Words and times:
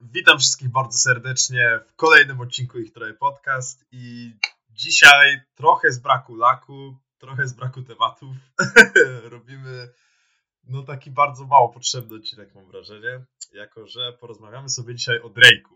Witam 0.00 0.38
wszystkich 0.38 0.68
bardzo 0.68 0.98
serdecznie 0.98 1.80
w 1.88 1.96
kolejnym 1.96 2.40
odcinku 2.40 2.78
Ich 2.78 2.92
Troje 2.92 3.14
Podcast 3.14 3.84
i 3.92 4.32
dzisiaj 4.70 5.40
trochę 5.54 5.92
z 5.92 5.98
braku 5.98 6.34
laku, 6.34 6.96
trochę 7.18 7.48
z 7.48 7.52
braku 7.52 7.82
tematów. 7.82 8.36
Robimy 9.34 9.88
no 10.64 10.82
taki 10.82 11.10
bardzo 11.10 11.46
mało 11.46 11.68
potrzebny 11.68 12.16
odcinek 12.16 12.54
mam 12.54 12.66
wrażenie, 12.66 13.24
jako 13.52 13.86
że 13.86 14.12
porozmawiamy 14.12 14.68
sobie 14.68 14.94
dzisiaj 14.94 15.20
o 15.20 15.28
Drake'u, 15.28 15.74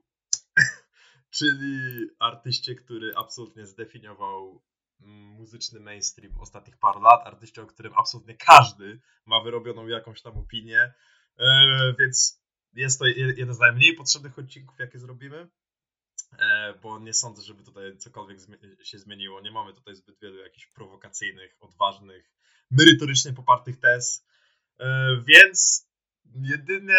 czyli 1.36 2.06
artyście, 2.18 2.74
który 2.74 3.12
absolutnie 3.16 3.66
zdefiniował 3.66 4.62
muzyczny 5.06 5.80
mainstream 5.80 6.40
ostatnich 6.40 6.76
paru 6.78 7.00
lat, 7.00 7.26
artyście, 7.26 7.62
o 7.62 7.66
którym 7.66 7.92
absolutnie 7.96 8.36
każdy 8.36 9.00
ma 9.26 9.40
wyrobioną 9.40 9.86
jakąś 9.86 10.22
tam 10.22 10.38
opinię, 10.38 10.94
e, 11.38 11.94
więc 11.98 12.42
jest 12.74 12.98
to 12.98 13.06
jeden 13.06 13.54
z 13.54 13.58
najmniej 13.58 13.94
potrzebnych 13.94 14.38
odcinków, 14.38 14.78
jakie 14.78 14.98
zrobimy, 14.98 15.48
e, 16.38 16.74
bo 16.82 16.98
nie 16.98 17.14
sądzę, 17.14 17.42
żeby 17.42 17.64
tutaj 17.64 17.96
cokolwiek 17.98 18.38
się 18.82 18.98
zmieniło. 18.98 19.40
Nie 19.40 19.50
mamy 19.50 19.74
tutaj 19.74 19.94
zbyt 19.94 20.20
wielu 20.20 20.36
jakichś 20.36 20.66
prowokacyjnych, 20.66 21.56
odważnych, 21.60 22.32
merytorycznie 22.70 23.32
popartych 23.32 23.80
tez, 23.80 24.26
e, 24.78 25.16
więc 25.26 25.88
jedynie 26.24 26.96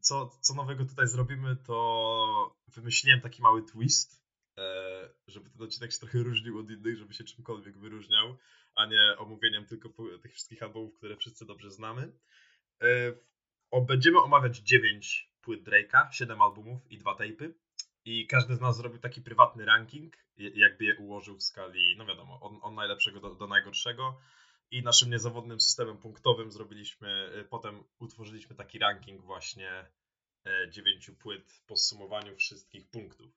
co, 0.00 0.30
co 0.40 0.54
nowego 0.54 0.84
tutaj 0.84 1.08
zrobimy, 1.08 1.56
to 1.56 2.56
wymyśliłem 2.68 3.20
taki 3.20 3.42
mały 3.42 3.62
twist, 3.62 4.25
żeby 5.26 5.50
ten 5.50 5.62
odcinek 5.62 5.92
się 5.92 5.98
trochę 5.98 6.18
różnił 6.18 6.58
od 6.58 6.70
innych, 6.70 6.96
żeby 6.96 7.14
się 7.14 7.24
czymkolwiek 7.24 7.78
wyróżniał, 7.78 8.36
a 8.74 8.86
nie 8.86 9.16
omówieniem 9.18 9.66
tylko 9.66 9.88
tych 10.22 10.32
wszystkich 10.32 10.62
albumów, 10.62 10.94
które 10.94 11.16
wszyscy 11.16 11.46
dobrze 11.46 11.70
znamy. 11.70 12.12
E, 12.82 13.80
będziemy 13.80 14.18
omawiać 14.18 14.58
9 14.58 15.30
płyt 15.40 15.64
Drake'a, 15.64 16.10
7 16.10 16.42
albumów 16.42 16.90
i 16.90 16.98
2 16.98 17.14
tape'y. 17.14 17.52
I 18.04 18.26
każdy 18.26 18.56
z 18.56 18.60
nas 18.60 18.76
zrobił 18.76 18.98
taki 18.98 19.22
prywatny 19.22 19.64
ranking, 19.64 20.16
jakby 20.36 20.84
je 20.84 20.96
ułożył 20.96 21.36
w 21.36 21.42
skali, 21.42 21.96
no 21.98 22.06
wiadomo, 22.06 22.40
od, 22.40 22.52
od 22.62 22.74
najlepszego 22.74 23.20
do, 23.20 23.34
do 23.34 23.46
najgorszego. 23.46 24.20
I 24.70 24.82
naszym 24.82 25.10
niezawodnym 25.10 25.60
systemem 25.60 25.98
punktowym 25.98 26.52
zrobiliśmy, 26.52 27.30
e, 27.34 27.44
potem 27.44 27.84
utworzyliśmy 27.98 28.56
taki 28.56 28.78
ranking 28.78 29.22
właśnie 29.22 29.86
dziewięciu 30.70 31.14
płyt 31.14 31.52
w 31.52 31.66
podsumowaniu 31.66 32.36
wszystkich 32.36 32.90
punktów 32.90 33.30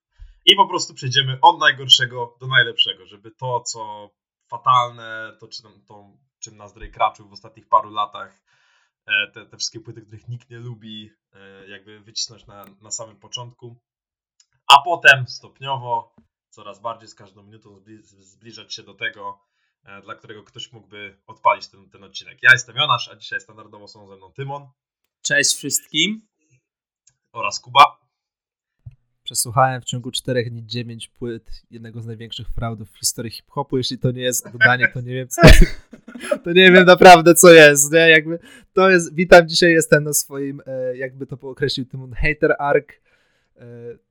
i 0.50 0.56
po 0.56 0.68
prostu 0.68 0.94
przejdziemy 0.94 1.38
od 1.42 1.60
najgorszego 1.60 2.38
do 2.40 2.48
najlepszego, 2.48 3.06
żeby 3.06 3.32
to, 3.32 3.60
co 3.60 4.10
fatalne, 4.48 5.38
to, 5.40 5.48
czym, 5.48 5.86
to, 5.88 6.18
czym 6.40 6.58
nas 6.58 6.74
Drake 6.74 7.00
raczył 7.00 7.30
w 7.30 7.34
ostatnich 7.34 7.68
paru 7.68 7.90
latach, 7.90 8.44
e, 9.06 9.32
te, 9.32 9.46
te 9.46 9.58
wszystkie 9.58 9.80
płyty, 9.80 10.02
których 10.02 10.28
nikt 10.28 10.50
nie 10.50 10.58
lubi, 10.58 11.12
e, 11.34 11.68
jakby 11.68 12.00
wycisnąć 12.00 12.48
na, 12.48 12.66
na 12.82 12.92
samym 12.92 13.20
początku, 13.20 13.80
a 14.68 14.82
potem 14.86 15.28
stopniowo, 15.28 16.16
coraz 16.50 16.82
bardziej 16.82 17.10
z 17.10 17.16
każdą 17.16 17.44
minutą 17.44 17.84
zbliżać 18.20 18.74
się 18.74 18.84
do 18.84 18.94
tego, 18.94 19.40
e, 19.84 20.02
dla 20.02 20.16
którego 20.16 20.44
ktoś 20.44 20.72
mógłby 20.72 21.22
odpalić 21.28 21.68
ten, 21.68 21.90
ten 21.90 22.04
odcinek. 22.04 22.38
Ja 22.42 22.50
jestem 22.52 22.76
Jonasz, 22.76 23.10
a 23.10 23.16
dzisiaj 23.16 23.42
standardowo 23.42 23.88
są 23.88 24.08
ze 24.08 24.16
mną 24.16 24.34
Tymon. 24.34 24.70
Cześć 25.22 25.56
wszystkim. 25.56 26.28
Oraz 27.34 27.60
Kuba. 27.60 27.99
Przesłuchałem 29.30 29.82
w 29.82 29.86
ciągu 29.86 30.12
czterech 30.12 30.50
dni 30.50 30.66
dziewięć 30.66 31.08
płyt 31.08 31.64
jednego 31.72 32.02
z 32.02 32.06
największych 32.06 32.48
fraudów 32.48 32.92
w 32.92 32.98
historii 32.98 33.32
hip-hopu. 33.32 33.78
Jeśli 33.78 34.00
to 34.00 34.12
nie 34.12 34.22
jest 34.22 34.48
oddanie, 34.48 34.88
to 34.88 35.02
nie 35.02 35.14
wiem 35.14 35.28
co. 35.28 35.42
To 36.44 36.52
nie 36.52 36.72
wiem 36.72 36.86
naprawdę 36.86 37.36
co 37.36 37.54
jest, 37.54 37.92
nie? 37.92 38.10
Jakby 38.10 38.40
to 38.74 38.90
jest. 38.90 39.16
Witam, 39.16 39.48
dzisiaj 39.48 39.72
jestem 39.72 40.04
na 40.04 40.14
swoim, 40.14 40.62
e, 40.66 40.98
jakby 40.98 41.26
to 41.26 41.38
określił 41.42 41.86
Tymon, 41.86 42.14
hater 42.14 42.56
arc. 42.60 42.88
E, 43.58 43.66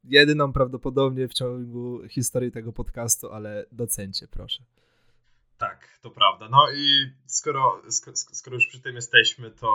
jedyną 0.04 0.52
prawdopodobnie 0.52 1.28
w 1.28 1.34
ciągu 1.34 2.08
historii 2.08 2.52
tego 2.52 2.72
podcastu, 2.72 3.32
ale 3.32 3.66
docencie, 3.72 4.28
proszę. 4.28 4.62
Tak, 5.58 5.98
to 6.02 6.10
prawda. 6.10 6.48
No 6.50 6.72
i 6.74 7.12
skoro, 7.26 7.82
skoro, 7.90 8.16
skoro 8.16 8.56
już 8.56 8.66
przy 8.66 8.80
tym 8.80 8.94
jesteśmy, 8.94 9.50
to 9.50 9.68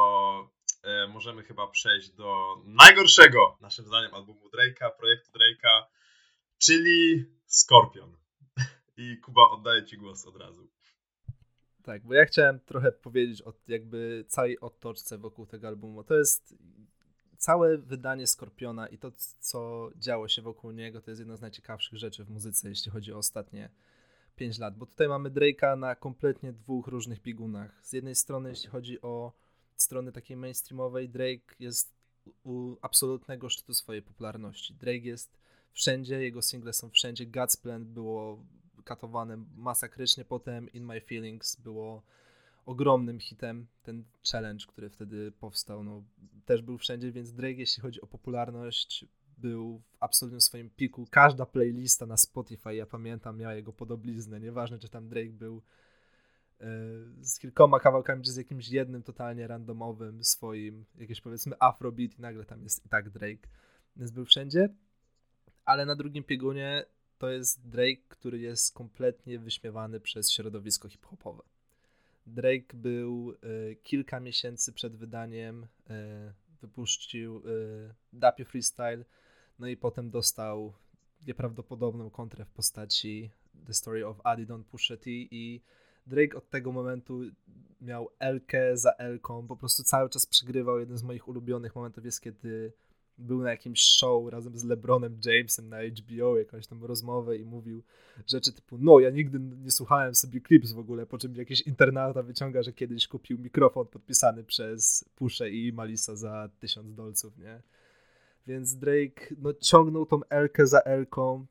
E, 0.84 1.08
możemy 1.08 1.44
chyba 1.44 1.68
przejść 1.68 2.10
do 2.10 2.56
najgorszego, 2.66 3.58
naszym 3.62 3.86
zdaniem, 3.86 4.14
albumu 4.14 4.50
Drake'a, 4.50 4.92
projektu 4.98 5.32
Drake'a, 5.32 5.84
czyli 6.58 7.26
Scorpion. 7.46 8.18
I 8.98 9.18
Kuba, 9.18 9.42
oddaję 9.50 9.86
Ci 9.86 9.98
głos 9.98 10.28
od 10.28 10.36
razu. 10.36 10.68
Tak, 11.84 12.04
bo 12.04 12.14
ja 12.14 12.26
chciałem 12.26 12.60
trochę 12.60 12.92
powiedzieć 12.92 13.42
o 13.42 13.54
jakby 13.68 14.26
całej 14.28 14.60
otoczce 14.60 15.18
wokół 15.18 15.46
tego 15.46 15.68
albumu. 15.68 16.04
To 16.04 16.16
jest 16.16 16.56
całe 17.38 17.78
wydanie 17.78 18.28
Skorpiona 18.28 18.88
i 18.88 18.98
to, 18.98 19.12
co 19.40 19.90
działo 19.96 20.28
się 20.28 20.42
wokół 20.42 20.72
niego, 20.72 21.02
to 21.02 21.12
jest 21.12 21.20
jedna 21.20 21.38
z 21.38 21.42
najciekawszych 21.42 22.00
rzeczy 22.00 22.24
w 22.24 22.30
muzyce, 22.30 22.70
jeśli 22.70 22.92
chodzi 22.92 23.14
o 23.14 23.18
ostatnie 23.18 23.70
5 24.36 24.60
lat, 24.60 24.78
bo 24.78 24.86
tutaj 24.86 25.08
mamy 25.08 25.30
Drake'a 25.30 25.78
na 25.78 25.96
kompletnie 25.96 26.54
dwóch 26.54 26.88
różnych 26.88 27.22
biegunach. 27.22 27.80
Z 27.82 27.94
jednej 27.94 28.16
strony, 28.16 28.50
jeśli 28.50 28.70
chodzi 28.70 29.02
o 29.02 29.43
strony 29.84 30.12
takiej 30.12 30.38
mainstreamowej 30.38 31.10
Drake 31.10 31.56
jest 31.60 31.94
u 32.44 32.76
absolutnego 32.82 33.50
szczytu 33.50 33.74
swojej 33.74 34.02
popularności. 34.02 34.74
Drake 34.74 35.08
jest 35.08 35.38
wszędzie, 35.74 36.24
jego 36.24 36.42
single 36.42 36.74
są 36.74 36.90
wszędzie. 36.90 37.28
God's 37.28 37.62
Plan 37.62 37.86
było 37.86 38.46
katowane 38.84 39.38
masakrycznie, 39.56 40.26
potem 40.26 40.74
In 40.74 40.86
My 40.86 41.02
Feelings 41.02 41.56
było 41.56 42.04
ogromnym 42.66 43.20
hitem. 43.20 43.68
Ten 43.84 44.04
challenge, 44.32 44.66
który 44.68 44.90
wtedy 44.90 45.32
powstał, 45.32 45.84
no, 45.84 46.04
też 46.46 46.62
był 46.62 46.78
wszędzie, 46.78 47.12
więc 47.12 47.34
Drake, 47.34 47.60
jeśli 47.60 47.82
chodzi 47.82 48.02
o 48.02 48.08
popularność, 48.08 49.06
był 49.38 49.80
w 49.80 49.98
absolutnym 50.00 50.42
swoim 50.42 50.70
piku. 50.70 51.08
Każda 51.12 51.46
playlista 51.46 52.06
na 52.06 52.18
Spotify, 52.18 52.76
ja 52.76 52.86
pamiętam, 52.86 53.38
miała 53.38 53.54
jego 53.54 53.74
podobiznę. 53.74 54.40
Nieważne, 54.40 54.80
czy 54.80 54.90
tam 54.90 55.10
Drake 55.10 55.34
był 55.34 55.62
z 57.22 57.40
kilkoma 57.40 57.80
kawałkami, 57.80 58.24
czy 58.24 58.32
z 58.32 58.36
jakimś 58.36 58.70
jednym 58.70 59.04
totalnie 59.04 59.48
randomowym 59.48 60.24
swoim, 60.24 60.86
jakieś 60.96 61.22
powiedzmy 61.22 61.56
afrobeat 61.60 62.20
i 62.20 62.22
nagle 62.22 62.46
tam 62.46 62.64
jest 62.64 62.86
i 62.86 62.90
tak 62.90 63.10
Drake, 63.10 63.48
więc 63.96 64.12
był 64.12 64.26
wszędzie, 64.26 64.70
ale 65.66 65.86
na 65.86 65.96
drugim 65.96 66.24
biegunie 66.24 66.86
to 67.18 67.30
jest 67.30 67.70
Drake, 67.70 68.02
który 68.10 68.40
jest 68.40 68.74
kompletnie 68.74 69.40
wyśmiewany 69.40 70.00
przez 70.00 70.32
środowisko 70.32 70.90
hip-hopowe. 70.90 71.44
Drake 72.28 72.74
był 72.74 73.32
y, 73.32 73.76
kilka 73.84 74.20
miesięcy 74.20 74.74
przed 74.74 74.96
wydaniem, 74.96 75.64
y, 75.64 75.68
wypuścił 76.62 77.38
y, 77.38 77.94
Dapie 78.14 78.46
Freestyle, 78.46 79.06
no 79.60 79.68
i 79.68 79.78
potem 79.78 80.10
dostał 80.10 80.74
nieprawdopodobną 81.28 82.10
kontrę 82.10 82.46
w 82.46 82.52
postaci 82.52 83.30
The 83.66 83.74
Story 83.74 84.08
of 84.08 84.22
Adidon 84.24 84.64
Pusha 84.64 84.98
T 84.98 85.10
i 85.10 85.62
Drake 86.08 86.38
od 86.38 86.50
tego 86.50 86.72
momentu 86.72 87.22
miał 87.82 88.10
Elkę 88.20 88.78
za 88.78 88.92
Elką, 88.92 89.48
po 89.48 89.56
prostu 89.56 89.84
cały 89.84 90.10
czas 90.10 90.26
przegrywał. 90.26 90.80
Jeden 90.80 90.98
z 90.98 91.04
moich 91.04 91.28
ulubionych 91.28 91.76
momentów 91.76 92.06
jest, 92.06 92.22
kiedy 92.22 92.74
był 93.18 93.42
na 93.42 93.52
jakimś 93.52 93.82
show 93.82 94.32
razem 94.32 94.58
z 94.58 94.64
LeBronem 94.64 95.20
Jamesem 95.26 95.70
na 95.70 95.78
HBO, 95.84 96.38
jakąś 96.38 96.68
tam 96.68 96.86
rozmowę 96.86 97.38
i 97.38 97.46
mówił 97.46 97.84
rzeczy 98.28 98.54
typu, 98.54 98.78
no 98.78 99.00
ja 99.00 99.10
nigdy 99.10 99.40
nie 99.40 99.72
słuchałem 99.72 100.16
sobie 100.16 100.42
clips 100.42 100.72
w 100.72 100.80
ogóle, 100.80 101.06
po 101.06 101.18
czym 101.18 101.36
jakiś 101.36 101.62
internauta 101.62 102.24
wyciąga, 102.24 102.64
że 102.64 102.74
kiedyś 102.74 103.08
kupił 103.08 103.38
mikrofon 103.40 103.88
podpisany 103.88 104.44
przez 104.44 105.06
Puszę 105.16 105.50
i 105.50 105.74
Malisa 105.74 106.16
za 106.16 106.50
tysiąc 106.60 106.94
dolców, 106.94 107.38
nie? 107.38 107.62
Więc 108.48 108.76
Drake 108.76 109.36
no, 109.38 109.54
ciągnął 109.54 110.06
tą 110.06 110.24
Elkę 110.30 110.68
za 110.68 110.80
Elką, 110.80 111.46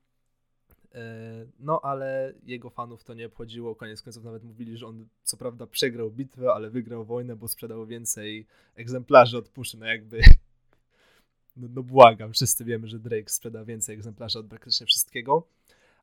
no, 1.58 1.80
ale 1.82 2.34
jego 2.42 2.70
fanów 2.70 3.04
to 3.04 3.14
nie 3.14 3.26
obchodziło. 3.26 3.74
Koniec 3.74 4.02
końców 4.02 4.24
nawet 4.24 4.44
mówili, 4.44 4.76
że 4.76 4.86
on 4.86 5.08
co 5.22 5.36
prawda 5.36 5.66
przegrał 5.66 6.10
bitwę, 6.10 6.52
ale 6.52 6.70
wygrał 6.70 7.04
wojnę, 7.04 7.36
bo 7.36 7.48
sprzedał 7.48 7.86
więcej 7.86 8.46
egzemplarzy 8.74 9.38
od 9.38 9.48
Puszy. 9.48 9.76
No 9.78 9.86
jakby. 9.86 10.20
No, 11.56 11.68
no 11.70 11.82
błagam, 11.82 12.32
wszyscy 12.32 12.64
wiemy, 12.64 12.88
że 12.88 12.98
Drake 12.98 13.28
sprzeda 13.28 13.64
więcej 13.64 13.94
egzemplarzy 13.94 14.38
od 14.38 14.46
praktycznie 14.46 14.86
wszystkiego. 14.86 15.46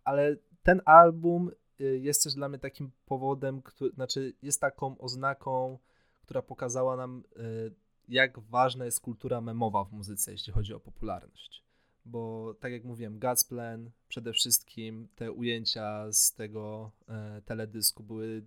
Ale 0.03 0.35
ten 0.63 0.81
album 0.85 1.51
y, 1.81 1.99
jest 1.99 2.23
też 2.23 2.33
dla 2.33 2.49
mnie 2.49 2.59
takim 2.59 2.91
powodem, 3.05 3.61
który, 3.61 3.91
znaczy 3.91 4.33
jest 4.41 4.61
taką 4.61 4.97
oznaką, 4.97 5.79
która 6.21 6.41
pokazała 6.41 6.95
nam, 6.95 7.23
y, 7.37 7.71
jak 8.07 8.39
ważna 8.39 8.85
jest 8.85 8.99
kultura 8.99 9.41
memowa 9.41 9.83
w 9.83 9.91
muzyce, 9.91 10.31
jeśli 10.31 10.53
chodzi 10.53 10.73
o 10.73 10.79
popularność 10.79 11.68
bo 12.05 12.53
tak 12.59 12.71
jak 12.71 12.83
mówiłem, 12.83 13.19
God's 13.19 13.49
Plan, 13.49 13.91
przede 14.07 14.33
wszystkim 14.33 15.07
te 15.15 15.31
ujęcia 15.31 16.11
z 16.11 16.33
tego 16.33 16.91
e, 17.09 17.41
teledysku 17.45 18.03
były 18.03 18.43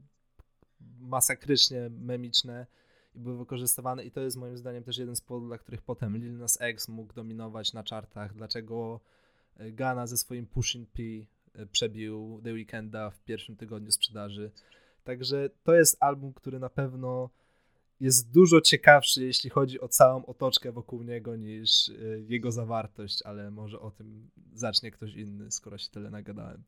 masakrycznie 1.00 1.90
memiczne 1.90 2.66
i 3.14 3.18
były 3.18 3.36
wykorzystywane 3.38 4.04
i 4.04 4.10
to 4.10 4.20
jest 4.20 4.36
moim 4.36 4.56
zdaniem 4.56 4.84
też 4.84 4.98
jeden 4.98 5.16
z 5.16 5.20
powodów, 5.20 5.48
dla 5.48 5.58
których 5.58 5.82
potem 5.82 6.16
Lil 6.16 6.38
Nas 6.38 6.58
X 6.60 6.88
mógł 6.88 7.14
dominować 7.14 7.72
na 7.72 7.82
chartach, 7.90 8.34
dlaczego 8.34 9.00
e, 9.56 9.72
Gana 9.72 10.06
ze 10.06 10.16
swoim 10.16 10.46
Pushing 10.46 10.88
P 10.90 11.02
e, 11.02 11.66
przebił 11.66 12.40
The 12.44 12.52
Weekenda 12.52 13.10
w 13.10 13.24
pierwszym 13.24 13.56
tygodniu 13.56 13.92
sprzedaży. 13.92 14.50
Także 15.04 15.50
to 15.64 15.74
jest 15.74 15.96
album, 16.00 16.32
który 16.32 16.58
na 16.58 16.70
pewno 16.70 17.30
jest 18.02 18.32
dużo 18.32 18.60
ciekawszy, 18.60 19.24
jeśli 19.24 19.50
chodzi 19.50 19.80
o 19.80 19.88
całą 19.88 20.26
otoczkę 20.26 20.72
wokół 20.72 21.02
niego, 21.02 21.36
niż 21.36 21.88
y, 21.88 22.24
jego 22.28 22.52
zawartość, 22.52 23.22
ale 23.22 23.50
może 23.50 23.80
o 23.80 23.90
tym 23.90 24.30
zacznie 24.52 24.90
ktoś 24.90 25.14
inny, 25.14 25.50
skoro 25.50 25.78
się 25.78 25.90
tyle 25.90 26.10
nagadałem. 26.10 26.64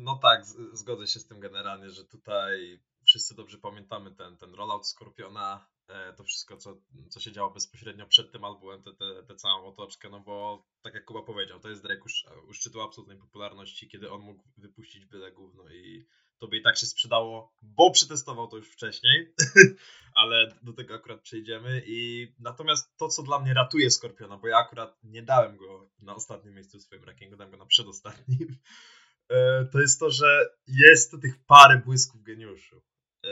No 0.00 0.16
tak, 0.22 0.44
zgodzę 0.72 1.06
się 1.06 1.20
z 1.20 1.26
tym 1.26 1.40
generalnie, 1.40 1.90
że 1.90 2.04
tutaj 2.04 2.80
wszyscy 3.04 3.34
dobrze 3.34 3.58
pamiętamy 3.58 4.14
ten, 4.14 4.36
ten 4.36 4.54
rollout 4.54 4.86
Skorpiona, 4.86 5.66
e, 5.88 6.12
to 6.12 6.24
wszystko, 6.24 6.56
co, 6.56 6.76
co 7.08 7.20
się 7.20 7.32
działo 7.32 7.50
bezpośrednio 7.50 8.06
przed 8.06 8.32
tym 8.32 8.44
albumem, 8.44 8.82
tę 8.82 8.94
te, 8.94 9.22
te, 9.22 9.36
całą 9.36 9.64
otoczkę, 9.64 10.10
no 10.10 10.20
bo 10.20 10.66
tak 10.82 10.94
jak 10.94 11.04
Kuba 11.04 11.22
powiedział, 11.22 11.60
to 11.60 11.68
jest 11.68 11.82
Drake 11.82 12.02
u, 12.02 12.50
u 12.50 12.52
szczytu 12.52 12.80
absolutnej 12.80 13.18
popularności, 13.18 13.88
kiedy 13.88 14.10
on 14.10 14.20
mógł 14.20 14.42
wypuścić 14.56 15.06
byle 15.06 15.32
gówno 15.32 15.70
i 15.70 16.06
to 16.40 16.48
by 16.48 16.56
i 16.56 16.62
tak 16.62 16.76
się 16.76 16.86
sprzedało, 16.86 17.52
bo 17.62 17.90
przetestował 17.90 18.48
to 18.48 18.56
już 18.56 18.68
wcześniej, 18.68 19.34
ale 20.20 20.54
do 20.62 20.72
tego 20.72 20.94
akurat 20.94 21.20
przejdziemy. 21.20 21.82
I 21.86 22.28
natomiast 22.38 22.96
to, 22.96 23.08
co 23.08 23.22
dla 23.22 23.38
mnie 23.38 23.54
ratuje 23.54 23.90
Skorpiona, 23.90 24.38
bo 24.38 24.48
ja 24.48 24.56
akurat 24.56 24.98
nie 25.04 25.22
dałem 25.22 25.56
go 25.56 25.90
na 26.02 26.14
ostatnim 26.14 26.54
miejscu 26.54 26.78
w 26.78 26.82
swoim 26.82 27.04
rankingu, 27.04 27.36
dałem 27.36 27.50
go 27.50 27.56
na 27.56 27.66
przedostatnim, 27.66 28.56
e, 29.28 29.64
to 29.72 29.80
jest 29.80 30.00
to, 30.00 30.10
że 30.10 30.50
jest 30.66 31.20
tych 31.22 31.44
parę 31.46 31.82
błysków 31.84 32.22
geniuszu. 32.22 32.82
E, 33.24 33.30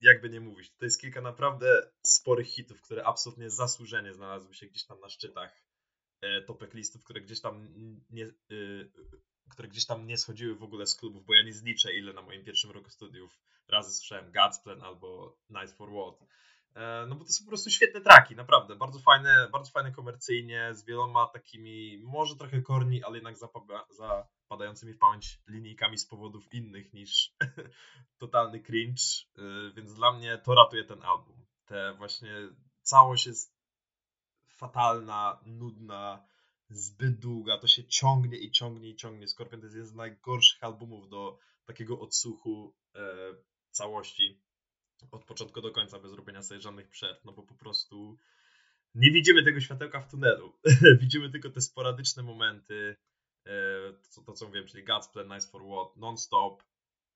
jakby 0.00 0.30
nie 0.30 0.40
mówić, 0.40 0.72
to 0.76 0.84
jest 0.84 1.00
kilka 1.00 1.20
naprawdę 1.20 1.90
sporych 2.02 2.46
hitów, 2.46 2.82
które 2.82 3.04
absolutnie 3.04 3.50
zasłużenie 3.50 4.14
znalazły 4.14 4.54
się 4.54 4.66
gdzieś 4.66 4.86
tam 4.86 5.00
na 5.00 5.08
szczytach 5.08 5.62
e, 6.20 6.42
topek 6.42 6.74
listów, 6.74 7.04
które 7.04 7.20
gdzieś 7.20 7.40
tam 7.40 7.68
nie, 8.10 8.32
które 9.50 9.68
gdzieś 9.68 9.86
tam 9.86 10.06
nie 10.06 10.18
schodziły 10.18 10.54
w 10.54 10.62
ogóle 10.62 10.86
z 10.86 10.96
klubów, 10.96 11.26
bo 11.26 11.34
ja 11.34 11.42
nie 11.42 11.52
zliczę 11.52 11.94
ile 11.94 12.12
na 12.12 12.22
moim 12.22 12.44
pierwszym 12.44 12.70
roku 12.70 12.90
studiów 12.90 13.40
razy 13.68 13.94
słyszałem 13.94 14.32
God's 14.32 14.62
Plan 14.62 14.82
albo 14.82 15.36
Nice 15.50 15.74
for 15.74 15.88
What. 15.88 16.28
E, 16.74 17.06
no 17.08 17.14
bo 17.14 17.24
to 17.24 17.32
są 17.32 17.44
po 17.44 17.48
prostu 17.48 17.70
świetne 17.70 18.00
traki, 18.00 18.36
naprawdę. 18.36 18.76
Bardzo 18.76 18.98
fajne, 18.98 19.48
bardzo 19.52 19.70
fajne 19.70 19.92
komercyjnie, 19.92 20.74
z 20.74 20.84
wieloma 20.84 21.26
takimi, 21.26 21.98
może 21.98 22.36
trochę 22.36 22.62
korni, 22.62 23.04
ale 23.04 23.16
jednak 23.16 23.36
zapadającymi 23.90 24.92
w 24.92 24.98
pamięć 24.98 25.40
linijkami 25.48 25.98
z 25.98 26.06
powodów 26.06 26.52
innych 26.52 26.92
niż 26.92 27.34
totalny 28.18 28.60
cringe. 28.60 29.02
E, 29.38 29.42
więc 29.76 29.94
dla 29.94 30.12
mnie 30.12 30.38
to 30.38 30.54
ratuje 30.54 30.84
ten 30.84 31.02
album. 31.02 31.46
Te 31.66 31.94
właśnie 31.94 32.34
całość 32.82 33.26
jest 33.26 33.60
fatalna, 34.48 35.40
nudna, 35.46 36.26
zbyt 36.70 37.18
długa, 37.18 37.58
to 37.58 37.66
się 37.66 37.84
ciągnie 37.84 38.38
i 38.38 38.50
ciągnie 38.50 38.88
i 38.88 38.96
ciągnie. 38.96 39.28
Scorpion 39.28 39.60
to 39.60 39.66
jest 39.66 39.76
jeden 39.76 39.88
z 39.88 39.94
najgorszych 39.94 40.64
albumów 40.64 41.08
do 41.08 41.38
takiego 41.64 42.00
odsłuchu 42.00 42.74
e, 42.94 43.00
całości 43.70 44.42
od 45.10 45.24
początku 45.24 45.60
do 45.60 45.70
końca, 45.70 45.98
bez 45.98 46.12
robienia 46.12 46.42
sobie 46.42 46.60
żadnych 46.60 46.88
przerw, 46.88 47.24
no 47.24 47.32
bo 47.32 47.42
po 47.42 47.54
prostu 47.54 48.18
nie 48.94 49.10
widzimy 49.10 49.44
tego 49.44 49.60
światełka 49.60 50.00
w 50.00 50.10
tunelu. 50.10 50.52
widzimy 51.00 51.30
tylko 51.30 51.50
te 51.50 51.60
sporadyczne 51.60 52.22
momenty, 52.22 52.96
e, 53.46 53.52
to, 54.14 54.22
to 54.22 54.32
co 54.32 54.46
mówiłem, 54.46 54.68
czyli 54.68 54.84
God's 54.84 55.12
Plan, 55.12 55.28
Nice 55.28 55.48
for 55.48 55.62
What, 55.62 55.96
Non-Stop 55.96 56.62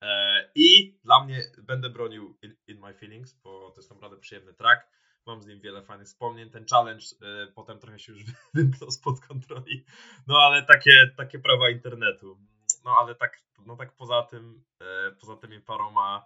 e, 0.01 0.51
i 0.55 0.99
dla 1.03 1.25
mnie 1.25 1.41
będę 1.57 1.89
bronił 1.89 2.37
In, 2.41 2.55
In 2.67 2.79
My 2.79 2.93
Feelings, 2.93 3.33
bo 3.33 3.71
to 3.71 3.81
jest 3.81 3.89
naprawdę 3.89 4.17
przyjemny 4.17 4.53
track 4.53 4.87
mam 5.25 5.41
z 5.41 5.47
nim 5.47 5.59
wiele 5.59 5.83
fajnych 5.83 6.07
wspomnień. 6.07 6.49
Ten 6.49 6.65
challenge 6.71 7.05
y, 7.45 7.51
potem 7.51 7.79
trochę 7.79 7.99
się 7.99 8.11
już 8.11 8.23
wymknął 8.53 8.91
spod 8.97 9.19
kontroli, 9.19 9.85
no 10.27 10.37
ale 10.37 10.63
takie, 10.63 11.11
takie 11.17 11.39
prawa 11.39 11.69
internetu. 11.69 12.39
No 12.85 12.95
ale 12.99 13.15
tak, 13.15 13.43
no 13.65 13.75
tak 13.75 13.95
poza 13.95 14.23
tym, 14.23 14.63
y, 14.81 15.15
poza 15.15 15.37
tymi 15.37 15.61
paroma 15.61 16.25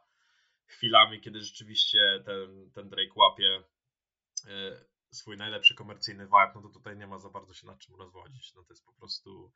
chwilami, 0.65 1.21
kiedy 1.21 1.41
rzeczywiście 1.41 2.23
ten, 2.25 2.71
ten 2.71 2.89
Drake 2.89 3.13
łapie 3.15 3.63
y, 4.45 4.85
swój 5.11 5.37
najlepszy 5.37 5.75
komercyjny 5.75 6.25
vibe, 6.25 6.51
no 6.55 6.61
to 6.61 6.69
tutaj 6.69 6.97
nie 6.97 7.07
ma 7.07 7.17
za 7.17 7.29
bardzo 7.29 7.53
się 7.53 7.67
nad 7.67 7.79
czym 7.79 7.95
rozwodzić. 7.95 8.55
No 8.55 8.63
to 8.63 8.73
jest 8.73 8.85
po 8.85 8.93
prostu 8.93 9.51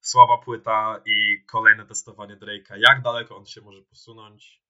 słaba 0.00 0.38
płyta 0.38 1.02
i 1.06 1.44
kolejne 1.46 1.86
testowanie 1.86 2.36
Drake'a. 2.36 2.76
Jak 2.76 3.02
daleko 3.02 3.36
on 3.36 3.46
się 3.46 3.60
może 3.60 3.82
posunąć 3.82 4.62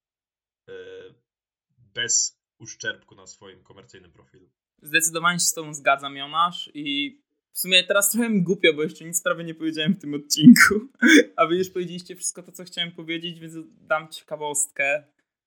bez 1.79 2.38
uszczerbku 2.59 3.15
na 3.15 3.27
swoim 3.27 3.63
komercyjnym 3.63 4.13
profilu. 4.13 4.51
Zdecydowanie 4.83 5.39
się 5.39 5.47
z 5.47 5.53
tobą 5.53 5.75
zgadzam, 5.75 6.17
Jonasz 6.17 6.71
i 6.75 7.19
w 7.53 7.59
sumie 7.59 7.85
teraz 7.85 8.11
trochę 8.11 8.31
mi 8.31 8.43
głupio, 8.43 8.75
bo 8.75 8.83
jeszcze 8.83 9.05
nic 9.05 9.23
prawie 9.23 9.45
nie 9.45 9.55
powiedziałem 9.55 9.95
w 9.95 9.99
tym 9.99 10.15
odcinku, 10.15 10.75
a 11.37 11.47
wy 11.47 11.57
już 11.57 11.71
powiedzieliście 11.71 12.17
wszystko 12.17 12.43
to, 12.43 12.53
co 12.53 12.65
chciałem 12.65 12.93
powiedzieć, 12.93 13.41
więc 13.41 13.55
dam 13.81 14.09
ciekawostkę, 14.09 15.05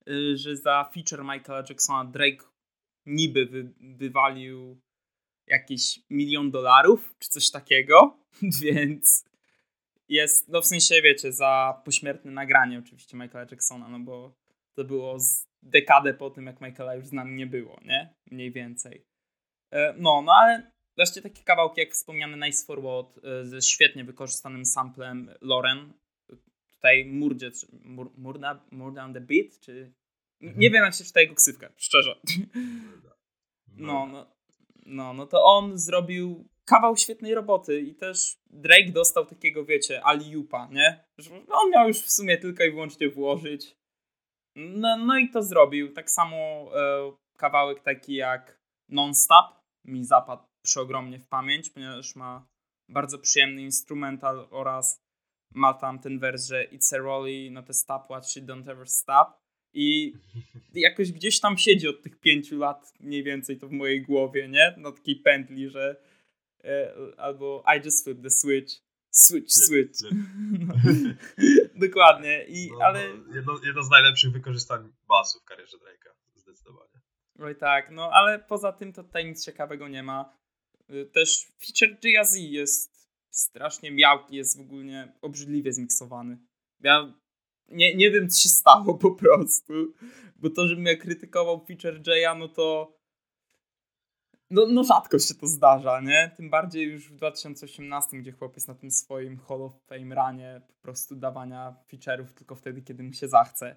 y, 0.09 0.37
że 0.37 0.57
za 0.57 0.89
feature 0.93 1.23
Michaela 1.23 1.63
Jacksona 1.69 2.05
Drake 2.05 2.45
niby 3.05 3.45
wy, 3.45 3.73
wywalił 3.79 4.81
jakieś 5.47 5.99
milion 6.09 6.51
dolarów, 6.51 7.15
czy 7.19 7.29
coś 7.29 7.51
takiego, 7.51 8.17
więc 8.61 9.25
jest, 10.09 10.47
no 10.47 10.61
w 10.61 10.65
sensie 10.65 11.01
wiecie, 11.01 11.31
za 11.31 11.81
pośmiertne 11.85 12.31
nagranie 12.31 12.79
oczywiście 12.79 13.17
Michaela 13.17 13.47
Jacksona, 13.51 13.87
no 13.87 13.99
bo 13.99 14.33
to 14.73 14.83
było 14.83 15.19
z 15.19 15.50
dekadę 15.63 16.13
po 16.13 16.29
tym, 16.29 16.45
jak 16.45 16.61
Michaela 16.61 16.95
już 16.95 17.07
z 17.07 17.13
nami 17.13 17.35
nie 17.35 17.47
było, 17.47 17.79
nie? 17.85 18.13
Mniej 18.31 18.51
więcej. 18.51 19.05
E, 19.71 19.93
no, 19.97 20.21
no 20.21 20.31
ale 20.33 20.71
wreszcie 20.97 21.21
takie 21.21 21.43
kawałki 21.43 21.79
jak 21.79 21.91
wspomniany 21.91 22.47
Nice 22.47 22.65
Forward 22.65 23.19
e, 23.23 23.45
ze 23.45 23.61
świetnie 23.61 24.03
wykorzystanym 24.03 24.65
samplem 24.65 25.29
Loren. 25.41 25.93
Tutaj 26.71 27.05
Murdzie, 27.05 27.51
mur, 27.83 28.11
murda, 28.17 28.65
murda 28.71 29.05
on 29.05 29.13
the 29.13 29.21
beat, 29.21 29.59
czy... 29.59 29.93
Mhm. 30.41 30.59
Nie 30.59 30.69
wiem, 30.69 30.83
jak 30.83 30.93
się 30.93 31.03
czyta 31.03 31.21
jego 31.21 31.35
ksywkę, 31.35 31.69
szczerze. 31.77 32.15
No, 33.77 34.05
no, 34.05 34.35
no, 34.85 35.13
no 35.13 35.25
to 35.25 35.43
on 35.43 35.77
zrobił 35.77 36.49
kawał 36.65 36.97
świetnej 36.97 37.35
roboty 37.35 37.81
i 37.81 37.95
też 37.95 38.37
Drake 38.49 38.91
dostał 38.91 39.25
takiego, 39.25 39.65
wiecie, 39.65 40.03
aliupa, 40.03 40.67
nie? 40.71 41.03
Że 41.17 41.31
on 41.49 41.71
miał 41.71 41.87
już 41.87 41.97
w 41.97 42.11
sumie 42.11 42.37
tylko 42.37 42.63
i 42.63 42.71
wyłącznie 42.71 43.09
włożyć 43.09 43.77
no, 44.55 44.97
no 44.97 45.17
i 45.17 45.29
to 45.29 45.43
zrobił. 45.43 45.93
Tak 45.93 46.11
samo 46.11 46.37
e, 46.37 47.11
kawałek 47.37 47.83
taki 47.83 48.13
jak 48.15 48.61
Non-Stop 48.89 49.61
mi 49.85 50.05
zapadł 50.05 50.43
przeogromnie 50.61 51.19
w 51.19 51.27
pamięć, 51.27 51.69
ponieważ 51.69 52.15
ma 52.15 52.47
bardzo 52.89 53.19
przyjemny 53.19 53.61
instrumental 53.61 54.47
oraz 54.51 55.01
ma 55.53 55.73
tam 55.73 55.99
ten 55.99 56.19
wers, 56.19 56.47
że 56.47 56.67
it's 56.71 56.95
a 56.95 56.97
rolly, 56.97 57.51
not 57.51 57.69
a 57.69 57.73
stopwatch, 57.73 58.37
it 58.37 58.45
don't 58.45 58.71
ever 58.71 58.87
stop. 58.87 59.41
I 59.73 60.13
jakoś 60.73 61.11
gdzieś 61.11 61.39
tam 61.39 61.57
siedzi 61.57 61.87
od 61.87 62.01
tych 62.01 62.19
pięciu 62.19 62.57
lat 62.57 62.93
mniej 62.99 63.23
więcej 63.23 63.57
to 63.57 63.67
w 63.67 63.71
mojej 63.71 64.01
głowie, 64.01 64.47
nie? 64.47 64.73
Na 64.77 64.91
takiej 64.91 65.15
pętli, 65.15 65.69
że 65.69 66.01
e, 66.63 66.93
albo 67.17 67.63
I 67.77 67.85
just 67.85 68.03
flip 68.03 68.21
the 68.23 68.29
switch, 68.29 68.90
Switch, 69.11 69.51
switch. 69.51 69.99
No. 70.01 70.73
Dokładnie. 71.87 72.45
I, 72.47 72.71
no, 72.71 72.85
ale... 72.85 73.13
No, 73.13 73.35
jedno, 73.35 73.59
jedno 73.63 73.83
z 73.83 73.89
najlepszych 73.89 74.31
wykorzystań 74.31 74.93
basu 75.07 75.39
w 75.39 75.43
karierze 75.43 75.77
Drake'a. 75.77 76.13
Zdecydowanie. 76.35 77.01
Oj 77.39 77.55
tak, 77.55 77.91
no 77.91 78.09
ale 78.13 78.39
poza 78.39 78.71
tym 78.71 78.93
to 78.93 79.03
tutaj 79.03 79.25
nic 79.25 79.45
ciekawego 79.45 79.87
nie 79.87 80.03
ma. 80.03 80.37
Y, 80.89 81.05
też 81.05 81.47
feature 81.65 81.97
Jay-Z 82.03 82.35
jest 82.35 83.09
strasznie 83.29 83.91
miałki, 83.91 84.35
jest 84.35 84.57
w 84.57 84.61
ogóle 84.61 85.13
obrzydliwie 85.21 85.73
zmiksowany. 85.73 86.37
Ja 86.79 87.13
nie, 87.67 87.95
nie 87.95 88.11
wiem, 88.11 88.29
co 88.29 88.41
się 88.41 88.49
stało 88.49 88.97
po 88.97 89.11
prostu. 89.11 89.73
Bo 90.35 90.49
to, 90.49 90.67
żebym 90.67 90.85
ja 90.85 90.97
krytykował 90.97 91.65
feature 91.65 92.01
Jaya, 92.07 92.39
no 92.39 92.47
to 92.47 92.97
no, 94.51 94.65
no 94.67 94.83
rzadko 94.83 95.19
się 95.19 95.33
to 95.33 95.47
zdarza, 95.47 96.01
nie? 96.01 96.31
Tym 96.37 96.49
bardziej 96.49 96.85
już 96.85 97.09
w 97.09 97.15
2018, 97.15 98.17
gdzie 98.17 98.31
chłopiec 98.31 98.67
na 98.67 98.75
tym 98.75 98.91
swoim 98.91 99.39
Hall 99.39 99.61
of 99.61 99.73
Fame 99.87 100.15
ranie 100.15 100.61
po 100.67 100.73
prostu 100.73 101.15
dawania 101.15 101.75
feature'ów 101.91 102.33
tylko 102.33 102.55
wtedy, 102.55 102.81
kiedy 102.81 103.03
mu 103.03 103.13
się 103.13 103.27
zachce. 103.27 103.75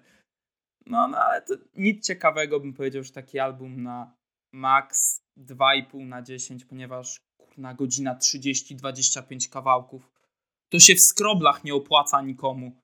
No, 0.85 1.07
no 1.07 1.17
ale 1.17 1.41
to 1.41 1.53
nic 1.75 2.07
ciekawego 2.07 2.59
bym 2.59 2.73
powiedział, 2.73 3.03
że 3.03 3.11
taki 3.11 3.39
album 3.39 3.83
na 3.83 4.15
max 4.51 5.21
2,5 5.37 6.05
na 6.05 6.21
10, 6.21 6.65
ponieważ 6.65 7.21
na 7.57 7.73
godzina 7.73 8.15
30-25 8.15 9.49
kawałków. 9.49 10.11
To 10.69 10.79
się 10.79 10.95
w 10.95 11.01
skroblach 11.01 11.63
nie 11.63 11.75
opłaca 11.75 12.21
nikomu. 12.21 12.75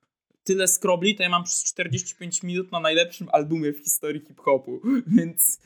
Tyle 0.43 0.67
skrobli 0.67 1.15
to 1.15 1.24
ja 1.24 1.29
mam 1.29 1.43
przez 1.43 1.63
45 1.63 2.43
minut 2.43 2.71
na 2.71 2.79
najlepszym 2.79 3.29
albumie 3.31 3.74
w 3.74 3.83
historii 3.83 4.21
hip-hopu, 4.21 4.81
więc 5.17 5.60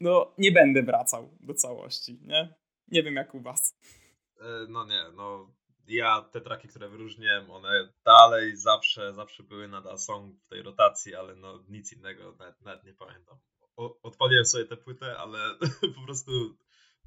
no 0.00 0.34
nie 0.38 0.52
będę 0.52 0.82
wracał 0.82 1.36
do 1.40 1.54
całości, 1.54 2.18
nie? 2.22 2.54
Nie 2.88 3.02
wiem 3.02 3.14
jak 3.14 3.34
u 3.34 3.40
was. 3.40 3.78
E, 4.40 4.66
no 4.68 4.86
nie, 4.86 5.04
no 5.16 5.54
ja 5.86 6.22
te 6.22 6.40
traki, 6.40 6.68
które 6.68 6.88
wyróżniłem, 6.88 7.50
one 7.50 7.92
dalej 8.04 8.56
zawsze, 8.56 9.14
zawsze 9.14 9.42
były 9.42 9.68
na 9.68 9.96
song 9.96 10.36
w 10.44 10.48
tej 10.48 10.62
rotacji, 10.62 11.14
ale 11.14 11.36
no 11.36 11.64
nic 11.68 11.92
innego 11.92 12.36
nawet, 12.38 12.60
nawet 12.60 12.84
nie 12.84 12.94
pamiętam. 12.94 13.38
Odpaliłem 14.02 14.44
sobie 14.44 14.64
tę 14.64 14.76
płytę, 14.76 15.18
ale 15.18 15.38
po 15.96 16.02
prostu 16.06 16.56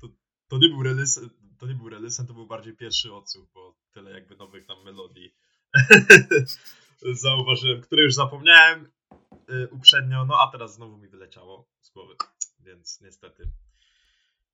to, 0.01 0.07
to 0.47 0.57
nie 0.57 0.69
był 0.69 0.83
release, 0.83 1.19
to 1.59 1.67
nie 1.67 1.75
był 1.75 1.89
release, 1.89 2.17
to 2.27 2.33
był 2.33 2.47
bardziej 2.47 2.75
pierwszy 2.75 3.13
odsłuch, 3.13 3.49
bo 3.53 3.75
tyle 3.91 4.11
jakby 4.11 4.35
nowych 4.35 4.65
tam 4.65 4.83
melodii 4.83 5.35
zauważyłem, 7.23 7.81
które 7.81 8.03
już 8.03 8.13
zapomniałem 8.13 8.91
y, 9.49 9.67
uprzednio, 9.71 10.25
no 10.25 10.39
a 10.41 10.51
teraz 10.51 10.73
znowu 10.73 10.97
mi 10.97 11.07
wyleciało. 11.07 11.69
z 11.81 11.89
głowy. 11.89 12.15
Więc 12.63 13.01
niestety. 13.01 13.51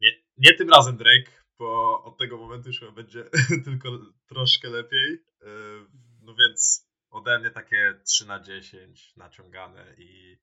Nie, 0.02 0.12
nie 0.38 0.54
tym 0.54 0.70
razem 0.70 0.98
Drake, 0.98 1.32
bo 1.60 2.04
od 2.04 2.18
tego 2.18 2.38
momentu 2.38 2.68
już 2.68 2.92
będzie 2.96 3.24
tylko 3.66 3.90
troszkę 4.28 4.70
lepiej. 4.70 5.12
Yy, 5.42 5.86
no 6.22 6.36
więc 6.36 6.90
ode 7.10 7.40
mnie 7.40 7.50
takie 7.50 8.00
3 8.04 8.28
na 8.28 8.40
10 8.40 9.16
naciągane 9.16 9.96
i 9.98 10.38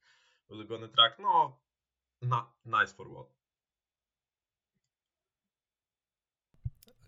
ulubiony 0.49 0.88
track, 0.88 1.18
no 1.18 1.61
na, 2.23 2.52
nice 2.64 2.94
for 2.94 3.11
what. 3.11 3.37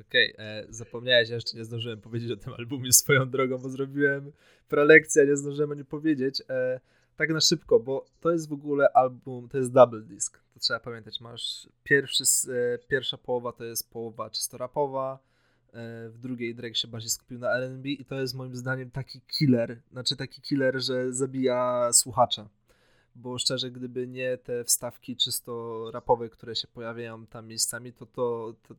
Okej, 0.01 0.35
okay, 0.35 0.67
zapomniałeś, 0.69 1.29
ja 1.29 1.35
jeszcze 1.35 1.57
nie 1.57 1.65
zdążyłem 1.65 2.01
powiedzieć 2.01 2.31
o 2.31 2.37
tym 2.37 2.55
albumie 2.55 2.93
swoją 2.93 3.31
drogą, 3.31 3.59
bo 3.59 3.69
zrobiłem 3.69 4.33
prelekcję, 4.69 5.27
nie 5.27 5.37
zdążyłem 5.37 5.71
o 5.71 5.75
nim 5.75 5.85
powiedzieć. 5.85 6.43
E, 6.51 6.81
tak 7.19 7.31
na 7.31 7.41
szybko, 7.41 7.81
bo 7.81 8.07
to 8.21 8.31
jest 8.31 8.49
w 8.49 8.53
ogóle 8.53 8.93
album, 8.93 9.49
to 9.49 9.59
jest 9.59 9.73
double 9.73 10.01
disc, 10.01 10.39
to 10.55 10.61
trzeba 10.61 10.81
pamiętać. 10.81 11.21
Masz 11.21 11.69
pierwszy, 11.85 12.25
e, 12.25 12.79
pierwsza 12.79 13.19
połowa 13.19 13.53
to 13.53 13.65
jest 13.65 13.91
połowa 13.91 14.31
czysto 14.31 14.59
rapowa, 14.59 15.19
e, 15.73 16.09
w 16.09 16.19
drugiej 16.19 16.55
Drake 16.55 16.75
się 16.75 16.89
bardziej 16.89 17.11
skupił 17.11 17.39
na 17.39 17.53
R&B 17.53 17.89
i 17.89 18.05
to 18.05 18.21
jest 18.21 18.35
moim 18.35 18.57
zdaniem 18.57 18.91
taki 18.91 19.21
killer, 19.21 19.81
znaczy 19.93 20.17
taki 20.17 20.43
killer, 20.43 20.81
że 20.83 21.13
zabija 21.13 21.91
słuchacza. 21.93 22.49
Bo 23.15 23.39
szczerze, 23.39 23.71
gdyby 23.71 24.09
nie 24.09 24.39
te 24.39 24.65
wstawki 24.65 25.17
czysto 25.17 25.85
rapowe, 25.91 26.29
które 26.29 26.57
się 26.57 26.69
pojawiają 26.69 27.27
tam 27.27 27.47
miejscami, 27.47 27.93
to, 27.93 28.07
to, 28.07 28.55
to, 28.69 28.75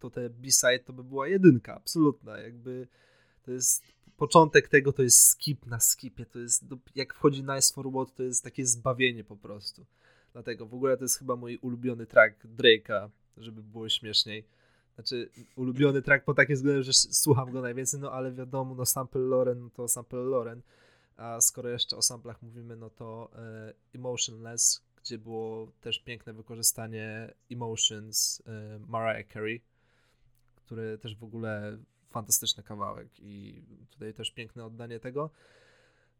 to 0.00 0.10
te 0.10 0.30
B-side 0.30 0.78
to 0.84 0.92
by 0.92 1.04
była 1.04 1.28
jedynka, 1.28 1.74
absolutna. 1.74 2.38
Jakby 2.38 2.88
to 3.42 3.50
jest 3.50 3.82
początek 4.20 4.68
tego 4.68 4.92
to 4.92 5.02
jest 5.02 5.28
skip 5.28 5.66
na 5.66 5.80
skipie, 5.80 6.26
to 6.26 6.38
jest 6.38 6.64
jak 6.94 7.14
wchodzi 7.14 7.42
Nice 7.42 7.74
for 7.74 7.90
What, 7.92 8.14
to 8.14 8.22
jest 8.22 8.44
takie 8.44 8.66
zbawienie 8.66 9.24
po 9.24 9.36
prostu. 9.36 9.86
Dlatego 10.32 10.66
w 10.66 10.74
ogóle 10.74 10.96
to 10.96 11.04
jest 11.04 11.18
chyba 11.18 11.36
mój 11.36 11.56
ulubiony 11.56 12.06
track 12.06 12.44
Drake'a, 12.44 13.08
żeby 13.36 13.62
było 13.62 13.88
śmieszniej. 13.88 14.44
Znaczy, 14.94 15.30
ulubiony 15.56 16.02
track 16.02 16.24
po 16.24 16.34
takim 16.34 16.56
względzie, 16.56 16.82
że 16.82 16.92
słucham 16.92 17.52
go 17.52 17.60
najwięcej, 17.60 18.00
no 18.00 18.12
ale 18.12 18.32
wiadomo, 18.32 18.74
no 18.74 18.86
Sample 18.86 19.20
Loren, 19.20 19.60
no 19.60 19.70
to 19.70 19.88
Sample 19.88 20.22
Loren. 20.22 20.62
A 21.16 21.40
skoro 21.40 21.68
jeszcze 21.68 21.96
o 21.96 22.02
samplach 22.02 22.42
mówimy, 22.42 22.76
no 22.76 22.90
to 22.90 23.30
e, 23.34 23.74
Emotionless, 23.94 24.82
gdzie 25.02 25.18
było 25.18 25.72
też 25.80 25.98
piękne 25.98 26.32
wykorzystanie 26.32 27.34
Emotions 27.50 28.42
e, 28.46 28.78
Mariah 28.88 29.32
Carey, 29.32 29.60
który 30.56 30.98
też 30.98 31.16
w 31.16 31.24
ogóle 31.24 31.78
fantastyczny 32.10 32.62
kawałek 32.62 33.08
i 33.18 33.62
tutaj 33.90 34.14
też 34.14 34.30
piękne 34.30 34.64
oddanie 34.64 35.00
tego. 35.00 35.30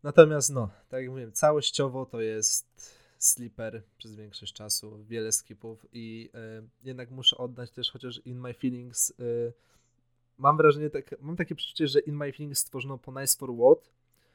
Natomiast 0.03 0.51
no, 0.51 0.71
tak 0.89 1.01
jak 1.01 1.11
mówiłem, 1.11 1.33
całościowo 1.33 2.07
to 2.07 2.21
jest 2.21 2.91
sleeper 3.19 3.83
przez 3.99 4.15
większość 4.15 4.53
czasu, 4.53 5.05
wiele 5.05 5.33
skipów 5.33 5.87
i 5.93 6.31
y, 6.35 6.69
jednak 6.83 7.11
muszę 7.11 7.37
oddać 7.37 7.71
też 7.71 7.91
chociaż 7.91 8.21
In 8.25 8.41
My 8.41 8.55
Feelings 8.55 9.11
y, 9.11 9.53
mam 10.39 10.57
wrażenie, 10.57 10.91
tak, 10.91 11.15
mam 11.21 11.37
takie 11.37 11.55
przeczucie, 11.55 11.89
że 11.89 12.01
In 12.01 12.17
My 12.17 12.33
Feelings 12.33 12.59
stworzono 12.59 12.99
po 12.99 13.21
Nice 13.21 13.39
For 13.39 13.51
What, 13.55 13.91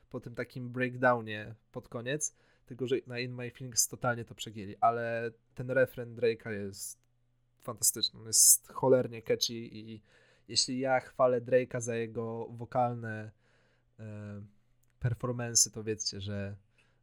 po 0.10 0.20
tym 0.20 0.36
takim 0.36 0.70
breakdownie 0.70 1.56
pod 1.72 1.90
koniec, 1.90 2.36
tylko 2.66 2.88
że 2.88 2.96
na 3.08 3.20
In 3.20 3.34
My 3.34 3.52
Feelings 3.52 3.88
totalnie 3.88 4.26
to 4.26 4.36
przegięli, 4.36 4.76
ale 4.82 5.32
ten 5.56 5.72
refren 5.72 6.16
Drake'a 6.16 6.50
jest 6.50 6.98
fantastyczny, 7.62 8.20
on 8.20 8.28
jest 8.28 8.68
cholernie 8.68 9.22
catchy 9.22 9.54
i 9.54 10.02
jeśli 10.48 10.80
ja 10.80 11.00
chwalę 11.00 11.42
Drake'a 11.42 11.82
za 11.82 11.96
jego 11.96 12.48
wokalne 12.50 13.32
e, 14.00 14.42
performance, 15.00 15.72
to 15.72 15.84
wiedzcie, 15.84 16.22
że 16.22 16.56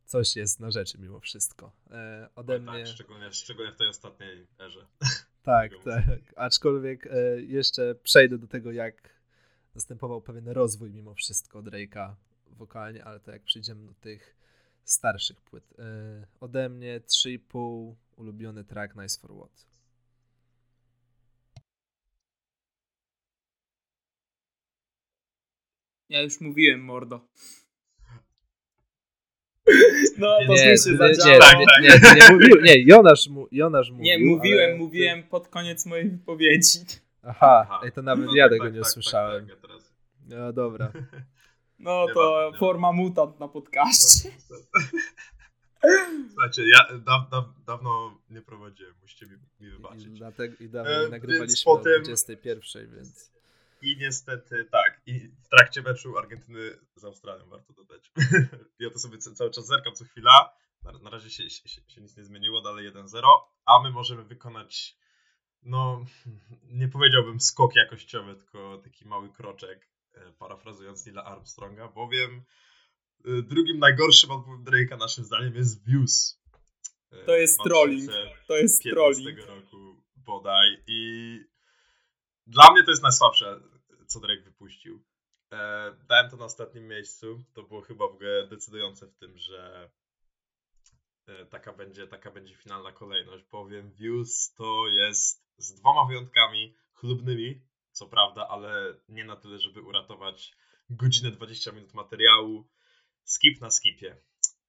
coś 0.07 0.37
jest 0.37 0.61
na 0.61 0.71
rzeczy 0.71 0.99
mimo 0.99 1.21
wszystko. 1.21 1.73
E, 1.91 2.29
ode 2.35 2.53
tak, 2.53 2.63
mnie... 2.63 2.85
Tak, 2.85 2.95
szczególnie, 2.95 3.33
szczególnie 3.33 3.73
w 3.73 3.77
tej 3.77 3.89
ostatniej 3.89 4.47
erze. 4.61 4.87
Tak, 5.43 5.73
tak. 5.85 6.21
Aczkolwiek 6.37 7.07
e, 7.07 7.43
jeszcze 7.43 7.95
przejdę 7.95 8.39
do 8.39 8.47
tego, 8.47 8.73
jak 8.73 9.11
następował 9.75 10.21
pewien 10.21 10.49
rozwój 10.49 10.91
mimo 10.91 11.15
wszystko 11.15 11.63
Drake'a 11.63 12.15
wokalnie, 12.47 13.05
ale 13.05 13.21
to 13.21 13.31
jak 13.31 13.43
przyjdziemy 13.43 13.87
do 13.87 13.95
tych 13.95 14.37
starszych 14.85 15.41
płyt. 15.41 15.75
E, 15.79 16.27
ode 16.41 16.69
mnie 16.69 17.01
3,5 17.01 17.95
ulubiony 18.17 18.65
track 18.65 18.97
Nice 18.97 19.21
for 19.21 19.37
What. 19.37 19.72
Ja 26.12 26.23
już 26.23 26.40
mówiłem, 26.40 26.81
mordo. 26.81 27.21
No, 30.19 30.38
to 30.47 30.52
nie, 30.52 30.59
się 30.59 30.90
nie, 30.90 30.97
zadziało. 30.97 31.38
Tak, 31.40 31.57
tak. 31.66 31.83
Nie, 31.83 31.88
nie, 31.88 32.21
nie, 32.21 32.33
mówił, 32.33 32.61
nie 32.62 32.83
Jonasz, 32.83 33.28
mu, 33.28 33.49
Jonasz 33.52 33.90
mówił. 33.90 34.04
Nie, 34.04 34.19
mówiłem, 34.19 34.71
ale... 34.71 34.78
mówiłem 34.78 35.23
pod 35.23 35.49
koniec 35.49 35.87
mojej 35.87 36.11
wypowiedzi. 36.11 36.78
Aha, 37.23 37.66
Aha. 37.71 37.90
to 37.95 38.02
nawet 38.02 38.26
no, 38.26 38.35
ja 38.35 38.45
tak, 38.45 38.52
tego 38.52 38.64
tak, 38.64 38.75
nie 38.75 38.81
tak, 38.81 38.88
usłyszałem. 38.88 39.47
Tak, 39.47 39.61
tak, 39.61 39.71
no 40.28 40.52
dobra. 40.52 40.92
No 41.78 42.07
to 42.14 42.50
nie 42.52 42.59
forma 42.59 42.92
mutant 42.92 43.40
na 43.40 43.49
podcaście. 43.49 44.31
Słuchajcie, 46.31 46.62
ja 46.69 46.99
da, 46.99 47.28
da, 47.31 47.54
dawno 47.66 48.19
nie 48.31 48.42
prowadziłem, 48.42 48.95
musicie 49.02 49.26
mi, 49.26 49.33
mi 49.61 49.71
wybaczyć. 49.71 50.07
I, 50.07 50.11
dlatego, 50.11 50.54
i 50.61 50.69
dawno 50.69 51.07
e, 51.07 51.09
nagrywaliśmy 51.09 51.64
potem... 51.64 52.02
o 52.02 52.04
21, 52.04 52.62
więc... 52.97 53.33
I 53.83 53.97
niestety 53.97 54.65
tak. 54.65 55.01
I 55.07 55.29
w 55.29 55.49
trakcie 55.49 55.83
meczu 55.83 56.19
Argentyny 56.19 56.79
z 56.97 57.05
Australią, 57.05 57.49
warto 57.49 57.73
dodać. 57.73 58.12
ja 58.81 58.91
to 58.91 58.99
sobie 58.99 59.19
cały 59.19 59.51
czas 59.51 59.67
zerkam 59.67 59.95
co 59.95 60.05
chwila. 60.05 60.53
Na, 60.83 60.93
na 60.93 61.11
razie 61.11 61.31
się, 61.31 61.51
się, 61.51 61.69
się, 61.89 62.01
nic 62.01 62.17
nie 62.17 62.25
zmieniło, 62.25 62.61
dalej 62.61 62.93
1-0, 62.93 63.23
a 63.65 63.83
my 63.83 63.91
możemy 63.91 64.25
wykonać, 64.25 64.97
no, 65.62 66.05
nie 66.81 66.89
powiedziałbym 66.89 67.41
skok 67.41 67.75
jakościowy, 67.77 68.35
tylko 68.35 68.79
taki 68.85 69.05
mały 69.05 69.33
kroczek, 69.33 69.89
e, 70.15 70.33
parafrazując 70.33 71.07
Nila 71.07 71.25
Armstronga, 71.25 71.89
bowiem 71.89 72.43
e, 73.25 73.43
drugim 73.43 73.79
najgorszym 73.79 74.31
albumem 74.31 74.65
Drake'a 74.65 74.99
naszym 74.99 75.25
zdaniem 75.25 75.55
jest 75.55 75.87
Views. 75.87 76.43
E, 77.11 77.25
to 77.25 77.37
jest 77.37 77.59
trolling. 77.65 78.11
To 78.47 78.57
jest 78.57 78.83
trolling. 78.83 79.47
roku 79.47 80.03
bodaj 80.17 80.69
i 80.87 81.39
dla 82.47 82.73
mnie 82.73 82.85
to 82.85 82.91
jest 82.91 83.03
najsłabsze, 83.03 83.61
co 84.12 84.21
Drake 84.21 84.42
wypuścił. 84.42 85.02
E, 85.52 85.92
dałem 86.09 86.31
to 86.31 86.37
na 86.37 86.45
ostatnim 86.45 86.88
miejscu. 86.88 87.45
To 87.54 87.62
było 87.62 87.81
chyba 87.81 88.09
w 88.09 88.14
ogóle 88.14 88.47
decydujące 88.47 89.07
w 89.07 89.14
tym, 89.14 89.38
że 89.38 89.90
e, 91.26 91.47
taka 91.47 91.73
będzie, 91.73 92.07
taka 92.07 92.31
będzie 92.31 92.54
finalna 92.54 92.92
kolejność, 92.92 93.45
bowiem 93.45 93.92
Views 93.92 94.54
to 94.54 94.88
jest 94.88 95.45
z 95.57 95.75
dwoma 95.75 96.07
wyjątkami 96.07 96.75
chlubnymi, 96.92 97.61
co 97.92 98.07
prawda, 98.07 98.49
ale 98.49 98.95
nie 99.09 99.25
na 99.25 99.37
tyle, 99.37 99.59
żeby 99.59 99.83
uratować 99.83 100.52
godzinę 100.90 101.31
20 101.31 101.73
minut 101.73 101.95
materiału. 101.95 102.69
Skip 103.25 103.61
na 103.61 103.71
skipie. 103.71 104.16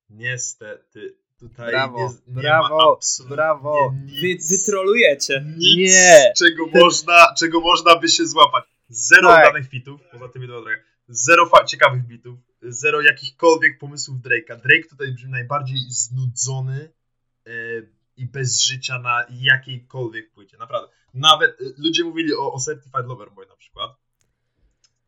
Niestety 0.09 1.23
Tutaj 1.39 1.71
brawo, 1.71 1.99
nie, 1.99 2.33
nie 2.35 2.41
brawo, 2.41 2.99
brawo. 3.29 3.93
Nic, 4.21 4.49
wy, 4.49 4.71
trolujecie. 4.71 5.45
Nic, 5.57 5.93
nie. 5.93 6.33
Czego, 6.37 6.65
można, 6.73 7.33
czego 7.39 7.59
można 7.59 7.95
by 7.99 8.09
się 8.09 8.25
złapać. 8.25 8.72
Zero 8.93 9.27
tak. 9.27 9.45
danych 9.45 9.69
fitów, 9.69 10.01
poza 10.11 10.29
tymi 10.29 10.47
dwoma 10.47 10.69
Zero 11.07 11.49
ciekawych 11.67 12.03
bitów. 12.03 12.39
Zero 12.61 13.01
jakichkolwiek 13.01 13.79
pomysłów 13.79 14.17
Drake'a. 14.17 14.61
Drake 14.61 14.89
tutaj 14.89 15.11
brzmi 15.11 15.31
najbardziej 15.31 15.77
znudzony 15.89 16.93
e, 17.47 17.51
i 18.17 18.25
bez 18.25 18.61
życia 18.61 18.99
na 18.99 19.25
jakiejkolwiek 19.29 20.31
płycie. 20.31 20.57
Naprawdę. 20.57 20.93
Nawet 21.13 21.61
e, 21.61 21.63
ludzie 21.77 22.03
mówili 22.03 22.33
o, 22.33 22.53
o 22.53 22.59
Certified 22.59 23.05
Lover 23.07 23.31
Boy 23.31 23.47
na 23.47 23.55
przykład. 23.55 23.91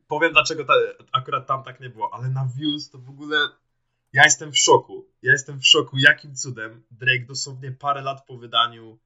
Powiem 0.08 0.34
dlaczego 0.34 0.66
ta, 0.66 0.74
akurat 1.12 1.48
tam 1.48 1.64
tak 1.64 1.80
nie 1.80 1.90
było, 1.90 2.14
ale 2.14 2.30
na 2.30 2.50
Views 2.58 2.90
to 2.90 2.98
w 2.98 3.10
ogóle 3.10 3.38
ja 4.14 4.24
jestem 4.24 4.52
w 4.52 4.58
szoku. 4.58 5.06
Ja 5.22 5.32
jestem 5.32 5.60
w 5.60 5.68
szoku, 5.68 5.98
jakim 5.98 6.36
cudem 6.36 6.84
Drake 6.92 7.26
dosłownie 7.28 7.72
parę 7.72 8.02
lat 8.02 8.26
po 8.26 8.38
wydaniu 8.38 9.00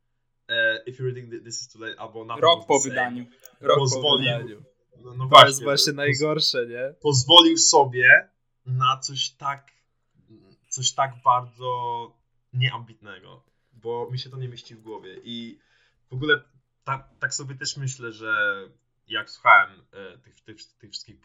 e, 0.47 0.83
If 0.85 1.03
You're 1.03 1.05
Reading 1.05 1.43
This 1.43 1.61
Is 1.61 1.69
Too 1.69 1.81
Late, 1.81 1.99
albo 1.99 2.25
na 2.25 2.35
Rok 2.35 2.67
po 2.67 2.79
wydaniu. 2.79 3.25
Rok 3.61 3.77
pozwolił, 3.77 4.31
po 4.31 4.43
wydaniu. 4.43 4.63
No, 5.03 5.13
no 5.13 5.23
to 5.23 5.29
właśnie, 5.29 5.47
jest 5.47 5.63
właśnie 5.63 5.93
najgorsze, 5.93 6.67
nie? 6.67 6.93
Pozwolił 7.01 7.57
sobie 7.57 8.29
na 8.65 8.97
coś 8.97 9.29
tak 9.29 9.71
coś 10.69 10.91
tak 10.91 11.13
bardzo 11.23 12.13
nieambitnego, 12.53 13.43
bo 13.73 14.09
mi 14.11 14.19
się 14.19 14.29
to 14.29 14.37
nie 14.37 14.49
mieści 14.49 14.75
w 14.75 14.81
głowie 14.81 15.19
i 15.23 15.59
w 16.09 16.13
ogóle 16.13 16.43
tak, 16.83 17.09
tak 17.19 17.33
sobie 17.33 17.55
też 17.55 17.77
myślę, 17.77 18.11
że 18.11 18.63
jak 19.07 19.29
słuchałem 19.29 19.85
e, 19.91 20.17
tych, 20.17 20.41
tych, 20.41 20.57
tych 20.79 20.91
wszystkich 20.91 21.15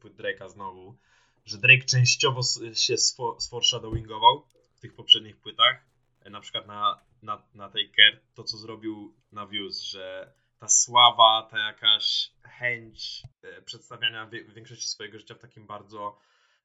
płyt 0.00 0.16
Drake'a 0.16 0.50
znowu, 0.50 0.96
że 1.44 1.58
Drake 1.58 1.84
częściowo 1.84 2.40
się 2.74 2.96
sforeshadowingował 3.38 4.46
w 4.74 4.80
tych 4.80 4.94
poprzednich 4.94 5.36
płytach. 5.36 5.84
E, 6.20 6.30
na 6.30 6.40
przykład 6.40 6.66
na, 6.66 7.00
na, 7.22 7.42
na 7.54 7.68
Taker, 7.68 8.20
to 8.34 8.44
co 8.44 8.56
zrobił 8.56 9.14
na 9.32 9.46
Views, 9.46 9.80
że 9.80 10.32
ta 10.62 10.68
sława, 10.68 11.48
ta 11.50 11.58
jakaś 11.58 12.32
chęć 12.42 13.22
e, 13.42 13.62
przedstawiania 13.62 14.30
większości 14.48 14.88
swojego 14.88 15.18
życia 15.18 15.34
w 15.34 15.38
takim 15.38 15.66
bardzo 15.66 16.18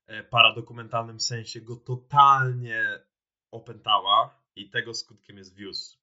e, 0.07 0.23
paradokumentalnym 0.23 1.19
sensie 1.19 1.61
go 1.61 1.75
totalnie 1.75 2.99
opętała 3.51 4.41
i 4.55 4.69
tego 4.69 4.93
skutkiem 4.93 5.37
jest 5.37 5.55
Views. 5.55 5.99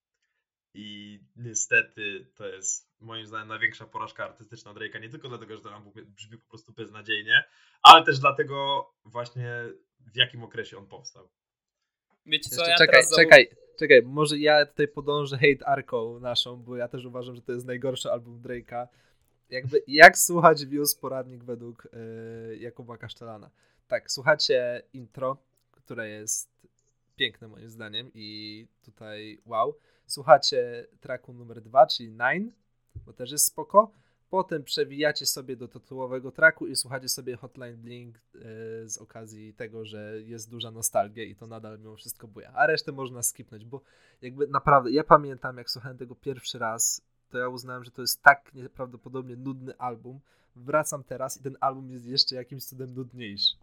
I 0.73 1.19
niestety 1.35 2.31
to 2.35 2.47
jest 2.47 2.89
moim 2.99 3.27
zdaniem 3.27 3.47
największa 3.47 3.85
porażka 3.85 4.25
artystyczna 4.25 4.73
Drake'a, 4.73 5.01
nie 5.01 5.09
tylko 5.09 5.29
dlatego, 5.29 5.57
że 5.57 5.63
ten 5.63 5.73
album 5.73 5.93
brzmi 6.05 6.37
po 6.37 6.49
prostu 6.49 6.73
beznadziejnie, 6.73 7.43
ale 7.81 8.05
też 8.05 8.19
dlatego 8.19 8.89
właśnie 9.05 9.49
w 9.99 10.15
jakim 10.15 10.43
okresie 10.43 10.77
on 10.77 10.87
powstał. 10.87 11.29
Wiecie 12.25 12.49
co, 12.49 12.55
Jeszcze 12.55 12.71
ja 12.71 12.77
czekaj, 12.77 13.01
teraz 13.01 13.15
czekaj, 13.15 13.64
czekaj, 13.77 14.01
może 14.03 14.39
ja 14.39 14.65
tutaj 14.65 14.87
podążę 14.87 15.37
hate 15.37 15.67
arką 15.67 16.19
naszą, 16.19 16.63
bo 16.63 16.75
ja 16.75 16.87
też 16.87 17.05
uważam, 17.05 17.35
że 17.35 17.41
to 17.41 17.51
jest 17.51 17.65
najgorszy 17.65 18.11
album 18.11 18.41
Drake'a. 18.41 18.87
Jakby, 19.49 19.83
jak 19.87 20.17
słuchać 20.17 20.65
Views 20.65 20.95
poradnik 20.95 21.43
według 21.43 21.87
yy, 22.49 22.57
Jakuba 22.57 22.97
Kasztelana? 22.97 23.49
Tak, 23.87 24.11
słuchacie 24.11 24.83
intro, 24.93 25.37
które 25.71 26.09
jest 26.09 26.67
piękne 27.15 27.47
moim 27.47 27.69
zdaniem 27.69 28.11
i 28.13 28.67
tutaj 28.81 29.41
wow. 29.45 29.75
Słuchacie 30.05 30.87
tracku 30.99 31.33
numer 31.33 31.61
dwa, 31.61 31.87
czyli 31.87 32.09
Nine, 32.09 32.51
bo 33.05 33.13
też 33.13 33.31
jest 33.31 33.45
spoko. 33.45 33.91
Potem 34.35 34.63
przewijacie 34.63 35.25
sobie 35.25 35.55
do 35.55 35.67
tytułowego 35.67 36.31
tracku 36.31 36.67
i 36.67 36.75
słuchacie 36.75 37.09
sobie 37.09 37.37
Hotline 37.37 37.77
Blink 37.77 38.15
yy, 38.33 38.41
z 38.89 38.97
okazji 38.97 39.53
tego, 39.53 39.85
że 39.85 40.21
jest 40.21 40.49
duża 40.49 40.71
nostalgia 40.71 41.23
i 41.23 41.35
to 41.35 41.47
nadal 41.47 41.79
mimo 41.79 41.95
wszystko 41.95 42.27
buja. 42.27 42.51
A 42.53 42.67
resztę 42.67 42.91
można 42.91 43.23
skipnąć, 43.23 43.65
bo 43.65 43.81
jakby 44.21 44.47
naprawdę, 44.47 44.91
ja 44.91 45.03
pamiętam 45.03 45.57
jak 45.57 45.69
słuchałem 45.69 45.97
tego 45.97 46.15
pierwszy 46.15 46.59
raz, 46.59 47.01
to 47.29 47.37
ja 47.37 47.49
uznałem, 47.49 47.83
że 47.83 47.91
to 47.91 48.01
jest 48.01 48.23
tak 48.23 48.53
nieprawdopodobnie 48.53 49.35
nudny 49.35 49.77
album. 49.77 50.19
Wracam 50.55 51.03
teraz 51.03 51.39
i 51.39 51.43
ten 51.43 51.57
album 51.59 51.91
jest 51.91 52.05
jeszcze 52.05 52.35
jakimś 52.35 52.63
cudem 52.65 52.93
nudniejszy. 52.93 53.55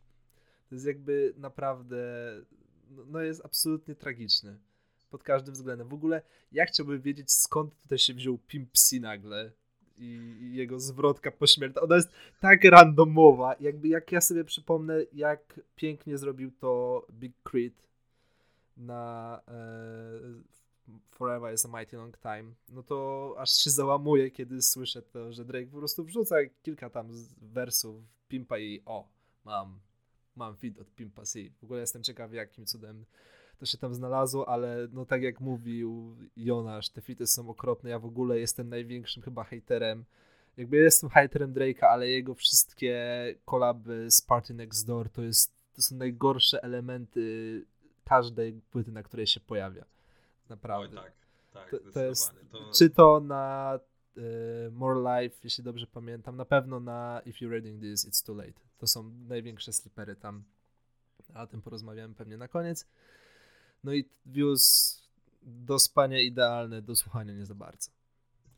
To 0.68 0.74
jest 0.74 0.86
jakby 0.86 1.34
naprawdę, 1.36 1.96
no, 2.90 3.04
no 3.06 3.20
jest 3.20 3.44
absolutnie 3.44 3.94
tragiczny. 3.94 4.58
Pod 5.10 5.22
każdym 5.22 5.54
względem. 5.54 5.88
W 5.88 5.94
ogóle 5.94 6.22
ja 6.52 6.66
chciałbym 6.66 7.00
wiedzieć 7.00 7.32
skąd 7.32 7.82
tutaj 7.82 7.98
się 7.98 8.14
wziął 8.14 8.38
Pimp 8.38 8.70
C 8.72 9.00
nagle 9.00 9.52
i, 10.02 10.54
jego 10.54 10.80
zwrotka 10.80 11.30
pośmiertna. 11.30 11.82
Ona 11.82 11.96
jest 11.96 12.10
tak 12.40 12.64
randomowa. 12.64 13.56
Jakby 13.60 13.88
jak 13.88 14.12
ja 14.12 14.20
sobie 14.20 14.44
przypomnę, 14.44 14.94
jak 15.12 15.60
pięknie 15.76 16.18
zrobił 16.18 16.50
to 16.50 17.06
Big 17.12 17.32
Crit 17.50 17.74
na 18.76 19.40
e, 19.48 20.62
Forever 21.10 21.54
is 21.54 21.64
a 21.64 21.68
Mighty 21.68 21.96
Long 21.96 22.18
Time, 22.18 22.54
no 22.68 22.82
to 22.82 23.34
aż 23.38 23.50
się 23.50 23.70
załamuję, 23.70 24.30
kiedy 24.30 24.62
słyszę 24.62 25.02
to, 25.02 25.32
że 25.32 25.44
Drake 25.44 25.66
po 25.66 25.78
prostu 25.78 26.04
wrzuca 26.04 26.36
kilka 26.62 26.90
tam 26.90 27.08
wersów 27.42 28.04
Pimpa 28.28 28.58
i 28.58 28.82
o, 28.86 29.08
mam, 29.44 29.80
mam 30.36 30.56
feed 30.56 30.78
od 30.78 30.94
Pimpa 30.94 31.22
C. 31.22 31.38
W 31.60 31.64
ogóle 31.64 31.80
jestem 31.80 32.02
ciekawy, 32.02 32.36
jakim 32.36 32.66
cudem 32.66 33.04
to 33.58 33.66
się 33.66 33.78
tam 33.78 33.94
znalazło, 33.94 34.48
ale 34.48 34.88
no 34.92 35.06
tak 35.06 35.22
jak 35.22 35.40
mówił 35.40 36.16
Jonasz, 36.36 36.88
te 36.88 37.00
fity 37.00 37.26
są 37.26 37.48
okropne. 37.50 37.90
Ja 37.90 37.98
w 37.98 38.04
ogóle 38.04 38.38
jestem 38.38 38.68
największym 38.68 39.22
chyba 39.22 39.44
haterem. 39.44 40.04
Jakby 40.56 40.76
jestem 40.76 41.10
haterem 41.10 41.54
Drake'a, 41.54 41.84
ale 41.84 42.08
jego 42.08 42.34
wszystkie 42.34 43.04
kolaby 43.44 44.10
z 44.10 44.20
Party 44.20 44.54
Next 44.54 44.86
Door 44.86 45.10
to 45.10 45.22
jest 45.22 45.62
to 45.76 45.82
są 45.82 45.96
najgorsze 45.96 46.62
elementy 46.62 47.64
każdej 48.04 48.52
płyty, 48.70 48.92
na 48.92 49.02
której 49.02 49.26
się 49.26 49.40
pojawia. 49.40 49.82
Oj, 49.82 49.88
Naprawdę. 50.48 50.96
tak, 50.96 51.12
tak, 51.52 51.70
To- 51.70 51.92
to 51.92 52.04
jest-. 52.04 52.34
To, 52.52 52.70
Czy 52.78 52.90
to 52.90 53.20
na 53.20 53.78
y, 54.16 54.70
More 54.70 55.00
Life, 55.22 55.36
jeśli 55.44 55.64
dobrze 55.64 55.86
pamiętam, 55.86 56.36
na 56.36 56.44
pewno 56.44 56.80
na 56.80 57.20
If 57.26 57.38
You're 57.38 57.50
Reading 57.50 57.80
This, 57.80 58.08
It's 58.08 58.26
Too 58.26 58.34
Late. 58.34 58.60
To 58.78 58.86
są 58.86 59.02
największe 59.28 59.72
slipery 59.72 60.16
tam. 60.16 60.42
A 61.34 61.42
o 61.42 61.46
tym 61.46 61.62
porozmawiamy 61.62 62.14
pewnie 62.14 62.36
na 62.36 62.48
koniec. 62.48 62.86
No 63.84 63.92
i 63.92 64.08
Views 64.26 64.98
do 65.42 65.78
spania 65.78 66.20
idealne, 66.20 66.82
do 66.82 66.96
słuchania 66.96 67.32
nie 67.34 67.46
za 67.46 67.54
bardzo. 67.54 67.90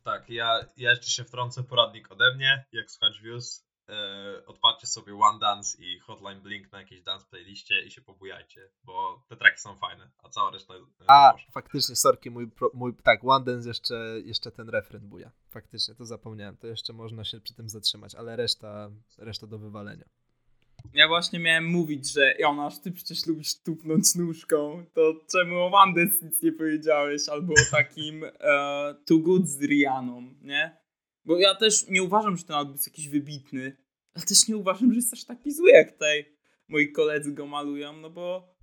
Tak, 0.02 0.30
ja, 0.30 0.60
ja 0.76 0.90
jeszcze 0.90 1.10
się 1.10 1.24
wtrącę 1.24 1.62
poradnik 1.62 2.12
ode 2.12 2.34
mnie, 2.34 2.64
jak 2.72 2.90
słuchać 2.90 3.20
views. 3.20 3.64
E, 3.88 4.46
odpalcie 4.46 4.86
sobie 4.86 5.14
One 5.16 5.38
Dance 5.38 5.82
i 5.82 5.98
Hotline 5.98 6.40
Blink 6.40 6.72
na 6.72 6.78
jakiejś 6.78 7.02
dance 7.02 7.26
playliście 7.30 7.82
i 7.82 7.90
się 7.90 8.02
pobujajcie, 8.02 8.70
bo 8.84 9.24
te 9.28 9.36
traki 9.36 9.60
są 9.60 9.76
fajne, 9.76 10.10
a 10.22 10.28
cała 10.28 10.50
reszta 10.50 10.74
jest 10.76 10.86
A, 11.06 11.34
faktycznie, 11.52 11.96
sorki, 11.96 12.30
mój, 12.30 12.50
mój 12.74 12.96
tak, 12.96 13.24
One 13.24 13.44
Dance 13.44 13.68
jeszcze, 13.68 14.20
jeszcze 14.24 14.50
ten 14.50 14.68
refren 14.68 15.08
buja. 15.08 15.30
Faktycznie, 15.50 15.94
to 15.94 16.04
zapomniałem. 16.04 16.56
To 16.56 16.66
jeszcze 16.66 16.92
można 16.92 17.24
się 17.24 17.40
przy 17.40 17.54
tym 17.54 17.68
zatrzymać, 17.68 18.14
ale 18.14 18.36
reszta, 18.36 18.90
reszta 19.18 19.46
do 19.46 19.58
wywalenia. 19.58 20.04
Ja 20.92 21.08
właśnie 21.08 21.38
miałem 21.38 21.66
mówić, 21.66 22.12
że 22.12 22.34
Jonasz, 22.38 22.78
ty 22.78 22.92
przecież 22.92 23.26
lubisz 23.26 23.54
tupnąć 23.62 24.14
nóżką, 24.14 24.84
to 24.94 25.14
czemu 25.32 25.60
o 25.60 25.70
Wandes 25.70 26.22
nic 26.22 26.42
nie 26.42 26.52
powiedziałeś, 26.52 27.28
albo 27.28 27.52
o 27.52 27.70
takim 27.70 28.24
e, 28.24 28.30
Too 29.06 29.18
Good 29.18 29.48
z 29.48 29.62
Rianą, 29.62 30.34
nie? 30.42 30.76
Bo 31.24 31.38
ja 31.38 31.54
też 31.54 31.88
nie 31.88 32.02
uważam, 32.02 32.36
że 32.36 32.44
ten 32.44 32.56
album 32.56 32.72
jest 32.72 32.86
jakiś 32.86 33.08
wybitny, 33.08 33.76
ale 34.14 34.24
też 34.24 34.48
nie 34.48 34.56
uważam, 34.56 34.90
że 34.90 34.96
jest 34.96 35.12
aż 35.12 35.24
taki 35.24 35.52
zły, 35.52 35.70
jak 35.70 35.92
tutaj 35.92 36.34
moi 36.68 36.92
koledzy 36.92 37.32
go 37.32 37.46
malują, 37.46 37.96
no 37.96 38.10
bo 38.10 38.54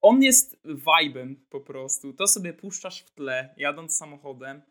on 0.00 0.22
jest 0.22 0.62
vibem 0.64 1.46
po 1.50 1.60
prostu. 1.60 2.12
To 2.12 2.26
sobie 2.26 2.52
puszczasz 2.52 3.00
w 3.00 3.10
tle, 3.10 3.54
jadąc 3.56 3.96
samochodem 3.96 4.62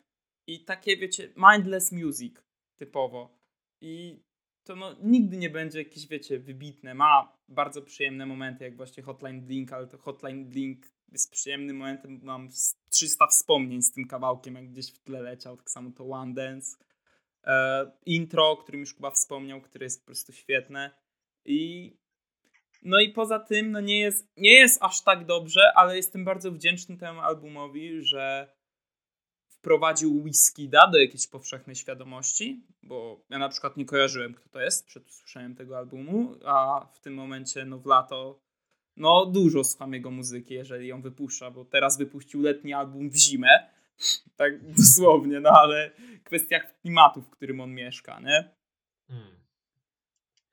i 0.47 0.65
takie, 0.65 0.97
wiecie, 0.97 1.33
mindless 1.37 1.91
music 1.91 2.35
typowo. 2.75 3.39
I 3.81 4.23
to 4.69 4.75
no, 4.75 4.95
nigdy 5.01 5.37
nie 5.37 5.49
będzie 5.49 5.79
jakieś, 5.79 6.07
wiecie, 6.07 6.39
wybitne. 6.39 6.93
Ma 6.93 7.37
bardzo 7.47 7.81
przyjemne 7.81 8.25
momenty, 8.25 8.63
jak 8.63 8.77
właśnie 8.77 9.03
Hotline 9.03 9.41
Blink, 9.41 9.73
ale 9.73 9.87
to 9.87 9.97
Hotline 9.97 10.45
Blink 10.45 10.85
jest 11.11 11.31
przyjemnym 11.31 11.77
momentem. 11.77 12.19
Mam 12.23 12.51
z 12.51 12.79
300 12.89 13.27
wspomnień 13.27 13.81
z 13.81 13.91
tym 13.91 14.07
kawałkiem, 14.07 14.55
jak 14.55 14.71
gdzieś 14.71 14.91
w 14.91 14.99
tle 14.99 15.21
leciał. 15.21 15.57
Tak 15.57 15.69
samo 15.69 15.91
to 15.91 16.09
One 16.09 16.33
Dance. 16.33 16.77
E, 17.43 17.91
intro, 18.05 18.51
o 18.51 18.57
którym 18.57 18.81
już 18.81 18.93
Kuba 18.93 19.11
wspomniał, 19.11 19.61
które 19.61 19.83
jest 19.83 20.01
po 20.01 20.05
prostu 20.05 20.33
świetne. 20.33 20.91
I 21.45 21.93
no 22.83 22.99
i 22.99 23.09
poza 23.09 23.39
tym, 23.39 23.71
no 23.71 23.81
nie 23.81 23.99
jest, 23.99 24.31
nie 24.37 24.53
jest 24.53 24.83
aż 24.83 25.03
tak 25.03 25.25
dobrze, 25.25 25.61
ale 25.75 25.95
jestem 25.95 26.25
bardzo 26.25 26.51
wdzięczny 26.51 26.97
temu 26.97 27.19
albumowi, 27.19 28.01
że 28.01 28.53
wprowadził 29.59 30.23
Whiskida 30.23 30.87
do 30.87 30.97
jakiejś 30.97 31.27
powszechnej 31.27 31.75
świadomości, 31.75 32.63
bo 32.83 33.25
ja 33.29 33.39
na 33.39 33.49
przykład 33.49 33.77
nie 33.77 33.85
kojarzyłem, 33.85 34.33
kto 34.33 34.49
to 34.49 34.61
jest 34.61 34.85
przed 34.85 35.07
usłyszeniem 35.07 35.55
tego 35.55 35.77
albumu, 35.77 36.35
a 36.45 36.87
w 36.93 36.99
tym 36.99 37.13
momencie, 37.13 37.65
no 37.65 37.79
w 37.79 37.85
lato, 37.85 38.39
no 38.97 39.25
dużo 39.25 39.63
słucham 39.63 39.93
jego 39.93 40.11
muzyki, 40.11 40.53
jeżeli 40.53 40.87
ją 40.87 41.01
wypuszcza, 41.01 41.51
bo 41.51 41.65
teraz 41.65 41.97
wypuścił 41.97 42.41
letni 42.41 42.73
album 42.73 43.09
w 43.09 43.15
zimę, 43.15 43.69
tak 44.35 44.73
dosłownie, 44.77 45.39
no 45.39 45.49
ale 45.49 45.91
kwestia 46.23 46.59
klimatu, 46.59 47.21
w 47.21 47.29
którym 47.29 47.61
on 47.61 47.73
mieszka, 47.73 48.19
nie? 48.19 48.51
Hmm. 49.07 49.39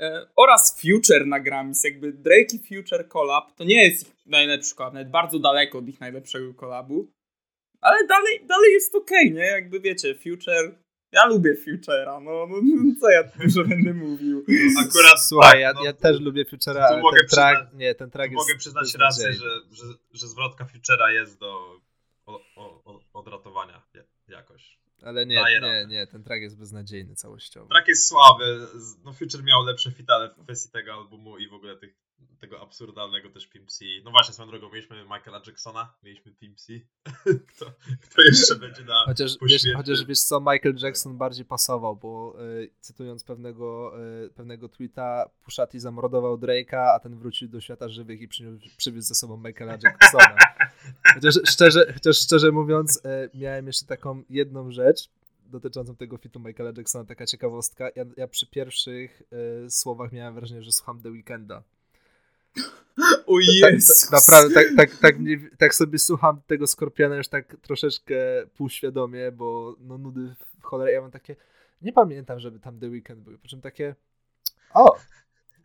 E, 0.01 0.27
oraz 0.37 0.81
Future 0.81 1.27
na 1.27 1.41
Grammys, 1.41 1.85
jakby 1.85 2.13
Drake 2.13 2.57
i 2.57 2.59
Future 2.59 3.09
collab, 3.09 3.53
to 3.57 3.65
nie 3.65 3.85
jest 3.85 4.09
ich 4.09 4.27
najlepszy 4.27 4.75
collab, 4.75 4.95
nawet 4.95 5.11
bardzo 5.11 5.39
daleko 5.39 5.79
od 5.79 5.89
ich 5.89 6.01
najlepszego 6.01 6.55
collabu, 6.55 7.13
ale 7.81 8.07
dalej, 8.07 8.47
dalej 8.47 8.73
jest 8.73 8.95
okej, 8.95 9.33
nie? 9.33 9.45
Jakby 9.45 9.81
wiecie, 9.81 10.15
Future, 10.15 10.79
ja 11.13 11.27
lubię 11.27 11.55
Future'a, 11.55 12.23
no, 12.23 12.47
no 12.49 12.57
co 13.01 13.11
ja 13.11 13.23
dużo 13.25 13.65
będę 13.65 13.95
mówił. 13.95 14.45
Akurat 14.89 15.27
Słuchaj, 15.27 15.53
tak, 15.53 15.61
ja, 15.61 15.73
no, 15.73 15.85
ja 15.85 15.93
też 15.93 16.21
lubię 16.21 16.45
Future'a, 16.45 16.73
tu 16.89 16.93
ale 16.95 17.03
mogę 17.03 17.19
ten 17.19 17.29
track, 17.29 17.61
przyznać- 17.61 17.79
nie, 17.79 17.95
ten 17.95 18.11
track 18.11 18.33
jest 18.33 18.49
Mogę 18.49 18.59
przyznać 18.59 18.95
rację, 18.95 19.33
że, 19.33 19.61
że, 19.71 19.85
że 20.13 20.29
zwrotka 20.29 20.65
Future'a 20.65 21.09
jest 21.09 21.39
do 21.41 21.81
o, 22.27 22.41
o, 22.57 22.83
o, 22.85 23.01
odratowania 23.13 23.83
ja- 23.95 24.37
jakoś. 24.37 24.79
Ale 25.03 25.27
nie, 25.27 25.37
daje 25.37 25.61
nie, 25.61 25.67
radę. 25.67 25.87
nie, 25.87 26.07
ten 26.07 26.23
track 26.23 26.43
jest 26.43 26.59
beznadziejny 26.59 27.15
całościowo. 27.15 27.69
Track 27.69 27.89
jest 27.89 28.09
słaby, 28.09 28.67
no 29.05 29.13
Future 29.13 29.43
miał 29.45 29.65
lepsze 29.65 29.91
fitale 29.93 30.29
w 30.29 30.43
kwestii 30.43 30.71
tego 30.71 30.93
albumu 30.95 31.39
i 31.39 31.49
w 31.49 31.55
ogóle 31.55 31.77
tych, 31.77 31.95
tego 32.41 32.61
absurdalnego 32.61 33.31
też 33.31 33.47
Pimp 33.47 33.71
C. 33.71 33.85
No 34.05 34.11
właśnie, 34.11 34.35
swoją 34.35 34.49
drogą, 34.49 34.69
mieliśmy 34.69 35.05
Michaela 35.05 35.43
Jacksona, 35.47 35.95
mieliśmy 36.03 36.33
Pimp 36.33 36.59
C. 36.59 36.73
kto, 37.55 37.73
kto 38.03 38.23
jeszcze 38.23 38.57
będzie 38.57 38.85
na 38.85 39.05
Chociaż 39.05 39.33
wiesz, 39.43 39.63
chociaż 39.77 40.05
wiesz 40.05 40.21
co, 40.21 40.41
Michael 40.41 40.77
Jackson 40.83 41.19
bardziej 41.19 41.45
pasował, 41.45 41.97
bo 41.97 42.37
y, 42.63 42.71
cytując 42.81 43.25
pewnego, 43.25 43.93
y, 44.25 44.31
pewnego 44.31 44.69
tweeta, 44.69 45.31
Pusha 45.45 45.67
T 45.67 45.81
zamordował 45.81 46.39
Drake'a, 46.39 46.95
a 46.95 47.01
ten 47.01 47.19
wrócił 47.19 47.49
do 47.49 47.61
świata 47.61 47.89
żywych 47.89 48.21
i 48.21 48.29
przyniósł, 48.29 48.69
przywiózł 48.77 49.09
ze 49.09 49.15
sobą 49.15 49.37
Michaela 49.37 49.79
Jacksona. 49.83 50.37
Chociaż 51.15 51.35
szczerze, 51.49 51.93
chociaż 51.95 52.17
szczerze 52.17 52.53
mówiąc, 52.53 52.97
y, 52.97 53.39
miałem 53.39 53.67
jeszcze 53.67 53.87
taką 53.87 54.23
jedną 54.31 54.71
rzecz 54.71 55.09
dotyczącą 55.51 55.97
tego 55.97 56.17
fitu 56.17 56.41
Michaela 56.41 56.73
Jacksona, 56.77 57.05
taka 57.05 57.27
ciekawostka. 57.27 57.89
Ja, 57.97 58.05
ja 58.17 58.29
przy 58.29 58.47
pierwszych 58.47 59.23
y, 59.67 59.71
słowach 59.71 60.13
miałem 60.13 60.35
wrażenie, 60.35 60.63
że 60.63 60.73
słucham 60.73 61.03
The 61.03 61.11
Weeknda. 61.11 61.63
O 63.27 63.37
Tak, 63.63 63.73
Jezus! 63.73 64.01
tak, 64.01 64.11
naprawdę, 64.13 64.55
tak, 64.55 64.67
tak, 64.77 64.91
tak, 65.01 65.15
tak 65.59 65.75
sobie 65.75 65.99
słucham 65.99 66.41
tego 66.47 66.67
Skorpiona 66.67 67.17
już 67.17 67.29
tak 67.29 67.57
troszeczkę 67.63 68.15
półświadomie, 68.57 69.33
bo 69.33 69.77
no 69.81 69.99
nudy 69.99 70.35
w 70.61 70.63
cholerę. 70.63 70.93
Ja 70.93 71.01
mam 71.01 71.11
takie, 71.11 71.37
nie 71.83 71.93
pamiętam, 71.93 72.41
żeby 72.41 72.59
tam 72.61 72.81
The 72.81 72.89
Weeknd 72.89 73.19
był. 73.19 73.39
Po 73.39 73.49
czym 73.49 73.61
takie, 73.61 73.95
o, 74.75 74.97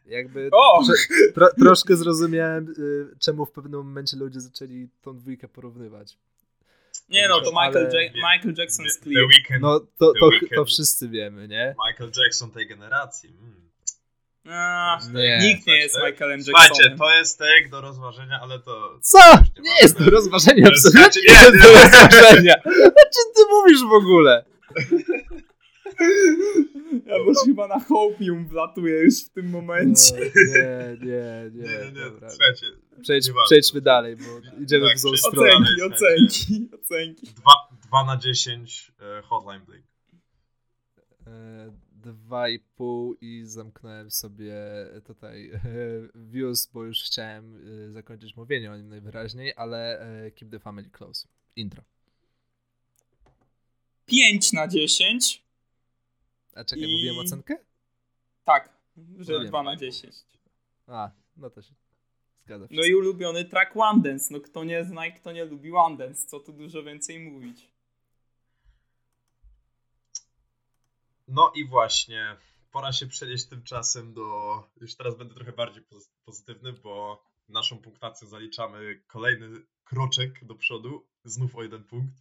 jakby 0.06 0.50
O! 0.52 0.84
tro, 0.86 0.96
tro, 1.34 1.50
troszkę 1.60 1.96
zrozumiałem, 1.96 2.74
y, 2.80 3.16
czemu 3.20 3.46
w 3.46 3.52
pewnym 3.52 3.80
momencie 3.80 4.18
ludzie 4.18 4.42
zaczęli 4.42 4.88
tą 5.02 5.18
dwójkę 5.18 5.48
porównywać. 5.48 6.18
Nie 7.10 7.28
no, 7.30 7.42
to 7.42 7.50
Michael, 7.52 7.78
Ale- 7.78 7.90
Jack- 7.90 8.14
Michael 8.16 8.56
Jackson 8.58 8.86
jest 8.86 9.04
The 9.04 9.10
clear. 9.10 9.28
No 9.62 9.80
to, 9.80 10.14
The 10.14 10.20
to, 10.20 10.56
to 10.56 10.66
wszyscy 10.66 11.10
wiemy, 11.10 11.48
nie? 11.48 11.76
Michael 11.88 12.12
Jackson 12.24 12.52
tej 12.52 12.68
generacji. 12.68 13.30
Mm. 13.30 13.71
A, 14.50 15.00
Nie. 15.14 15.40
nikt 15.42 15.68
nie 15.68 15.76
jest 15.78 15.94
Słuchajcie, 15.94 16.14
Michaelem 16.16 16.44
Słuchajcie, 16.44 16.70
Jacksonem. 16.84 16.98
to 16.98 17.12
jest 17.18 17.40
take 17.40 17.70
do 17.72 17.82
rozważenia, 17.82 18.40
ale 18.42 18.60
to... 18.60 19.00
Co? 19.02 19.18
Właśnie 19.20 19.62
Nie 19.62 19.72
jest 19.82 20.00
do 20.00 20.10
rozważenia, 20.12 20.66
To 20.66 20.72
jest- 20.72 20.86
absolutnie 20.88 21.02
znaczy, 21.04 21.20
nie 21.30 21.36
nie, 21.36 21.42
jest 21.42 21.64
do 21.64 21.70
nie. 21.74 21.84
rozważenia. 21.84 22.56
O 22.76 23.04
czym 23.14 23.34
ty 23.36 23.42
mówisz 23.52 23.82
w 23.82 23.94
ogóle? 23.94 24.46
Ja 27.06 27.18
już 27.18 27.38
chyba 27.46 27.68
na 27.68 27.80
hopium 27.80 28.48
wlatuję 28.48 29.00
już 29.04 29.24
w 29.26 29.30
tym 29.30 29.50
momencie. 29.50 30.16
Nie, 30.16 30.98
nie, 31.02 31.52
nie, 31.54 31.64
Nie, 31.64 31.78
nie, 31.78 31.92
nie, 31.92 32.02
dobra. 32.02 32.30
słuchajcie, 32.30 32.66
Przejdź, 33.02 33.32
przejdźmy 33.46 33.82
dalej, 33.82 34.16
bo 34.16 34.24
idziemy 34.64 34.88
Tak, 34.88 34.98
w 34.98 35.00
złą 35.00 35.18
stronę. 35.18 35.50
Ocenki, 35.50 35.68
Słuchajcie. 35.80 35.96
ocenki, 35.96 36.70
ocenki. 36.84 37.28
2 37.88 38.04
na 38.06 38.18
10 38.18 38.92
e, 39.02 39.22
Hotline 39.22 39.62
Bling. 39.66 39.86
E, 41.28 41.72
Dwa 42.02 42.50
i 42.50 42.60
pół 42.60 43.14
i 43.22 43.42
zamknąłem 43.46 44.12
sobie 44.12 44.54
tutaj 45.06 45.52
views, 46.32 46.68
bo 46.74 46.84
już 46.84 47.04
chciałem 47.04 47.56
e, 47.88 47.92
zakończyć 47.92 48.36
mówienie 48.36 48.72
o 48.72 48.78
nim 48.78 48.90
najwyraźniej, 48.90 49.54
ale 49.56 50.00
e, 50.26 50.32
keep 50.32 50.52
the 50.52 50.60
family 50.60 50.90
close. 50.90 51.28
Intro. 51.56 51.84
5 54.06 54.54
na 54.54 54.68
10. 54.68 55.44
A 56.56 56.64
czekaj, 56.64 56.84
I- 56.86 56.92
mówiłem 56.92 57.18
ocenkę? 57.20 57.58
Tak, 58.44 58.70
że 59.20 59.38
Tak. 59.40 59.48
2 59.48 59.64
na 59.64 59.76
10. 59.76 60.16
A, 60.88 61.12
no 61.38 61.50
to 61.50 61.62
się 61.62 61.74
zgadza. 62.46 62.68
No 62.72 62.84
i 62.84 62.96
ulubiony 62.96 63.46
track 63.46 63.72
One 63.78 64.02
Dance. 64.02 64.34
No 64.34 64.40
kto 64.40 64.64
nie 64.64 64.86
zna 64.86 65.06
i 65.08 65.14
kto 65.14 65.32
nie 65.32 65.46
lubi 65.46 65.72
One 65.72 65.98
Dance, 65.98 66.28
co 66.28 66.40
tu 66.40 66.54
dużo 66.54 66.84
więcej 66.84 67.20
mówić. 67.20 67.71
No 71.34 71.52
i 71.56 71.66
właśnie, 71.66 72.38
pora 72.72 72.94
się 72.94 73.08
przenieść 73.08 73.46
tymczasem 73.46 74.14
do... 74.14 74.24
Już 74.82 74.96
teraz 74.96 75.18
będę 75.18 75.36
trochę 75.36 75.52
bardziej 75.52 75.84
poz- 75.84 76.12
pozytywny, 76.26 76.74
bo 76.74 77.24
naszą 77.48 77.78
punktacją 77.78 78.28
zaliczamy 78.28 79.04
kolejny 79.08 79.48
kroczek 79.84 80.46
do 80.46 80.56
przodu, 80.56 81.08
znów 81.24 81.56
o 81.56 81.64
jeden 81.64 81.84
punkt. 81.84 82.14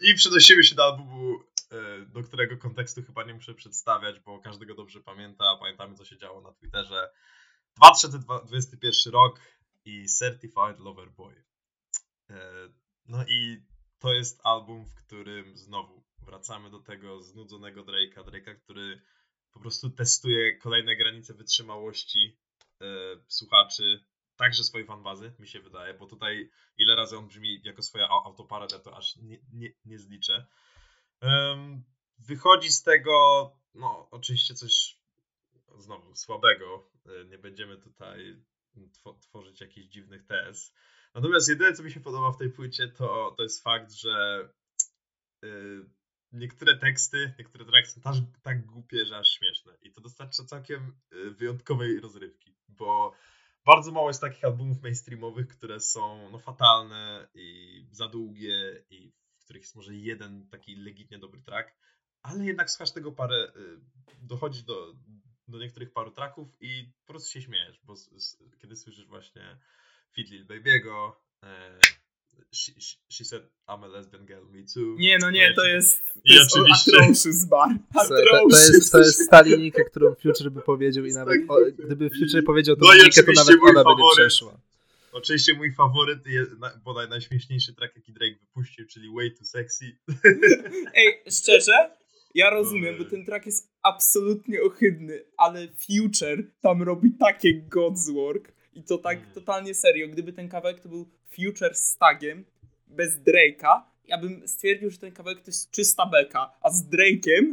I 0.00 0.14
przenosimy 0.14 0.64
się 0.64 0.74
do 0.74 0.84
albumu, 0.84 1.38
e, 1.70 2.06
do 2.06 2.22
którego 2.22 2.56
kontekstu 2.58 3.02
chyba 3.02 3.24
nie 3.24 3.34
muszę 3.34 3.54
przedstawiać, 3.54 4.20
bo 4.20 4.38
każdy 4.38 4.66
go 4.66 4.74
dobrze 4.74 5.00
pamięta. 5.00 5.56
Pamiętamy, 5.60 5.94
co 5.94 6.04
się 6.04 6.18
działo 6.18 6.40
na 6.40 6.52
Twitterze. 6.52 7.10
2021 7.76 9.12
rok 9.12 9.40
i 9.84 10.08
Certified 10.08 10.78
Lover 10.78 11.10
Boy. 11.10 11.44
E, 12.30 12.68
No 13.06 13.24
i 13.28 13.62
to 13.98 14.12
jest 14.12 14.40
album, 14.44 14.86
w 14.86 14.94
którym 14.94 15.56
znowu 15.56 16.01
wracamy 16.26 16.70
do 16.70 16.80
tego 16.80 17.22
znudzonego 17.22 17.82
Drake'a. 17.84 18.24
Drake'a, 18.24 18.54
który 18.56 19.02
po 19.52 19.60
prostu 19.60 19.90
testuje 19.90 20.56
kolejne 20.58 20.96
granice 20.96 21.34
wytrzymałości 21.34 22.38
e, 22.80 22.84
słuchaczy, 23.28 24.04
także 24.36 24.64
swojej 24.64 24.86
fanbazy, 24.86 25.32
mi 25.38 25.48
się 25.48 25.60
wydaje, 25.60 25.94
bo 25.94 26.06
tutaj 26.06 26.50
ile 26.76 26.96
razy 26.96 27.18
on 27.18 27.28
brzmi 27.28 27.60
jako 27.64 27.82
swoja 27.82 28.08
au- 28.08 28.26
autoparadia, 28.26 28.78
to 28.78 28.96
aż 28.96 29.16
nie, 29.16 29.38
nie, 29.52 29.72
nie 29.84 29.98
zliczę. 29.98 30.46
Em, 31.20 31.84
wychodzi 32.18 32.72
z 32.72 32.82
tego, 32.82 33.50
no 33.74 34.08
oczywiście 34.10 34.54
coś 34.54 34.98
znowu 35.78 36.14
słabego. 36.14 36.90
E, 37.06 37.24
Nie 37.24 37.38
będziemy 37.38 37.78
tutaj 37.78 38.42
two- 38.76 39.18
tworzyć 39.20 39.60
jakichś 39.60 39.86
dziwnych 39.88 40.26
tez. 40.26 40.74
Natomiast 41.14 41.48
jedyne, 41.48 41.72
co 41.72 41.82
mi 41.82 41.90
się 41.92 42.00
podoba 42.00 42.32
w 42.32 42.38
tej 42.38 42.50
płycie, 42.50 42.88
to, 42.88 43.34
to 43.36 43.42
jest 43.42 43.62
fakt, 43.62 43.92
że 43.92 44.48
y, 45.44 45.90
niektóre 46.32 46.76
teksty, 46.78 47.32
niektóre 47.38 47.64
traki 47.64 47.88
są 47.88 48.00
tak, 48.00 48.14
tak 48.42 48.66
głupie, 48.66 49.06
że 49.06 49.18
aż 49.18 49.28
śmieszne. 49.38 49.72
I 49.82 49.92
to 49.92 50.00
dostarcza 50.00 50.44
całkiem 50.44 50.92
y, 51.12 51.30
wyjątkowej 51.30 52.00
rozrywki, 52.00 52.54
bo 52.68 53.12
bardzo 53.64 53.92
mało 53.92 54.10
jest 54.10 54.20
takich 54.20 54.44
albumów 54.44 54.82
mainstreamowych, 54.82 55.48
które 55.48 55.80
są 55.80 56.30
no, 56.30 56.38
fatalne 56.38 57.28
i 57.34 57.86
za 57.90 58.08
długie 58.08 58.84
i 58.90 59.12
w 59.38 59.44
których 59.44 59.62
jest 59.62 59.76
może 59.76 59.94
jeden 59.94 60.48
taki 60.48 60.76
legitnie 60.76 61.18
dobry 61.18 61.40
track, 61.42 61.74
ale 62.22 62.44
jednak 62.44 62.70
słuchasz 62.70 62.92
tego 62.92 63.12
parę, 63.12 63.52
y, 63.56 63.80
dochodzi 64.22 64.64
do, 64.64 64.94
do 65.48 65.58
niektórych 65.58 65.92
paru 65.92 66.10
tracków 66.10 66.48
i 66.60 66.92
po 67.06 67.12
prostu 67.12 67.30
się 67.30 67.42
śmiejesz, 67.42 67.80
bo 67.84 67.92
s- 67.92 68.10
s- 68.16 68.38
kiedy 68.60 68.76
słyszysz 68.76 69.06
właśnie 69.06 69.58
Fit 70.12 70.30
Lil 70.30 70.46
Baby'ego, 70.46 71.12
e, 71.42 71.78
she, 72.52 72.72
she, 73.08 73.24
said 73.24 73.42
I'm 73.68 73.84
a 73.84 73.86
lesbian 73.88 74.26
girl, 74.26 74.44
me 74.52 74.62
too. 74.74 74.96
Nie, 74.98 75.18
no 75.18 75.30
nie, 75.30 75.54
to 75.54 75.64
jest, 75.64 76.04
to 76.14 76.20
I 76.24 76.34
jest 76.34 76.56
oczywiście- 76.56 76.92
Atrocious 76.96 77.44
Bar. 77.44 77.68
To, 77.94 78.08
to, 78.50 78.56
jest, 78.56 78.92
to 78.92 78.98
jest 78.98 79.30
ta 79.30 79.42
linijka, 79.42 79.84
którą 79.84 80.14
Future 80.14 80.50
by 80.50 80.60
powiedział 80.62 81.04
i 81.04 81.12
nawet 81.12 81.38
o, 81.48 81.56
gdyby 81.86 82.10
Future 82.10 82.44
powiedział 82.44 82.76
tą 82.76 82.84
No 82.86 82.92
linijkę, 82.92 83.14
to 83.14 83.20
oczywiście 83.30 83.44
nawet 83.44 83.60
mój 83.60 83.70
ona 83.70 83.84
będzie 83.84 84.02
faworyt. 84.02 84.16
przeszła. 84.28 84.60
Oczywiście 85.12 85.54
mój 85.54 85.72
faworyt, 85.74 86.26
je- 86.26 86.46
na- 86.58 86.76
bodaj 86.84 87.08
najśmieszniejszy 87.08 87.74
track, 87.74 87.96
jaki 87.96 88.12
Drake 88.12 88.34
wypuścił, 88.40 88.86
czyli 88.86 89.08
Way 89.14 89.32
Too 89.34 89.44
Sexy. 89.44 89.84
Ej, 90.94 91.22
szczerze, 91.30 91.72
ja 92.34 92.50
rozumiem, 92.50 92.94
Oj. 92.98 93.04
bo 93.04 93.10
ten 93.10 93.24
track 93.24 93.46
jest 93.46 93.68
absolutnie 93.82 94.62
ohydny, 94.62 95.24
ale 95.36 95.68
Future 95.68 96.42
tam 96.62 96.82
robi 96.82 97.10
takie 97.20 97.62
God's 97.76 98.14
work 98.14 98.52
i 98.74 98.82
to 98.82 98.98
tak 98.98 99.18
Mm. 99.18 99.30
totalnie 99.34 99.74
serio. 99.74 100.08
Gdyby 100.08 100.32
ten 100.32 100.48
kawałek 100.48 100.80
to 100.80 100.88
był 100.88 101.08
Future 101.36 101.74
z 101.74 101.96
tagiem, 101.96 102.44
bez 102.86 103.18
Drake'a, 103.20 103.80
ja 104.04 104.18
bym 104.18 104.48
stwierdził, 104.48 104.90
że 104.90 104.98
ten 104.98 105.12
kawałek 105.12 105.38
to 105.40 105.46
jest 105.46 105.70
czysta 105.70 106.06
beka, 106.06 106.52
a 106.60 106.70
z 106.70 106.88
Drake'em 106.88 107.52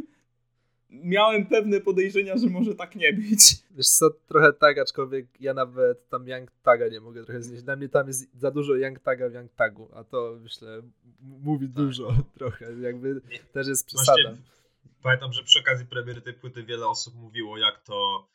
miałem 0.90 1.46
pewne 1.46 1.80
podejrzenia, 1.80 2.36
że 2.36 2.46
może 2.46 2.74
tak 2.74 2.96
nie 2.96 3.12
być. 3.12 3.56
Wiesz 3.70 3.88
co, 3.88 4.10
trochę 4.10 4.52
tak, 4.52 4.78
aczkolwiek 4.78 5.26
ja 5.40 5.54
nawet 5.54 6.08
tam 6.08 6.28
Young 6.28 6.50
Taga 6.62 6.88
nie 6.88 7.00
mogę 7.00 7.24
trochę 7.24 7.42
znieść. 7.42 7.62
Dla 7.62 7.76
mnie 7.76 7.88
tam 7.88 8.06
jest 8.06 8.38
za 8.40 8.50
dużo 8.50 8.74
Young 8.74 8.98
Taga 8.98 9.28
w 9.28 9.34
Young 9.34 9.52
Tagu, 9.52 9.88
a 9.94 10.04
to 10.04 10.36
myślę 10.42 10.82
mówi 11.20 11.68
dużo 11.68 12.14
trochę, 12.38 12.66
jakby 12.80 13.20
Nie. 13.30 13.38
też 13.38 13.68
jest 13.68 13.86
przesada. 13.86 14.22
Tak. 14.24 14.34
Właśnie 14.34 15.02
pamiętam, 15.02 15.32
że 15.32 15.42
przy 15.42 15.60
okazji 15.60 15.86
premiery 15.86 16.20
tej 16.20 16.34
płyty 16.34 16.62
wiele 16.64 16.88
osób 16.88 17.14
mówiło, 17.14 17.58
jak 17.58 17.82
to 17.84 18.26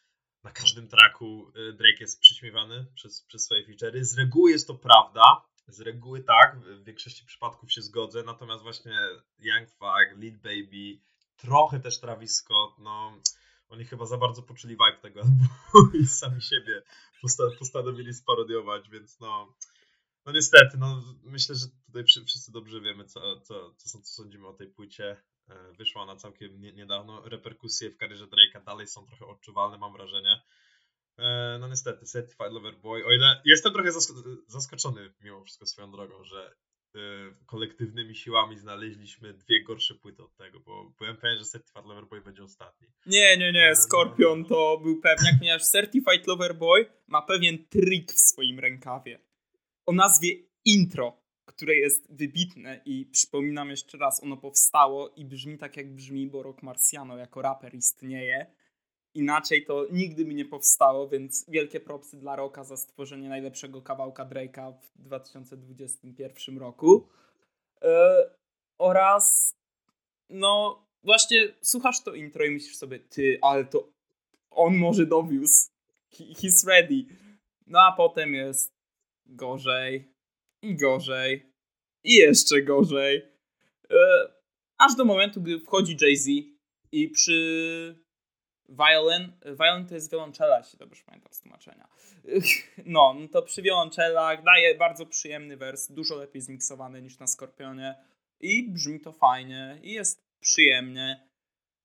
na 0.45 0.51
każdym 0.51 0.87
tracku 0.87 1.51
y, 1.55 1.73
Drake 1.73 1.97
jest 1.99 2.19
przyśmiewany 2.19 2.85
przez, 2.95 3.21
przez 3.21 3.45
swoje 3.45 3.67
feature'y. 3.67 4.03
Z 4.03 4.17
reguły 4.17 4.51
jest 4.51 4.67
to 4.67 4.75
prawda, 4.75 5.21
z 5.67 5.79
reguły 5.81 6.23
tak, 6.23 6.59
w 6.59 6.83
większości 6.83 7.25
przypadków 7.25 7.71
się 7.71 7.81
zgodzę, 7.81 8.23
natomiast 8.23 8.63
właśnie 8.63 8.97
Young 9.39 9.69
Thug, 9.69 10.21
Lead 10.23 10.37
Baby, 10.37 10.99
trochę 11.37 11.79
też 11.79 11.99
Travis 11.99 12.35
Scott, 12.35 12.79
no 12.79 13.19
oni 13.69 13.85
chyba 13.85 14.05
za 14.05 14.17
bardzo 14.17 14.41
poczuli 14.41 14.73
vibe 14.73 15.01
tego 15.01 15.21
albumu 15.21 15.47
i 16.01 16.07
sami 16.07 16.41
siebie 16.41 16.81
posta- 17.23 17.57
postanowili 17.59 18.13
sparodiować, 18.13 18.89
więc 18.89 19.19
no 19.19 19.53
no 20.25 20.31
niestety, 20.31 20.77
no 20.77 21.03
myślę, 21.23 21.55
że 21.55 21.65
tutaj 21.85 22.03
wszy- 22.03 22.25
wszyscy 22.25 22.51
dobrze 22.51 22.81
wiemy, 22.81 23.05
co, 23.05 23.39
co, 23.39 23.73
co, 23.77 23.99
co 23.99 24.05
sądzimy 24.05 24.47
o 24.47 24.53
tej 24.53 24.67
płycie. 24.67 25.17
E, 25.49 25.71
Wyszła 25.77 26.01
ona 26.01 26.15
całkiem 26.15 26.61
nie, 26.61 26.73
niedawno. 26.73 27.29
Reperkusje 27.29 27.89
w 27.89 27.97
karierze 27.97 28.25
Drake'a 28.25 28.63
dalej 28.65 28.87
są 28.87 29.05
trochę 29.05 29.25
odczuwalne, 29.25 29.77
mam 29.77 29.93
wrażenie. 29.93 30.41
E, 31.17 31.57
No 31.59 31.67
niestety, 31.67 32.05
Certified 32.05 32.51
Lover 32.53 32.75
Boy, 32.77 33.05
o 33.05 33.11
ile 33.11 33.41
jestem 33.45 33.73
trochę 33.73 33.89
zask- 33.91 34.37
zaskoczony 34.47 35.13
mimo 35.21 35.43
wszystko 35.43 35.65
swoją 35.65 35.91
drogą, 35.91 36.23
że 36.23 36.55
e, 36.95 36.99
kolektywnymi 37.45 38.15
siłami 38.15 38.57
znaleźliśmy 38.57 39.33
dwie 39.33 39.63
gorsze 39.63 39.95
płyty 39.95 40.23
od 40.23 40.35
tego, 40.35 40.59
bo 40.59 40.93
byłem 40.99 41.17
pewien, 41.17 41.37
że 41.37 41.45
Certified 41.45 41.85
Lover 41.85 42.05
Boy 42.05 42.21
będzie 42.21 42.43
ostatni. 42.43 42.87
Nie, 43.05 43.37
nie, 43.37 43.51
nie, 43.51 43.75
Scorpion 43.75 44.45
to 44.45 44.77
był 44.83 45.01
pewniak, 45.01 45.35
ponieważ 45.39 45.63
Certified 45.65 46.27
Lover 46.27 46.55
Boy 46.55 46.85
ma 47.07 47.21
pewien 47.21 47.67
trik 47.67 48.11
w 48.11 48.19
swoim 48.19 48.59
rękawie. 48.59 49.19
O 49.85 49.91
nazwie 49.93 50.29
Intro, 50.65 51.21
które 51.45 51.75
jest 51.75 52.13
wybitne 52.13 52.81
i 52.85 53.05
przypominam 53.05 53.69
jeszcze 53.69 53.97
raz, 53.97 54.23
ono 54.23 54.37
powstało 54.37 55.09
i 55.09 55.25
brzmi 55.25 55.57
tak 55.57 55.77
jak 55.77 55.95
brzmi, 55.95 56.27
bo 56.27 56.43
Rock 56.43 56.63
Marciano 56.63 57.17
jako 57.17 57.41
raper 57.41 57.75
istnieje. 57.75 58.45
Inaczej 59.13 59.65
to 59.65 59.87
nigdy 59.91 60.25
by 60.25 60.33
nie 60.33 60.45
powstało, 60.45 61.07
więc 61.07 61.45
wielkie 61.49 61.79
propsy 61.79 62.17
dla 62.17 62.35
Rocka 62.35 62.63
za 62.63 62.77
stworzenie 62.77 63.29
najlepszego 63.29 63.81
kawałka 63.81 64.25
Drake'a 64.25 64.73
w 64.73 65.01
2021 65.01 66.57
roku. 66.57 67.07
E, 67.81 68.15
oraz 68.77 69.55
no 70.29 70.83
właśnie 71.03 71.53
słuchasz 71.61 72.03
to 72.03 72.13
intro 72.13 72.45
i 72.45 72.51
myślisz 72.51 72.75
sobie, 72.75 72.99
ty, 72.99 73.39
ale 73.41 73.65
to 73.65 73.89
on 74.51 74.75
może 74.75 75.05
dowiózł. 75.05 75.69
He, 76.09 76.23
he's 76.23 76.67
ready. 76.67 77.05
No 77.67 77.79
a 77.79 77.91
potem 77.91 78.33
jest 78.33 78.73
gorzej 79.25 80.14
i 80.65 80.75
gorzej 80.75 81.53
i 82.03 82.13
jeszcze 82.13 82.61
gorzej. 82.61 83.17
E, 83.91 83.97
aż 84.77 84.95
do 84.95 85.05
momentu, 85.05 85.41
gdy 85.41 85.59
wchodzi 85.59 85.97
Jay-Z 86.01 86.27
i 86.91 87.09
przy 87.09 88.05
violin, 88.69 89.31
violin 89.59 89.87
to 89.87 89.95
jest 89.95 90.11
wiolonczela, 90.11 90.57
jeśli 90.57 90.79
dobrze 90.79 91.03
pamiętam 91.05 91.33
z 91.33 91.41
tłumaczenia. 91.41 91.87
No, 92.85 93.15
no 93.19 93.27
to 93.27 93.41
przy 93.41 93.61
wiolonczelach 93.61 94.43
daje 94.43 94.77
bardzo 94.77 95.05
przyjemny 95.05 95.57
wers, 95.57 95.91
dużo 95.91 96.15
lepiej 96.15 96.41
zmiksowany 96.41 97.01
niż 97.01 97.19
na 97.19 97.27
Skorpionie. 97.27 97.95
i 98.39 98.71
brzmi 98.71 98.99
to 98.99 99.11
fajnie 99.11 99.79
i 99.81 99.91
jest 99.91 100.25
przyjemnie. 100.39 101.27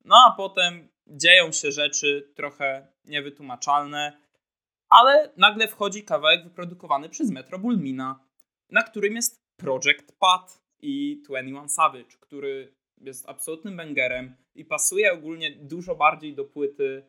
No 0.04 0.16
a 0.28 0.34
potem 0.36 0.88
dzieją 1.06 1.52
się 1.52 1.72
rzeczy 1.72 2.32
trochę 2.36 2.86
niewytłumaczalne, 3.04 4.20
ale 4.88 5.32
nagle 5.36 5.68
wchodzi 5.68 6.04
kawałek 6.04 6.44
wyprodukowany 6.44 7.08
przez 7.08 7.30
Metro 7.30 7.58
Bulmina, 7.58 8.29
na 8.72 8.82
którym 8.82 9.16
jest 9.16 9.40
Project 9.56 10.18
Pat 10.18 10.62
i 10.82 11.22
21 11.24 11.68
Savage, 11.68 12.16
który 12.20 12.74
jest 13.00 13.28
absolutnym 13.28 13.76
bangerem 13.76 14.36
i 14.54 14.64
pasuje 14.64 15.12
ogólnie 15.12 15.50
dużo 15.50 15.94
bardziej 15.94 16.34
do 16.34 16.44
płyty 16.44 17.06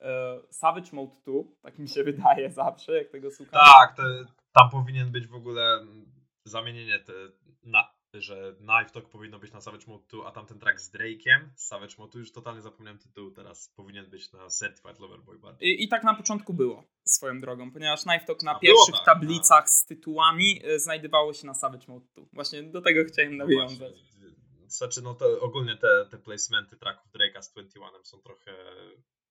e, 0.00 0.40
Savage 0.50 0.90
Mode 0.92 1.16
2, 1.26 1.34
tak 1.62 1.78
mi 1.78 1.88
się 1.88 2.04
wydaje 2.12 2.50
zawsze, 2.50 2.92
jak 2.92 3.08
tego 3.08 3.30
słucham. 3.30 3.60
Tak, 3.60 3.96
to, 3.96 4.02
tam 4.52 4.70
powinien 4.70 5.12
być 5.12 5.26
w 5.26 5.34
ogóle 5.34 5.86
zamienienie 6.44 6.98
te, 6.98 7.12
na, 7.62 7.91
że 8.20 8.54
Knife 8.58 8.90
Talk 8.92 9.08
powinno 9.08 9.38
być 9.38 9.52
na 9.52 9.60
Savage 9.60 9.86
Mode 9.86 10.04
2, 10.08 10.26
a 10.26 10.30
tamten 10.32 10.58
track 10.58 10.80
z 10.80 10.92
Drake'iem 10.92 11.48
z 11.56 11.66
Savage 11.66 11.94
Mode 11.98 12.10
2, 12.10 12.20
już 12.20 12.32
totalnie 12.32 12.60
zapomniałem 12.62 12.98
tytułu, 12.98 13.30
teraz 13.30 13.68
powinien 13.68 14.10
być 14.10 14.32
na 14.32 14.48
Certified 14.50 14.98
Lover 15.00 15.20
Boy 15.20 15.38
bardziej. 15.38 15.68
I, 15.68 15.84
I, 15.84 15.88
tak 15.88 16.04
na 16.04 16.14
początku 16.14 16.54
było, 16.54 16.84
swoją 17.04 17.40
drogą, 17.40 17.72
ponieważ 17.72 18.02
Knife 18.02 18.24
Talk 18.26 18.42
na 18.42 18.56
A 18.56 18.58
pierwszych 18.58 18.94
tak, 18.94 19.04
tablicach 19.04 19.70
z 19.70 19.86
tytułami 19.86 20.66
y, 20.66 20.80
znajdowało 20.80 21.34
się 21.34 21.46
na 21.46 21.54
Savage 21.54 21.86
Mode 21.88 22.06
2. 22.16 22.24
Właśnie 22.32 22.62
do 22.62 22.80
tego 22.80 23.04
chciałem 23.04 23.36
No 23.36 23.44
nawiązać. 23.44 23.78
właśnie, 23.78 24.12
Znaczy, 24.68 25.02
no 25.02 25.14
to 25.14 25.40
ogólnie 25.40 25.76
te, 25.76 26.06
te 26.10 26.18
placementy 26.18 26.76
tracków 26.76 27.12
Drake'a 27.12 27.42
z 27.42 27.52
21 27.52 28.04
są 28.04 28.18
trochę 28.18 28.52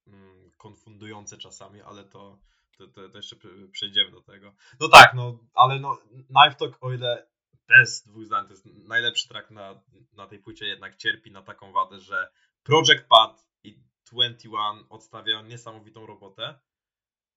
mm, 0.07 0.51
konfundujące 0.57 1.37
czasami, 1.37 1.81
ale 1.81 2.03
to, 2.03 2.39
to, 2.77 2.87
to, 2.87 3.09
to 3.09 3.17
jeszcze 3.17 3.35
przejdziemy 3.71 4.11
do 4.11 4.21
tego. 4.21 4.53
No 4.79 4.89
tak, 4.89 5.13
no, 5.13 5.37
ale 5.53 5.79
no, 5.79 5.97
Knife 6.11 6.55
Talk, 6.59 6.77
o 6.81 6.93
ile 6.93 7.30
bez 7.77 8.03
dwóch 8.07 8.25
zdań, 8.25 8.45
to 8.45 8.53
jest 8.53 8.65
najlepszy 8.65 9.27
track 9.27 9.51
na, 9.51 9.81
na 10.13 10.27
tej 10.27 10.39
płycie, 10.39 10.65
jednak 10.65 10.95
cierpi 10.95 11.31
na 11.31 11.41
taką 11.41 11.71
wadę, 11.71 11.99
że 11.99 12.31
Project 12.63 13.03
Pad 13.09 13.45
i 13.63 13.79
21 14.11 14.85
odstawiają 14.89 15.43
niesamowitą 15.43 16.05
robotę. 16.05 16.59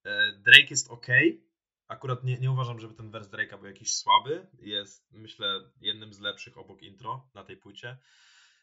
E, 0.04 0.32
Drake 0.32 0.70
jest 0.70 0.90
ok. 0.90 1.06
Akurat 1.88 2.24
nie, 2.24 2.38
nie 2.38 2.50
uważam, 2.50 2.80
żeby 2.80 2.94
ten 2.94 3.10
wers 3.10 3.28
Drake'a 3.28 3.58
był 3.58 3.66
jakiś 3.66 3.94
słaby. 3.94 4.46
Jest, 4.58 5.12
myślę, 5.12 5.70
jednym 5.80 6.14
z 6.14 6.20
lepszych 6.20 6.58
obok 6.58 6.82
intro 6.82 7.30
na 7.34 7.44
tej 7.44 7.56
płycie. 7.56 7.98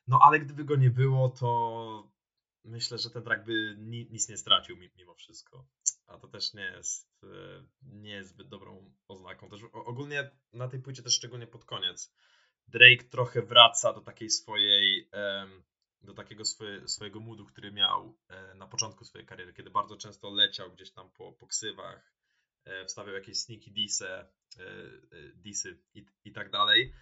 No 0.08 0.20
ale 0.22 0.40
gdyby 0.40 0.64
go 0.64 0.76
nie 0.76 0.90
było, 0.90 1.30
to 1.30 2.12
myślę, 2.64 2.98
że 2.98 3.10
ten 3.10 3.24
track 3.24 3.46
by 3.46 3.76
ni, 3.78 4.08
nic 4.12 4.30
nie 4.30 4.38
stracił 4.38 4.78
mimo 4.98 5.16
wszystko. 5.16 5.68
A 6.08 6.18
to 6.18 6.28
też 6.28 6.54
nie 6.54 6.64
jest, 6.64 7.24
e, 7.24 7.64
nie 7.82 8.24
dobrą 8.46 8.94
oznaką. 9.08 9.50
Też 9.50 9.62
ogólnie 9.74 10.32
na 10.54 10.68
tej 10.68 10.82
płycie 10.82 11.04
też 11.04 11.14
szczególnie 11.14 11.48
pod 11.48 11.66
koniec 11.66 12.14
Drake 12.68 13.04
trochę 13.10 13.42
wraca 13.42 13.94
do 13.94 14.02
takiej 14.02 14.30
swojej 14.30 15.10
do 16.04 16.14
takiego 16.14 16.46
swoje, 16.46 16.88
swojego 16.88 17.20
moodu, 17.20 17.46
który 17.46 17.72
miał 17.72 18.18
e, 18.30 18.56
na 18.56 18.68
początku 18.68 19.06
swojej 19.06 19.28
kariery, 19.28 19.54
kiedy 19.54 19.70
bardzo 19.70 19.98
często 19.98 20.30
leciał 20.30 20.72
gdzieś 20.72 20.92
tam 20.92 21.12
po, 21.12 21.32
po 21.34 21.48
ksywach, 21.48 22.14
e, 22.66 22.86
wstawiał 22.86 23.16
jakieś 23.16 23.38
sneaky 23.38 23.72
disy, 23.72 24.26
disy 25.36 25.80
i, 25.94 26.06
i 26.24 26.32
tak 26.32 26.52
dalej. 26.52 26.94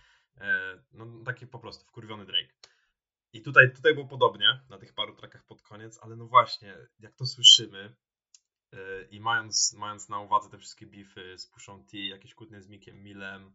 No 0.92 1.24
taki 1.26 1.48
po 1.48 1.60
prostu 1.60 1.86
wkurwiony 1.86 2.26
Drake. 2.26 2.54
I 3.34 3.42
tutaj, 3.42 3.74
tutaj 3.74 3.94
było 3.94 4.08
podobnie 4.08 4.62
na 4.70 4.78
tych 4.78 4.94
paru 4.94 5.16
trackach 5.16 5.46
pod 5.46 5.62
koniec, 5.62 6.00
ale 6.02 6.16
no 6.16 6.26
właśnie, 6.26 6.78
jak 7.00 7.16
to 7.16 7.26
słyszymy 7.26 7.96
i 9.12 9.20
mając, 9.20 9.74
mając 9.74 10.10
na 10.10 10.20
uwadze 10.20 10.50
te 10.50 10.58
wszystkie 10.58 10.86
bify 10.86 11.38
z 11.38 11.48
Pushą 11.48 11.86
T, 11.86 11.98
jakieś 11.98 12.34
kłótnie 12.34 12.62
z 12.62 12.68
Mikiem 12.68 13.04
Millem 13.04 13.54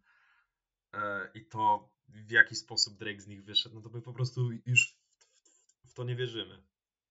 yy, 0.93 1.01
i 1.35 1.47
to 1.47 1.91
w 2.09 2.31
jaki 2.31 2.57
sposób 2.57 2.99
Drake 2.99 3.21
z 3.21 3.27
nich 3.27 3.45
wyszedł, 3.45 3.75
no 3.75 3.81
to 3.81 3.89
my 3.89 4.03
po 4.03 4.13
prostu 4.13 4.51
już 4.67 4.97
w, 5.85 5.91
w 5.91 5.95
to 5.95 6.05
nie 6.05 6.17
wierzymy. 6.17 6.63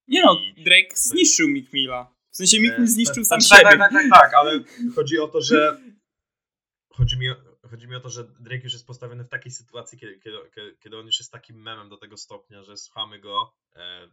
Nie 0.07 0.21
no, 0.21 0.37
Drake 0.57 0.95
zniszczył 0.95 1.47
Mick 1.47 1.73
Milla. 1.73 2.15
W 2.29 2.35
sensie 2.35 2.59
Mick 2.59 2.77
Mill 2.77 2.87
zniszczył 2.87 3.23
sam 3.23 3.39
tak, 3.39 3.59
siebie. 3.59 3.77
Tak, 3.77 3.79
tak, 3.79 3.91
tak, 3.91 4.21
tak, 4.21 4.33
ale 4.33 4.63
chodzi 4.95 5.19
o 5.19 5.27
to, 5.27 5.41
że 5.41 5.81
chodzi 6.89 7.17
mi, 7.17 7.27
chodzi 7.69 7.87
mi 7.87 7.95
o 7.95 7.99
to, 7.99 8.09
że 8.09 8.23
Drake 8.23 8.63
już 8.63 8.73
jest 8.73 8.87
postawiony 8.87 9.23
w 9.23 9.29
takiej 9.29 9.51
sytuacji, 9.51 9.99
kiedy, 9.99 10.19
kiedy, 10.19 10.37
kiedy 10.79 10.97
on 10.97 11.05
już 11.05 11.19
jest 11.19 11.31
takim 11.31 11.61
memem 11.61 11.89
do 11.89 11.97
tego 11.97 12.17
stopnia, 12.17 12.63
że 12.63 12.77
słuchamy 12.77 13.19
go 13.19 13.55
e, 13.75 14.07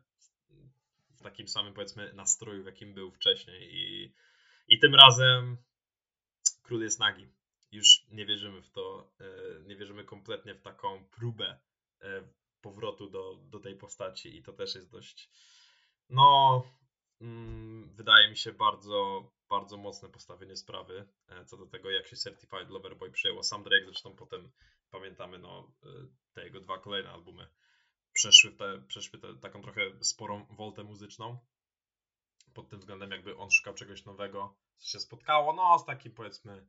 takim 1.23 1.49
samym, 1.49 1.75
powiedzmy, 1.75 2.13
nastroju, 2.13 2.63
w 2.63 2.67
jakim 2.67 2.95
był 2.95 3.11
wcześniej. 3.11 3.75
I, 3.75 4.15
i 4.69 4.79
tym 4.79 4.95
razem 4.95 5.57
król 6.63 6.83
jest 6.83 7.01
nagi. 7.01 7.29
Już 7.73 8.07
nie 8.11 8.27
wierzymy 8.27 8.63
w 8.63 8.71
to, 8.71 9.13
e, 9.21 9.25
nie 9.63 9.77
wierzymy 9.77 10.05
kompletnie 10.05 10.55
w 10.55 10.63
taką 10.63 11.05
próbę 11.05 11.61
e, 12.01 12.23
powrotu 12.61 13.11
do, 13.11 13.37
do 13.45 13.61
tej 13.61 13.77
postaci, 13.77 14.37
i 14.37 14.43
to 14.43 14.53
też 14.53 14.75
jest 14.75 14.91
dość. 14.91 15.31
No, 16.09 16.63
mm, 17.21 17.95
wydaje 17.95 18.31
mi 18.31 18.37
się 18.37 18.53
bardzo 18.53 19.31
bardzo 19.49 19.77
mocne 19.77 20.09
postawienie 20.09 20.57
sprawy 20.57 21.09
e, 21.29 21.45
co 21.45 21.57
do 21.57 21.67
tego, 21.67 21.91
jak 21.91 22.07
się 22.07 22.17
Certified 22.17 22.71
Lover 22.71 22.97
Boy 22.97 23.11
przyjęło. 23.11 23.43
Sam 23.43 23.65
Drake 23.65 23.85
zresztą 23.85 24.17
potem 24.17 24.51
pamiętamy, 24.91 25.39
no, 25.39 25.73
te 26.33 26.45
jego 26.45 26.61
dwa 26.61 26.79
kolejne 26.79 27.11
albumy 27.11 27.47
przeszły, 28.21 28.53
te, 28.53 28.83
przeszły 28.89 29.19
te, 29.19 29.35
taką 29.35 29.63
trochę 29.63 29.81
sporą 30.01 30.47
woltę 30.51 30.85
muzyczną. 30.85 31.39
Pod 32.55 32.69
tym 32.69 32.79
względem 32.79 33.11
jakby 33.11 33.37
on 33.37 33.51
szukał 33.51 33.75
czegoś 33.75 34.05
nowego, 34.05 34.57
co 34.77 34.87
się 34.87 35.01
spotkało, 35.01 35.53
no, 35.53 35.79
z 35.79 35.87
takim 35.87 36.13
powiedzmy 36.13 36.67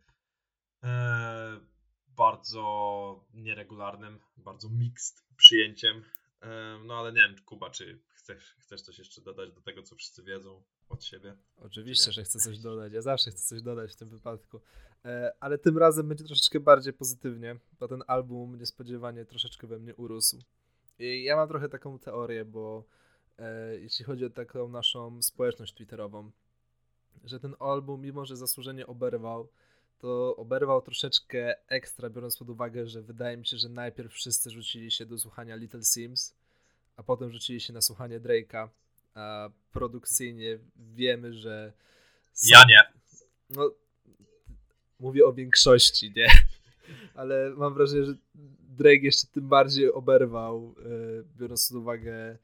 e, 0.84 1.60
bardzo 2.08 3.26
nieregularnym, 3.34 4.20
bardzo 4.38 4.70
mixed 4.70 5.24
przyjęciem. 5.38 6.04
E, 6.42 6.80
no 6.86 7.00
ale 7.00 7.14
nie 7.14 7.22
wiem, 7.22 7.36
Kuba, 7.46 7.70
czy 7.70 8.02
chcesz, 8.10 8.56
chcesz 8.60 8.82
coś 8.82 9.00
jeszcze 9.00 9.22
dodać 9.22 9.52
do 9.54 9.62
tego, 9.62 9.84
co 9.84 9.96
wszyscy 9.96 10.24
wiedzą? 10.24 10.64
od 10.90 11.04
siebie. 11.04 11.36
Oczywiście, 11.58 12.12
że 12.12 12.24
chcę 12.24 12.40
coś 12.40 12.60
dodać. 12.60 12.94
Ja 12.94 13.02
zawsze 13.02 13.32
chcę 13.32 13.44
coś 13.48 13.62
dodać 13.62 13.94
w 13.94 13.96
tym 13.96 14.10
wypadku. 14.10 14.62
E, 15.06 15.32
ale 15.40 15.58
tym 15.58 15.78
razem 15.78 16.08
będzie 16.08 16.24
troszeczkę 16.24 16.60
bardziej 16.60 16.94
pozytywnie, 16.94 17.60
bo 17.80 17.88
ten 17.88 18.04
album 18.08 18.60
niespodziewanie 18.60 19.26
troszeczkę 19.26 19.68
we 19.68 19.80
mnie 19.80 19.96
urósł. 19.96 20.40
Ja 21.02 21.36
mam 21.36 21.48
trochę 21.48 21.70
taką 21.70 22.00
teorię, 22.00 22.46
bo 22.46 22.84
e, 23.40 23.76
jeśli 23.76 24.06
chodzi 24.06 24.26
o 24.26 24.30
taką 24.30 24.70
naszą 24.70 25.22
społeczność 25.22 25.74
twitterową, 25.74 26.32
że 27.24 27.40
ten 27.40 27.56
album, 27.60 28.02
mimo 28.02 28.26
że 28.26 28.38
zasłużenie 28.38 28.88
oberwał, 28.88 29.48
to 30.00 30.36
oberwał 30.36 30.82
troszeczkę 30.82 31.68
ekstra, 31.68 32.10
biorąc 32.10 32.38
pod 32.38 32.50
uwagę, 32.50 32.88
że 32.88 33.02
wydaje 33.02 33.38
mi 33.38 33.46
się, 33.46 33.58
że 33.58 33.70
najpierw 33.70 34.14
wszyscy 34.14 34.50
rzucili 34.50 34.92
się 34.92 35.06
do 35.06 35.20
słuchania 35.20 35.56
Little 35.56 35.84
Sims, 35.84 36.36
a 36.96 37.04
potem 37.04 37.32
rzucili 37.32 37.62
się 37.62 37.74
na 37.74 37.82
słuchanie 37.82 38.20
Drake'a 38.20 38.68
a 39.14 39.50
produkcyjnie 39.72 40.60
wiemy, 40.76 41.34
że. 41.34 41.74
Są, 42.34 42.48
ja 42.52 42.64
nie. 42.68 42.82
No, 43.50 43.72
mówię 45.00 45.26
o 45.26 45.34
większości, 45.34 46.14
nie? 46.16 46.28
Ale 47.16 47.54
mam 47.58 47.74
wrażenie, 47.74 48.04
że 48.04 48.16
Drake 48.78 49.02
jeszcze 49.02 49.28
tym 49.28 49.48
bardziej 49.48 49.92
oberwał, 49.92 50.76
e, 50.80 51.40
biorąc 51.40 51.70
pod 51.70 51.78
uwagę, 51.78 52.38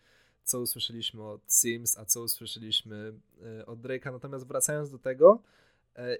co 0.43 0.59
usłyszeliśmy 0.59 1.23
od 1.23 1.41
Sims, 1.53 1.97
a 1.97 2.05
co 2.05 2.21
usłyszeliśmy 2.21 3.13
e, 3.59 3.65
od 3.65 3.79
Drake'a. 3.79 4.11
Natomiast 4.11 4.47
wracając 4.47 4.91
do 4.91 4.99
tego, 4.99 5.41
e, 5.95 6.17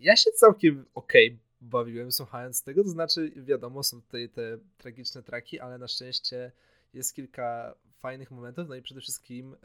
ja 0.00 0.16
się 0.16 0.30
całkiem 0.30 0.84
okej 0.94 1.28
okay 1.28 1.38
bawiłem 1.60 2.12
słuchając 2.12 2.62
tego, 2.62 2.82
to 2.84 2.88
znaczy 2.88 3.32
wiadomo, 3.36 3.82
są 3.82 4.02
tutaj 4.02 4.28
te 4.28 4.58
tragiczne 4.78 5.22
traki, 5.22 5.60
ale 5.60 5.78
na 5.78 5.88
szczęście 5.88 6.52
jest 6.94 7.14
kilka 7.14 7.74
fajnych 7.98 8.30
momentów, 8.30 8.68
no 8.68 8.74
i 8.74 8.82
przede 8.82 9.00
wszystkim 9.00 9.56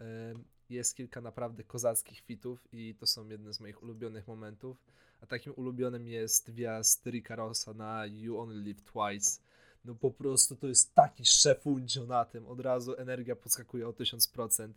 jest 0.70 0.96
kilka 0.96 1.22
naprawdę 1.22 1.64
kozackich 1.64 2.20
fitów 2.20 2.68
i 2.74 2.96
to 2.96 3.06
są 3.06 3.28
jedne 3.28 3.54
z 3.54 3.60
moich 3.60 3.84
ulubionych 3.84 4.28
momentów. 4.28 4.78
A 5.22 5.26
takim 5.26 5.54
ulubionym 5.56 6.08
jest 6.08 6.52
wjazd 6.52 7.06
Ricka 7.06 7.36
Rossa 7.36 7.74
na 7.74 8.06
You 8.06 8.40
Only 8.40 8.64
Live 8.64 8.82
Twice. 8.82 9.42
No 9.86 9.96
po 9.96 10.12
prostu 10.12 10.56
to 10.56 10.68
jest 10.68 10.94
taki 10.94 11.26
szefuncio 11.26 12.06
na 12.06 12.26
tym, 12.26 12.48
od 12.48 12.60
razu 12.60 12.96
energia 12.98 13.36
podskakuje 13.36 13.88
o 13.88 13.92
1000%. 13.92 14.70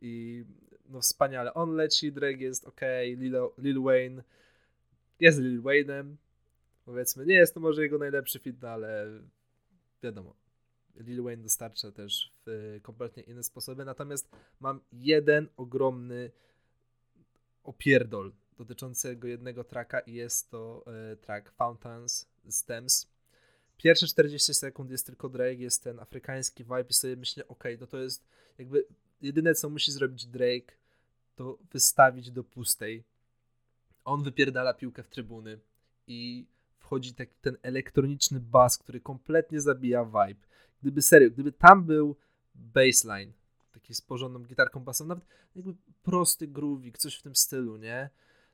I 0.00 0.44
no 0.88 1.00
wspaniale, 1.00 1.54
on 1.54 1.74
leci, 1.74 2.12
Drake 2.12 2.40
jest 2.40 2.64
ok, 2.64 2.80
Lil, 3.16 3.36
Lil 3.58 3.82
Wayne 3.82 4.22
jest 5.20 5.38
Lil 5.38 5.62
Wayne'em, 5.62 6.14
powiedzmy, 6.84 7.26
nie 7.26 7.34
jest 7.34 7.54
to 7.54 7.60
może 7.60 7.82
jego 7.82 7.98
najlepszy 7.98 8.38
fit, 8.38 8.62
no 8.62 8.68
ale 8.68 9.06
wiadomo, 10.02 10.34
Lil 10.96 11.22
Wayne 11.22 11.42
dostarcza 11.42 11.92
też 11.92 12.32
w 12.46 12.78
kompletnie 12.82 13.22
inne 13.22 13.42
sposoby. 13.42 13.84
Natomiast 13.84 14.30
mam 14.60 14.80
jeden 14.92 15.48
ogromny 15.56 16.30
opierdol 17.64 18.32
dotyczącego 18.58 19.28
jednego 19.28 19.64
tracka 19.64 20.00
i 20.00 20.12
jest 20.12 20.50
to 20.50 20.84
e, 20.86 21.16
track 21.16 21.50
Fountains 21.50 22.28
Stems. 22.48 23.06
Pierwsze 23.76 24.06
40 24.06 24.54
sekund 24.54 24.90
jest 24.90 25.06
tylko 25.06 25.28
Drake, 25.28 25.54
jest 25.54 25.82
ten 25.82 26.00
afrykański 26.00 26.64
vibe 26.64 26.84
i 26.90 26.92
sobie 26.92 27.16
myślę, 27.16 27.48
ok, 27.48 27.64
no 27.80 27.86
to 27.86 27.98
jest 27.98 28.28
jakby 28.58 28.86
jedyne 29.20 29.54
co 29.54 29.70
musi 29.70 29.92
zrobić 29.92 30.26
Drake 30.26 30.74
to 31.36 31.58
wystawić 31.72 32.30
do 32.30 32.44
pustej. 32.44 33.04
On 34.04 34.22
wypierdala 34.22 34.74
piłkę 34.74 35.02
w 35.02 35.08
trybuny 35.08 35.58
i 36.06 36.46
wchodzi 36.78 37.14
taki 37.14 37.34
ten 37.40 37.56
elektroniczny 37.62 38.40
bas, 38.40 38.78
który 38.78 39.00
kompletnie 39.00 39.60
zabija 39.60 40.04
vibe. 40.04 40.46
Gdyby 40.82 41.02
serio, 41.02 41.30
gdyby 41.30 41.52
tam 41.52 41.84
był 41.84 42.16
bassline, 42.54 43.32
taki 43.72 43.94
z 43.94 44.00
porządną 44.00 44.40
gitarką 44.40 44.80
basową, 44.80 45.08
nawet 45.08 45.24
jakby 45.56 45.74
prosty 46.02 46.48
groovik, 46.48 46.98
coś 46.98 47.16
w 47.16 47.22
tym 47.22 47.36
stylu, 47.36 47.76
nie? 47.76 48.10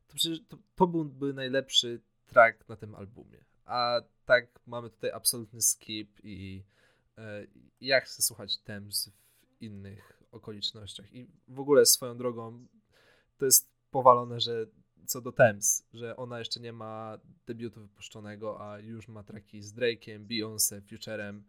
To 0.07 0.15
przecież 0.15 0.41
to, 0.49 0.59
to 0.75 0.87
byłby 0.87 1.35
najlepszy 1.35 2.01
track 2.27 2.69
na 2.69 2.77
tym 2.77 2.95
albumie. 2.95 3.45
A 3.65 4.01
tak 4.25 4.61
mamy 4.67 4.91
tutaj 4.91 5.11
absolutny 5.11 5.63
skip 5.63 6.25
i 6.25 6.65
e, 7.19 7.47
ja 7.81 8.01
chcę 8.01 8.23
słuchać 8.23 8.59
Thames 8.59 9.09
w 9.09 9.63
innych 9.63 10.23
okolicznościach. 10.33 11.13
I 11.13 11.27
w 11.49 11.61
ogóle 11.61 11.87
swoją 11.87 12.17
drogą 12.17 12.67
to 13.39 13.45
jest 13.45 13.71
powalone, 13.91 14.41
że 14.41 14.67
co 15.07 15.21
do 15.21 15.33
Thames, 15.33 15.87
że 15.93 16.17
ona 16.17 16.39
jeszcze 16.39 16.61
nie 16.61 16.73
ma 16.73 17.19
debiutu 17.47 17.81
wypuszczonego, 17.81 18.71
a 18.71 18.79
już 18.79 19.09
ma 19.09 19.23
traki 19.23 19.63
z 19.63 19.75
Drake'iem, 19.75 20.27
Beyoncé, 20.27 20.83
Futurem 20.89 21.45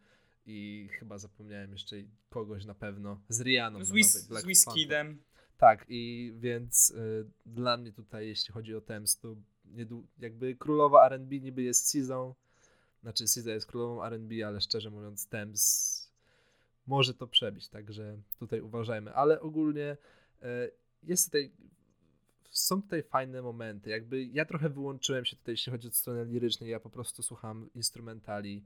i 0.45 0.89
chyba 0.99 1.17
zapomniałem 1.17 1.71
jeszcze 1.71 1.95
kogoś 2.29 2.65
na 2.65 2.75
pewno, 2.75 3.21
z 3.29 3.41
Rihanną. 3.41 3.85
Z, 3.85 3.91
Wiz, 3.91 4.13
z 4.13 4.45
Wizkidem. 4.45 5.23
Tak, 5.57 5.85
i 5.89 6.33
więc 6.35 6.89
y, 6.89 7.25
dla 7.45 7.77
mnie 7.77 7.91
tutaj, 7.91 8.27
jeśli 8.27 8.53
chodzi 8.53 8.75
o 8.75 8.81
Thames, 8.81 9.17
to 9.17 9.35
jakby 10.19 10.55
królowa 10.55 11.05
R&B 11.05 11.39
niby 11.39 11.63
jest 11.63 11.89
Season, 11.89 12.33
znaczy 13.01 13.27
Season 13.27 13.53
jest 13.53 13.67
królową 13.67 14.03
R&B, 14.03 14.47
ale 14.47 14.61
szczerze 14.61 14.89
mówiąc 14.89 15.27
Thames 15.27 15.95
może 16.87 17.13
to 17.13 17.27
przebić, 17.27 17.69
także 17.69 18.17
tutaj 18.39 18.61
uważajmy, 18.61 19.13
ale 19.13 19.39
ogólnie 19.39 19.97
y, 20.43 20.71
jest 21.03 21.25
tutaj 21.25 21.51
są 22.57 22.81
tutaj 22.81 23.03
fajne 23.03 23.41
momenty. 23.41 23.89
Jakby 23.89 24.25
ja 24.25 24.45
trochę 24.45 24.69
wyłączyłem 24.69 25.25
się 25.25 25.35
tutaj, 25.35 25.53
jeśli 25.53 25.71
chodzi 25.71 25.87
o 25.87 25.91
stronę 25.91 26.25
lirycznej. 26.25 26.69
Ja 26.69 26.79
po 26.79 26.89
prostu 26.89 27.23
słucham 27.23 27.69
instrumentali 27.75 28.63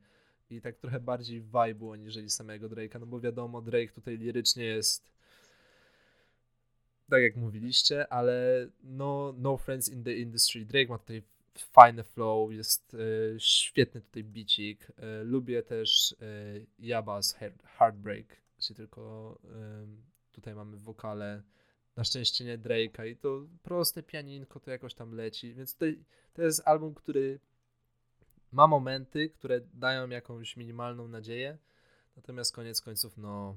i 0.50 0.62
tak 0.62 0.78
trochę 0.78 1.00
bardziej 1.00 1.44
vibe'u 1.44 1.94
aniżeli 1.94 2.30
samego 2.30 2.70
Drake'a, 2.70 3.00
no 3.00 3.06
bo 3.06 3.20
wiadomo, 3.20 3.62
Drake 3.62 3.94
tutaj 3.94 4.18
lirycznie 4.18 4.66
jest 4.66 5.12
tak 7.10 7.22
jak 7.22 7.36
mówiliście, 7.36 8.14
ale 8.14 8.68
no, 8.84 9.34
no 9.38 9.58
friends 9.58 9.90
in 9.90 10.04
the 10.04 10.14
industry. 10.14 10.66
Drake 10.66 10.90
ma 10.90 10.98
tutaj 10.98 11.24
fajny 11.58 12.04
flow, 12.04 12.52
jest 12.52 12.94
y, 12.94 13.36
świetny 13.40 14.02
tutaj 14.02 14.24
bicik. 14.24 14.90
Y, 14.90 15.24
lubię 15.24 15.64
też 15.64 16.12
y, 16.12 16.68
Yabas 16.80 17.38
Heartbreak, 17.78 18.26
czyli 18.60 18.78
tylko 18.78 19.40
tutaj 20.32 20.56
mamy 20.56 20.78
wokale 20.78 21.44
na 22.00 22.04
szczęście 22.04 22.46
nie 22.46 22.58
Drake'a 22.58 23.08
i 23.08 23.16
to 23.16 23.48
proste 23.64 24.04
pianinko 24.04 24.60
to 24.60 24.72
jakoś 24.72 24.94
tam 24.94 25.14
leci, 25.16 25.54
więc 25.54 25.76
to, 25.76 25.86
to 26.34 26.42
jest 26.42 26.68
album, 26.68 26.94
który 26.94 27.40
ma 28.52 28.68
momenty, 28.68 29.30
które 29.30 29.62
dają 29.74 30.10
jakąś 30.10 30.58
minimalną 30.58 31.08
nadzieję, 31.08 31.58
natomiast 32.16 32.56
koniec 32.56 32.82
końców 32.82 33.18
no 33.18 33.56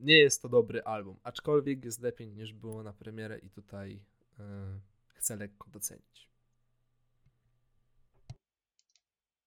nie 0.00 0.18
jest 0.18 0.42
to 0.42 0.48
dobry 0.48 0.82
album, 0.82 1.16
aczkolwiek 1.22 1.84
jest 1.84 2.00
lepiej 2.00 2.32
niż 2.32 2.52
było 2.52 2.82
na 2.82 2.92
premierę 2.92 3.38
i 3.38 3.50
tutaj 3.50 4.02
yy, 4.38 4.44
chcę 5.14 5.36
lekko 5.36 5.70
docenić. 5.70 6.30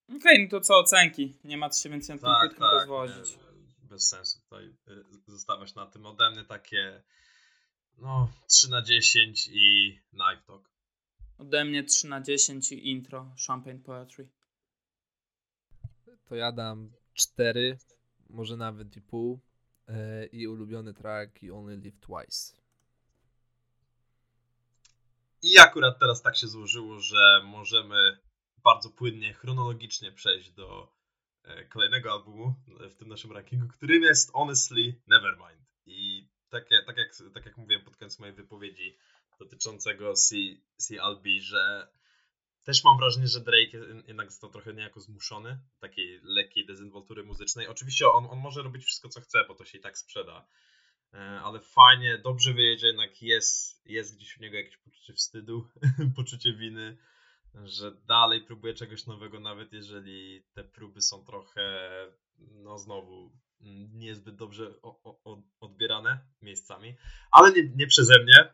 Okej, 0.08 0.18
okay, 0.20 0.44
no 0.44 0.50
to 0.50 0.62
co 0.62 0.78
ocenki? 0.78 1.38
Nie 1.44 1.58
ma 1.58 1.72
się 1.72 1.90
więcej 1.90 2.16
na 2.16 2.22
tym 2.22 2.50
tak, 2.50 2.60
tak, 2.60 2.74
rozwozić. 2.74 3.40
Bez 3.84 4.10
sensu 4.10 4.42
tutaj 4.42 4.66
y, 4.66 5.32
zostawać 5.32 5.76
na 5.76 5.86
tym 5.86 6.06
ode 6.06 6.32
mnie 6.32 6.44
takie 6.44 7.04
no, 7.98 8.30
3 8.48 8.70
na 8.70 8.82
10 8.82 9.50
i 9.52 10.00
Knife 10.10 10.42
Talk. 10.48 10.70
Ode 11.38 11.66
mnie 11.66 11.84
3 11.84 12.08
na 12.08 12.22
10 12.22 12.72
i 12.72 12.90
intro 12.90 13.36
Champagne 13.48 13.80
Poetry. 13.80 14.30
To 16.26 16.36
ja 16.36 16.52
dam 16.52 16.92
4, 17.14 17.78
może 18.30 18.58
nawet 18.58 18.98
i 18.98 19.02
pół. 19.02 19.40
Yy, 19.88 20.26
I 20.26 20.48
ulubiony 20.48 20.94
track 20.94 21.44
i 21.44 21.52
Only 21.52 21.78
Live 21.78 22.00
Twice. 22.00 22.64
I 25.42 25.60
akurat 25.60 26.00
teraz 26.00 26.22
tak 26.22 26.36
się 26.36 26.48
złożyło, 26.48 27.00
że 27.00 27.42
możemy 27.46 28.18
bardzo 28.64 28.90
płynnie, 28.90 29.34
chronologicznie 29.34 30.12
przejść 30.12 30.52
do 30.52 30.94
e, 31.44 31.66
kolejnego 31.66 32.12
albumu 32.12 32.54
w 32.68 32.96
tym 32.96 33.08
naszym 33.08 33.32
rankingu, 33.32 33.68
którym 33.68 34.04
jest 34.04 34.32
Honestly 34.32 35.02
Nevermind. 35.08 35.64
I 35.86 36.28
tak, 36.50 36.70
tak, 36.86 36.98
jak, 36.98 37.16
tak 37.34 37.46
jak 37.46 37.58
mówiłem 37.58 37.84
pod 37.84 37.98
koniec 37.98 38.20
mojej 38.20 38.36
wypowiedzi 38.36 38.98
dotyczącego 39.40 40.14
CLB, 40.78 41.26
że 41.40 41.88
też 42.64 42.84
mam 42.84 42.98
wrażenie, 42.98 43.28
że 43.28 43.40
Drake 43.40 43.78
jednak 44.08 44.32
został 44.32 44.50
trochę 44.50 44.74
niejako 44.74 45.00
zmuszony 45.00 45.60
takiej 45.80 46.20
lekkiej 46.24 46.66
dezynwoltury 46.66 47.24
muzycznej. 47.24 47.68
Oczywiście 47.68 48.08
on, 48.08 48.26
on 48.30 48.40
może 48.40 48.62
robić 48.62 48.84
wszystko, 48.84 49.10
co 49.10 49.22
chce, 49.22 49.46
bo 49.48 49.56
to 49.56 49.66
się 49.66 49.78
i 49.78 49.82
tak 49.82 49.98
sprzeda. 49.98 50.48
E, 51.14 51.18
ale 51.18 51.60
fajnie, 51.60 52.18
dobrze 52.18 52.54
że 52.78 52.88
jednak 52.88 53.22
jest, 53.22 53.86
jest 53.86 54.16
gdzieś 54.16 54.38
u 54.38 54.42
niego 54.42 54.58
jakieś 54.58 54.78
poczucie 54.78 55.14
wstydu, 55.14 55.68
poczucie 56.16 56.54
winy, 56.54 56.98
że 57.64 57.92
dalej 57.92 58.42
próbuje 58.42 58.74
czegoś 58.74 59.06
nowego, 59.06 59.40
nawet 59.40 59.74
jeżeli 59.74 60.44
te 60.54 60.64
próby 60.64 61.02
są 61.02 61.26
trochę, 61.26 61.90
no 62.38 62.78
znowu, 62.78 63.32
niezbyt 63.94 64.36
dobrze 64.36 64.74
odbierane 65.60 66.26
miejscami, 66.42 66.96
ale 67.32 67.52
nie, 67.52 67.72
nie 67.76 67.88
przeze 67.88 68.24
mnie, 68.24 68.54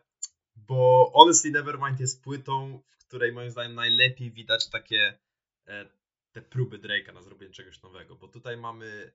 bo 0.56 1.10
Honestly 1.14 1.50
Nevermind 1.50 2.00
jest 2.00 2.22
płytą, 2.22 2.82
w 2.98 3.06
której 3.06 3.32
moim 3.32 3.50
zdaniem 3.50 3.74
najlepiej 3.74 4.30
widać 4.30 4.70
takie 4.70 5.18
e, 5.66 5.86
te 6.32 6.42
próby 6.42 6.78
Drake'a 6.78 7.14
na 7.14 7.22
zrobienie 7.22 7.52
czegoś 7.52 7.82
nowego, 7.82 8.16
bo 8.16 8.28
tutaj 8.28 8.56
mamy, 8.56 9.12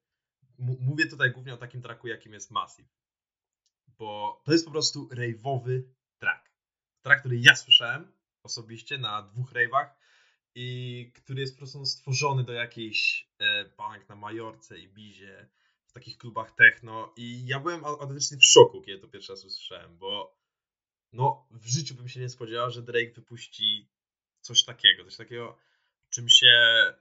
mówię 0.59 1.07
tutaj 1.07 1.31
głównie 1.31 1.53
o 1.53 1.57
takim 1.57 1.81
tracku, 1.81 2.07
jakim 2.07 2.33
jest 2.33 2.51
Massive, 2.51 2.89
bo 3.87 4.41
to 4.45 4.51
jest 4.51 4.65
po 4.65 4.71
prostu 4.71 5.09
rave'owy 5.09 5.81
track. 6.17 6.51
Track, 7.01 7.19
który 7.19 7.39
ja 7.39 7.55
słyszałem 7.55 8.11
osobiście 8.43 8.97
na 8.97 9.21
dwóch 9.21 9.53
rave'ach 9.53 9.89
i 10.55 11.11
który 11.15 11.41
jest 11.41 11.53
po 11.53 11.57
prostu 11.57 11.85
stworzony 11.85 12.43
do 12.43 12.53
jakiejś 12.53 13.29
e, 13.39 13.65
bank 13.65 14.09
na 14.09 14.15
Majorce 14.15 14.79
i 14.79 14.87
Bizie, 14.87 15.49
takich 15.95 16.17
klubach 16.17 16.51
techno 16.55 17.13
i 17.15 17.47
ja 17.47 17.59
byłem 17.59 17.85
autentycznie 17.85 18.37
w 18.37 18.45
szoku, 18.45 18.81
kiedy 18.81 19.01
to 19.01 19.07
pierwszy 19.07 19.31
raz 19.31 19.45
usłyszałem, 19.45 19.97
bo 19.97 20.34
no 21.13 21.47
w 21.51 21.67
życiu 21.67 21.95
bym 21.95 22.09
się 22.09 22.19
nie 22.19 22.29
spodziewał, 22.29 22.71
że 22.71 22.81
Drake 22.81 23.13
wypuści 23.15 23.89
coś 24.41 24.63
takiego, 24.63 25.03
coś 25.03 25.15
takiego, 25.15 25.57
czym 26.09 26.29
się, 26.29 26.53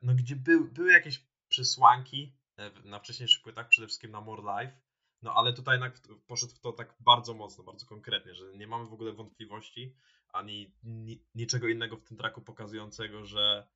no 0.02 0.14
gdzie 0.14 0.36
był, 0.36 0.64
były 0.64 0.92
jakieś 0.92 1.24
przesłanki 1.48 2.36
e, 2.56 2.70
na 2.84 2.98
wcześniejszych 2.98 3.42
płytach, 3.42 3.68
przede 3.68 3.86
wszystkim 3.86 4.10
na 4.10 4.20
More 4.20 4.42
Life, 4.42 4.80
no 5.22 5.34
ale 5.34 5.52
tutaj 5.52 5.74
jednak 5.74 6.00
poszedł 6.26 6.54
w 6.54 6.60
to 6.60 6.72
tak 6.72 6.94
bardzo 7.00 7.34
mocno, 7.34 7.64
bardzo 7.64 7.86
konkretnie, 7.86 8.34
że 8.34 8.54
nie 8.54 8.66
mamy 8.66 8.86
w 8.86 8.92
ogóle 8.92 9.12
wątpliwości, 9.12 9.96
ani 10.32 10.74
ni 10.82 11.24
niczego 11.34 11.68
innego 11.68 11.96
w 11.96 12.04
tym 12.04 12.16
traku 12.16 12.40
pokazującego, 12.40 13.24
że, 13.24 13.66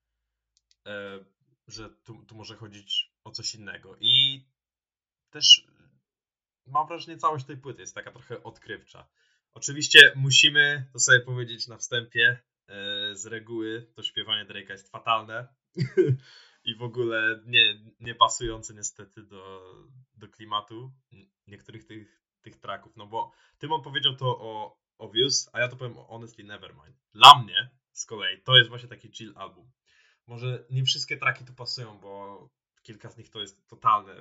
e, 0.87 1.25
że 1.67 1.91
tu, 1.91 2.25
tu 2.25 2.35
może 2.35 2.57
chodzić 2.57 3.15
o 3.25 3.31
coś 3.31 3.55
innego. 3.55 3.97
I 4.01 4.45
też 5.31 5.67
mam 6.67 6.89
wrażenie, 6.89 7.19
całość 7.19 7.47
tej 7.47 7.57
płyty 7.57 7.81
jest 7.81 7.95
taka 7.95 8.13
trochę 8.13 8.43
odkrywcza. 8.43 9.09
Oczywiście 9.59 10.13
musimy 10.17 10.89
to 10.93 10.99
sobie 10.99 11.21
powiedzieć 11.21 11.69
na 11.69 11.77
wstępie, 11.77 12.39
e, 12.69 13.17
z 13.17 13.27
reguły 13.27 13.91
to 13.95 14.03
śpiewanie 14.03 14.45
Drake'a 14.45 14.71
jest 14.71 14.91
fatalne 14.91 15.49
i 16.69 16.75
w 16.75 16.83
ogóle 16.83 17.43
nie, 17.47 17.81
nie 18.01 18.15
pasujące 18.15 18.75
niestety 18.75 19.23
do, 19.23 19.75
do 20.15 20.29
klimatu 20.29 20.93
niektórych 21.47 21.87
tych, 21.87 22.23
tych 22.43 22.57
tracków, 22.57 22.97
no 22.97 23.07
bo 23.07 23.33
Tymon 23.59 23.83
powiedział 23.83 24.17
to 24.17 24.27
o 24.27 24.79
Obvious, 24.99 25.51
a 25.53 25.61
ja 25.61 25.69
to 25.69 25.77
powiem 25.77 25.99
o 25.99 26.05
Honestly 26.05 26.45
Nevermind. 26.45 26.97
Dla 27.13 27.43
mnie 27.43 27.71
z 27.93 28.07
kolei 28.07 28.43
to 28.43 28.57
jest 28.57 28.69
właśnie 28.69 28.89
taki 28.89 29.13
chill 29.13 29.33
album. 29.37 29.71
Może 30.27 30.65
nie 30.71 30.85
wszystkie 30.85 31.17
traki 31.17 31.45
tu 31.45 31.55
pasują, 31.55 31.99
bo 31.99 32.49
kilka 32.83 33.11
z 33.11 33.17
nich 33.17 33.31
to 33.31 33.41
jest 33.41 33.69
totalne 33.69 34.15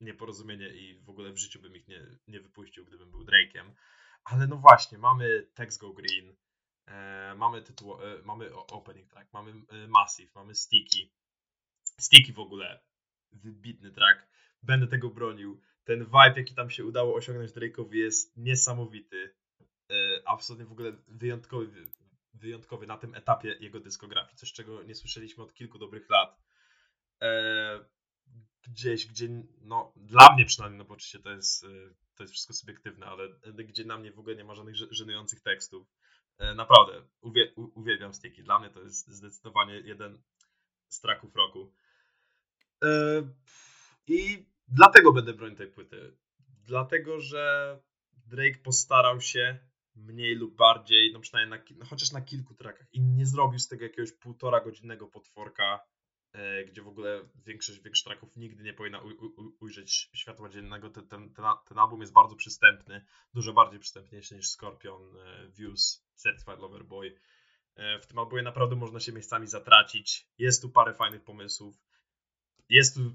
nieporozumienie 0.00 0.68
i 0.68 0.98
w 0.98 1.10
ogóle 1.10 1.32
w 1.32 1.38
życiu 1.38 1.60
bym 1.60 1.76
ich 1.76 1.88
nie, 1.88 2.06
nie 2.28 2.40
wypuścił, 2.40 2.84
gdybym 2.84 3.10
był 3.10 3.24
Drake'em. 3.24 3.70
Ale 4.30 4.46
no 4.46 4.56
właśnie, 4.56 4.98
mamy 4.98 5.46
Text 5.54 5.80
Go 5.80 5.92
Green, 5.92 6.36
e, 6.86 7.34
mamy 7.36 7.62
tytuł, 7.62 7.94
e, 7.94 8.22
mamy 8.24 8.54
opening 8.54 9.08
track, 9.10 9.32
mamy 9.32 9.50
e, 9.50 9.88
Massive, 9.88 10.32
mamy 10.34 10.54
Sticky. 10.54 11.10
Sticky 12.00 12.32
w 12.32 12.38
ogóle, 12.38 12.80
wybitny 13.32 13.90
track, 13.90 14.28
będę 14.62 14.86
tego 14.86 15.10
bronił. 15.10 15.60
Ten 15.84 16.04
vibe, 16.04 16.34
jaki 16.36 16.54
tam 16.54 16.70
się 16.70 16.84
udało 16.84 17.14
osiągnąć 17.14 17.50
Drake'owi 17.52 17.94
jest 17.94 18.36
niesamowity. 18.36 19.34
E, 19.90 19.94
absolutnie 20.24 20.66
w 20.66 20.72
ogóle 20.72 20.92
wyjątkowy, 21.08 21.88
wyjątkowy 22.34 22.86
na 22.86 22.96
tym 22.98 23.14
etapie 23.14 23.56
jego 23.60 23.80
dyskografii, 23.80 24.36
coś 24.36 24.52
czego 24.52 24.82
nie 24.82 24.94
słyszeliśmy 24.94 25.44
od 25.44 25.54
kilku 25.54 25.78
dobrych 25.78 26.10
lat. 26.10 26.42
E, 27.22 27.84
gdzieś, 28.70 29.06
gdzie, 29.06 29.28
no 29.60 29.92
dla 29.96 30.34
mnie 30.34 30.44
przynajmniej, 30.44 30.78
no 30.78 30.84
bo 30.84 30.94
oczywiście 30.94 31.18
to 31.18 31.30
jest, 31.30 31.64
y, 31.64 31.94
to 32.14 32.22
jest 32.22 32.32
wszystko 32.32 32.54
subiektywne, 32.54 33.06
ale 33.06 33.28
gdzie 33.64 33.84
na 33.84 33.98
mnie 33.98 34.12
w 34.12 34.18
ogóle 34.18 34.36
nie 34.36 34.44
ma 34.44 34.54
żadnych 34.54 34.74
żenujących 34.90 35.40
tekstów. 35.40 35.88
E, 36.38 36.54
naprawdę, 36.54 37.02
uwie, 37.20 37.52
uwielbiam 37.54 38.14
Sticky. 38.14 38.42
Dla 38.42 38.58
mnie 38.58 38.70
to 38.70 38.82
jest 38.82 39.08
zdecydowanie 39.08 39.74
jeden, 39.74 40.22
z 40.88 41.00
tracków 41.00 41.36
roku. 41.36 41.72
E, 42.84 42.88
I 44.06 44.46
dlatego 44.68 45.12
będę 45.12 45.34
bronił 45.34 45.56
tej 45.56 45.70
płyty. 45.70 46.16
Dlatego, 46.64 47.20
że 47.20 47.78
Drake 48.12 48.58
postarał 48.64 49.20
się 49.20 49.58
mniej 49.94 50.34
lub 50.34 50.56
bardziej, 50.56 51.12
no 51.12 51.20
przynajmniej 51.20 51.60
na, 51.60 51.76
no 51.76 51.84
chociaż 51.84 52.12
na 52.12 52.20
kilku 52.20 52.54
trackach 52.54 52.86
i 52.92 53.00
nie 53.00 53.26
zrobił 53.26 53.58
z 53.58 53.68
tego 53.68 53.84
jakiegoś 53.84 54.12
półtora 54.12 54.60
godzinnego 54.60 55.06
potworka, 55.06 55.80
gdzie 56.66 56.82
w 56.82 56.88
ogóle 56.88 57.28
większość, 57.34 57.80
większość 57.80 58.04
tracków 58.04 58.36
nigdy 58.36 58.62
nie 58.62 58.74
powinna 58.74 59.00
u, 59.00 59.08
u, 59.08 59.56
ujrzeć 59.60 60.10
światła 60.14 60.48
dziennego. 60.48 60.90
Ten, 60.90 61.08
ten, 61.08 61.34
ten, 61.68 61.78
album 61.78 62.00
jest 62.00 62.12
bardzo 62.12 62.36
przystępny, 62.36 63.04
dużo 63.34 63.52
bardziej 63.52 63.80
przystępniejszy 63.80 64.36
niż 64.36 64.48
Scorpion, 64.48 65.16
e, 65.16 65.48
Views, 65.48 66.06
Certified 66.14 66.58
Lover 66.58 66.84
Boy. 66.84 67.20
E, 67.74 67.98
w 67.98 68.06
tym 68.06 68.18
albumie 68.18 68.42
naprawdę 68.42 68.76
można 68.76 69.00
się 69.00 69.12
miejscami 69.12 69.46
zatracić. 69.46 70.28
Jest 70.38 70.62
tu 70.62 70.70
parę 70.70 70.94
fajnych 70.94 71.24
pomysłów. 71.24 71.76
Jest 72.68 72.94
tu 72.94 73.00
e, 73.00 73.14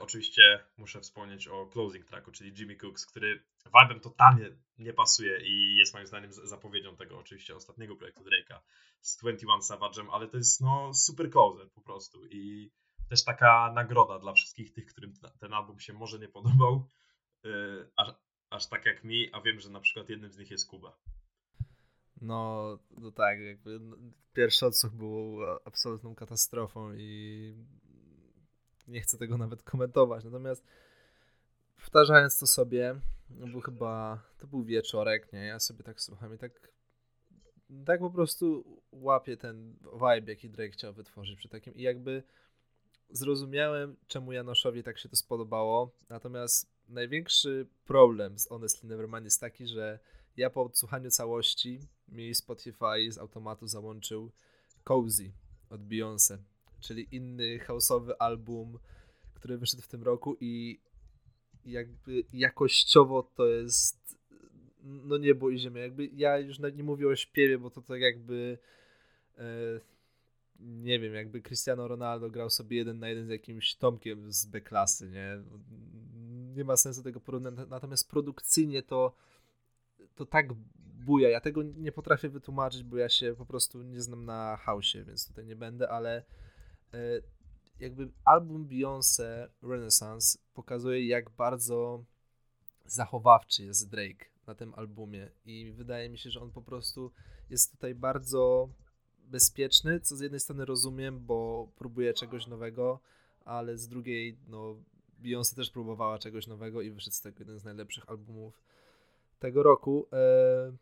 oczywiście 0.00 0.64
muszę 0.76 1.00
wspomnieć 1.00 1.48
o 1.48 1.66
closing 1.66 2.04
tracku, 2.06 2.32
czyli 2.32 2.52
Jimmy 2.58 2.76
Cooks, 2.76 3.06
który 3.06 3.44
vibem 3.66 4.00
totalnie 4.00 4.50
nie 4.78 4.92
pasuje 4.92 5.40
i 5.40 5.76
jest 5.76 5.94
moim 5.94 6.06
zdaniem 6.06 6.32
zapowiedzią 6.32 6.96
tego 6.96 7.18
oczywiście 7.18 7.56
ostatniego 7.56 7.96
projektu 7.96 8.22
Drake'a 8.24 8.60
z 9.00 9.16
21 9.16 9.60
Savage'em, 9.60 10.08
ale 10.12 10.28
to 10.28 10.36
jest 10.36 10.60
no 10.60 10.94
super 10.94 11.30
closer 11.30 11.70
po 11.70 11.80
prostu 11.80 12.26
i 12.26 12.70
też 13.08 13.24
taka 13.24 13.72
nagroda 13.74 14.18
dla 14.18 14.32
wszystkich 14.32 14.72
tych, 14.72 14.86
którym 14.86 15.12
ten 15.40 15.52
album 15.52 15.80
się 15.80 15.92
może 15.92 16.18
nie 16.18 16.28
podobał, 16.28 16.88
e, 17.44 17.48
aż, 17.96 18.08
aż 18.50 18.68
tak 18.68 18.86
jak 18.86 19.04
mi, 19.04 19.32
a 19.32 19.40
wiem, 19.40 19.60
że 19.60 19.70
na 19.70 19.80
przykład 19.80 20.08
jednym 20.08 20.32
z 20.32 20.38
nich 20.38 20.50
jest 20.50 20.68
Kuba. 20.70 20.98
No, 22.20 22.78
no 22.90 23.12
tak, 23.12 23.40
jakby 23.40 23.80
no, 23.80 23.96
pierwszy 24.32 24.66
odsłuch 24.66 24.92
był 24.92 25.38
absolutną 25.64 26.14
katastrofą 26.14 26.94
i 26.94 27.54
nie 28.88 29.00
chcę 29.00 29.18
tego 29.18 29.38
nawet 29.38 29.62
komentować. 29.62 30.24
Natomiast 30.24 30.64
powtarzając 31.76 32.38
to 32.38 32.46
sobie, 32.46 33.00
no 33.30 33.46
był 33.46 33.60
chyba, 33.60 34.22
to 34.38 34.46
był 34.46 34.64
wieczorek, 34.64 35.32
nie? 35.32 35.46
Ja 35.46 35.60
sobie 35.60 35.84
tak 35.84 36.00
słucham 36.00 36.34
i 36.34 36.38
tak 36.38 36.74
tak 37.86 38.00
po 38.00 38.10
prostu 38.10 38.64
łapię 38.92 39.36
ten 39.36 39.76
vibe, 39.92 40.32
jaki 40.32 40.50
Drake 40.50 40.70
chciał 40.72 40.92
wytworzyć 40.94 41.38
przy 41.38 41.48
takim 41.48 41.74
i 41.74 41.82
jakby 41.82 42.22
zrozumiałem, 43.10 43.96
czemu 44.06 44.32
Janoszowi 44.32 44.82
tak 44.82 44.98
się 44.98 45.08
to 45.08 45.16
spodobało, 45.16 45.90
natomiast 46.08 46.70
największy 46.88 47.66
problem 47.84 48.38
z 48.38 48.48
Honestly 48.48 48.88
Nevermind 48.88 49.24
jest 49.24 49.40
taki, 49.40 49.66
że 49.66 49.98
ja 50.36 50.50
po 50.50 50.62
odsłuchaniu 50.62 51.10
całości 51.10 51.80
mi 52.08 52.34
Spotify 52.34 53.12
z 53.12 53.18
automatu 53.18 53.66
załączył 53.66 54.32
Cozy 54.84 55.32
od 55.70 55.80
Beyoncé, 55.80 56.38
czyli 56.84 57.08
inny 57.10 57.58
houseowy 57.58 58.18
album, 58.18 58.78
który 59.34 59.58
wyszedł 59.58 59.82
w 59.82 59.88
tym 59.88 60.02
roku 60.02 60.36
i 60.40 60.80
jakby 61.66 62.24
jakościowo 62.32 63.22
to 63.22 63.46
jest 63.46 64.18
no 64.84 65.18
niebo 65.18 65.50
i 65.50 65.58
ziemia. 65.58 65.82
Jakby 65.82 66.06
ja 66.06 66.38
już 66.38 66.58
nie 66.58 66.84
mówię 66.84 67.08
o 67.08 67.16
śpiewie, 67.16 67.58
bo 67.58 67.70
to 67.70 67.82
tak 67.82 68.00
jakby 68.00 68.58
e, 69.38 69.44
nie 70.60 70.98
wiem, 71.00 71.14
jakby 71.14 71.42
Cristiano 71.42 71.88
Ronaldo 71.88 72.30
grał 72.30 72.50
sobie 72.50 72.76
jeden 72.76 72.98
na 72.98 73.08
jeden 73.08 73.26
z 73.26 73.30
jakimś 73.30 73.74
Tomkiem 73.74 74.32
z 74.32 74.46
B-klasy, 74.46 75.10
nie? 75.10 75.42
Nie 76.56 76.64
ma 76.64 76.76
sensu 76.76 77.02
tego 77.02 77.20
porównać. 77.20 77.54
Natomiast 77.68 78.10
produkcyjnie 78.10 78.82
to 78.82 79.14
to 80.14 80.26
tak 80.26 80.52
buja. 81.04 81.28
Ja 81.28 81.40
tego 81.40 81.62
nie 81.62 81.92
potrafię 81.92 82.28
wytłumaczyć, 82.28 82.82
bo 82.82 82.96
ja 82.96 83.08
się 83.08 83.34
po 83.38 83.46
prostu 83.46 83.82
nie 83.82 84.00
znam 84.00 84.24
na 84.24 84.58
house'ie, 84.66 85.04
więc 85.04 85.28
tutaj 85.28 85.46
nie 85.46 85.56
będę, 85.56 85.88
ale 85.88 86.24
jakby 87.80 88.08
album 88.24 88.68
Beyoncé 88.68 89.48
Renaissance 89.62 90.38
pokazuje, 90.54 91.06
jak 91.06 91.30
bardzo 91.30 92.04
zachowawczy 92.86 93.64
jest 93.64 93.90
Drake 93.90 94.26
na 94.46 94.54
tym 94.54 94.74
albumie 94.74 95.30
i 95.46 95.72
wydaje 95.72 96.08
mi 96.08 96.18
się, 96.18 96.30
że 96.30 96.40
on 96.40 96.50
po 96.50 96.62
prostu 96.62 97.10
jest 97.50 97.72
tutaj 97.72 97.94
bardzo 97.94 98.68
bezpieczny, 99.18 100.00
co 100.00 100.16
z 100.16 100.20
jednej 100.20 100.40
strony 100.40 100.64
rozumiem, 100.64 101.26
bo 101.26 101.68
próbuje 101.76 102.14
czegoś 102.14 102.46
nowego, 102.46 103.00
ale 103.44 103.78
z 103.78 103.88
drugiej, 103.88 104.38
no, 104.48 104.76
Beyoncé 105.22 105.56
też 105.56 105.70
próbowała 105.70 106.18
czegoś 106.18 106.46
nowego 106.46 106.82
i 106.82 106.90
wyszedł 106.90 107.16
z 107.16 107.20
tego 107.20 107.36
jeden 107.38 107.58
z 107.58 107.64
najlepszych 107.64 108.08
albumów 108.08 108.62
tego 109.38 109.62
roku. 109.62 110.06
E, 110.12 110.72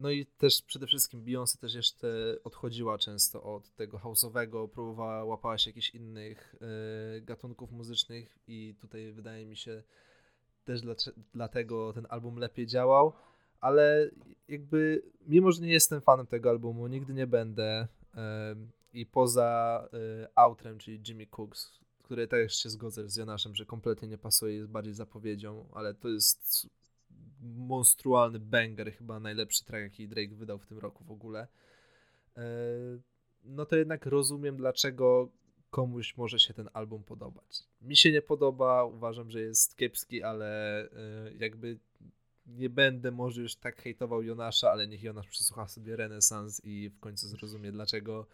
no 0.00 0.10
i 0.10 0.26
też 0.26 0.62
przede 0.62 0.86
wszystkim 0.86 1.24
Beyoncé 1.24 1.58
też 1.58 1.74
jeszcze 1.74 2.36
odchodziła 2.44 2.98
często 2.98 3.42
od 3.42 3.70
tego 3.70 3.98
house'owego, 3.98 4.68
próbowała, 4.68 5.24
łapała 5.24 5.58
się 5.58 5.70
jakichś 5.70 5.90
innych 5.90 6.54
e, 6.60 7.20
gatunków 7.20 7.72
muzycznych 7.72 8.38
i 8.48 8.74
tutaj 8.80 9.12
wydaje 9.12 9.46
mi 9.46 9.56
się 9.56 9.82
też 10.64 10.80
dlatego 11.34 11.92
ten 11.92 12.06
album 12.08 12.36
lepiej 12.36 12.66
działał, 12.66 13.12
ale 13.60 14.10
jakby 14.48 15.02
mimo, 15.26 15.52
że 15.52 15.62
nie 15.62 15.72
jestem 15.72 16.00
fanem 16.00 16.26
tego 16.26 16.50
albumu, 16.50 16.86
nigdy 16.86 17.14
nie 17.14 17.26
będę 17.26 17.88
e, 18.14 18.56
i 18.92 19.06
poza 19.06 19.88
outrem, 20.34 20.78
czyli 20.78 21.00
Jimmy 21.08 21.26
Cooks, 21.26 21.80
który 22.02 22.28
też 22.28 22.56
się 22.56 22.70
zgodzę 22.70 23.08
z 23.08 23.16
Jonaszem, 23.16 23.54
że 23.54 23.66
kompletnie 23.66 24.08
nie 24.08 24.18
pasuje, 24.18 24.54
jest 24.54 24.68
bardziej 24.68 24.94
zapowiedzią, 24.94 25.68
ale 25.72 25.94
to 25.94 26.08
jest 26.08 26.68
monstrualny 27.56 28.38
banger, 28.38 28.92
chyba 28.92 29.20
najlepszy 29.20 29.64
track, 29.64 29.82
jaki 29.82 30.08
Drake 30.08 30.34
wydał 30.34 30.58
w 30.58 30.66
tym 30.66 30.78
roku 30.78 31.04
w 31.04 31.10
ogóle. 31.10 31.48
E, 32.36 32.42
no 33.44 33.66
to 33.66 33.76
jednak 33.76 34.06
rozumiem, 34.06 34.56
dlaczego 34.56 35.28
komuś 35.70 36.16
może 36.16 36.38
się 36.38 36.54
ten 36.54 36.68
album 36.72 37.04
podobać. 37.04 37.62
Mi 37.80 37.96
się 37.96 38.12
nie 38.12 38.22
podoba, 38.22 38.84
uważam, 38.84 39.30
że 39.30 39.40
jest 39.40 39.76
kiepski, 39.76 40.22
ale 40.22 40.80
e, 40.82 40.88
jakby 41.38 41.78
nie 42.46 42.70
będę 42.70 43.10
może 43.10 43.42
już 43.42 43.56
tak 43.56 43.82
hejtował 43.82 44.22
Jonasza, 44.22 44.70
ale 44.70 44.88
niech 44.88 45.02
Jonasz 45.02 45.28
przesłucha 45.28 45.68
sobie 45.68 45.96
Renesans 45.96 46.60
i 46.64 46.90
w 46.90 47.00
końcu 47.00 47.28
zrozumie, 47.28 47.72
dlaczego 47.72 48.26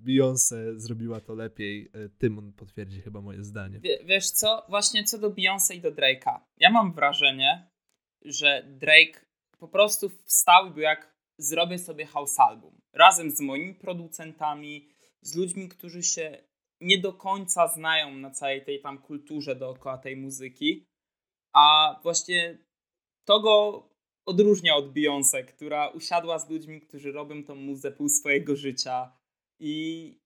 Beyoncé 0.00 0.78
zrobiła 0.78 1.20
to 1.20 1.34
lepiej. 1.34 1.90
E, 1.92 2.08
Tymon 2.08 2.52
potwierdzi 2.52 3.00
chyba 3.00 3.20
moje 3.20 3.44
zdanie. 3.44 3.80
Wiesz 4.04 4.30
co, 4.30 4.66
właśnie 4.68 5.04
co 5.04 5.18
do 5.18 5.30
Beyoncé 5.30 5.74
i 5.74 5.80
do 5.80 5.92
Drake'a. 5.92 6.38
Ja 6.58 6.70
mam 6.70 6.92
wrażenie, 6.92 7.66
że 8.24 8.62
Drake 8.66 9.26
po 9.58 9.68
prostu 9.68 10.08
wstał 10.08 10.66
i 10.66 10.70
był 10.70 10.82
jak 10.82 11.14
zrobię 11.38 11.78
sobie 11.78 12.06
house 12.06 12.40
album. 12.40 12.80
Razem 12.92 13.30
z 13.30 13.40
moimi 13.40 13.74
producentami, 13.74 14.88
z 15.20 15.34
ludźmi, 15.36 15.68
którzy 15.68 16.02
się 16.02 16.44
nie 16.80 16.98
do 16.98 17.12
końca 17.12 17.68
znają 17.68 18.14
na 18.14 18.30
całej 18.30 18.64
tej 18.64 18.80
tam 18.80 18.98
kulturze 18.98 19.56
dookoła 19.56 19.98
tej 19.98 20.16
muzyki, 20.16 20.86
a 21.52 21.96
właśnie 22.02 22.58
to 23.24 23.40
go 23.40 23.88
odróżnia 24.26 24.76
od 24.76 24.92
Beyoncé, 24.92 25.44
która 25.44 25.88
usiadła 25.88 26.38
z 26.38 26.50
ludźmi, 26.50 26.80
którzy 26.80 27.12
robią 27.12 27.44
tą 27.44 27.54
muzę 27.54 27.92
pół 27.92 28.08
swojego 28.08 28.56
życia 28.56 29.12
i 29.60 30.18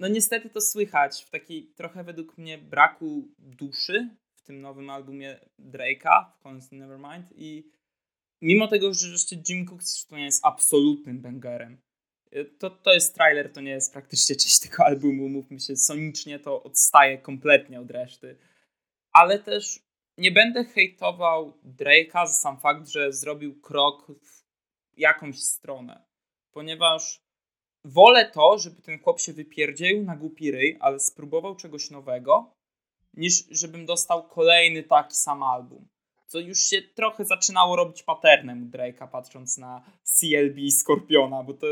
no 0.00 0.08
niestety 0.08 0.50
to 0.50 0.60
słychać 0.60 1.24
w 1.24 1.30
takiej 1.30 1.66
trochę 1.74 2.04
według 2.04 2.38
mnie 2.38 2.58
braku 2.58 3.28
duszy 3.38 4.16
tym 4.46 4.60
nowym 4.60 4.90
albumie 4.90 5.40
Drake'a 5.58 6.24
w 6.38 6.46
Constant 6.46 6.80
Nevermind 6.80 7.32
i 7.36 7.70
mimo 8.42 8.68
tego, 8.68 8.94
że 8.94 9.08
jeszcze 9.08 9.36
Jim 9.48 9.66
Cooks 9.66 10.06
to 10.06 10.16
nie 10.16 10.24
jest 10.24 10.46
absolutnym 10.46 11.20
bangerem, 11.20 11.80
y, 12.36 12.44
to, 12.44 12.70
to 12.70 12.94
jest 12.94 13.14
trailer, 13.14 13.52
to 13.52 13.60
nie 13.60 13.70
jest 13.70 13.92
praktycznie 13.92 14.36
część 14.36 14.60
tego 14.60 14.84
albumu, 14.84 15.28
mówmy 15.28 15.60
się, 15.60 15.76
sonicznie 15.76 16.38
to 16.38 16.62
odstaje 16.62 17.18
kompletnie 17.18 17.80
od 17.80 17.90
reszty, 17.90 18.38
ale 19.12 19.38
też 19.38 19.80
nie 20.18 20.32
będę 20.32 20.64
hejtował 20.64 21.58
Drake'a 21.64 22.26
za 22.26 22.32
sam 22.32 22.60
fakt, 22.60 22.88
że 22.88 23.12
zrobił 23.12 23.60
krok 23.60 24.06
w 24.06 24.44
jakąś 24.96 25.42
stronę, 25.42 26.04
ponieważ 26.52 27.26
wolę 27.84 28.30
to, 28.30 28.58
żeby 28.58 28.82
ten 28.82 28.98
chłop 28.98 29.20
się 29.20 29.32
wypierdzielił 29.32 30.02
na 30.02 30.16
głupi 30.16 30.50
ryj, 30.50 30.76
ale 30.80 31.00
spróbował 31.00 31.56
czegoś 31.56 31.90
nowego, 31.90 32.55
niż 33.16 33.44
żebym 33.50 33.86
dostał 33.86 34.28
kolejny 34.28 34.82
taki 34.82 35.14
sam 35.14 35.42
album. 35.42 35.88
Co 36.26 36.38
już 36.38 36.58
się 36.58 36.82
trochę 36.82 37.24
zaczynało 37.24 37.76
robić 37.76 38.02
paternem 38.02 38.62
u 38.62 38.66
Drake'a, 38.66 39.08
patrząc 39.08 39.58
na 39.58 39.82
CLB 40.02 40.70
Skorpiona, 40.70 41.42
bo 41.42 41.54
to 41.54 41.66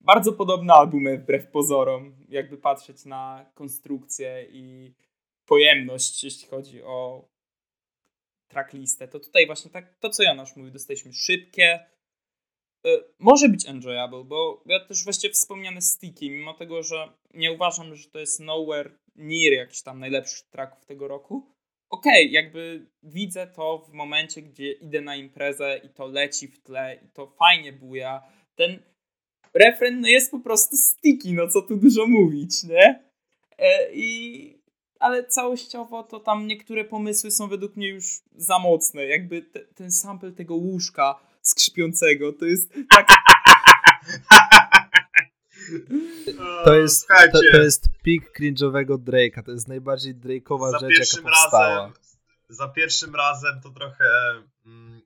bardzo 0.00 0.32
podobne 0.32 0.74
albumy 0.74 1.18
wbrew 1.18 1.50
pozorom, 1.50 2.16
jakby 2.28 2.58
patrzeć 2.58 3.04
na 3.04 3.50
konstrukcję 3.54 4.46
i 4.50 4.94
pojemność, 5.46 6.24
jeśli 6.24 6.48
chodzi 6.48 6.82
o 6.82 7.28
tracklistę. 8.48 9.08
To 9.08 9.20
tutaj 9.20 9.46
właśnie 9.46 9.70
tak, 9.70 9.98
to 9.98 10.10
co 10.10 10.22
Janosz 10.22 10.56
mówił, 10.56 10.72
dostaliśmy 10.72 11.12
szybkie, 11.12 11.86
y, 12.86 13.04
może 13.18 13.48
być 13.48 13.68
enjoyable, 13.68 14.24
bo 14.24 14.62
ja 14.66 14.86
też 14.86 15.04
właściwie 15.04 15.34
wspomniane 15.34 15.82
Sticky, 15.82 16.30
mimo 16.30 16.54
tego, 16.54 16.82
że 16.82 17.12
nie 17.34 17.52
uważam, 17.52 17.96
że 17.96 18.08
to 18.08 18.18
jest 18.18 18.40
nowhere 18.40 18.90
Nir, 19.18 19.52
jakiś 19.52 19.82
tam 19.82 20.00
najlepszych 20.00 20.48
tracków 20.50 20.84
tego 20.84 21.08
roku. 21.08 21.56
Okej, 21.90 22.24
okay, 22.24 22.32
jakby 22.32 22.86
widzę 23.02 23.46
to 23.46 23.78
w 23.78 23.92
momencie, 23.92 24.42
gdzie 24.42 24.72
idę 24.72 25.00
na 25.00 25.16
imprezę 25.16 25.80
i 25.84 25.88
to 25.88 26.06
leci 26.06 26.48
w 26.48 26.62
tle 26.62 26.98
i 27.04 27.08
to 27.08 27.26
fajnie 27.26 27.72
buja. 27.72 28.22
Ten 28.54 28.82
refren 29.54 30.00
no 30.00 30.08
jest 30.08 30.30
po 30.30 30.40
prostu 30.40 30.76
sticky, 30.76 31.32
no 31.32 31.48
co 31.48 31.62
tu 31.62 31.76
dużo 31.76 32.06
mówić, 32.06 32.64
nie? 32.64 33.04
E, 33.58 33.92
I 33.92 34.56
ale 34.98 35.24
całościowo 35.24 36.02
to 36.02 36.20
tam 36.20 36.46
niektóre 36.46 36.84
pomysły 36.84 37.30
są 37.30 37.48
według 37.48 37.76
mnie 37.76 37.88
już 37.88 38.04
za 38.36 38.58
mocne. 38.58 39.06
Jakby 39.06 39.42
te, 39.42 39.60
ten 39.60 39.92
sample 39.92 40.32
tego 40.32 40.54
łóżka 40.54 41.20
skrzypiącego 41.42 42.32
to 42.32 42.44
jest 42.44 42.72
tak. 42.90 43.08
To 46.64 46.74
jest, 46.74 47.08
to, 47.32 47.38
to 47.52 47.56
jest 47.56 47.88
pik 48.02 48.38
cringe'owego 48.38 48.98
Drake'a. 48.98 49.42
To 49.42 49.50
jest 49.50 49.68
najbardziej 49.68 50.14
Drake'owa 50.14 50.80
rzecz, 50.80 51.14
jaka 51.16 51.28
powstała. 51.28 51.86
Razem, 51.86 51.92
za 52.48 52.68
pierwszym 52.68 53.14
razem 53.14 53.60
to 53.62 53.70
trochę 53.70 54.04
mm, 54.66 55.00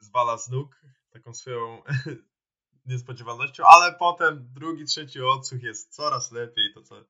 zwala 0.00 0.38
z 0.38 0.48
nóg 0.48 0.80
taką 1.12 1.34
swoją 1.34 1.82
niespodziewalnością, 2.86 3.64
ale 3.66 3.94
potem 3.94 4.48
drugi, 4.54 4.84
trzeci 4.84 5.20
odsłuch 5.20 5.62
jest 5.62 5.94
coraz 5.94 6.32
lepiej. 6.32 6.74
To 6.74 6.82
co 6.82 7.04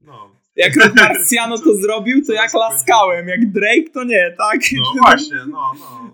no. 0.00 0.30
Jak 0.56 0.72
Marciano 0.96 1.58
to 1.58 1.74
zrobił, 1.74 2.26
to 2.26 2.32
jak 2.32 2.54
laskałem. 2.54 3.28
Jak 3.28 3.52
Drake, 3.52 3.90
to 3.94 4.04
nie, 4.04 4.34
tak? 4.38 4.60
No 4.72 5.02
właśnie, 5.02 5.36
no, 5.36 5.72
no. 5.80 6.12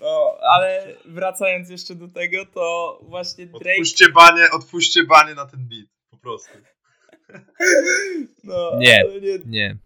No, 0.00 0.38
ale 0.40 0.96
wracając 1.04 1.70
jeszcze 1.70 1.94
do 1.94 2.08
tego, 2.08 2.46
to 2.46 2.98
właśnie 3.02 3.46
Drake... 3.46 3.70
Otwórzcie 3.70 4.08
banie, 4.08 4.50
otwórzcie 4.50 5.04
banie 5.04 5.34
na 5.34 5.46
ten 5.46 5.68
beat, 5.68 5.88
po 6.10 6.16
prostu. 6.16 6.58
No, 8.44 8.78
nie, 8.78 9.04
nie, 9.22 9.38
nie. 9.46 9.76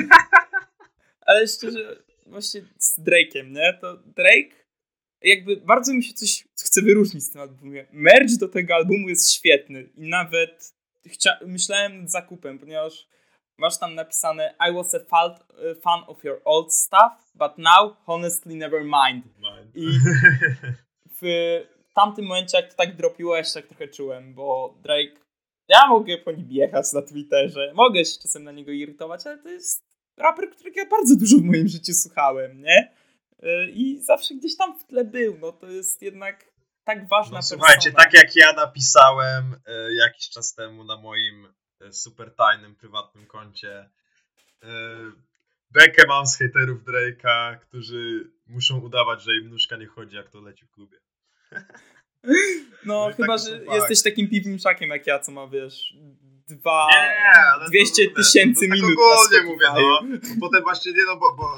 ale 1.26 1.48
szczerze, 1.48 2.04
właśnie 2.26 2.62
z 2.78 2.98
Drake'em, 2.98 3.50
nie? 3.50 3.78
To 3.80 3.96
Drake 3.96 4.64
jakby 5.24 5.56
bardzo 5.56 5.94
mi 5.94 6.04
się 6.04 6.14
coś 6.14 6.44
chce 6.60 6.82
wyróżnić 6.82 7.24
z 7.24 7.30
tym 7.30 7.40
albumie. 7.40 7.86
Merch 7.92 8.36
do 8.38 8.48
tego 8.48 8.74
albumu 8.74 9.08
jest 9.08 9.32
świetny 9.32 9.88
i 9.94 10.08
nawet 10.08 10.74
chcia- 11.06 11.46
myślałem 11.46 12.00
nad 12.00 12.10
zakupem, 12.10 12.58
ponieważ 12.58 13.06
masz 13.58 13.78
tam 13.78 13.94
napisane 13.94 14.54
I 14.70 14.72
was 14.72 14.94
a 14.94 15.00
fan 15.82 16.02
of 16.06 16.24
your 16.24 16.40
old 16.44 16.74
stuff, 16.74 17.12
but 17.34 17.58
now 17.58 17.96
honestly 18.06 18.56
never 18.56 18.84
mind. 18.84 19.24
mind. 19.40 19.74
I 19.74 19.86
w 21.20 21.94
tamtym 21.94 22.24
momencie, 22.24 22.56
jak 22.56 22.70
to 22.70 22.76
tak 22.76 22.96
dropiło, 22.96 23.36
jeszcze 23.36 23.62
tak 23.62 23.68
trochę 23.68 23.88
czułem, 23.88 24.34
bo 24.34 24.74
Drake, 24.82 25.24
ja 25.68 25.86
mogę 25.88 26.18
po 26.18 26.32
nim 26.32 26.46
jechać 26.50 26.92
na 26.92 27.02
Twitterze, 27.02 27.72
mogę 27.74 28.04
się 28.04 28.18
czasem 28.22 28.44
na 28.44 28.52
niego 28.52 28.72
irytować, 28.72 29.26
ale 29.26 29.38
to 29.38 29.48
jest 29.48 29.84
raper, 30.16 30.50
którego 30.50 30.80
ja 30.80 30.86
bardzo 30.86 31.16
dużo 31.16 31.36
w 31.36 31.42
moim 31.42 31.68
życiu 31.68 31.92
słuchałem, 31.92 32.60
nie? 32.60 32.92
Y, 33.42 33.70
I 33.70 33.98
zawsze 34.02 34.34
gdzieś 34.34 34.56
tam 34.56 34.78
w 34.78 34.84
tle 34.84 35.04
był, 35.04 35.38
no 35.38 35.52
to 35.52 35.66
jest 35.66 36.02
jednak 36.02 36.54
tak 36.84 37.08
ważna 37.08 37.36
no, 37.36 37.42
Słuchajcie, 37.42 37.92
tak 37.92 38.14
jak 38.14 38.36
ja 38.36 38.52
napisałem 38.52 39.56
e, 39.66 39.94
jakiś 39.94 40.30
czas 40.30 40.54
temu 40.54 40.84
na 40.84 40.96
moim 40.96 41.54
super 41.92 42.34
tajnym, 42.34 42.74
prywatnym 42.74 43.26
koncie, 43.26 43.90
e, 44.62 44.68
bekę 45.70 46.02
mam 46.08 46.26
z 46.26 46.38
haterów 46.38 46.84
Drake'a, 46.84 47.58
którzy 47.58 48.30
muszą 48.46 48.80
udawać, 48.80 49.22
że 49.22 49.36
im 49.36 49.50
nóżka 49.50 49.76
nie 49.76 49.86
chodzi, 49.86 50.16
jak 50.16 50.30
to 50.30 50.40
leci 50.40 50.66
w 50.66 50.70
klubie. 50.70 50.98
No, 52.86 53.08
no 53.08 53.14
chyba, 53.16 53.38
że 53.38 53.64
jesteś 53.64 54.02
takim 54.02 54.28
piwniczakiem 54.28 54.90
jak 54.90 55.06
ja, 55.06 55.18
co 55.18 55.32
ma, 55.32 55.46
wiesz, 55.46 55.94
dwa, 56.48 56.86
nie, 57.60 57.68
200 57.68 58.08
to, 58.08 58.16
tysięcy 58.16 58.68
to, 58.68 58.74
to, 58.74 58.74
minut 58.74 58.98
tak 59.32 59.44
mówię, 59.46 59.66
no. 59.74 60.18
Potem 60.40 60.62
właśnie, 60.62 60.92
nie 60.92 61.04
no, 61.06 61.16
bo, 61.16 61.36
bo 61.36 61.48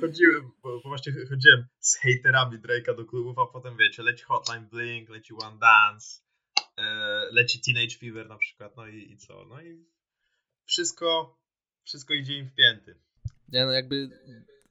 chodziłem, 0.00 0.50
bo, 0.62 0.80
bo 0.80 0.88
właśnie 0.88 1.12
chodziłem 1.12 1.66
z 1.78 1.98
haterami 1.98 2.58
Drake'a 2.58 2.96
do 2.96 3.04
klubów, 3.04 3.38
a 3.38 3.46
potem 3.46 3.76
wiecie, 3.76 4.02
leci 4.02 4.24
Hotline 4.24 4.66
Blink, 4.66 5.08
leci 5.08 5.34
One 5.34 5.58
Dance, 5.58 6.20
e, 6.20 6.29
leci 7.30 7.60
Teenage 7.60 7.96
Fever 7.96 8.28
na 8.28 8.38
przykład, 8.38 8.76
no 8.76 8.86
i, 8.86 9.12
i 9.12 9.16
co, 9.16 9.44
no 9.44 9.62
i 9.62 9.84
wszystko, 10.64 11.38
wszystko 11.84 12.14
idzie 12.14 12.38
im 12.38 12.46
w 12.46 12.54
pięty. 12.54 12.94
Nie 13.48 13.64
no, 13.64 13.72
jakby, 13.72 14.10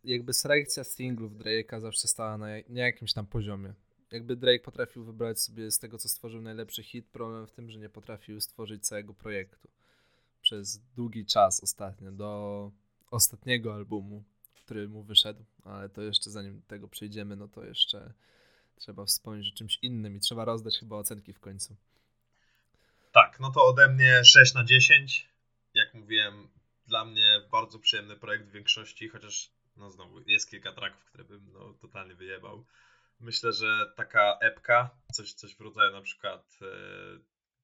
jakby 0.04 0.34
selekcja 0.34 0.84
singlów 0.84 1.34
Drake'a 1.34 1.82
zawsze 1.82 2.08
stała 2.08 2.38
na, 2.38 2.48
na 2.70 2.80
jakimś 2.80 3.14
tam 3.14 3.28
poziomie. 3.28 3.74
Jakby 4.12 4.36
Drake 4.36 4.64
potrafił 4.64 5.04
wybrać 5.04 5.42
sobie 5.42 5.72
z 5.72 5.80
tego, 5.80 5.98
co 5.98 6.10
stworzył 6.10 6.42
najlepszy 6.42 6.84
hit, 6.84 7.08
problem 7.08 7.48
w 7.48 7.52
tym, 7.52 7.70
że 7.72 7.80
nie 7.80 7.90
potrafił 7.90 8.42
stworzyć 8.42 8.88
całego 8.88 9.14
projektu. 9.14 9.70
Przez 10.42 10.78
długi 10.78 11.26
czas 11.26 11.64
ostatnio, 11.64 12.12
do 12.12 12.72
ostatniego 13.12 13.74
albumu, 13.74 14.24
który 14.54 14.88
mu 14.88 15.04
wyszedł, 15.04 15.44
ale 15.64 15.90
to 15.90 16.02
jeszcze 16.02 16.30
zanim 16.30 16.60
do 16.60 16.66
tego 16.66 16.88
przejdziemy, 16.88 17.36
no 17.36 17.48
to 17.48 17.66
jeszcze 17.66 18.14
trzeba 18.80 19.06
wspomnieć 19.06 19.54
o 19.54 19.58
czymś 19.58 19.80
innym 19.82 20.16
i 20.16 20.20
trzeba 20.20 20.46
rozdać 20.46 20.80
chyba 20.80 20.96
ocenki 20.96 21.34
w 21.34 21.40
końcu. 21.40 21.76
Tak, 23.12 23.40
no 23.40 23.52
to 23.52 23.66
ode 23.66 23.90
mnie 23.90 24.26
6 24.26 24.54
na 24.54 24.64
10. 24.64 25.30
Jak 25.74 25.94
mówiłem, 25.94 26.50
dla 26.88 27.06
mnie 27.06 27.42
bardzo 27.52 27.80
przyjemny 27.80 28.16
projekt 28.16 28.46
w 28.46 28.52
większości, 28.52 29.10
chociaż 29.10 29.52
no 29.78 29.92
znowu 29.92 30.20
jest 30.20 30.50
kilka 30.50 30.74
tracków, 30.74 31.06
które 31.06 31.24
bym 31.24 31.52
no, 31.54 31.74
totalnie 31.74 32.16
wyjebał. 32.16 32.66
Myślę, 33.20 33.54
że 33.54 33.94
taka 33.96 34.38
epka, 34.42 34.90
coś, 35.14 35.34
coś 35.34 35.56
w 35.56 35.62
rodzaju 35.62 35.92
na 35.92 36.02
przykład 36.02 36.60
e, 36.62 36.66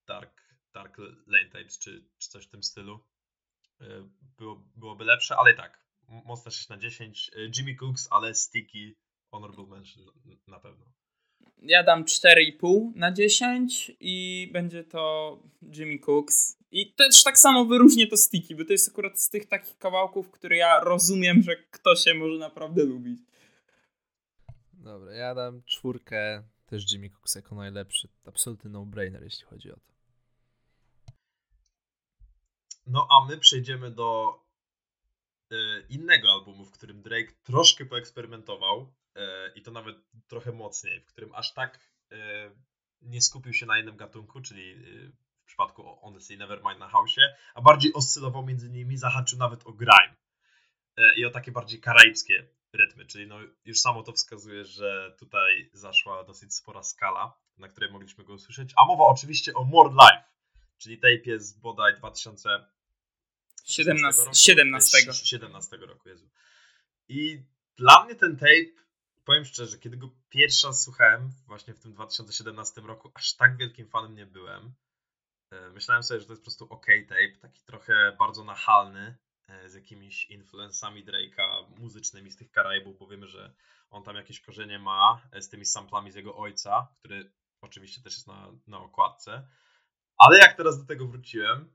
Dark, 0.07 0.41
Dark 0.74 0.97
Lane 1.28 1.49
Tapes, 1.49 1.80
czy, 1.80 2.05
czy 2.18 2.30
coś 2.30 2.45
w 2.45 2.49
tym 2.49 2.63
stylu, 2.63 2.99
e, 3.82 3.86
było, 4.38 4.55
byłoby 4.76 5.05
lepsze, 5.05 5.36
ale 5.38 5.51
i 5.51 5.55
tak, 5.55 5.80
mocne 6.07 6.51
6 6.51 6.70
na 6.70 6.78
10. 6.78 7.32
E, 7.36 7.39
Jimmy 7.57 7.76
Cooks, 7.76 8.07
ale 8.11 8.36
sticky, 8.36 8.95
honorable 9.32 9.66
mention 9.66 10.03
na 10.47 10.59
pewno. 10.59 10.86
Ja 11.62 11.84
dam 11.84 12.03
4,5 12.03 12.91
na 12.95 13.12
10 13.12 13.91
i 13.99 14.49
będzie 14.53 14.84
to 14.84 15.39
Jimmy 15.62 15.99
Cooks. 15.99 16.58
I 16.72 16.93
też 16.93 17.24
tak 17.24 17.39
samo 17.39 17.66
wyróżnię 17.66 18.08
to 18.08 18.18
sticky, 18.18 18.56
bo 18.56 18.66
to 18.66 18.72
jest 18.72 18.89
akurat 18.89 19.20
z 19.20 19.30
tych 19.30 19.45
takich 19.45 19.78
kawałków, 19.78 20.32
które 20.32 20.58
ja 20.58 20.80
rozumiem, 20.80 21.41
że 21.41 21.56
ktoś 21.56 21.99
się 21.99 22.14
może 22.14 22.39
naprawdę 22.39 22.84
lubić. 22.84 23.20
Dobra, 24.74 25.14
ja 25.14 25.36
dam 25.36 25.64
czwórkę 25.64 26.43
też 26.66 26.91
Jimmy 26.91 27.10
Cooks 27.10 27.36
jako 27.36 27.56
najlepszy. 27.56 28.10
Absolutny 28.26 28.70
no-brainer, 28.70 29.24
jeśli 29.24 29.45
chodzi 29.45 29.72
o 29.72 29.76
to. 29.76 29.95
No 32.88 33.08
a 33.12 33.26
my 33.26 33.38
przejdziemy 33.38 33.91
do 33.91 34.39
y, 35.51 35.56
innego 35.89 36.32
albumu, 36.32 36.66
w 36.66 36.72
którym 36.72 37.01
Drake 37.01 37.32
troszkę 37.43 37.86
poeksperymentował 37.86 38.93
i 39.55 39.61
to 39.61 39.72
nawet 39.72 39.97
trochę 40.28 40.51
mocniej, 40.51 41.01
w 41.01 41.05
którym 41.05 41.36
aż 41.36 41.53
tak 41.53 41.80
y, 42.11 42.16
nie 43.01 43.22
skupił 43.22 43.53
się 43.53 43.66
na 43.66 43.78
jednym 43.78 43.97
gatunku, 43.97 44.41
czyli 44.41 44.76
w 45.43 45.45
przypadku 45.45 45.95
Honestly 45.95 46.38
Nevermind 46.38 46.80
na 46.80 46.89
house'ie, 46.89 47.34
a 47.53 47.61
bardziej 47.61 47.93
oscylował 47.93 48.45
między 48.45 48.70
nimi, 48.70 48.97
zahaczył 48.97 49.39
nawet 49.39 49.68
o 49.68 49.74
grime 49.74 50.16
i 51.18 51.26
o 51.26 51.32
takie 51.32 51.51
bardziej 51.51 51.82
karaibskie 51.82 52.47
rytmy, 52.74 53.05
czyli 53.05 53.28
no 53.28 53.39
już 53.66 53.80
samo 53.80 54.03
to 54.03 54.13
wskazuje, 54.13 54.66
że 54.66 55.16
tutaj 55.20 55.70
zaszła 55.74 56.24
dosyć 56.24 56.55
spora 56.55 56.84
skala, 56.84 57.38
na 57.57 57.70
której 57.70 57.91
mogliśmy 57.91 58.24
go 58.24 58.34
usłyszeć, 58.34 58.74
a 58.78 58.86
mowa 58.86 59.03
oczywiście 59.03 59.53
o 59.53 59.63
More 59.63 59.89
Life, 59.89 60.24
czyli 60.78 60.97
tape 60.97 61.39
z 61.39 61.53
bodaj 61.53 61.97
2017 61.97 64.22
roku, 64.22 64.36
17. 64.36 65.13
17 65.13 65.78
roku, 65.78 66.09
Jezu. 66.09 66.30
I 67.07 67.43
dla 67.78 68.05
mnie 68.05 68.16
ten 68.16 68.38
tape, 68.38 68.84
powiem 69.26 69.45
szczerze, 69.45 69.78
kiedy 69.78 69.97
go 69.97 70.09
pierwszy 70.30 70.67
raz 70.67 70.84
słuchałem, 70.84 71.32
właśnie 71.47 71.73
w 71.73 71.80
tym 71.80 71.93
2017 71.93 72.82
roku, 72.82 73.11
aż 73.13 73.36
tak 73.36 73.57
wielkim 73.57 73.89
fanem 73.89 74.15
nie 74.15 74.26
byłem. 74.26 74.73
E, 75.51 75.69
myślałem 75.69 76.03
sobie, 76.03 76.19
że 76.19 76.26
to 76.26 76.32
jest 76.32 76.41
po 76.41 76.45
prostu 76.45 76.65
ok 76.69 76.86
tape, 77.09 77.38
taki 77.41 77.63
trochę 77.63 78.15
bardzo 78.19 78.43
nachalny, 78.43 79.17
E, 79.47 79.69
z 79.69 79.73
jakimiś 79.73 80.26
influencami 80.26 81.05
Drake'a 81.05 81.80
muzycznymi 81.80 82.32
z 82.32 82.36
tych 82.36 82.51
Karaibów, 82.51 82.99
bo 82.99 83.07
wiemy, 83.07 83.28
że 83.28 83.53
on 83.89 84.03
tam 84.03 84.15
jakieś 84.15 84.39
korzenie 84.39 84.80
ma 84.80 85.21
e, 85.32 85.41
z 85.41 85.49
tymi 85.49 85.65
samplami 85.65 86.11
z 86.11 86.15
jego 86.15 86.36
ojca, 86.36 86.88
który 86.99 87.32
oczywiście 87.61 88.01
też 88.01 88.13
jest 88.13 88.28
na, 88.28 88.51
na 88.67 88.80
okładce. 88.80 89.47
Ale 90.17 90.38
jak 90.39 90.57
teraz 90.57 90.80
do 90.80 90.86
tego 90.86 91.07
wróciłem 91.07 91.73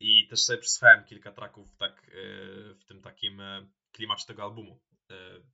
i 0.00 0.28
też 0.28 0.42
sobie 0.42 0.58
przesłuchałem 0.58 1.04
kilka 1.04 1.32
traków 1.32 1.76
tak, 1.76 2.10
w 2.80 2.84
tym 2.86 3.02
takim 3.02 3.42
klimacie 3.92 4.26
tego 4.26 4.42
albumu. 4.42 4.80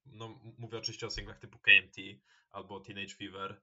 No, 0.07 0.41
mówię 0.59 0.79
oczywiście 0.79 1.07
o 1.07 1.11
singlach 1.11 1.39
typu 1.39 1.59
KMT 1.59 1.97
albo 2.51 2.81
Teenage 2.81 3.15
Fever, 3.15 3.61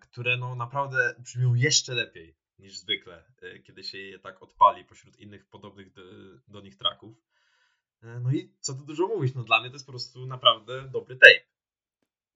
które 0.00 0.36
no 0.36 0.54
naprawdę 0.54 1.14
brzmią 1.18 1.54
jeszcze 1.54 1.94
lepiej 1.94 2.40
niż 2.60 2.78
zwykle, 2.78 3.24
e, 3.42 3.58
kiedy 3.58 3.84
się 3.84 3.98
je 3.98 4.18
tak 4.18 4.42
odpali 4.42 4.84
pośród 4.84 5.16
innych 5.16 5.46
podobnych 5.46 5.92
do, 5.92 6.02
do 6.48 6.60
nich 6.60 6.76
traków. 6.76 7.16
E, 8.02 8.20
no 8.20 8.32
i 8.32 8.54
co 8.60 8.74
tu 8.74 8.84
dużo 8.84 9.06
mówić, 9.06 9.34
no 9.34 9.44
dla 9.44 9.60
mnie 9.60 9.70
to 9.70 9.74
jest 9.74 9.86
po 9.86 9.92
prostu 9.92 10.26
naprawdę 10.26 10.88
dobry 10.88 11.16
tape. 11.16 11.50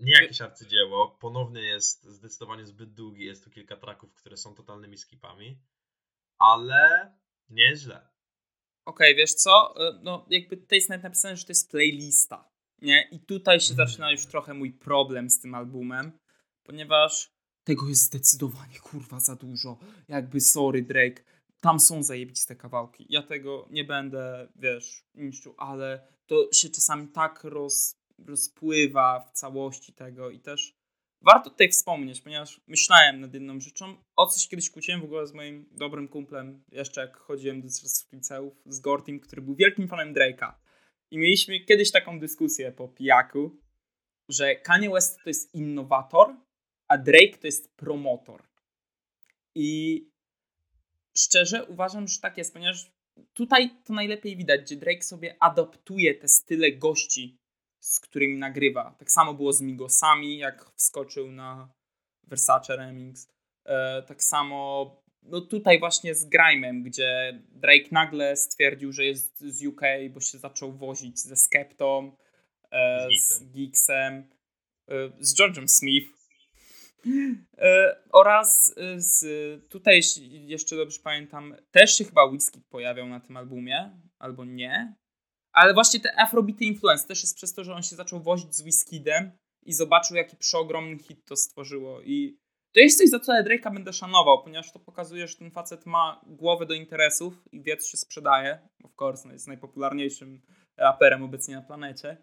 Nie 0.00 0.12
jakieś 0.12 0.40
arcydzieło, 0.40 1.10
ponownie 1.20 1.62
jest 1.62 2.04
zdecydowanie 2.04 2.66
zbyt 2.66 2.94
długi, 2.94 3.24
jest 3.24 3.44
tu 3.44 3.50
kilka 3.50 3.76
traków, 3.76 4.14
które 4.14 4.36
są 4.36 4.54
totalnymi 4.54 4.98
skipami, 4.98 5.58
ale 6.38 7.12
nie 7.50 7.64
jest 7.64 7.82
źle. 7.82 8.13
Okej, 8.84 9.06
okay, 9.06 9.14
wiesz 9.14 9.34
co, 9.34 9.74
e, 9.88 10.00
no 10.02 10.26
jakby 10.30 10.56
tutaj 10.56 10.78
jest 10.78 10.88
nawet 10.88 11.02
napisane, 11.04 11.36
że 11.36 11.44
to 11.44 11.50
jest 11.50 11.70
playlista, 11.70 12.50
nie? 12.82 13.08
I 13.12 13.20
tutaj 13.20 13.60
się 13.60 13.74
mm. 13.74 13.88
zaczyna 13.88 14.12
już 14.12 14.26
trochę 14.26 14.54
mój 14.54 14.72
problem 14.72 15.30
z 15.30 15.40
tym 15.40 15.54
albumem, 15.54 16.12
ponieważ 16.62 17.34
tego 17.64 17.88
jest 17.88 18.02
zdecydowanie 18.02 18.78
kurwa 18.78 19.20
za 19.20 19.36
dużo. 19.36 19.78
Jakby 20.08 20.40
sorry 20.40 20.82
Drake, 20.82 21.24
tam 21.60 21.80
są 21.80 22.02
zajebiste 22.02 22.56
kawałki. 22.56 23.06
Ja 23.08 23.22
tego 23.22 23.68
nie 23.70 23.84
będę, 23.84 24.48
wiesz, 24.56 25.04
niszczył, 25.14 25.54
ale 25.58 26.08
to 26.26 26.48
się 26.52 26.68
czasami 26.68 27.08
tak 27.08 27.44
roz, 27.44 27.96
rozpływa 28.26 29.20
w 29.20 29.32
całości 29.32 29.92
tego 29.92 30.30
i 30.30 30.40
też 30.40 30.74
warto 31.24 31.50
tutaj 31.50 31.68
wspomnieć, 31.68 32.20
ponieważ 32.20 32.60
myślałem 32.66 33.20
nad 33.20 33.34
jedną 33.34 33.60
rzeczą, 33.60 33.96
o 34.16 34.26
coś 34.26 34.48
kiedyś 34.48 34.70
kłóciłem 34.70 35.00
w 35.00 35.04
ogóle 35.04 35.26
z 35.26 35.32
moim 35.32 35.68
dobrym 35.72 36.08
kumplem, 36.08 36.64
jeszcze 36.72 37.00
jak 37.00 37.16
chodziłem 37.16 37.62
do 37.62 37.68
liceów, 38.12 38.62
z 38.66 38.80
Gortim, 38.80 39.20
który 39.20 39.42
był 39.42 39.54
wielkim 39.54 39.88
fanem 39.88 40.14
Drake'a. 40.14 40.52
I 41.10 41.18
mieliśmy 41.18 41.60
kiedyś 41.60 41.90
taką 41.90 42.20
dyskusję 42.20 42.72
po 42.72 42.88
pijaku, 42.88 43.60
że 44.28 44.56
Kanye 44.56 44.90
West 44.90 45.18
to 45.24 45.30
jest 45.30 45.54
innowator, 45.54 46.36
a 46.88 46.98
Drake 46.98 47.38
to 47.40 47.46
jest 47.46 47.76
promotor. 47.76 48.42
I 49.54 50.00
szczerze 51.16 51.64
uważam, 51.64 52.08
że 52.08 52.20
tak 52.20 52.38
jest, 52.38 52.52
ponieważ 52.52 52.92
tutaj 53.34 53.70
to 53.84 53.92
najlepiej 53.92 54.36
widać, 54.36 54.60
gdzie 54.60 54.76
Drake 54.76 55.02
sobie 55.02 55.36
adoptuje 55.40 56.14
te 56.14 56.28
style 56.28 56.72
gości, 56.72 57.38
z 57.84 58.00
którymi 58.00 58.38
nagrywa. 58.38 58.94
Tak 58.98 59.10
samo 59.10 59.34
było 59.34 59.52
z 59.52 59.60
Migosami, 59.60 60.38
jak 60.38 60.70
wskoczył 60.76 61.32
na 61.32 61.68
Versace 62.22 62.76
Remix. 62.76 63.28
E, 63.64 64.02
tak 64.02 64.22
samo 64.22 64.90
no 65.22 65.40
tutaj 65.40 65.78
właśnie 65.78 66.14
z 66.14 66.30
Grime'em, 66.30 66.82
gdzie 66.82 67.40
Drake 67.48 67.88
nagle 67.90 68.36
stwierdził, 68.36 68.92
że 68.92 69.04
jest 69.04 69.40
z 69.40 69.66
UK, 69.66 69.80
bo 70.10 70.20
się 70.20 70.38
zaczął 70.38 70.72
wozić 70.72 71.18
ze 71.18 71.36
Skeptą, 71.36 72.16
e, 72.70 73.08
z 73.20 73.42
Geeksem, 73.52 74.14
e, 74.88 74.94
z 75.20 75.34
George'em 75.40 75.68
Smith. 75.68 76.14
Oraz 78.12 78.74
z, 78.96 79.24
tutaj, 79.68 80.00
jeszcze 80.46 80.76
dobrze 80.76 81.00
pamiętam, 81.04 81.56
też 81.70 81.98
się 81.98 82.04
chyba 82.04 82.24
Whisky 82.24 82.60
pojawiał 82.70 83.08
na 83.08 83.20
tym 83.20 83.36
albumie, 83.36 84.00
albo 84.18 84.44
nie. 84.44 84.94
Ale 85.54 85.74
właśnie 85.74 86.00
te 86.00 86.20
afrobity 86.20 86.64
influence 86.64 87.06
też 87.06 87.22
jest 87.22 87.36
przez 87.36 87.54
to, 87.54 87.64
że 87.64 87.74
on 87.74 87.82
się 87.82 87.96
zaczął 87.96 88.20
wozić 88.20 88.54
z 88.54 88.62
Whiskidem 88.62 89.30
i 89.62 89.72
zobaczył, 89.72 90.16
jaki 90.16 90.36
przeogromny 90.36 90.98
hit 90.98 91.24
to 91.24 91.36
stworzyło. 91.36 92.02
I 92.02 92.38
to 92.72 92.80
jest 92.80 92.98
coś, 92.98 93.08
za 93.08 93.20
co 93.20 93.32
Drake'a 93.32 93.74
będę 93.74 93.92
szanował, 93.92 94.42
ponieważ 94.42 94.72
to 94.72 94.78
pokazuje, 94.78 95.28
że 95.28 95.36
ten 95.36 95.50
facet 95.50 95.86
ma 95.86 96.20
głowę 96.26 96.66
do 96.66 96.74
interesów 96.74 97.48
i 97.52 97.62
wie, 97.62 97.76
co 97.76 97.88
się 97.88 97.96
sprzedaje. 97.96 98.68
Of 98.84 98.92
course, 99.02 99.28
no 99.28 99.32
jest 99.32 99.48
najpopularniejszym 99.48 100.42
raperem 100.76 101.22
obecnie 101.22 101.56
na 101.56 101.62
planecie. 101.62 102.16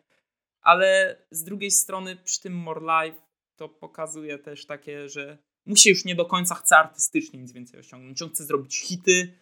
Ale 0.62 1.18
z 1.32 1.44
drugiej 1.44 1.72
strony 1.72 2.16
przy 2.16 2.42
tym 2.42 2.54
More 2.54 2.82
Life 2.82 3.22
to 3.56 3.70
pokazuje 3.70 4.40
też 4.40 4.66
takie, 4.66 5.10
że 5.10 5.38
mu 5.66 5.76
się 5.76 5.90
już 5.90 6.06
nie 6.06 6.16
do 6.16 6.26
końca 6.26 6.56
chce 6.56 6.78
artystycznie 6.78 7.40
nic 7.40 7.52
więcej 7.52 7.80
osiągnąć. 7.80 8.22
On 8.22 8.30
chce 8.30 8.44
zrobić 8.44 8.78
hity, 8.80 9.38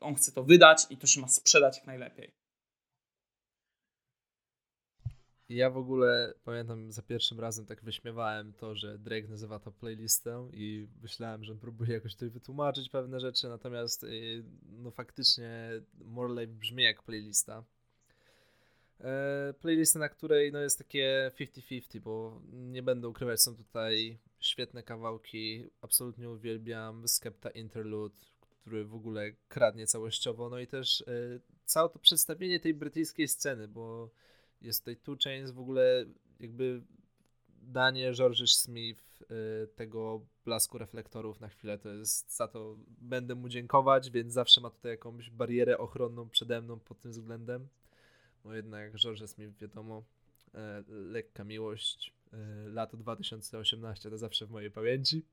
on 0.00 0.14
chce 0.14 0.32
to 0.32 0.44
wydać 0.44 0.86
i 0.90 0.96
to 0.96 1.06
się 1.06 1.20
ma 1.20 1.28
sprzedać 1.28 1.76
jak 1.76 1.86
najlepiej. 1.86 2.41
Ja 5.54 5.70
w 5.70 5.76
ogóle 5.76 6.34
pamiętam 6.44 6.92
za 6.92 7.02
pierwszym 7.02 7.40
razem 7.40 7.66
tak 7.66 7.84
wyśmiewałem 7.84 8.52
to, 8.52 8.74
że 8.74 8.98
Drake 8.98 9.28
nazywa 9.28 9.58
to 9.58 9.72
playlistę 9.72 10.48
i 10.52 10.88
myślałem, 11.02 11.44
że 11.44 11.54
próbuje 11.54 11.92
jakoś 11.92 12.12
tutaj 12.14 12.30
wytłumaczyć 12.30 12.88
pewne 12.88 13.20
rzeczy, 13.20 13.48
natomiast 13.48 14.04
y, 14.04 14.44
no 14.64 14.90
faktycznie 14.90 15.70
More 16.04 16.34
Life 16.34 16.52
brzmi 16.52 16.82
jak 16.82 17.02
playlista. 17.02 17.64
E, 19.00 19.54
playlista, 19.60 19.98
na 19.98 20.08
której 20.08 20.52
no 20.52 20.58
jest 20.58 20.78
takie 20.78 21.30
50-50, 21.40 22.00
bo 22.00 22.40
nie 22.52 22.82
będę 22.82 23.08
ukrywać, 23.08 23.42
są 23.42 23.56
tutaj 23.56 24.18
świetne 24.40 24.82
kawałki, 24.82 25.70
absolutnie 25.80 26.30
uwielbiam 26.30 27.08
Skepta 27.08 27.50
Interlude, 27.50 28.16
który 28.40 28.84
w 28.84 28.94
ogóle 28.94 29.32
kradnie 29.48 29.86
całościowo, 29.86 30.50
no 30.50 30.58
i 30.58 30.66
też 30.66 31.00
y, 31.00 31.40
całe 31.64 31.88
to 31.88 31.98
przedstawienie 31.98 32.60
tej 32.60 32.74
brytyjskiej 32.74 33.28
sceny, 33.28 33.68
bo 33.68 34.10
jest 34.62 34.80
tutaj 34.80 34.96
Two 34.96 35.16
Chains, 35.24 35.50
w 35.50 35.58
ogóle 35.58 36.04
jakby 36.40 36.82
danie 37.62 38.12
George 38.12 38.46
Smith 38.46 39.22
y, 39.22 39.26
tego 39.66 40.26
blasku 40.44 40.78
reflektorów 40.78 41.40
na 41.40 41.48
chwilę, 41.48 41.78
to 41.78 41.88
jest 41.88 42.36
za 42.36 42.48
to 42.48 42.76
będę 42.98 43.34
mu 43.34 43.48
dziękować, 43.48 44.10
więc 44.10 44.32
zawsze 44.32 44.60
ma 44.60 44.70
tutaj 44.70 44.92
jakąś 44.92 45.30
barierę 45.30 45.78
ochronną 45.78 46.28
przede 46.28 46.60
mną 46.60 46.80
pod 46.80 47.00
tym 47.00 47.10
względem. 47.10 47.68
No 48.44 48.54
jednak 48.54 48.96
George 48.96 49.22
Smith, 49.26 49.58
wiadomo, 49.58 50.02
e, 50.54 50.84
lekka 50.88 51.44
miłość, 51.44 52.12
e, 52.32 52.36
lato 52.68 52.96
2018 52.96 54.10
to 54.10 54.18
zawsze 54.18 54.46
w 54.46 54.50
mojej 54.50 54.70
pamięci. 54.70 55.24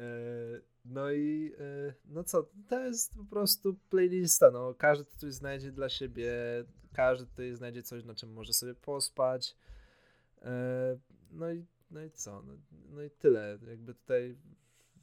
E, 0.00 0.60
no 0.84 1.12
i 1.12 1.52
no 2.04 2.24
co, 2.24 2.46
to 2.68 2.84
jest 2.84 3.14
po 3.14 3.24
prostu 3.24 3.74
playlista, 3.90 4.50
no 4.50 4.74
każdy 4.74 5.04
tutaj 5.04 5.32
znajdzie 5.32 5.72
dla 5.72 5.88
siebie 5.88 6.32
każdy 6.92 7.26
tutaj 7.26 7.54
znajdzie 7.54 7.82
coś, 7.82 8.04
na 8.04 8.14
czym 8.14 8.32
może 8.32 8.52
sobie 8.52 8.74
pospać. 8.74 9.56
E, 10.42 10.98
no 11.30 11.52
i, 11.52 11.64
no 11.90 12.04
i 12.04 12.10
co? 12.10 12.42
No, 12.42 12.52
no 12.90 13.02
i 13.02 13.10
tyle. 13.10 13.58
Jakby 13.68 13.94
tutaj 13.94 14.36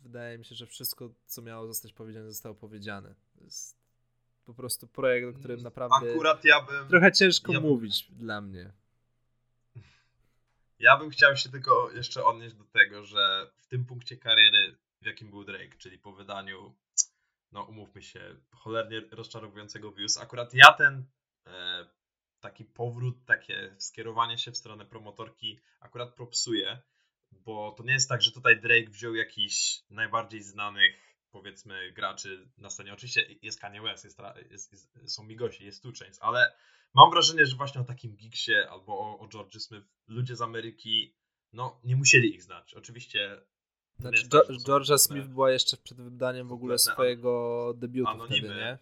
wydaje 0.03 0.37
mi 0.37 0.45
się, 0.45 0.55
że 0.55 0.67
wszystko, 0.67 1.09
co 1.25 1.41
miało 1.41 1.67
zostać 1.67 1.93
powiedziane, 1.93 2.31
zostało 2.31 2.55
powiedziane. 2.55 3.15
To 3.37 3.43
jest 3.43 3.77
po 4.45 4.53
prostu 4.53 4.87
projekt, 4.87 5.35
o 5.35 5.39
którym 5.39 5.61
naprawdę 5.61 6.11
Akurat 6.11 6.45
ja 6.45 6.61
bym, 6.61 6.87
trochę 6.87 7.11
ciężko 7.11 7.53
ja 7.53 7.61
bym, 7.61 7.69
mówić 7.69 8.11
dla 8.11 8.41
mnie. 8.41 8.71
Ja 10.79 10.97
bym 10.97 11.09
chciał 11.09 11.35
się 11.35 11.49
tylko 11.49 11.91
jeszcze 11.91 12.23
odnieść 12.23 12.55
do 12.55 12.63
tego, 12.63 13.03
że 13.03 13.51
w 13.55 13.67
tym 13.67 13.85
punkcie 13.85 14.17
kariery, 14.17 14.75
jakim 15.07 15.29
był 15.29 15.43
Drake, 15.43 15.77
czyli 15.77 15.99
po 15.99 16.13
wydaniu, 16.13 16.75
no 17.51 17.63
umówmy 17.63 18.01
się, 18.01 18.35
cholernie 18.51 19.01
rozczarowującego 19.11 19.91
Views, 19.91 20.17
akurat 20.17 20.53
ja 20.53 20.73
ten 20.73 21.05
E, 21.47 21.87
taki 22.39 22.65
powrót, 22.65 23.25
takie 23.25 23.75
skierowanie 23.77 24.37
się 24.37 24.51
w 24.51 24.57
stronę 24.57 24.85
promotorki 24.85 25.59
akurat 25.79 26.15
propsuje, 26.15 26.81
bo 27.31 27.71
to 27.77 27.83
nie 27.83 27.93
jest 27.93 28.09
tak, 28.09 28.21
że 28.21 28.31
tutaj 28.31 28.61
Drake 28.61 28.89
wziął 28.89 29.15
jakiś 29.15 29.83
najbardziej 29.89 30.41
znanych 30.41 31.17
powiedzmy 31.31 31.91
graczy 31.91 32.49
na 32.57 32.69
scenie. 32.69 32.93
Oczywiście 32.93 33.25
jest 33.41 33.61
Kanye 33.61 33.81
West, 33.81 34.03
jest, 34.03 34.19
jest, 34.51 34.71
jest, 34.71 35.13
są 35.13 35.23
Migosi, 35.23 35.65
jest 35.65 35.83
Two 35.83 35.91
Chains, 35.99 36.17
ale 36.21 36.55
mam 36.93 37.11
wrażenie, 37.11 37.45
że 37.45 37.55
właśnie 37.55 37.81
o 37.81 37.83
takim 37.83 38.15
Gigsie 38.15 38.55
albo 38.55 38.99
o, 38.99 39.19
o 39.19 39.27
George 39.27 39.57
Smith 39.57 39.87
ludzie 40.07 40.35
z 40.35 40.41
Ameryki 40.41 41.15
no 41.53 41.81
nie 41.83 41.95
musieli 41.95 42.35
ich 42.35 42.43
znać. 42.43 42.73
Oczywiście 42.73 43.41
znaczy, 43.99 44.29
tak, 44.29 44.43
Georgia 44.65 44.97
Smith 44.97 45.27
była 45.27 45.51
jeszcze 45.51 45.77
przed 45.77 46.01
wydaniem 46.01 46.47
w 46.47 46.51
ogóle 46.51 46.77
swojego 46.77 47.73
debiutu 47.77 48.09
anonimy, 48.09 48.47
wtedy, 48.47 48.55
nie? 48.55 48.77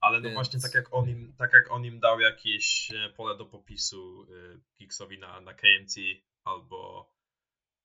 Ale 0.00 0.18
no 0.18 0.22
Więc... 0.22 0.34
właśnie 0.34 0.60
tak 0.60 0.74
jak, 0.74 0.94
on 0.94 1.08
im, 1.08 1.34
tak 1.38 1.52
jak 1.52 1.70
on 1.70 1.84
im 1.84 2.00
dał 2.00 2.20
jakieś 2.20 2.90
e, 2.90 3.10
pole 3.10 3.36
do 3.36 3.44
popisu 3.44 4.22
y, 4.22 4.60
Geeksowi 4.78 5.18
na, 5.18 5.40
na 5.40 5.54
KMC 5.54 5.96
albo 6.44 7.10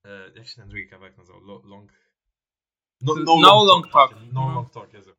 y, 0.05 0.09
jak 0.35 0.47
się 0.47 0.55
ten 0.55 0.69
drugi 0.69 0.87
kawałek 0.87 1.17
nazywał? 1.17 1.41
Long... 1.43 1.91
No, 3.01 3.15
no, 3.15 3.23
no 3.23 3.41
long, 3.41 3.67
long 3.67 3.91
talk. 3.91 4.11
talk. 4.11 4.23
No, 4.33 4.47
no 4.47 4.55
long 4.55 4.69
talk, 4.73 4.93
Jezu. 4.93 5.11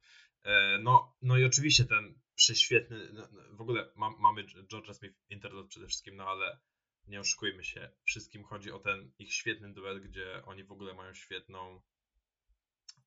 E, 0.43 0.79
no, 0.79 1.17
no 1.23 1.39
i 1.39 1.45
oczywiście 1.45 1.85
ten 1.85 2.21
prześwietny, 2.35 3.13
no, 3.13 3.23
no, 3.33 3.57
w 3.57 3.61
ogóle 3.61 3.93
ma, 3.97 4.11
mamy 4.11 4.45
George'a 4.45 4.95
Smith 4.95 5.15
Internet 5.31 5.67
przede 5.67 5.87
wszystkim, 5.87 6.17
no 6.17 6.25
ale 6.25 6.59
nie 7.11 7.21
oszukujmy 7.21 7.65
się, 7.65 7.91
wszystkim 8.05 8.45
chodzi 8.45 8.73
o 8.73 8.79
ten 8.79 9.13
ich 9.19 9.35
świetny 9.35 9.73
duet, 9.73 10.03
gdzie 10.03 10.45
oni 10.45 10.65
w 10.65 10.73
ogóle 10.73 10.95
mają 10.95 11.15
świetną 11.15 11.83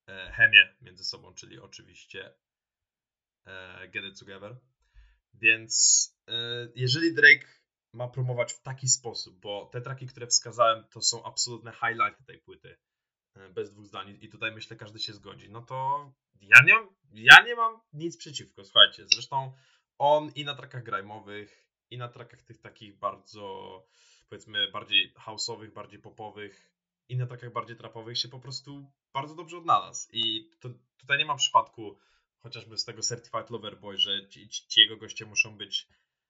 e, 0.07 0.31
chemię 0.31 0.75
między 0.81 1.03
sobą, 1.03 1.33
czyli 1.33 1.59
oczywiście 1.59 2.33
E, 3.45 3.87
Get 3.87 4.05
It 4.05 4.19
Together. 4.19 4.55
Więc 5.33 6.07
e, 6.27 6.33
jeżeli 6.75 7.13
Drake 7.13 7.47
ma 7.93 8.07
promować 8.07 8.53
w 8.53 8.61
taki 8.61 8.87
sposób, 8.87 9.39
bo 9.39 9.69
te 9.71 9.81
traki, 9.81 10.07
które 10.07 10.27
wskazałem, 10.27 10.83
to 10.89 11.01
są 11.01 11.23
absolutne 11.23 11.71
highlighty 11.71 12.23
tej 12.23 12.39
płyty, 12.39 12.77
bez 13.53 13.71
dwóch 13.71 13.85
zdań 13.85 14.17
i 14.21 14.29
tutaj 14.29 14.51
myślę 14.51 14.77
każdy 14.77 14.99
się 14.99 15.13
zgodzi, 15.13 15.49
no 15.49 15.61
to 15.61 16.11
ja 16.41 16.57
nie, 16.65 16.73
ja 17.11 17.43
nie 17.43 17.55
mam 17.55 17.81
nic 17.93 18.17
przeciwko, 18.17 18.63
słuchajcie, 18.63 19.05
zresztą 19.07 19.53
on 19.97 20.31
i 20.35 20.45
na 20.45 20.55
trakach 20.55 20.83
grime'owych, 20.83 21.47
i 21.93 21.97
na 21.97 22.07
trakach 22.07 22.41
tych 22.41 22.61
takich 22.61 22.97
bardzo, 22.97 23.83
powiedzmy, 24.29 24.71
bardziej 24.71 25.13
house'owych, 25.13 25.73
bardziej 25.73 25.99
popowych, 25.99 26.73
i 27.09 27.17
na 27.17 27.27
trakach 27.27 27.53
bardziej 27.53 27.77
trapowych 27.77 28.17
się 28.17 28.29
po 28.29 28.39
prostu 28.39 28.91
bardzo 29.13 29.35
dobrze 29.35 29.57
odnalazł 29.57 30.09
i 30.11 30.49
to, 30.59 30.69
tutaj 30.97 31.17
nie 31.17 31.25
ma 31.25 31.35
przypadku 31.35 31.97
chociażby 32.37 32.77
z 32.77 32.85
tego 32.85 33.01
Certified 33.01 33.49
Lover 33.49 33.79
Boy, 33.79 33.97
że 33.97 34.27
ci, 34.29 34.49
ci 34.49 34.81
jego 34.81 34.97
goście 34.97 35.25
muszą 35.25 35.57
być 35.57 35.87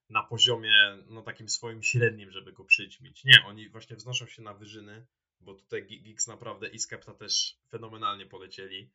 na 0.09 0.23
poziomie 0.23 0.73
no 1.07 1.21
takim 1.21 1.49
swoim 1.49 1.83
średnim, 1.83 2.31
żeby 2.31 2.53
go 2.53 2.65
przyćmić. 2.65 3.23
Nie, 3.23 3.45
oni 3.45 3.69
właśnie 3.69 3.95
wznoszą 3.95 4.25
się 4.25 4.41
na 4.41 4.53
wyżyny, 4.53 5.05
bo 5.39 5.53
tutaj 5.53 5.83
Geeks 5.87 6.27
naprawdę 6.27 6.67
i 6.67 6.79
Skepta 6.79 7.13
też 7.13 7.57
fenomenalnie 7.69 8.25
polecieli. 8.25 8.91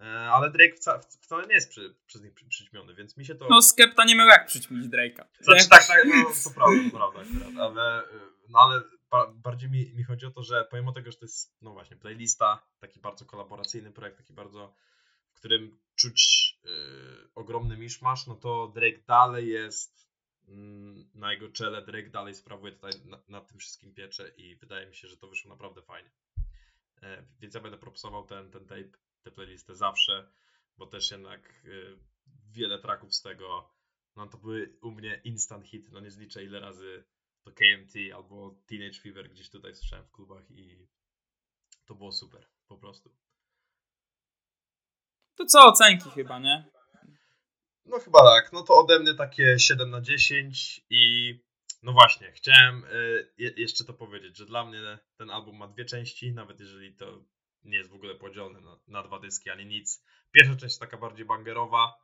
E, 0.00 0.04
ale 0.04 0.50
Drake 0.50 0.74
wca, 0.76 0.98
wcale 0.98 1.46
nie 1.46 1.54
jest 1.54 1.70
przy, 1.70 1.94
przez 2.06 2.22
nich 2.22 2.34
przyćmiony, 2.48 2.94
więc 2.94 3.16
mi 3.16 3.24
się 3.24 3.34
to... 3.34 3.48
No 3.50 3.62
Skepta 3.62 4.04
nie 4.04 4.16
miał 4.16 4.28
jak 4.28 4.46
przyćmić 4.46 4.86
Drake'a. 4.86 5.24
Znaczy 5.40 5.68
tak, 5.68 5.86
tak, 5.86 6.04
no, 6.04 6.24
to 6.44 6.50
prawda, 6.50 6.90
to 6.90 6.96
prawda 6.96 7.20
akurat, 7.20 7.56
ale, 7.58 8.02
no, 8.48 8.58
ale 8.58 8.82
bardziej 9.34 9.70
mi, 9.70 9.92
mi 9.94 10.04
chodzi 10.04 10.26
o 10.26 10.30
to, 10.30 10.42
że 10.42 10.64
pomimo 10.70 10.92
tego, 10.92 11.10
że 11.10 11.18
to 11.18 11.24
jest, 11.24 11.56
no 11.62 11.72
właśnie, 11.72 11.96
playlista, 11.96 12.66
taki 12.80 13.00
bardzo 13.00 13.24
kolaboracyjny 13.24 13.92
projekt, 13.92 14.18
taki 14.18 14.32
bardzo, 14.32 14.74
w 15.32 15.34
którym 15.34 15.78
czuć 15.94 16.52
yy, 16.64 17.30
ogromny 17.34 17.76
miszmasz, 17.76 18.26
no 18.26 18.34
to 18.34 18.72
Drake 18.74 18.98
dalej 19.06 19.48
jest 19.48 20.08
yy, 20.48 20.54
na 21.14 21.32
jego 21.32 21.48
czele, 21.48 21.82
Drake 21.82 22.10
dalej 22.10 22.34
sprawuje 22.34 22.72
tutaj 22.72 22.92
nad 23.04 23.28
na 23.28 23.40
tym 23.40 23.58
wszystkim 23.58 23.94
piecze 23.94 24.28
i 24.36 24.56
wydaje 24.56 24.86
mi 24.86 24.94
się, 24.94 25.08
że 25.08 25.16
to 25.16 25.28
wyszło 25.28 25.50
naprawdę 25.50 25.82
fajnie. 25.82 26.10
Yy, 27.02 27.08
więc 27.40 27.54
ja 27.54 27.60
będę 27.60 27.78
propsował 27.78 28.26
ten, 28.26 28.50
ten 28.50 28.66
tape, 28.66 28.98
tę 29.22 29.30
playlistę 29.30 29.74
zawsze, 29.74 30.32
bo 30.76 30.86
też 30.86 31.10
jednak 31.10 31.62
yy, 31.64 31.98
wiele 32.50 32.78
traków 32.78 33.14
z 33.14 33.22
tego, 33.22 33.74
no 34.16 34.26
to 34.26 34.38
były 34.38 34.78
u 34.82 34.90
mnie 34.90 35.20
instant 35.24 35.66
hit, 35.66 35.92
no 35.92 36.00
nie 36.00 36.10
zliczę 36.10 36.44
ile 36.44 36.60
razy 36.60 37.04
to 37.42 37.52
KMT 37.52 37.94
albo 38.14 38.60
Teenage 38.66 39.00
Fever 39.00 39.30
gdzieś 39.30 39.50
tutaj 39.50 39.74
słyszałem 39.74 40.06
w 40.06 40.12
klubach 40.12 40.50
i 40.50 40.88
to 41.86 41.94
było 41.94 42.12
super, 42.12 42.48
po 42.66 42.78
prostu. 42.78 43.16
To 45.34 45.46
co, 45.46 45.66
ocenki 45.66 46.10
chyba, 46.10 46.38
nie? 46.38 46.64
No 47.84 47.98
chyba 47.98 48.18
tak, 48.18 48.52
no 48.52 48.62
to 48.62 48.74
ode 48.74 48.98
mnie 48.98 49.14
takie 49.14 49.58
7 49.58 49.90
na 49.90 50.00
10 50.00 50.80
i 50.90 51.34
no 51.82 51.92
właśnie, 51.92 52.32
chciałem 52.32 52.84
y, 52.84 53.32
jeszcze 53.56 53.84
to 53.84 53.94
powiedzieć, 53.94 54.36
że 54.36 54.46
dla 54.46 54.64
mnie 54.64 54.98
ten 55.16 55.30
album 55.30 55.56
ma 55.56 55.68
dwie 55.68 55.84
części, 55.84 56.32
nawet 56.32 56.60
jeżeli 56.60 56.94
to 56.96 57.24
nie 57.64 57.78
jest 57.78 57.90
w 57.90 57.94
ogóle 57.94 58.14
podzielone 58.14 58.60
na, 58.60 58.80
na 58.88 59.02
dwa 59.02 59.18
dyski 59.18 59.50
ani 59.50 59.66
nic. 59.66 60.04
Pierwsza 60.30 60.56
część 60.56 60.78
taka 60.78 60.96
bardziej 60.96 61.26
bangerowa, 61.26 62.02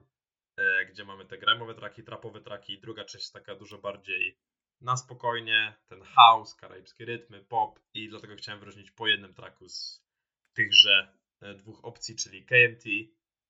y, 0.61 0.63
gdzie 0.91 1.05
mamy 1.05 1.27
te 1.27 1.39
gramowe 1.39 1.75
traki, 1.75 2.03
trapowe 2.03 2.41
traki, 2.41 2.81
druga 2.81 3.05
część 3.05 3.31
taka 3.31 3.55
dużo 3.55 3.79
bardziej 3.79 4.39
na 4.81 4.97
spokojnie, 4.97 5.75
ten 5.87 6.03
house, 6.03 6.55
karaibskie 6.55 7.05
rytmy, 7.05 7.45
pop 7.45 7.81
i 7.95 8.09
dlatego 8.09 8.37
chciałem 8.37 8.61
wyróżnić 8.61 8.91
po 8.91 9.07
jednym 9.07 9.35
traku 9.35 9.69
z 9.69 10.05
tychże 10.53 11.13
e, 11.41 11.55
dwóch 11.55 11.85
opcji, 11.85 12.17
czyli 12.17 12.45
KMT 12.45 12.85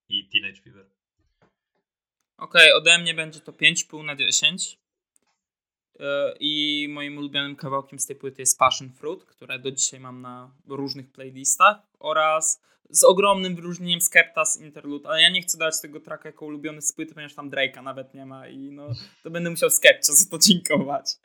i 0.08 0.28
Teenage 0.28 0.62
Fever. 0.62 0.90
Okej, 2.36 2.72
okay, 2.72 2.74
ode 2.74 2.98
mnie 2.98 3.14
będzie 3.14 3.40
to 3.40 3.52
5,5 3.52 4.04
na 4.04 4.16
10. 4.16 4.78
E, 6.00 6.34
I 6.40 6.86
moim 6.90 7.18
ulubionym 7.18 7.56
kawałkiem 7.56 7.98
z 7.98 8.06
tej 8.06 8.16
płyty 8.16 8.42
jest 8.42 8.58
Passion 8.58 8.90
Fruit, 8.92 9.24
które 9.24 9.58
do 9.58 9.70
dzisiaj 9.70 10.00
mam 10.00 10.20
na 10.20 10.54
różnych 10.68 11.12
playlistach 11.12 11.76
oraz 11.98 12.62
z 12.90 13.04
ogromnym 13.04 13.56
wyróżnieniem 13.56 14.00
Skeptas 14.00 14.60
Interlude, 14.60 15.08
ale 15.08 15.22
ja 15.22 15.30
nie 15.30 15.42
chcę 15.42 15.58
dać 15.58 15.80
tego 15.80 16.00
tracka 16.00 16.28
jako 16.28 16.46
ulubiony 16.46 16.82
z 16.82 16.92
płyty, 16.92 17.14
ponieważ 17.14 17.34
tam 17.34 17.50
Drake'a 17.50 17.82
nawet 17.82 18.14
nie 18.14 18.26
ma 18.26 18.48
i 18.48 18.70
no 18.70 18.88
to 19.22 19.30
będę 19.30 19.50
musiał 19.50 19.70
Skepcie 19.70 20.12
za 20.12 20.30
to 20.30 20.38
dziękować. 20.38 21.16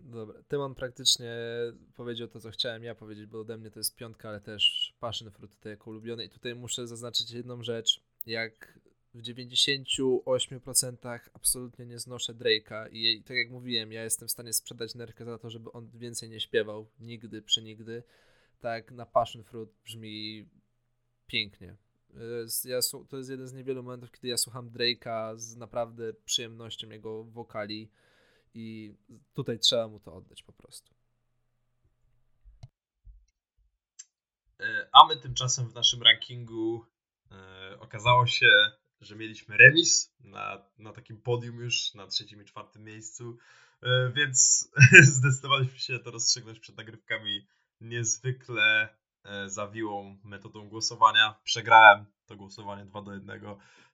Dobra, 0.00 0.42
Tymon 0.48 0.74
praktycznie 0.74 1.34
powiedział 1.94 2.28
to, 2.28 2.40
co 2.40 2.50
chciałem 2.50 2.84
ja 2.84 2.94
powiedzieć, 2.94 3.26
bo 3.26 3.40
ode 3.40 3.58
mnie 3.58 3.70
to 3.70 3.80
jest 3.80 3.96
piątka, 3.96 4.28
ale 4.28 4.40
też 4.40 4.94
Passion 5.00 5.30
Fruit 5.30 5.52
tutaj 5.52 5.72
jako 5.72 5.90
ulubiony 5.90 6.24
i 6.24 6.28
tutaj 6.28 6.54
muszę 6.54 6.86
zaznaczyć 6.86 7.30
jedną 7.30 7.62
rzecz, 7.62 8.00
jak 8.26 8.78
w 9.14 9.22
98% 9.22 11.20
absolutnie 11.34 11.86
nie 11.86 11.98
znoszę 11.98 12.34
Drake'a 12.34 12.88
i 12.92 13.22
tak 13.22 13.36
jak 13.36 13.50
mówiłem, 13.50 13.92
ja 13.92 14.04
jestem 14.04 14.28
w 14.28 14.30
stanie 14.30 14.52
sprzedać 14.52 14.94
nerkę 14.94 15.24
za 15.24 15.38
to, 15.38 15.50
żeby 15.50 15.72
on 15.72 15.90
więcej 15.94 16.30
nie 16.30 16.40
śpiewał, 16.40 16.90
nigdy, 17.00 17.42
przenigdy, 17.42 18.02
tak 18.60 18.92
na 18.92 19.06
Passion 19.06 19.44
Fruit 19.44 19.70
brzmi 19.84 20.48
pięknie. 21.26 21.76
Ja, 22.64 22.80
to 23.08 23.16
jest 23.16 23.30
jeden 23.30 23.48
z 23.48 23.52
niewielu 23.52 23.82
momentów, 23.82 24.10
kiedy 24.12 24.28
ja 24.28 24.36
słucham 24.36 24.70
Drake'a 24.70 25.38
z 25.38 25.56
naprawdę 25.56 26.12
przyjemnością 26.12 26.88
jego 26.88 27.24
wokali 27.24 27.90
i 28.54 28.94
tutaj 29.34 29.58
trzeba 29.58 29.88
mu 29.88 30.00
to 30.00 30.14
oddać 30.14 30.42
po 30.42 30.52
prostu. 30.52 30.94
E, 34.60 34.88
a 34.92 35.06
my 35.06 35.16
tymczasem 35.16 35.68
w 35.68 35.74
naszym 35.74 36.02
rankingu 36.02 36.86
e, 37.30 37.76
okazało 37.80 38.26
się, 38.26 38.50
że 39.00 39.16
mieliśmy 39.16 39.56
remis 39.56 40.14
na, 40.20 40.64
na 40.78 40.92
takim 40.92 41.22
podium 41.22 41.60
już 41.60 41.94
na 41.94 42.06
trzecim 42.06 42.42
i 42.42 42.44
czwartym 42.44 42.84
miejscu, 42.84 43.38
e, 43.82 44.12
więc 44.16 44.70
zdecydowaliśmy 45.16 45.78
się 45.78 45.98
to 45.98 46.10
rozstrzygnąć 46.10 46.58
przed 46.58 46.76
nagrywkami 46.76 47.46
niezwykle 47.80 48.88
e, 49.24 49.50
zawiłą 49.50 50.18
metodą 50.24 50.68
głosowania. 50.68 51.40
Przegrałem 51.44 52.06
to 52.26 52.36
głosowanie 52.36 52.84
2 52.84 53.02
do 53.02 53.12
1, 53.14 53.40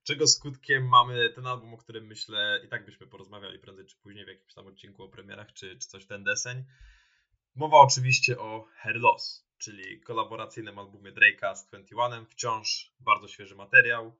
czego 0.02 0.26
skutkiem 0.26 0.88
mamy 0.88 1.30
ten 1.30 1.46
album, 1.46 1.74
o 1.74 1.76
którym 1.76 2.07
myślę 2.07 2.61
i 2.64 2.68
tak 2.68 2.86
byśmy 2.86 3.07
porozmawiali 3.07 3.59
prędzej 3.59 3.86
czy 3.86 3.96
później 3.96 4.24
w 4.24 4.28
jakimś 4.28 4.54
tam 4.54 4.66
odcinku 4.66 5.02
o 5.02 5.09
premierach, 5.09 5.52
czy, 5.52 5.78
czy 5.78 5.88
coś 5.88 6.07
ten 6.07 6.24
deseń. 6.24 6.64
Mowa 7.54 7.76
oczywiście 7.76 8.38
o 8.38 8.68
Hair 8.76 8.96
Loss, 8.96 9.46
czyli 9.59 10.00
kolaboracyjnym 10.00 10.78
albumie 10.78 11.12
Drake'a 11.12 11.57
z 11.57 11.66
21, 11.66 12.26
wciąż 12.26 12.92
bardzo 13.00 13.28
świeży 13.28 13.54
materiał. 13.54 14.16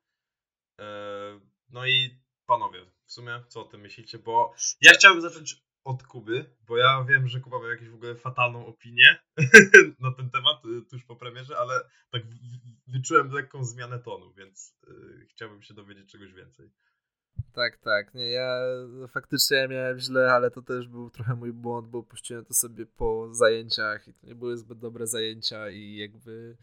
E, 0.79 1.41
no 1.68 1.87
i 1.87 2.20
panowie, 2.47 2.87
w 3.05 3.12
sumie 3.12 3.45
co 3.49 3.61
o 3.61 3.64
tym 3.64 3.81
myślicie? 3.81 4.18
Bo 4.18 4.55
ja 4.81 4.93
chciałbym 4.93 5.22
zacząć 5.22 5.66
od 5.85 6.03
Kuby, 6.03 6.45
bo 6.68 6.77
ja 6.77 7.05
wiem, 7.09 7.29
że 7.29 7.41
Kuba 7.41 7.59
miał 7.59 7.70
jakąś 7.70 7.89
w 7.89 7.95
ogóle 7.95 8.14
fatalną 8.14 8.66
opinię 8.66 9.18
na 10.01 10.12
ten 10.12 10.31
temat 10.31 10.64
y, 10.64 10.83
tuż 10.91 11.05
po 11.05 11.16
premierze, 11.16 11.59
ale 11.59 11.81
tak 12.11 12.22
wyczułem 12.87 13.31
lekką 13.31 13.64
zmianę 13.64 13.99
tonu, 13.99 14.33
więc 14.35 14.77
yy, 14.87 15.27
chciałbym 15.31 15.62
się 15.62 15.74
dowiedzieć 15.74 16.11
czegoś 16.12 16.33
więcej. 16.33 16.70
Tak, 17.53 17.79
tak. 17.79 18.14
Nie, 18.14 18.31
ja 18.31 18.59
faktycznie 19.09 19.68
miałem 19.68 19.99
źle, 19.99 20.33
ale 20.33 20.51
to 20.51 20.62
też 20.62 20.89
był 20.89 21.11
trochę 21.11 21.35
mój 21.35 21.53
błąd, 21.53 21.89
bo 21.89 22.03
puściłem 22.03 22.45
to 22.45 22.55
sobie 22.55 22.87
po 22.87 23.35
zajęciach 23.35 24.09
i 24.09 24.14
to 24.14 24.27
nie 24.27 24.35
były 24.35 24.57
zbyt 24.57 24.79
dobre 24.79 25.07
zajęcia 25.07 25.70
i 25.70 25.97
jakby 25.97 26.57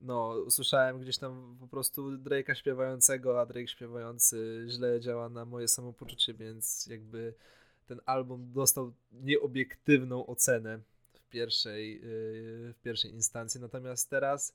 no, 0.00 0.34
usłyszałem 0.46 1.00
gdzieś 1.00 1.18
tam 1.18 1.56
po 1.60 1.68
prostu 1.68 2.10
Drake'a 2.10 2.54
śpiewającego, 2.54 3.40
a 3.40 3.46
Drake 3.46 3.68
śpiewający 3.68 4.66
źle 4.68 5.00
działa 5.00 5.28
na 5.28 5.44
moje 5.44 5.68
samopoczucie, 5.68 6.34
więc 6.34 6.86
jakby 6.86 7.34
ten 7.86 8.00
album 8.06 8.52
dostał 8.52 8.92
nieobiektywną 9.12 10.26
ocenę 10.26 10.80
w 11.12 11.28
pierwszej, 11.28 11.94
yy, 11.94 12.72
w 12.72 12.80
pierwszej 12.82 13.10
instancji. 13.10 13.60
Natomiast 13.60 14.10
teraz 14.10 14.54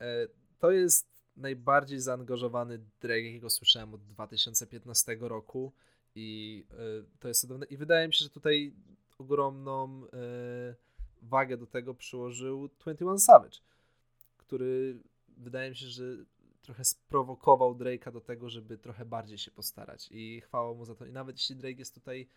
e, 0.00 0.26
to 0.58 0.70
jest 0.70 1.06
najbardziej 1.36 2.00
zaangażowany 2.00 2.78
Drake, 3.00 3.20
jakiego 3.20 3.50
słyszałem 3.50 3.94
od 3.94 4.04
2015 4.04 5.16
roku 5.20 5.72
i 6.14 6.64
e, 6.70 6.76
to 7.20 7.28
jest 7.28 7.40
cudowne. 7.40 7.66
I 7.66 7.76
wydaje 7.76 8.08
mi 8.08 8.14
się, 8.14 8.24
że 8.24 8.30
tutaj 8.30 8.72
ogromną 9.18 10.02
e, 10.04 10.74
wagę 11.22 11.56
do 11.56 11.66
tego 11.66 11.94
przyłożył 11.94 12.68
21 12.80 13.18
Savage, 13.18 13.58
który 14.50 15.00
wydaje 15.28 15.70
mi 15.70 15.76
się, 15.76 15.86
że 15.86 16.04
trochę 16.62 16.84
sprowokował 16.84 17.74
Drake'a 17.74 18.12
do 18.12 18.20
tego, 18.20 18.48
żeby 18.48 18.78
trochę 18.78 19.04
bardziej 19.04 19.38
się 19.38 19.50
postarać 19.50 20.08
i 20.12 20.40
chwała 20.40 20.74
mu 20.74 20.84
za 20.84 20.94
to. 20.94 21.06
I 21.06 21.12
nawet 21.12 21.36
jeśli 21.36 21.56
Drake 21.56 21.78
jest 21.78 21.94
tutaj 21.94 22.28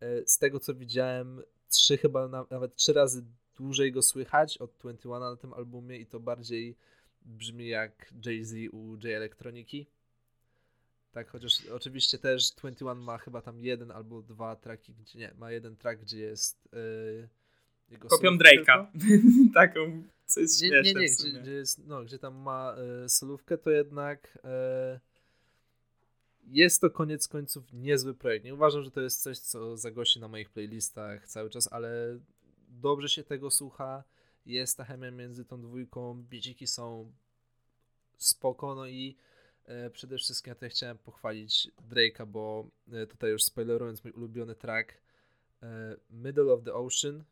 E, 0.00 0.26
z 0.26 0.38
tego 0.38 0.60
co 0.60 0.74
widziałem, 0.74 1.42
trzy 1.68 1.98
chyba 1.98 2.28
nawet 2.50 2.74
trzy 2.74 2.92
razy 2.92 3.24
dłużej 3.56 3.92
go 3.92 4.02
słychać 4.02 4.58
od 4.58 4.72
21 4.78 5.20
na 5.20 5.36
tym 5.36 5.54
albumie 5.54 5.98
i 5.98 6.06
to 6.06 6.20
bardziej 6.20 6.76
brzmi 7.22 7.68
jak 7.68 8.14
Jay-Z 8.26 8.54
u 8.72 8.96
J 8.96 9.04
Elektroniki. 9.04 9.86
Tak, 11.12 11.28
chociaż 11.28 11.66
oczywiście 11.66 12.18
też 12.18 12.50
21 12.50 12.98
ma 12.98 13.18
chyba 13.18 13.42
tam 13.42 13.60
jeden 13.60 13.90
albo 13.90 14.22
dwa 14.22 14.56
traki, 14.56 14.94
gdzie 14.94 15.18
nie, 15.18 15.34
ma 15.38 15.52
jeden 15.52 15.76
track, 15.76 16.00
gdzie 16.00 16.18
jest 16.18 16.68
yy, 16.72 17.28
jego 17.90 18.08
Kopią 18.08 18.30
Drake'a. 18.30 18.86
Taką, 19.54 20.02
co 20.26 20.40
jest 20.40 20.62
nie, 20.62 20.70
nie, 20.70 20.94
nie, 20.94 21.06
gdzie, 21.08 21.40
gdzie, 21.42 21.52
jest, 21.52 21.86
no, 21.86 22.04
gdzie 22.04 22.18
tam 22.18 22.34
ma 22.34 22.76
yy, 23.02 23.08
solówkę, 23.08 23.58
to 23.58 23.70
jednak 23.70 24.38
yy, 24.44 25.00
jest 26.50 26.80
to 26.80 26.90
koniec 26.90 27.28
końców 27.28 27.72
niezły 27.72 28.14
projekt. 28.14 28.44
Nie 28.44 28.54
uważam, 28.54 28.82
że 28.82 28.90
to 28.90 29.00
jest 29.00 29.22
coś, 29.22 29.38
co 29.38 29.76
zagości 29.76 30.20
na 30.20 30.28
moich 30.28 30.50
playlistach 30.50 31.26
cały 31.26 31.50
czas, 31.50 31.72
ale 31.72 32.18
dobrze 32.68 33.08
się 33.08 33.24
tego 33.24 33.50
słucha. 33.50 34.04
Jest 34.46 34.76
ta 34.76 34.84
chemia 34.84 35.10
między 35.10 35.44
tą 35.44 35.62
dwójką, 35.62 36.24
biedziki 36.30 36.66
są 36.66 37.12
spoko, 38.18 38.74
no 38.74 38.86
i 38.86 39.16
e, 39.64 39.90
przede 39.90 40.18
wszystkim 40.18 40.50
ja 40.50 40.54
tutaj 40.54 40.70
chciałem 40.70 40.98
pochwalić 40.98 41.70
Drake'a, 41.90 42.26
bo 42.26 42.70
e, 42.92 43.06
tutaj 43.06 43.30
już 43.30 43.42
spoilerując 43.42 44.04
mój 44.04 44.12
ulubiony 44.12 44.54
track 44.54 44.94
e, 45.62 45.96
Middle 46.10 46.52
of 46.52 46.64
the 46.64 46.74
Ocean, 46.74 47.24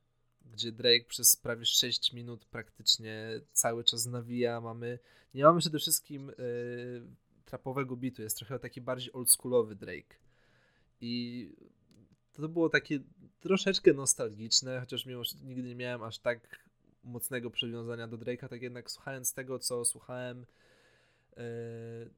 gdzie 0.53 0.73
Drake 0.73 1.05
przez 1.09 1.37
prawie 1.37 1.65
6 1.65 2.13
minut 2.13 2.45
praktycznie 2.45 3.41
cały 3.53 3.85
czas 3.85 4.07
nawija. 4.07 4.61
Mamy, 4.61 4.99
nie 5.35 5.45
mamy 5.45 5.61
przede 5.61 5.79
wszystkim 5.79 6.31
e, 6.31 6.35
trapowego 7.45 7.97
bitu, 7.97 8.23
jest 8.23 8.37
trochę 8.37 8.59
taki 8.59 8.81
bardziej 8.81 9.13
oldschoolowy 9.13 9.75
Drake. 9.75 10.17
I 11.01 11.53
to 12.33 12.49
było 12.49 12.69
takie 12.69 13.01
troszeczkę 13.41 13.93
nostalgiczne, 13.93 14.81
chociaż 14.81 15.07
mimo, 15.07 15.25
że 15.25 15.35
nigdy 15.43 15.69
nie 15.69 15.75
miałem 15.75 16.03
aż 16.03 16.19
tak 16.19 16.69
mocnego 17.05 17.51
przywiązania 17.51 18.09
do 18.09 18.19
Drake'a, 18.19 18.49
tak 18.49 18.63
jednak 18.63 18.91
słuchając 18.91 19.35
tego, 19.35 19.59
co 19.59 19.85
słuchałem 19.85 20.47
yy, 21.37 22.11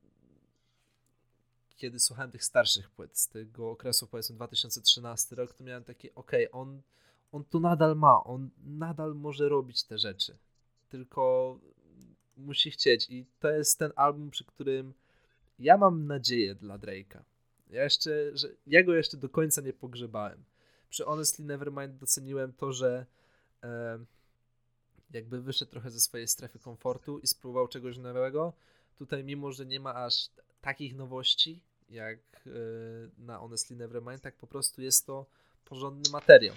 kiedy 1.80 2.00
słuchałem 2.00 2.30
tych 2.30 2.44
starszych 2.44 2.90
płyt 2.90 3.18
z 3.18 3.28
tego 3.28 3.70
okresu 3.70 4.06
powiedzmy 4.06 4.36
2013 4.36 5.36
rok, 5.36 5.54
to 5.54 5.64
miałem 5.64 5.84
takie, 5.84 6.14
ok, 6.14 6.32
on, 6.52 6.82
on 7.32 7.44
to 7.44 7.60
nadal 7.60 7.96
ma, 7.96 8.24
on 8.24 8.50
nadal 8.64 9.14
może 9.14 9.48
robić 9.48 9.84
te 9.84 9.98
rzeczy. 9.98 10.38
Tylko 10.88 11.58
musi 12.36 12.70
chcieć 12.70 13.10
i 13.10 13.26
to 13.40 13.50
jest 13.50 13.78
ten 13.78 13.92
album, 13.96 14.30
przy 14.30 14.44
którym 14.44 14.94
ja 15.58 15.76
mam 15.76 16.06
nadzieję 16.06 16.54
dla 16.54 16.78
Drake'a. 16.78 17.22
Ja 17.70 17.84
jeszcze, 17.84 18.36
że 18.36 18.48
ja 18.66 18.82
go 18.82 18.94
jeszcze 18.94 19.16
do 19.16 19.28
końca 19.28 19.60
nie 19.60 19.72
pogrzebałem. 19.72 20.44
Przy 20.88 21.04
Honestly 21.04 21.44
Nevermind 21.44 21.96
doceniłem 21.96 22.52
to, 22.52 22.72
że 22.72 23.06
e, 23.62 23.98
jakby 25.10 25.42
wyszedł 25.42 25.70
trochę 25.70 25.90
ze 25.90 26.00
swojej 26.00 26.28
strefy 26.28 26.58
komfortu 26.58 27.18
i 27.18 27.26
spróbował 27.26 27.68
czegoś 27.68 27.98
nowego. 27.98 28.52
Tutaj, 28.98 29.24
mimo 29.24 29.52
że 29.52 29.66
nie 29.66 29.80
ma 29.80 29.94
aż 29.94 30.28
takich 30.60 30.96
nowości 30.96 31.60
jak 31.90 32.18
e, 32.46 32.50
na 33.18 33.38
Honestly 33.38 33.76
Nevermind, 33.76 34.22
tak 34.22 34.36
po 34.36 34.46
prostu 34.46 34.82
jest 34.82 35.06
to 35.06 35.26
porządny 35.64 36.10
materiał. 36.12 36.54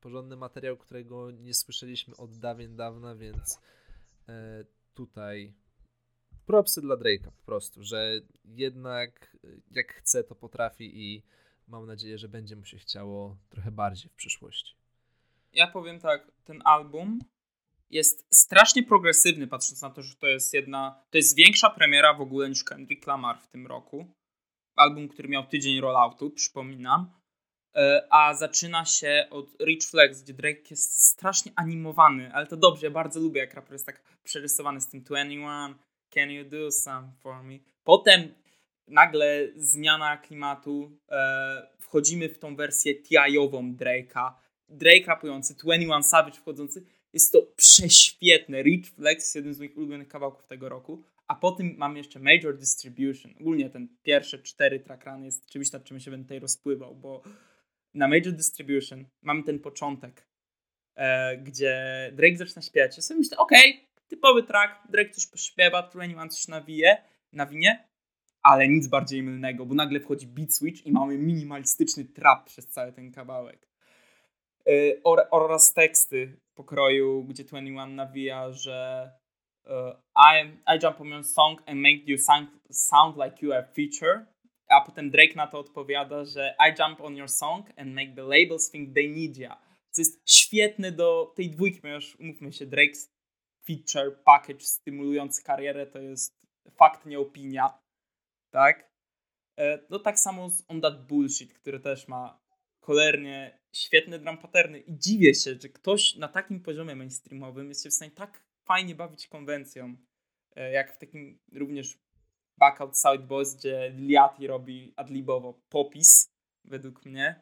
Porządny 0.00 0.36
materiał, 0.36 0.76
którego 0.76 1.30
nie 1.30 1.54
słyszeliśmy 1.54 2.16
od 2.16 2.38
dawien 2.38 2.76
dawna, 2.76 3.14
więc 3.14 3.60
e, 4.28 4.64
tutaj 4.94 5.54
propsy 6.46 6.80
dla 6.80 6.96
Drake'a 6.96 7.30
po 7.30 7.42
prostu, 7.46 7.82
że 7.82 8.20
jednak 8.44 9.36
e, 9.44 9.48
jak 9.70 9.94
chce, 9.94 10.24
to 10.24 10.34
potrafi 10.34 11.02
i 11.02 11.22
mam 11.66 11.86
nadzieję, 11.86 12.18
że 12.18 12.28
będzie 12.28 12.56
mu 12.56 12.64
się 12.64 12.78
chciało 12.78 13.36
trochę 13.48 13.70
bardziej 13.70 14.10
w 14.10 14.14
przyszłości. 14.14 14.76
Ja 15.52 15.66
powiem 15.66 16.00
tak, 16.00 16.32
ten 16.44 16.62
album 16.64 17.18
jest 17.90 18.26
strasznie 18.30 18.82
progresywny, 18.82 19.46
patrząc 19.46 19.82
na 19.82 19.90
to, 19.90 20.02
że 20.02 20.14
to 20.14 20.26
jest 20.26 20.54
jedna, 20.54 21.04
to 21.10 21.18
jest 21.18 21.36
większa 21.36 21.70
premiera 21.70 22.14
w 22.14 22.20
ogóle 22.20 22.48
niż 22.48 22.64
Kendrick 22.64 23.06
Lamar 23.06 23.40
w 23.40 23.48
tym 23.48 23.66
roku. 23.66 24.14
Album, 24.76 25.08
który 25.08 25.28
miał 25.28 25.46
tydzień 25.46 25.80
rolloutu, 25.80 26.30
przypominam. 26.30 27.19
E, 27.74 28.06
a 28.10 28.34
zaczyna 28.34 28.84
się 28.84 29.26
od 29.30 29.46
Rich 29.60 29.82
Flex, 29.82 30.22
gdzie 30.22 30.34
Drake 30.34 30.62
jest 30.70 31.02
strasznie 31.02 31.52
animowany, 31.56 32.32
ale 32.32 32.46
to 32.46 32.56
dobrze, 32.56 32.86
ja 32.86 32.90
bardzo 32.90 33.20
lubię, 33.20 33.40
jak 33.40 33.54
raper 33.54 33.72
jest 33.72 33.86
tak 33.86 34.02
przerysowany 34.24 34.80
z 34.80 34.88
tym 34.88 35.00
21, 35.02 35.74
can 36.10 36.30
you 36.30 36.44
do 36.44 36.70
some 36.70 37.12
for 37.18 37.42
me? 37.42 37.58
Potem 37.84 38.34
nagle 38.88 39.48
zmiana 39.56 40.16
klimatu, 40.16 40.98
e, 41.08 41.66
wchodzimy 41.80 42.28
w 42.28 42.38
tą 42.38 42.56
wersję 42.56 42.94
TI-ową 42.94 43.76
Drake'a, 43.76 44.32
Drake 44.68 45.06
rapujący, 45.06 45.54
21 45.54 46.02
Savage 46.02 46.36
wchodzący, 46.36 46.86
jest 47.12 47.32
to 47.32 47.42
prześwietne. 47.56 48.62
Rich 48.62 48.86
Flex 48.86 49.24
jest 49.24 49.34
jeden 49.34 49.54
z 49.54 49.58
moich 49.58 49.76
ulubionych 49.76 50.08
kawałków 50.08 50.46
tego 50.46 50.68
roku. 50.68 51.02
A 51.26 51.34
po 51.34 51.52
tym 51.52 51.74
mamy 51.78 51.98
jeszcze 51.98 52.20
Major 52.20 52.56
Distribution. 52.56 53.34
Ogólnie 53.40 53.70
ten 53.70 53.88
pierwsze 54.02 54.38
cztery 54.38 54.80
trackrany 54.80 55.24
jest 55.24 55.46
czymś, 55.46 55.72
nad 55.72 55.84
czym 55.84 56.00
się 56.00 56.10
będę 56.10 56.24
tutaj 56.24 56.38
rozpływał, 56.38 56.94
bo 56.94 57.22
na 57.94 58.08
Major 58.08 58.32
Distribution 58.32 59.04
mamy 59.22 59.42
ten 59.42 59.58
początek, 59.58 60.26
e, 60.96 61.36
gdzie 61.36 61.74
Drake 62.12 62.36
zaczyna 62.36 62.62
śpiewać. 62.62 62.96
Ja 62.96 63.02
sobie 63.02 63.20
myślę, 63.20 63.36
okej, 63.36 63.70
okay, 63.70 64.08
typowy 64.08 64.42
track, 64.42 64.88
Drake 64.88 65.10
coś 65.10 65.26
pośpiewa, 65.26 65.82
21 65.82 66.30
coś 66.30 66.48
nawije, 66.48 67.02
nawinie, 67.32 67.88
ale 68.42 68.68
nic 68.68 68.86
bardziej 68.86 69.22
mylnego, 69.22 69.66
bo 69.66 69.74
nagle 69.74 70.00
wchodzi 70.00 70.26
beat 70.26 70.54
switch 70.54 70.86
i 70.86 70.92
mamy 70.92 71.18
minimalistyczny 71.18 72.04
trap 72.04 72.46
przez 72.46 72.66
cały 72.66 72.92
ten 72.92 73.12
kawałek. 73.12 73.68
E, 74.68 74.72
oraz 75.30 75.74
teksty 75.74 76.40
pokroju, 76.54 77.24
gdzie 77.24 77.44
21 77.44 77.94
nawija, 77.94 78.52
że 78.52 79.10
uh, 79.64 79.96
I, 80.16 80.48
I 80.66 80.78
jump 80.78 81.00
on 81.00 81.08
your 81.08 81.24
song 81.24 81.62
and 81.66 81.80
make 81.80 82.06
you 82.06 82.18
sound, 82.18 82.48
sound 82.70 83.16
like 83.16 83.42
you 83.42 83.52
are 83.52 83.66
feature. 83.74 84.26
A 84.70 84.80
potem 84.80 85.10
Drake 85.10 85.34
na 85.34 85.46
to 85.46 85.58
odpowiada, 85.58 86.24
że 86.24 86.54
I 86.60 86.82
jump 86.82 87.00
on 87.00 87.16
your 87.16 87.28
song 87.28 87.66
and 87.76 87.94
make 87.94 88.14
the 88.14 88.22
labels 88.22 88.70
think 88.70 88.94
they 88.94 89.08
need 89.08 89.36
ya. 89.36 89.60
Co 89.90 90.00
jest 90.00 90.30
świetne 90.30 90.92
do 90.92 91.32
tej 91.36 91.50
dwójki, 91.50 91.80
ponieważ 91.80 92.16
umówmy 92.16 92.52
się, 92.52 92.66
Drake's 92.66 93.10
feature 93.66 94.22
package 94.24 94.60
stymulujący 94.60 95.42
karierę 95.42 95.86
to 95.86 95.98
jest 95.98 96.40
fakt, 96.76 97.06
nie 97.06 97.18
opinia. 97.18 97.78
Tak? 98.50 98.90
E, 99.58 99.78
no 99.90 99.98
tak 99.98 100.18
samo 100.18 100.50
z 100.50 100.64
On 100.68 100.80
That 100.80 101.06
Bullshit, 101.06 101.54
który 101.54 101.80
też 101.80 102.08
ma 102.08 102.40
cholernie 102.80 103.58
świetne 103.72 104.18
drum 104.18 104.38
patterny 104.38 104.80
i 104.80 104.98
dziwię 104.98 105.34
się, 105.34 105.54
że 105.62 105.68
ktoś 105.68 106.16
na 106.16 106.28
takim 106.28 106.60
poziomie 106.60 106.96
mainstreamowym 106.96 107.68
jest 107.68 107.82
się 107.82 107.90
w 107.90 107.94
stanie 107.94 108.10
tak 108.10 108.44
fajnie 108.64 108.94
bawić 108.94 109.28
konwencją, 109.28 109.96
e, 110.56 110.72
jak 110.72 110.94
w 110.94 110.98
takim 110.98 111.38
również 111.52 111.98
Back 112.60 112.80
Outside 112.80 113.18
Boys, 113.18 113.54
gdzie 113.54 113.92
Liati 113.96 114.46
robi 114.46 114.92
adlibowo 114.96 115.60
popis, 115.68 116.30
według 116.64 117.04
mnie. 117.04 117.40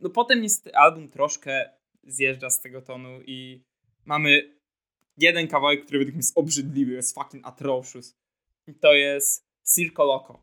No 0.00 0.10
potem 0.10 0.42
jest 0.42 0.70
album 0.74 1.08
troszkę 1.08 1.70
zjeżdża 2.02 2.50
z 2.50 2.60
tego 2.60 2.82
tonu 2.82 3.20
i 3.26 3.62
mamy 4.04 4.56
jeden 5.16 5.48
kawałek, 5.48 5.84
który 5.84 5.98
według 5.98 6.14
mnie 6.14 6.18
jest 6.18 6.38
obrzydliwy, 6.38 6.92
jest 6.92 7.14
fucking 7.14 7.46
atrocious. 7.46 8.14
I 8.66 8.74
to 8.74 8.92
jest 8.92 9.46
Circo 9.74 10.04
Loco. 10.04 10.42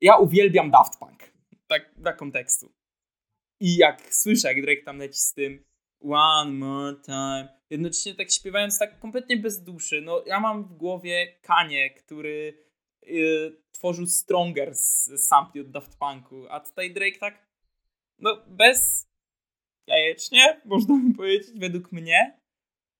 Ja 0.00 0.16
uwielbiam 0.16 0.70
Daft 0.70 0.98
Punk. 0.98 1.32
Tak 1.66 1.94
dla 1.96 2.12
kontekstu. 2.12 2.72
I 3.60 3.76
jak 3.76 4.14
słyszę, 4.14 4.48
jak 4.48 4.62
Drake 4.62 4.82
tam 4.82 4.98
leci 4.98 5.20
z 5.20 5.32
tym 5.32 5.64
One 6.00 6.52
more 6.52 6.96
time, 7.04 7.48
jednocześnie 7.70 8.14
tak 8.14 8.30
śpiewając 8.30 8.78
tak 8.78 8.98
kompletnie 8.98 9.36
bez 9.36 9.62
duszy, 9.62 10.00
no 10.00 10.22
ja 10.26 10.40
mam 10.40 10.64
w 10.64 10.72
głowie 10.72 11.38
Kanie, 11.42 11.90
który 11.90 12.64
yy, 13.02 13.62
tworzył 13.72 14.06
Stronger 14.06 14.74
z 14.74 15.10
sampli 15.28 15.60
od 15.60 15.70
Daft 15.70 15.98
Punku, 15.98 16.46
a 16.50 16.60
tutaj 16.60 16.92
Drake 16.92 17.18
tak 17.18 17.46
no 18.18 18.42
bez 18.46 19.08
jajecznie, 19.86 20.60
można 20.64 20.94
by 21.08 21.16
powiedzieć, 21.16 21.58
według 21.58 21.92
mnie. 21.92 22.40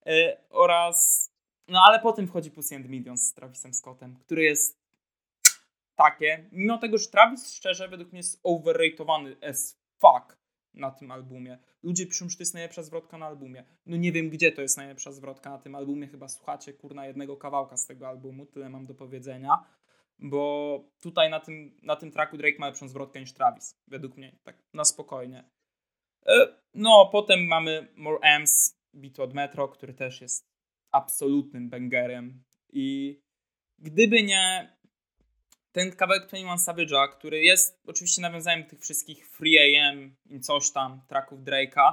Yy, 0.06 0.36
oraz 0.50 1.30
no 1.68 1.82
ale 1.86 2.00
potem 2.00 2.28
wchodzi 2.28 2.50
Pussy 2.50 2.76
and 2.76 2.88
Millions 2.88 3.22
z 3.22 3.34
Travisem 3.34 3.74
Scottem, 3.74 4.16
który 4.16 4.42
jest 4.42 4.80
takie, 5.94 6.48
mimo 6.52 6.78
tego, 6.78 6.98
że 6.98 7.08
Travis 7.08 7.52
szczerze 7.52 7.88
według 7.88 8.12
mnie 8.12 8.18
jest 8.18 8.40
overratowany 8.42 9.36
as 9.42 9.78
fuck 9.98 10.35
na 10.76 10.90
tym 10.90 11.10
albumie. 11.10 11.58
Ludzie 11.82 12.06
piszą, 12.06 12.28
że 12.28 12.36
to 12.36 12.42
jest 12.42 12.54
najlepsza 12.54 12.82
zwrotka 12.82 13.18
na 13.18 13.26
albumie. 13.26 13.64
No 13.86 13.96
nie 13.96 14.12
wiem, 14.12 14.30
gdzie 14.30 14.52
to 14.52 14.62
jest 14.62 14.76
najlepsza 14.76 15.12
zwrotka 15.12 15.50
na 15.50 15.58
tym 15.58 15.74
albumie. 15.74 16.06
Chyba 16.06 16.28
słuchacie, 16.28 16.72
kurna, 16.72 17.06
jednego 17.06 17.36
kawałka 17.36 17.76
z 17.76 17.86
tego 17.86 18.08
albumu. 18.08 18.46
Tyle 18.46 18.68
mam 18.68 18.86
do 18.86 18.94
powiedzenia. 18.94 19.64
Bo 20.18 20.84
tutaj 21.02 21.30
na 21.30 21.40
tym, 21.40 21.80
na 21.82 21.96
tym 21.96 22.10
tracku 22.10 22.36
Drake 22.36 22.58
ma 22.58 22.66
lepszą 22.66 22.88
zwrotkę 22.88 23.20
niż 23.20 23.32
Travis. 23.32 23.78
Według 23.86 24.16
mnie. 24.16 24.38
Tak 24.42 24.62
na 24.74 24.84
spokojnie. 24.84 25.44
E, 26.26 26.32
no, 26.74 27.08
potem 27.12 27.46
mamy 27.46 27.88
More 27.96 28.18
M's, 28.18 28.76
beat 28.92 29.20
od 29.20 29.34
Metro, 29.34 29.68
który 29.68 29.94
też 29.94 30.20
jest 30.20 30.50
absolutnym 30.92 31.70
bangerem. 31.70 32.42
I 32.72 33.18
gdyby 33.78 34.22
nie 34.22 34.75
ten 35.76 35.96
kawałek 35.96 36.26
21 36.26 36.56
Savage'a, 36.58 37.08
który 37.08 37.42
jest 37.42 37.80
oczywiście 37.86 38.22
nawiązaniem 38.22 38.64
tych 38.64 38.80
wszystkich 38.80 39.28
Free 39.28 39.58
AM 39.58 40.16
i 40.30 40.40
coś 40.40 40.70
tam, 40.70 41.00
tracków 41.08 41.40
Drake'a, 41.40 41.92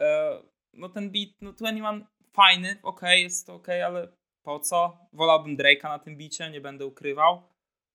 e, 0.00 0.42
no 0.72 0.88
ten 0.88 1.10
beat, 1.10 1.28
no 1.40 1.52
21 1.52 2.06
fajny, 2.32 2.76
ok, 2.82 3.00
jest 3.02 3.46
to 3.46 3.54
ok, 3.54 3.68
ale 3.68 4.08
po 4.42 4.60
co? 4.60 4.98
Wolałbym 5.12 5.56
Drake'a 5.56 5.82
na 5.82 5.98
tym 5.98 6.16
bicie, 6.16 6.50
nie 6.50 6.60
będę 6.60 6.86
ukrywał. 6.86 7.42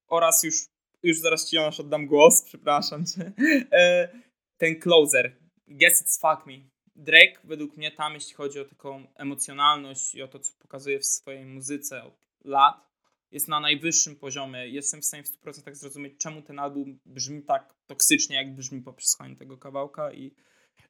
Oraz 0.08 0.44
już, 0.44 0.56
już 1.04 1.20
zaraz 1.20 1.50
ci 1.50 1.56
Jonasz 1.56 1.80
oddam 1.80 2.08
głos, 2.08 2.42
przepraszam 2.50 3.06
cię. 3.06 3.32
E, 3.72 4.10
ten 4.58 4.80
closer, 4.80 5.38
Guess 5.68 6.04
It's 6.04 6.22
Fuck 6.22 6.46
Me. 6.48 6.54
Drake 6.96 7.40
według 7.44 7.78
mnie 7.78 7.92
tam, 7.92 8.14
jeśli 8.14 8.34
chodzi 8.34 8.60
o 8.60 8.66
taką 8.66 9.08
emocjonalność 9.16 10.16
i 10.16 10.22
o 10.22 10.28
to, 10.28 10.40
co 10.40 10.54
pokazuje 10.60 11.00
w 11.00 11.06
swojej 11.06 11.46
muzyce 11.46 12.04
od 12.04 12.28
lat, 12.44 12.87
jest 13.32 13.48
na 13.48 13.60
najwyższym 13.60 14.16
poziomie. 14.16 14.68
Jestem 14.68 15.02
w 15.02 15.06
stanie 15.06 15.24
w 15.24 15.46
100% 15.46 15.76
zrozumieć, 15.76 16.18
czemu 16.18 16.42
ten 16.42 16.60
album 16.60 17.00
brzmi 17.06 17.44
tak 17.44 17.76
toksycznie, 17.88 18.36
jak 18.36 18.56
brzmi 18.56 18.82
po 18.82 18.94
przesłuchaniu 18.94 19.36
tego 19.36 19.58
kawałka 19.58 20.14
i 20.14 20.36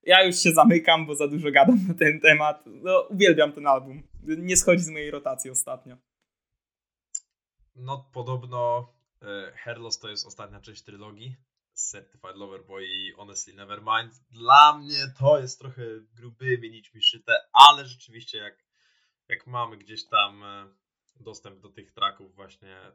ja 0.03 0.23
już 0.23 0.39
się 0.39 0.51
zamykam, 0.51 1.05
bo 1.05 1.15
za 1.15 1.27
dużo 1.27 1.51
gadam 1.51 1.87
na 1.87 1.93
ten 1.93 2.19
temat. 2.19 2.63
No, 2.65 3.07
uwielbiam 3.09 3.51
ten 3.51 3.67
album. 3.67 4.03
Nie 4.23 4.57
schodzi 4.57 4.83
z 4.83 4.89
mojej 4.89 5.11
rotacji 5.11 5.51
ostatnio. 5.51 5.97
No, 7.75 8.09
podobno 8.13 8.93
e, 9.21 9.51
Herlos 9.55 9.99
to 9.99 10.09
jest 10.09 10.27
ostatnia 10.27 10.61
część 10.61 10.81
trylogii 10.81 11.35
Certified 11.73 12.35
Lover 12.35 12.65
Boy 12.65 12.85
i 12.85 13.11
Honestly 13.11 13.53
Nevermind. 13.53 14.13
Dla 14.31 14.77
mnie 14.77 15.13
to 15.19 15.39
jest 15.39 15.59
trochę 15.59 15.83
grubymi 16.13 16.71
nićmi 16.71 17.01
szyte, 17.01 17.33
ale 17.53 17.85
rzeczywiście 17.85 18.37
jak, 18.37 18.65
jak 19.27 19.47
mamy 19.47 19.77
gdzieś 19.77 20.05
tam 20.05 20.43
e, 20.43 20.67
dostęp 21.23 21.59
do 21.59 21.69
tych 21.69 21.91
tracków 21.91 22.35
właśnie 22.35 22.91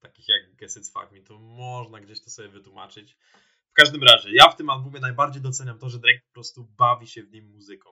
takich 0.00 0.28
jak 0.28 0.70
It's 0.70 0.92
Fuck 0.92 1.26
to 1.28 1.38
można 1.38 2.00
gdzieś 2.00 2.20
to 2.20 2.30
sobie 2.30 2.48
wytłumaczyć. 2.48 3.16
W 3.70 3.72
każdym 3.72 4.02
razie, 4.02 4.28
ja 4.32 4.48
w 4.48 4.56
tym 4.56 4.70
albumie 4.70 5.00
najbardziej 5.00 5.42
doceniam 5.42 5.78
to, 5.78 5.88
że 5.88 5.98
Drake 5.98 6.20
po 6.26 6.32
prostu 6.32 6.64
bawi 6.64 7.06
się 7.06 7.22
w 7.22 7.32
nim 7.32 7.50
muzyką. 7.50 7.90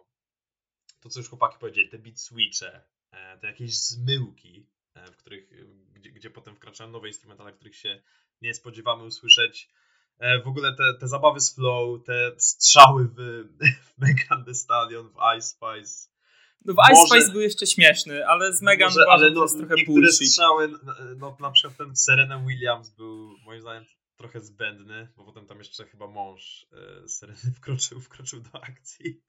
To, 1.01 1.09
co 1.09 1.21
już 1.21 1.29
chłopaki 1.29 1.59
powiedzieli, 1.59 1.89
te 1.89 1.99
beat 1.99 2.21
switche, 2.21 2.83
e, 3.11 3.39
te 3.39 3.47
jakieś 3.47 3.79
zmyłki, 3.79 4.67
e, 4.95 5.13
w 5.13 5.17
których, 5.17 5.51
gdzie, 5.93 6.11
gdzie 6.11 6.31
potem 6.31 6.57
wkraczają 6.57 6.91
nowe 6.91 7.09
instrumentale, 7.09 7.53
których 7.53 7.77
się 7.77 8.03
nie 8.43 8.55
spodziewamy 8.55 9.05
usłyszeć. 9.05 9.71
E, 10.19 10.43
w 10.43 10.49
ogóle 10.49 10.75
te, 10.77 10.95
te 11.01 11.09
zabawy 11.09 11.41
z 11.41 11.55
flow, 11.55 12.05
te 12.05 12.33
strzały 12.39 13.09
w, 13.09 13.15
w 13.89 13.99
Megan 13.99 14.55
Stallion, 14.55 15.09
w 15.09 15.17
Ice 15.37 15.49
Spice. 15.49 16.18
No 16.65 16.75
w 16.75 16.77
Ice 16.93 17.01
Może- 17.01 17.15
Spice 17.21 17.33
był 17.33 17.41
jeszcze 17.41 17.67
śmieszny, 17.67 18.27
ale 18.27 18.53
z 18.53 18.63
Megan 18.63 18.89
Może, 18.89 19.01
uważam, 19.03 19.21
ale 19.21 19.31
no, 19.31 19.43
jest 19.43 19.59
trochę 19.59 19.75
niektóre 19.75 20.01
bullshit. 20.01 20.29
strzały, 20.29 20.69
no, 20.69 20.95
no 21.17 21.37
na 21.41 21.51
przykład 21.51 21.77
ten 21.79 21.97
Serena 21.97 22.45
Williams 22.47 22.91
był 22.91 23.37
moim 23.45 23.61
zdaniem 23.61 23.85
trochę 24.17 24.41
zbędny, 24.41 25.09
bo 25.17 25.25
potem 25.25 25.47
tam 25.47 25.59
jeszcze 25.59 25.85
chyba 25.87 26.07
mąż 26.07 26.67
e, 26.73 27.09
Sereny 27.09 27.39
wkroczył, 27.57 28.01
wkroczył 28.01 28.41
do 28.41 28.65
akcji. 28.65 29.23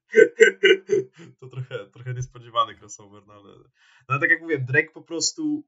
to 1.40 1.48
trochę, 1.48 1.90
trochę 1.90 2.14
niespodziewany 2.14 2.76
crossover, 2.76 3.28
no 3.28 3.34
ale, 3.34 3.58
no 3.58 3.70
ale 4.08 4.20
tak 4.20 4.30
jak 4.30 4.42
mówię, 4.42 4.60
Drake 4.60 4.92
po 4.94 5.02
prostu 5.02 5.64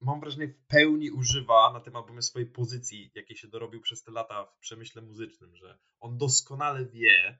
mam 0.00 0.20
wrażenie 0.20 0.48
w 0.48 0.66
pełni 0.66 1.10
używa 1.10 1.72
na 1.72 1.80
tym 1.80 1.96
albumie 1.96 2.22
swojej 2.22 2.50
pozycji, 2.50 3.10
jakiej 3.14 3.36
się 3.36 3.48
dorobił 3.48 3.80
przez 3.80 4.02
te 4.02 4.12
lata 4.12 4.44
w 4.44 4.58
przemyśle 4.58 5.02
muzycznym, 5.02 5.56
że 5.56 5.78
on 6.00 6.18
doskonale 6.18 6.86
wie, 6.86 7.38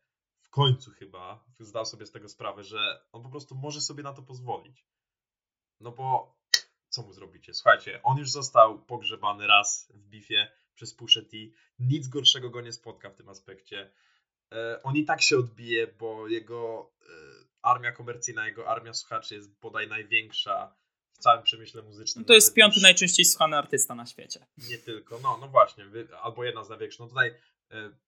końcu 0.56 0.90
chyba 0.90 1.44
zdał 1.58 1.86
sobie 1.86 2.06
z 2.06 2.10
tego 2.10 2.28
sprawę, 2.28 2.64
że 2.64 3.02
on 3.12 3.22
po 3.22 3.28
prostu 3.28 3.54
może 3.54 3.80
sobie 3.80 4.02
na 4.02 4.12
to 4.12 4.22
pozwolić. 4.22 4.86
No 5.80 5.92
bo 5.92 6.36
co 6.88 7.02
mu 7.02 7.12
zrobicie? 7.12 7.54
Słuchajcie, 7.54 8.00
on 8.02 8.18
już 8.18 8.30
został 8.30 8.78
pogrzebany 8.78 9.46
raz 9.46 9.92
w 9.94 10.08
bifie 10.08 10.50
przez 10.74 10.94
Pusha 10.94 11.20
T. 11.20 11.36
Nic 11.78 12.08
gorszego 12.08 12.50
go 12.50 12.60
nie 12.60 12.72
spotka 12.72 13.10
w 13.10 13.14
tym 13.14 13.28
aspekcie. 13.28 13.90
E, 14.52 14.82
on 14.82 14.96
i 14.96 15.04
tak 15.04 15.22
się 15.22 15.38
odbije, 15.38 15.86
bo 15.86 16.28
jego 16.28 16.92
e, 17.02 17.06
armia 17.62 17.92
komercyjna, 17.92 18.46
jego 18.46 18.68
armia 18.68 18.94
słuchaczy 18.94 19.34
jest 19.34 19.60
bodaj 19.60 19.88
największa 19.88 20.76
w 21.12 21.18
całym 21.18 21.42
przemyśle 21.42 21.82
muzycznym. 21.82 22.22
No 22.22 22.26
to 22.26 22.34
jest 22.34 22.54
piąty 22.54 22.80
najczęściej 22.80 23.24
słuchany 23.24 23.56
artysta 23.56 23.94
na 23.94 24.06
świecie. 24.06 24.46
nie 24.70 24.78
tylko, 24.78 25.18
no, 25.22 25.38
no 25.40 25.48
właśnie, 25.48 25.84
albo 26.22 26.44
jedna 26.44 26.64
z 26.64 26.68
największych. 26.68 27.00
No 27.00 27.06
tutaj 27.06 27.34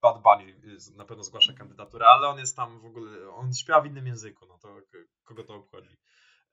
Bad 0.03 0.23
Bunny 0.23 0.53
y, 0.53 0.97
na 0.97 1.05
pewno 1.05 1.25
zgłasza 1.25 1.53
kandydaturę, 1.53 2.07
ale 2.07 2.29
on 2.29 2.39
jest 2.39 2.57
tam 2.57 2.81
w 2.81 2.85
ogóle, 2.85 3.31
on 3.31 3.55
śpiewa 3.55 3.81
w 3.81 3.87
innym 3.87 4.07
języku, 4.07 4.47
no 4.47 4.59
to 4.59 4.81
kogo 5.25 5.45
to 5.45 5.55
obchodzi. 5.55 5.97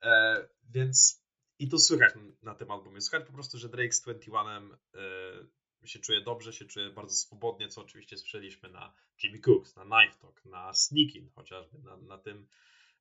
E, 0.02 0.48
więc 0.70 1.26
i 1.58 1.68
to 1.68 1.78
słychać 1.78 2.12
na 2.42 2.54
tym 2.54 2.70
albumie. 2.70 3.00
Słychać 3.00 3.26
po 3.26 3.32
prostu, 3.32 3.58
że 3.58 3.68
Drake 3.68 3.92
z 3.92 4.02
21 4.02 4.76
e, 4.94 5.88
się 5.88 5.98
czuje 5.98 6.20
dobrze, 6.20 6.52
się 6.52 6.64
czuje 6.64 6.90
bardzo 6.90 7.14
swobodnie, 7.14 7.68
co 7.68 7.80
oczywiście 7.80 8.16
słyszeliśmy 8.16 8.68
na 8.68 8.94
Jimmy 9.22 9.38
Cooks, 9.38 9.76
na 9.76 9.82
Knife 9.82 10.18
Talk, 10.20 10.44
na 10.44 10.74
Sneaking 10.74 11.32
chociażby, 11.34 11.78
na, 11.78 11.96
na 11.96 12.18
tym 12.18 12.48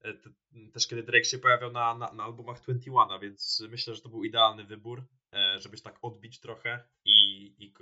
e, 0.01 0.13
te, 0.13 0.29
też 0.73 0.87
kiedy 0.87 1.03
Drake 1.03 1.25
się 1.25 1.37
pojawiał 1.37 1.71
na, 1.71 1.95
na, 1.95 2.13
na 2.13 2.23
albumach 2.23 2.61
21, 2.61 3.19
więc 3.19 3.63
myślę, 3.69 3.95
że 3.95 4.01
to 4.01 4.09
był 4.09 4.23
idealny 4.23 4.63
wybór, 4.63 5.03
e, 5.33 5.59
żebyś 5.59 5.81
tak 5.81 5.99
odbić 6.01 6.39
trochę 6.39 6.83
i, 7.05 7.45
i 7.57 7.73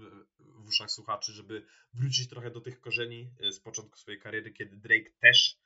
w, 0.00 0.68
uszach 0.68 0.90
słuchaczy, 0.90 1.32
żeby 1.32 1.66
wrócić 1.94 2.28
trochę 2.28 2.50
do 2.50 2.60
tych 2.60 2.80
korzeni 2.80 3.30
e, 3.40 3.52
z 3.52 3.60
początku 3.60 3.98
swojej 3.98 4.20
kariery, 4.20 4.52
kiedy 4.52 4.76
Drake 4.76 5.10
też, 5.20 5.58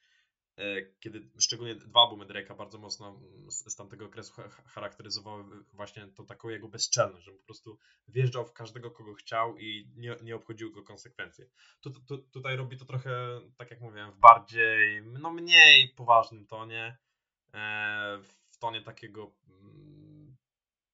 e, 0.57 0.83
kiedy 1.01 1.31
szczególnie 1.39 1.75
dwa 1.75 2.01
albumy 2.01 2.27
Drake'a 2.27 2.57
bardzo 2.57 2.79
mocno 2.79 3.09
mm, 3.09 3.51
z, 3.51 3.77
tamtego 3.77 4.05
okresu 4.05 4.33
cha- 4.33 4.49
charakteryzowały 4.49 5.45
właśnie 5.73 6.07
to 6.07 6.25
taką 6.25 6.49
jego 6.49 6.69
bezczelność, 6.69 7.25
że 7.25 7.33
po 7.33 7.43
prostu 7.43 7.79
wjeżdżał 8.09 8.47
w 8.47 8.53
każdego, 8.53 8.91
kogo 8.91 9.15
chciał 9.15 9.59
i 9.59 9.93
nie, 9.97 10.17
nie 10.23 10.37
obchodziły 10.37 10.73
go 10.73 10.83
konsekwencje. 10.83 11.47
Tu, 11.81 11.91
tu, 11.91 12.19
tutaj 12.19 12.57
robi 12.57 12.77
to 12.77 12.85
trochę, 12.85 13.41
tak 13.57 13.71
jak 13.71 13.81
mówiłem, 13.81 14.13
w 14.13 14.19
bardziej, 14.19 15.03
no 15.03 15.31
mniej 15.31 15.89
poważnym 15.89 16.47
tonie, 16.47 16.99
e, 17.55 18.19
w 18.53 18.59
tonie 18.59 18.83
takiego 18.83 19.33
mm, 19.49 20.37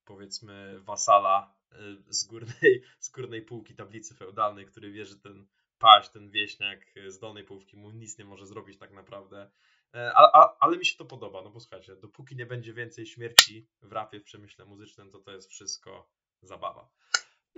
powiedzmy 0.04 0.80
wasala 0.80 1.54
e, 1.54 1.59
z 2.08 2.24
górnej, 2.24 2.82
z 3.00 3.10
górnej 3.10 3.42
półki 3.42 3.74
tablicy 3.74 4.14
feudalnej, 4.14 4.66
który 4.66 4.90
wie, 4.90 5.04
że 5.04 5.16
ten 5.16 5.46
paź, 5.78 6.08
ten 6.08 6.30
wieśniak 6.30 6.86
z 7.06 7.18
dolnej 7.18 7.44
półki 7.44 7.76
mu 7.76 7.90
nic 7.90 8.18
nie 8.18 8.24
może 8.24 8.46
zrobić 8.46 8.78
tak 8.78 8.92
naprawdę. 8.92 9.50
E, 9.94 10.12
A, 10.14 10.42
a, 10.42 10.56
ale 10.60 10.78
mi 10.78 10.86
się 10.86 10.96
to 10.96 11.04
podoba, 11.04 11.42
no 11.42 11.50
bo 11.50 11.60
słuchajcie, 11.60 11.96
dopóki 11.96 12.36
nie 12.36 12.46
będzie 12.46 12.72
więcej 12.72 13.06
śmierci 13.06 13.66
w 13.82 13.92
rapie, 13.92 14.20
w 14.20 14.24
przemyśle 14.24 14.64
muzycznym, 14.64 15.10
to 15.10 15.18
to 15.18 15.32
jest 15.32 15.50
wszystko 15.50 16.10
zabawa. 16.42 16.88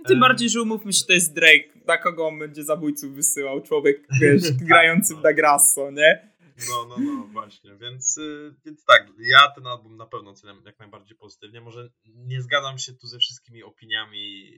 Tym 0.07 0.15
Em. 0.15 0.19
bardziej, 0.19 0.49
że 0.49 0.61
umówmy 0.61 0.93
się, 0.93 1.05
to 1.05 1.13
jest 1.13 1.33
Drake, 1.35 1.69
na 1.87 1.97
kogo 1.97 2.27
on 2.27 2.39
będzie 2.39 2.63
zabójców 2.63 3.15
wysyłał. 3.15 3.61
Człowiek, 3.61 4.07
wiesz, 4.21 4.51
grający 4.51 5.15
w 5.15 5.21
Dagrasso, 5.21 5.91
nie? 5.91 6.32
No, 6.69 6.85
no, 6.85 6.97
no, 6.99 7.27
właśnie, 7.27 7.75
więc, 7.75 8.17
y, 8.17 8.55
więc 8.65 8.85
tak, 8.85 9.07
ja 9.19 9.51
ten 9.55 9.67
album 9.67 9.97
na 9.97 10.05
pewno 10.05 10.31
oceniam 10.31 10.61
jak 10.65 10.79
najbardziej 10.79 11.17
pozytywnie. 11.17 11.61
Może 11.61 11.89
nie 12.05 12.41
zgadzam 12.41 12.77
się 12.77 12.93
tu 12.93 13.07
ze 13.07 13.19
wszystkimi 13.19 13.63
opiniami 13.63 14.53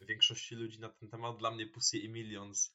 e, 0.00 0.04
większości 0.06 0.54
ludzi 0.54 0.80
na 0.80 0.88
ten 0.88 1.08
temat. 1.08 1.36
Dla 1.36 1.50
mnie 1.50 1.66
Pussy 1.66 1.98
i 1.98 2.08
Millions 2.08 2.74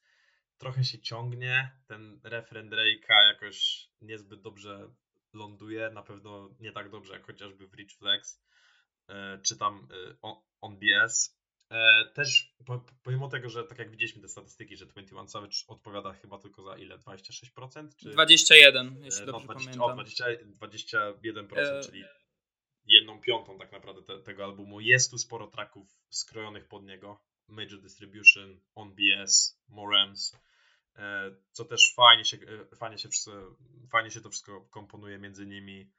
trochę 0.58 0.84
się 0.84 0.98
ciągnie. 0.98 1.70
Ten 1.86 2.20
refren 2.24 2.70
Drake'a 2.70 3.26
jakoś 3.32 3.88
niezbyt 4.00 4.42
dobrze 4.42 4.90
ląduje. 5.32 5.90
Na 5.90 6.02
pewno 6.02 6.50
nie 6.60 6.72
tak 6.72 6.90
dobrze 6.90 7.12
jak 7.12 7.26
chociażby 7.26 7.68
w 7.68 7.74
Rich 7.74 7.92
Flex, 7.98 8.42
e, 9.08 9.40
czy 9.42 9.56
tam 9.56 9.88
e, 9.90 10.16
on, 10.22 10.36
on 10.60 10.78
BS. 10.78 11.35
E, 11.70 12.04
też 12.14 12.54
po, 12.66 12.84
pomimo 13.02 13.28
tego, 13.28 13.48
że 13.48 13.64
tak 13.64 13.78
jak 13.78 13.90
widzieliśmy 13.90 14.22
te 14.22 14.28
statystyki, 14.28 14.76
że 14.76 14.86
21 14.86 15.28
Savage 15.28 15.56
odpowiada 15.68 16.12
chyba 16.12 16.38
tylko 16.38 16.62
za 16.62 16.76
ile? 16.76 16.98
26%? 16.98 17.88
Czy 17.96 18.10
21, 18.10 19.04
jeśli 19.04 19.22
E, 19.22 19.26
no, 19.26 19.32
dobrze 19.32 19.46
20, 19.46 19.64
pamiętam. 19.70 19.90
o, 19.90 19.94
20, 19.94 20.24
21%, 20.60 21.58
E, 21.58 21.82
czyli 21.82 22.04
jedną 22.84 23.20
piątą 23.20 23.58
tak 23.58 23.72
naprawdę 23.72 24.02
te, 24.02 24.22
tego 24.22 24.44
albumu. 24.44 24.80
Jest 24.80 25.10
tu 25.10 25.18
sporo 25.18 25.46
tracków 25.46 25.88
skrojonych 26.10 26.68
pod 26.68 26.84
niego. 26.84 27.20
Major 27.48 27.80
Distribution, 27.80 28.60
On 28.74 28.94
BS, 28.94 29.62
Morems, 29.68 30.36
e, 30.96 31.30
co 31.52 31.64
też 31.64 31.94
fajnie 31.94 32.24
się, 32.24 32.36
fajnie, 32.78 32.98
się, 32.98 33.08
wszystko- 33.08 33.56
fajnie 33.92 34.10
się 34.10 34.20
to 34.20 34.30
wszystko 34.30 34.60
komponuje 34.60 35.18
między 35.18 35.46
nimi. 35.46 35.90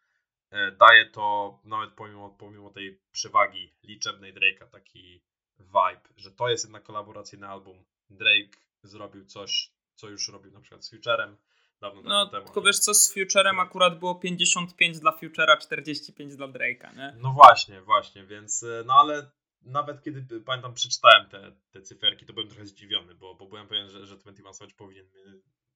Daje 0.80 1.10
to 1.10 1.60
nawet 1.64 1.94
pomimo, 1.94 2.30
pomimo 2.30 2.70
tej 2.70 3.02
przewagi 3.12 3.76
liczebnej 3.84 4.34
Drake'a 4.34 4.68
taki 4.72 5.24
vibe, 5.60 6.10
że 6.16 6.32
to 6.32 6.50
jest 6.50 6.64
jednak 6.64 6.84
kolaboracyjny 6.84 7.48
album. 7.48 7.84
Drake 8.10 8.58
zrobił 8.84 9.26
coś, 9.26 9.72
co 9.96 10.10
już 10.10 10.28
robił 10.28 10.52
na 10.52 10.62
przykład 10.62 10.86
z 10.86 10.90
Futurem 10.90 11.38
dawno, 11.82 12.02
dawno 12.02 12.10
No, 12.26 12.32
temu. 12.32 12.46
tylko 12.46 12.62
wiesz 12.62 12.80
co, 12.80 12.94
z 12.94 13.14
Futurem 13.14 13.60
akurat 13.60 14.00
było 14.00 14.16
55 14.16 15.00
dla 15.00 15.12
Futura, 15.12 15.58
45 15.58 16.36
dla 16.36 16.48
Drake'a, 16.48 16.96
nie? 16.98 17.14
No 17.18 17.32
właśnie, 17.32 17.82
właśnie, 17.82 18.26
więc 18.26 18.64
e, 18.64 18.84
no 18.86 18.94
ale 18.94 19.32
nawet 19.62 20.04
kiedy 20.04 20.40
pamiętam 20.42 20.74
przeczytałem 20.74 21.30
te, 21.30 21.52
te 21.72 21.82
cyferki, 21.82 22.26
to 22.26 22.34
byłem 22.34 22.50
trochę 22.50 22.66
zdziwiony, 22.66 23.16
bo, 23.16 23.36
bo 23.36 23.46
byłem 23.48 23.68
pewien, 23.68 23.90
że, 23.90 24.06
że 24.06 24.18
21 24.18 24.54
Savage 24.54 24.76
powinien 24.76 25.10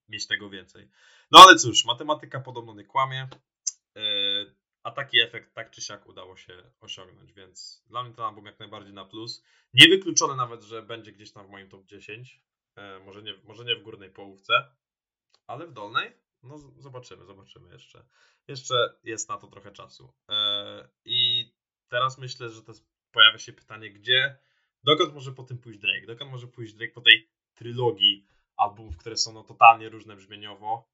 mieć 0.09 0.27
tego 0.27 0.49
więcej. 0.49 0.89
No 1.31 1.39
ale 1.39 1.55
cóż, 1.55 1.85
matematyka 1.85 2.39
podobno 2.39 2.73
nie 2.73 2.85
kłamie, 2.85 3.27
e, 3.95 4.01
a 4.83 4.91
taki 4.91 5.19
efekt 5.19 5.53
tak 5.53 5.71
czy 5.71 5.81
siak 5.81 6.07
udało 6.07 6.37
się 6.37 6.63
osiągnąć, 6.79 7.33
więc 7.33 7.83
dla 7.87 8.03
mnie 8.03 8.13
ten 8.13 8.25
album 8.25 8.45
jak 8.45 8.59
najbardziej 8.59 8.93
na 8.93 9.05
plus. 9.05 9.43
Niewykluczone 9.73 10.35
nawet, 10.35 10.63
że 10.63 10.81
będzie 10.81 11.11
gdzieś 11.11 11.31
tam 11.31 11.47
w 11.47 11.49
moim 11.49 11.69
top 11.69 11.85
10, 11.85 12.41
e, 12.75 12.99
może 12.99 13.23
nie, 13.23 13.33
może 13.43 13.65
nie 13.65 13.75
w 13.75 13.83
górnej 13.83 14.09
połówce, 14.09 14.53
ale 15.47 15.67
w 15.67 15.73
dolnej? 15.73 16.11
No 16.43 16.57
zobaczymy, 16.57 17.25
zobaczymy 17.25 17.69
jeszcze. 17.73 18.05
Jeszcze 18.47 18.99
jest 19.03 19.29
na 19.29 19.37
to 19.37 19.47
trochę 19.47 19.71
czasu. 19.71 20.13
E, 20.29 20.89
I 21.05 21.51
teraz 21.87 22.17
myślę, 22.17 22.49
że 22.49 22.63
to 22.63 22.73
pojawia 23.11 23.37
się 23.37 23.53
pytanie, 23.53 23.91
gdzie, 23.91 24.37
dokąd 24.83 25.13
może 25.13 25.31
po 25.31 25.43
tym 25.43 25.57
pójść 25.57 25.79
Drake? 25.79 26.07
Dokąd 26.07 26.31
może 26.31 26.47
pójść 26.47 26.73
Drake 26.73 26.93
po 26.93 27.01
tej 27.01 27.29
trylogii 27.53 28.27
albumów, 28.57 28.97
które 28.97 29.17
są 29.17 29.33
no, 29.33 29.43
totalnie 29.43 29.89
różne 29.89 30.15
brzmieniowo, 30.15 30.89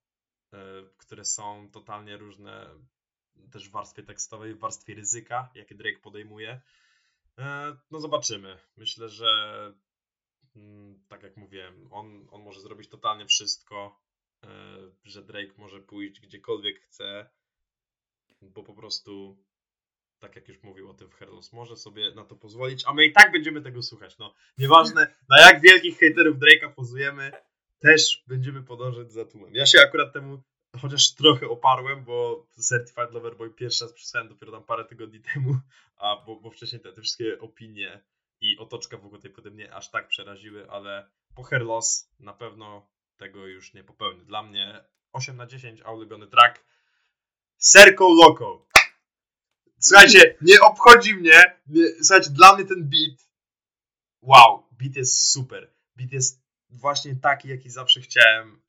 e, 0.54 0.58
które 0.98 1.26
są 1.26 1.70
totalnie 1.72 2.18
różne 2.18 2.70
też 3.52 3.70
w 3.70 3.72
warstwie 3.72 4.04
tekstowej, 4.04 4.54
w 4.54 4.60
warstwie 4.60 4.96
ryzyka, 4.96 5.50
jakie 5.56 5.76
Drake 5.76 6.00
podejmuje. 6.00 6.62
E, 7.38 7.78
No 7.92 8.00
zobaczymy. 8.00 8.58
Myślę, 8.78 9.10
że 9.10 9.28
mm, 10.56 11.04
tak 11.08 11.24
jak 11.24 11.38
mówiłem, 11.38 11.88
on, 11.92 12.28
on 12.32 12.42
może 12.42 12.62
zrobić 12.62 12.90
totalnie 12.90 13.26
wszystko, 13.26 14.02
e, 14.44 14.48
że 15.04 15.24
Drake 15.24 15.54
może 15.58 15.80
pójść 15.80 16.20
gdziekolwiek 16.22 16.80
chce, 16.80 17.30
bo 18.42 18.64
po 18.64 18.74
prostu, 18.74 19.38
tak 20.20 20.36
jak 20.36 20.48
już 20.48 20.64
mówił 20.64 20.90
o 20.90 20.94
tym 20.94 21.10
w 21.10 21.14
Herlos, 21.14 21.54
może 21.54 21.78
sobie 21.78 22.12
na 22.16 22.26
to 22.26 22.36
pozwolić, 22.36 22.84
a 22.86 22.94
my 22.94 23.06
i 23.06 23.14
tak 23.14 23.32
będziemy 23.32 23.62
tego 23.62 23.84
słuchać. 23.84 24.18
No, 24.18 24.34
nieważne 24.58 25.16
na 25.30 25.42
jak 25.42 25.62
wielkich 25.62 25.98
hejterów 26.00 26.38
Drake'a 26.38 26.74
pozujemy, 26.74 27.32
też 27.80 28.24
będziemy 28.28 28.64
podążać 28.64 29.12
za 29.12 29.26
tłumem. 29.26 29.56
Ja 29.56 29.66
się 29.66 29.80
akurat 29.82 30.14
temu 30.14 30.44
chociaż 30.78 31.12
trochę 31.12 31.48
oparłem, 31.48 32.04
bo 32.04 32.48
Certified 32.70 33.12
Lover 33.12 33.38
Boy 33.38 33.50
pierwszy 33.50 33.86
raz 33.86 33.94
przysłałem 33.94 34.30
dopiero 34.30 34.52
tam 34.52 34.64
parę 34.64 34.86
tygodni 34.86 35.22
temu, 35.34 35.60
a 35.98 36.24
bo, 36.26 36.36
bo 36.36 36.52
wcześniej 36.52 36.82
te, 36.82 36.94
te 36.94 37.02
wszystkie 37.02 37.40
opinie 37.40 38.04
i 38.42 38.58
otoczka 38.58 38.98
w 38.98 39.06
ogóle 39.06 39.22
tej 39.22 39.32
pode 39.32 39.50
mnie 39.50 39.74
aż 39.74 39.92
tak 39.92 40.08
przeraziły, 40.08 40.70
ale 40.72 41.10
po 41.36 41.44
Hair 41.44 41.62
Loss 41.62 42.10
na 42.20 42.34
pewno 42.34 42.90
tego 43.18 43.48
już 43.48 43.74
nie 43.74 43.84
popełnię. 43.84 44.26
Dla 44.26 44.44
mnie 44.44 44.84
8 45.12 45.38
na 45.38 45.48
10, 45.48 45.82
a 45.86 45.92
ulubiony 45.92 46.28
track 46.28 46.64
Serco 47.58 48.10
Loco. 48.10 48.68
Słuchajcie, 49.80 50.36
nie 50.42 50.62
obchodzi 50.62 51.16
mnie, 51.16 51.60
nie, 51.68 51.84
słuchajcie, 52.04 52.30
dla 52.30 52.56
mnie 52.56 52.66
ten 52.66 52.90
beat 52.90 53.28
wow, 54.22 54.68
beat 54.72 54.96
jest 54.96 55.32
super. 55.32 55.74
Beat 55.96 56.12
jest 56.12 56.42
właśnie 56.70 57.16
taki, 57.16 57.50
jaki 57.50 57.70
zawsze 57.70 58.02
chciałem, 58.02 58.62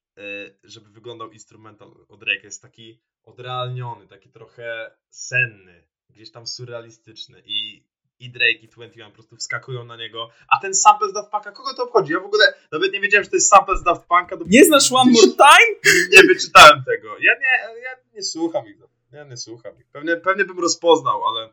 żeby 0.65 0.91
wyglądał 0.91 1.31
instrumental 1.31 1.89
od 2.09 2.21
Drake'a. 2.21 2.45
Jest 2.45 2.63
taki 2.63 3.01
odrealniony, 3.25 4.07
taki 4.07 4.31
trochę 4.31 4.91
senny, 5.11 5.85
gdzieś 6.11 6.33
tam 6.33 6.47
surrealistyczny 6.47 7.43
i 7.45 7.89
i 8.21 8.31
Drake 8.31 8.59
i 8.63 8.69
21 8.69 9.11
po 9.11 9.15
prostu 9.15 9.37
wskakują 9.37 9.85
na 9.85 9.97
niego, 9.97 10.31
a 10.49 10.61
ten 10.61 10.75
sample 10.75 11.09
z 11.09 11.13
Daft 11.13 11.31
Punk'a, 11.33 11.53
kogo 11.53 11.75
to 11.75 11.85
obchodzi? 11.85 12.13
Ja 12.13 12.21
w 12.21 12.25
ogóle 12.25 12.55
nawet 12.73 12.93
nie 12.93 13.01
wiedziałem, 13.01 13.25
że 13.25 13.31
to 13.31 13.37
jest 13.37 13.49
sample 13.49 13.77
z 13.77 13.83
Daft 13.83 14.09
Punk'a. 14.09 14.39
Nie 14.47 14.65
znasz 14.65 14.93
One 14.93 15.13
More 15.13 15.27
Time? 15.27 15.97
Nie 16.13 16.23
wyczytałem 16.29 16.85
tego. 16.85 17.09
Ja 17.09 17.33
nie, 17.41 17.81
ja 17.83 17.91
nie 18.15 18.23
słucham 18.23 18.67
ich. 18.67 18.77
Ja 19.13 19.25
nie 19.25 19.37
słucham 19.37 19.81
ich. 19.81 19.87
Pewnie, 19.87 20.17
pewnie 20.17 20.45
bym 20.45 20.59
rozpoznał, 20.59 21.25
ale 21.25 21.53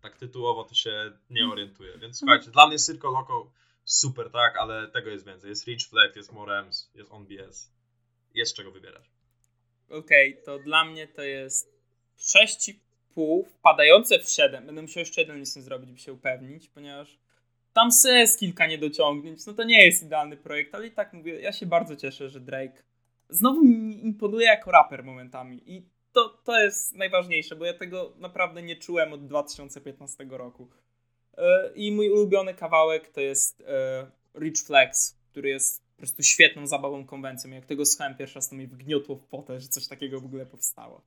tak 0.00 0.16
tytułowo 0.16 0.64
to 0.64 0.74
się 0.74 1.12
nie 1.30 1.48
orientuję. 1.48 1.98
Więc 1.98 2.18
słuchajcie, 2.18 2.50
dla 2.50 2.68
mnie 2.68 2.78
Circo 2.78 3.10
Loco 3.10 3.52
super, 3.84 4.30
tak, 4.30 4.56
ale 4.56 4.88
tego 4.88 5.10
jest 5.10 5.26
więcej. 5.26 5.48
Jest 5.48 5.66
Rich 5.66 5.88
Flex, 5.88 6.16
jest 6.16 6.32
Morems, 6.32 6.90
jest 6.94 7.12
On 7.12 7.26
BS. 7.26 7.72
Jest 8.34 8.56
czego 8.56 8.70
wybierać. 8.70 9.10
Okej, 9.88 10.32
okay, 10.32 10.44
to 10.44 10.58
dla 10.58 10.84
mnie 10.84 11.08
to 11.08 11.22
jest 11.22 11.72
6,5 12.18 13.44
wpadające 13.44 14.18
w 14.18 14.28
7. 14.28 14.66
Będę 14.66 14.82
musiał 14.82 15.00
jeszcze 15.00 15.20
jeden 15.20 15.38
listę 15.38 15.62
zrobić, 15.62 15.92
by 15.92 15.98
się 15.98 16.12
upewnić, 16.12 16.68
ponieważ 16.68 17.18
tam 17.72 17.88
jest 18.04 18.40
kilka 18.40 18.66
niedociągnięć. 18.66 19.46
No 19.46 19.52
to 19.52 19.64
nie 19.64 19.84
jest 19.84 20.02
idealny 20.02 20.36
projekt, 20.36 20.74
ale 20.74 20.86
i 20.86 20.90
tak 20.90 21.12
mówię, 21.12 21.40
ja 21.40 21.52
się 21.52 21.66
bardzo 21.66 21.96
cieszę, 21.96 22.28
że 22.28 22.40
Drake 22.40 22.82
znowu 23.28 23.64
mi 23.64 24.04
imponuje 24.04 24.46
jako 24.46 24.70
raper 24.70 25.04
momentami. 25.04 25.62
I 25.66 25.86
to, 26.12 26.28
to 26.44 26.60
jest 26.60 26.94
najważniejsze, 26.94 27.56
bo 27.56 27.64
ja 27.64 27.74
tego 27.74 28.12
naprawdę 28.16 28.62
nie 28.62 28.76
czułem 28.76 29.12
od 29.12 29.26
2015 29.26 30.26
roku. 30.30 30.70
E, 31.40 31.72
I 31.74 31.92
mój 31.92 32.10
ulubiony 32.10 32.54
kawałek 32.54 33.08
to 33.08 33.20
jest 33.20 33.60
e, 33.60 34.10
Rich 34.40 34.62
Flex, 34.66 35.16
który 35.30 35.48
jest 35.48 35.82
po 35.82 35.96
prostu 35.96 36.22
świetną 36.22 36.66
zabawą 36.66 37.06
konwencją. 37.06 37.50
Jak 37.50 37.66
tego 37.66 37.86
słuchałem 37.86 38.16
pierwszy 38.16 38.34
raz, 38.34 38.48
to 38.48 38.56
mi 38.56 38.66
wgniotło 38.66 39.16
w 39.16 39.24
potę, 39.24 39.60
że 39.60 39.68
coś 39.68 39.86
takiego 39.86 40.20
w 40.20 40.24
ogóle 40.24 40.46
powstało. 40.46 41.02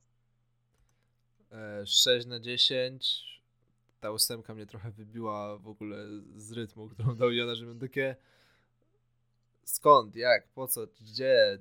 6 1.86 2.26
e, 2.26 2.28
na 2.28 2.40
10. 2.40 3.24
Ta 4.00 4.10
ósemka 4.10 4.54
mnie 4.54 4.66
trochę 4.66 4.90
wybiła 4.90 5.58
w 5.58 5.68
ogóle 5.68 5.96
z 6.36 6.52
rytmu, 6.52 6.88
którą 6.88 7.16
dał 7.16 7.32
Jona, 7.32 7.54
że 7.54 7.74
takie 7.74 8.16
skąd, 9.64 10.16
jak, 10.16 10.48
po 10.48 10.68
co, 10.68 10.86
gdzie, 11.00 11.58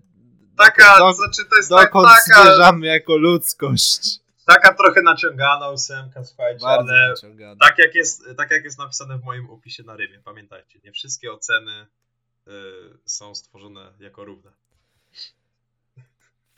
taka, 0.57 0.99
do, 0.99 1.13
znaczy 1.13 1.45
to 1.49 1.55
jest 1.55 1.69
dokąd 1.69 2.07
tak, 2.07 2.24
taka, 2.28 2.43
zmierzamy 2.43 2.88
jako 2.88 3.17
ludzkość. 3.17 4.22
Taka 4.45 4.73
trochę 4.73 5.01
naciągana 5.01 5.69
ósemka, 5.69 6.23
słuchajcie, 6.23 6.59
Bardzo 6.61 6.91
ale 6.91 7.09
naciągana. 7.09 7.55
tak 7.59 7.79
jak, 7.79 7.95
jest, 7.95 8.23
tak 8.37 8.51
jak 8.51 8.63
jest 8.63 8.77
napisane 8.77 9.17
w 9.17 9.23
moim 9.23 9.49
opisie 9.49 9.83
na 9.83 9.95
rymie, 9.95 10.19
pamiętajcie, 10.19 10.79
nie 10.83 10.91
wszystkie 10.91 11.31
oceny 11.31 11.87
y, 12.47 12.51
są 13.05 13.35
stworzone 13.35 13.93
jako 13.99 14.25
równe. 14.25 14.51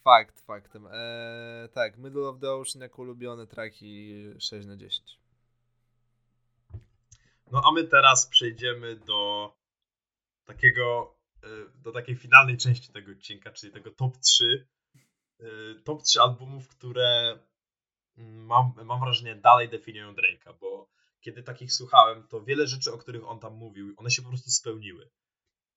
Fakt, 0.03 0.41
faktem. 0.41 0.87
Eee, 0.91 1.69
tak, 1.69 1.97
Middle 1.97 2.27
of 2.27 2.39
the 2.39 2.51
Ocean 2.51 2.81
jako 2.81 3.01
ulubione 3.01 3.47
traki 3.47 4.23
6 4.39 4.67
na 4.67 4.77
10. 4.77 5.19
No 7.51 7.61
a 7.65 7.71
my 7.71 7.83
teraz 7.83 8.27
przejdziemy 8.27 8.95
do 8.95 9.53
takiego 10.45 11.15
E, 11.45 11.81
do 11.83 11.91
takiej 11.91 12.15
finalnej 12.15 12.57
części 12.57 12.93
tego 12.93 13.11
odcinka, 13.11 13.51
czyli 13.51 13.73
tego 13.73 13.91
top 13.91 14.17
3. 14.17 14.67
E, 15.39 15.45
top 15.83 16.03
3 16.03 16.21
albumów, 16.21 16.67
które 16.67 17.39
mam, 18.17 18.73
mam 18.85 18.99
wrażenie 18.99 19.35
dalej 19.35 19.69
definiują 19.69 20.13
Drake'a, 20.13 20.53
bo 20.59 20.89
kiedy 21.21 21.43
takich 21.43 21.73
słuchałem, 21.73 22.27
to 22.27 22.41
wiele 22.41 22.67
rzeczy, 22.67 22.93
o 22.93 22.97
których 22.97 23.27
on 23.27 23.39
tam 23.39 23.53
mówił, 23.53 23.93
one 23.97 24.11
się 24.11 24.21
po 24.21 24.29
prostu 24.29 24.49
spełniły. 24.49 25.09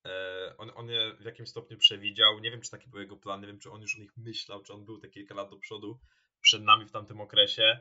E, 0.05 0.55
on, 0.59 0.71
on 0.75 0.89
je 0.89 1.15
w 1.21 1.25
jakimś 1.25 1.49
stopniu 1.49 1.79
przewidział. 1.79 2.39
Nie 2.39 2.51
wiem, 2.51 2.61
czy 2.61 2.71
taki 2.71 2.91
był 2.91 3.01
jego 3.01 3.17
plan, 3.17 3.41
nie 3.41 3.47
wiem, 3.47 3.59
czy 3.59 3.71
on 3.71 3.81
już 3.81 3.97
o 3.97 4.01
nich 4.01 4.17
myślał, 4.17 4.63
czy 4.63 4.73
on 4.73 4.85
był 4.85 4.99
te 4.99 5.09
kilka 5.09 5.35
lat 5.35 5.51
do 5.51 5.57
przodu 5.57 5.99
przed 6.41 6.63
nami 6.63 6.87
w 6.87 6.93
tamtym 6.93 7.21
okresie. 7.21 7.81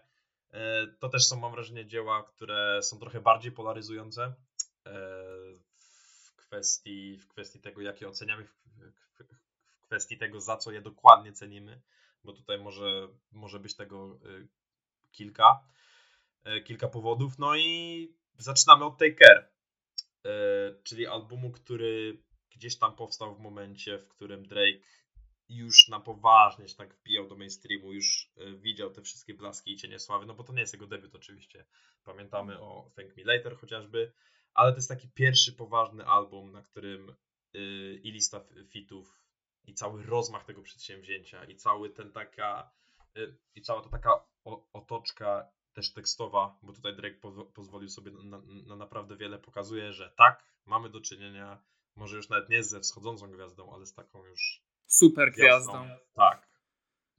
To 1.00 1.10
też 1.10 1.28
są, 1.28 1.40
mam 1.40 1.52
wrażenie, 1.52 1.86
dzieła, 1.86 2.24
które 2.24 2.80
są 2.82 3.00
trochę 3.00 3.22
bardziej 3.22 3.52
polaryzujące 3.52 4.34
kwestii, 6.36 7.18
w 7.18 7.28
kwestii 7.28 7.60
tego, 7.60 7.82
jakie 7.82 8.08
oceniamy, 8.08 8.44
w, 8.44 8.50
w, 8.50 9.24
w 9.78 9.86
kwestii 9.86 10.18
tego, 10.18 10.42
za 10.42 10.58
co 10.58 10.72
je 10.72 10.82
dokładnie 10.82 11.34
cenimy, 11.34 11.82
bo 12.24 12.34
tutaj 12.34 12.60
może, 12.60 13.08
może 13.32 13.60
być 13.60 13.76
tego 13.76 14.20
y, 14.26 14.48
kilka, 15.12 15.68
y, 16.48 16.62
kilka 16.62 16.88
powodów. 16.88 17.40
No 17.40 17.56
i 17.56 18.16
zaczynamy 18.38 18.86
od 18.86 18.98
Take 18.98 19.16
Care, 19.16 19.52
y, 20.26 20.84
czyli 20.84 21.08
albumu, 21.08 21.52
który 21.52 22.24
gdzieś 22.56 22.78
tam 22.78 22.96
powstał 22.96 23.36
w 23.36 23.40
momencie, 23.40 24.00
w 24.00 24.08
którym 24.08 24.48
Drake 24.48 24.80
już 25.50 25.88
na 25.88 26.00
poważnie 26.00 26.68
się 26.68 26.76
tak 26.76 26.96
wbijał 26.96 27.28
do 27.28 27.36
mainstreamu, 27.36 27.94
już 27.94 28.32
widział 28.56 28.92
te 28.92 29.02
wszystkie 29.02 29.34
blaski 29.34 29.72
i 29.72 29.78
cienie 29.78 30.00
sławy, 30.00 30.26
no 30.26 30.34
bo 30.34 30.44
to 30.44 30.54
nie 30.54 30.62
jest 30.62 30.74
jego 30.74 30.88
debiut 30.88 31.16
oczywiście. 31.16 31.66
Pamiętamy 32.04 32.60
o 32.60 32.92
Thank 32.96 33.18
Me 33.18 33.24
Later 33.24 33.58
chociażby, 33.58 34.12
ale 34.54 34.72
to 34.72 34.78
jest 34.78 34.90
taki 34.90 35.10
pierwszy 35.10 35.54
poważny 35.54 36.06
album, 36.06 36.52
na 36.52 36.62
którym 36.62 37.16
i 38.04 38.12
lista 38.12 38.46
fitów, 38.70 39.27
i 39.68 39.74
cały 39.74 40.04
rozmach 40.04 40.46
tego 40.46 40.62
przedsięwzięcia, 40.62 41.46
i 41.46 41.56
cały 41.56 41.90
ten 41.90 42.12
taka, 42.12 42.72
yy, 43.16 43.38
i 43.56 43.62
cała 43.62 43.82
ta 43.82 43.90
taka 43.90 44.26
otoczka 44.74 45.50
też 45.74 45.94
tekstowa, 45.94 46.58
bo 46.62 46.74
tutaj 46.74 46.96
Drake 46.96 47.18
po, 47.18 47.46
pozwolił 47.46 47.90
sobie 47.90 48.12
na, 48.12 48.42
na, 48.66 48.76
naprawdę 48.76 49.18
wiele, 49.18 49.40
pokazuje, 49.40 49.94
że 49.94 50.14
tak, 50.18 50.44
mamy 50.66 50.90
do 50.90 51.02
czynienia, 51.02 51.64
może 51.96 52.16
już 52.16 52.30
nawet 52.30 52.50
nie 52.50 52.64
ze 52.64 52.80
wschodzącą 52.80 53.32
gwiazdą, 53.32 53.74
ale 53.74 53.86
z 53.86 53.94
taką 53.94 54.26
już 54.26 54.64
super 54.86 55.32
gwiazdą. 55.32 55.72
gwiazdą. 55.72 56.06
Tak, 56.14 56.48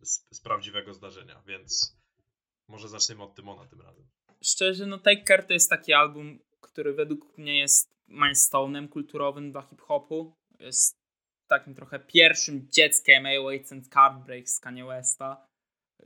z, 0.00 0.36
z 0.36 0.40
prawdziwego 0.40 0.94
zdarzenia, 0.94 1.42
więc 1.46 1.96
może 2.68 2.88
zaczniemy 2.88 3.22
od 3.22 3.34
Tymona 3.34 3.66
tym 3.66 3.80
razem. 3.80 4.08
Szczerze, 4.42 4.86
no 4.86 4.98
Take 4.98 5.24
Care 5.24 5.46
to 5.46 5.52
jest 5.52 5.70
taki 5.70 5.92
album, 5.92 6.38
który 6.60 6.92
według 6.92 7.38
mnie 7.38 7.58
jest 7.58 7.94
milestone'em 8.08 8.88
kulturowym 8.88 9.52
dla 9.52 9.62
hip-hopu. 9.62 10.36
Jest 10.60 10.97
takim 11.48 11.74
trochę 11.74 11.98
pierwszym 11.98 12.68
dzieckiem 12.70 13.26
A-Waits 13.26 13.72
and 13.72 13.88
Card 13.88 14.30
z 14.44 14.60
Kanye 14.60 14.84
Westa, 14.84 15.46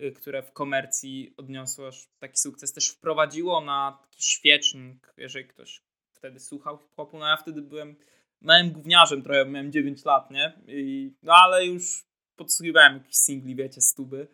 y, 0.01 0.13
które 0.13 0.43
w 0.43 0.53
komercji 0.53 1.35
odniosło 1.37 1.89
aż 1.89 2.09
taki 2.19 2.37
sukces. 2.37 2.73
Też 2.73 2.89
wprowadziło 2.89 3.61
na 3.61 3.99
taki 4.03 4.23
świecznik, 4.23 5.15
jeżeli 5.17 5.49
ktoś 5.49 5.83
wtedy 6.13 6.41
słuchał 6.41 6.79
hip-hopu. 6.79 7.19
No 7.19 7.27
ja 7.27 7.37
wtedy 7.37 7.63
byłem 7.63 7.97
małym 8.41 8.73
gówniarzem 8.73 9.23
trochę, 9.23 9.45
miałem 9.45 9.73
9 9.73 10.05
lat, 10.05 10.31
nie? 10.31 10.53
I, 10.67 11.13
no 11.23 11.33
ale 11.35 11.67
już 11.67 12.05
podsłuchiwałem 12.37 12.95
jakieś 12.95 13.17
singli, 13.17 13.57
wiecie, 13.57 13.81
stuby. 13.81 14.29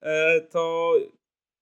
E, 0.00 0.40
to 0.40 0.92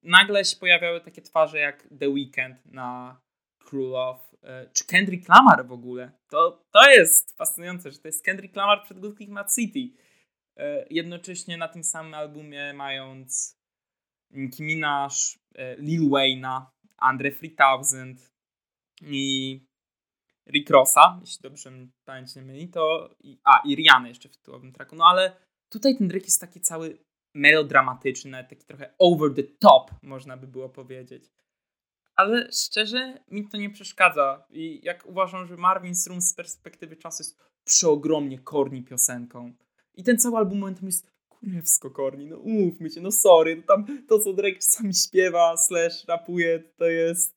nagle 0.02 0.44
się 0.44 0.56
pojawiały 0.56 1.00
takie 1.00 1.22
twarze 1.22 1.58
jak 1.58 1.88
The 1.98 2.08
Weeknd 2.08 2.66
na 2.66 3.20
Królow, 3.58 4.33
e, 4.33 4.33
czy 4.72 4.86
Kendrick 4.86 5.28
Lamar 5.28 5.66
w 5.66 5.72
ogóle. 5.72 6.12
To, 6.28 6.64
to 6.70 6.90
jest 6.90 7.36
fascynujące, 7.36 7.90
że 7.90 7.98
to 7.98 8.08
jest 8.08 8.24
Kendrick 8.24 8.56
Lamar 8.56 8.82
przed 8.82 8.98
Good 8.98 9.18
City. 9.54 9.96
E, 10.56 10.86
jednocześnie 10.90 11.56
na 11.56 11.68
tym 11.68 11.84
samym 11.84 12.14
albumie 12.14 12.72
mając 12.74 13.58
Nicki 14.30 14.62
Minaj, 14.62 15.08
e, 15.54 15.76
Lil 15.76 16.10
Wayne'a, 16.10 16.62
Andre 16.96 17.30
3000 17.30 18.30
i 19.02 19.60
Rick 20.48 20.70
Rossa, 20.70 21.18
jeśli 21.20 21.42
dobrze 21.42 21.70
pamięć 22.04 22.36
nie 22.36 22.42
myli, 22.42 22.68
to 22.68 23.14
i, 23.20 23.40
a, 23.44 23.62
i 23.64 23.74
Rihanna 23.74 24.08
jeszcze 24.08 24.28
w 24.28 24.36
tytułowym 24.36 24.72
tracku. 24.72 24.96
No 24.96 25.04
ale 25.04 25.36
tutaj 25.68 25.98
ten 25.98 26.08
Drake 26.08 26.24
jest 26.24 26.40
taki 26.40 26.60
cały 26.60 26.98
melodramatyczny, 27.34 28.46
taki 28.50 28.66
trochę 28.66 28.94
over 28.98 29.34
the 29.34 29.42
top, 29.42 29.90
można 30.02 30.36
by 30.36 30.46
było 30.46 30.68
powiedzieć 30.68 31.30
ale 32.16 32.52
szczerze 32.52 33.20
mi 33.30 33.48
to 33.48 33.56
nie 33.56 33.70
przeszkadza. 33.70 34.46
I 34.50 34.80
jak 34.82 35.06
uważam, 35.06 35.46
że 35.46 35.56
Marvin 35.56 35.94
Strum 35.94 36.20
z 36.20 36.34
perspektywy 36.34 36.96
czasu 36.96 37.22
jest 37.22 37.38
przeogromnie 37.64 38.38
korni 38.38 38.82
piosenką. 38.82 39.52
I 39.94 40.04
ten 40.04 40.18
cały 40.18 40.36
album 40.36 40.58
momentem 40.58 40.86
jest 40.86 41.14
kurewsko 41.28 41.90
korni, 41.90 42.26
no 42.26 42.36
umówmy 42.36 42.90
się, 42.90 43.00
no 43.00 43.10
sorry, 43.10 43.56
no 43.56 43.62
tam 43.62 44.06
to 44.08 44.18
co 44.18 44.32
Drake 44.32 44.58
czasami 44.58 44.94
śpiewa, 44.94 45.56
slash 45.56 46.04
rapuje, 46.04 46.58
to 46.76 46.84
jest 46.84 47.36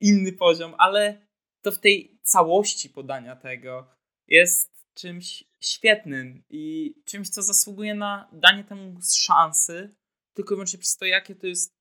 inny 0.00 0.32
poziom, 0.32 0.74
ale 0.78 1.26
to 1.62 1.72
w 1.72 1.78
tej 1.78 2.18
całości 2.22 2.90
podania 2.90 3.36
tego 3.36 3.86
jest 4.28 4.76
czymś 4.94 5.44
świetnym 5.60 6.42
i 6.50 6.94
czymś, 7.04 7.28
co 7.28 7.42
zasługuje 7.42 7.94
na 7.94 8.28
danie 8.32 8.64
temu 8.64 9.00
szansy, 9.16 9.94
tylko 10.34 10.54
i 10.54 10.56
wyłącznie 10.56 10.78
przez 10.78 10.96
to, 10.96 11.04
jakie 11.04 11.34
to 11.34 11.46
jest 11.46 11.75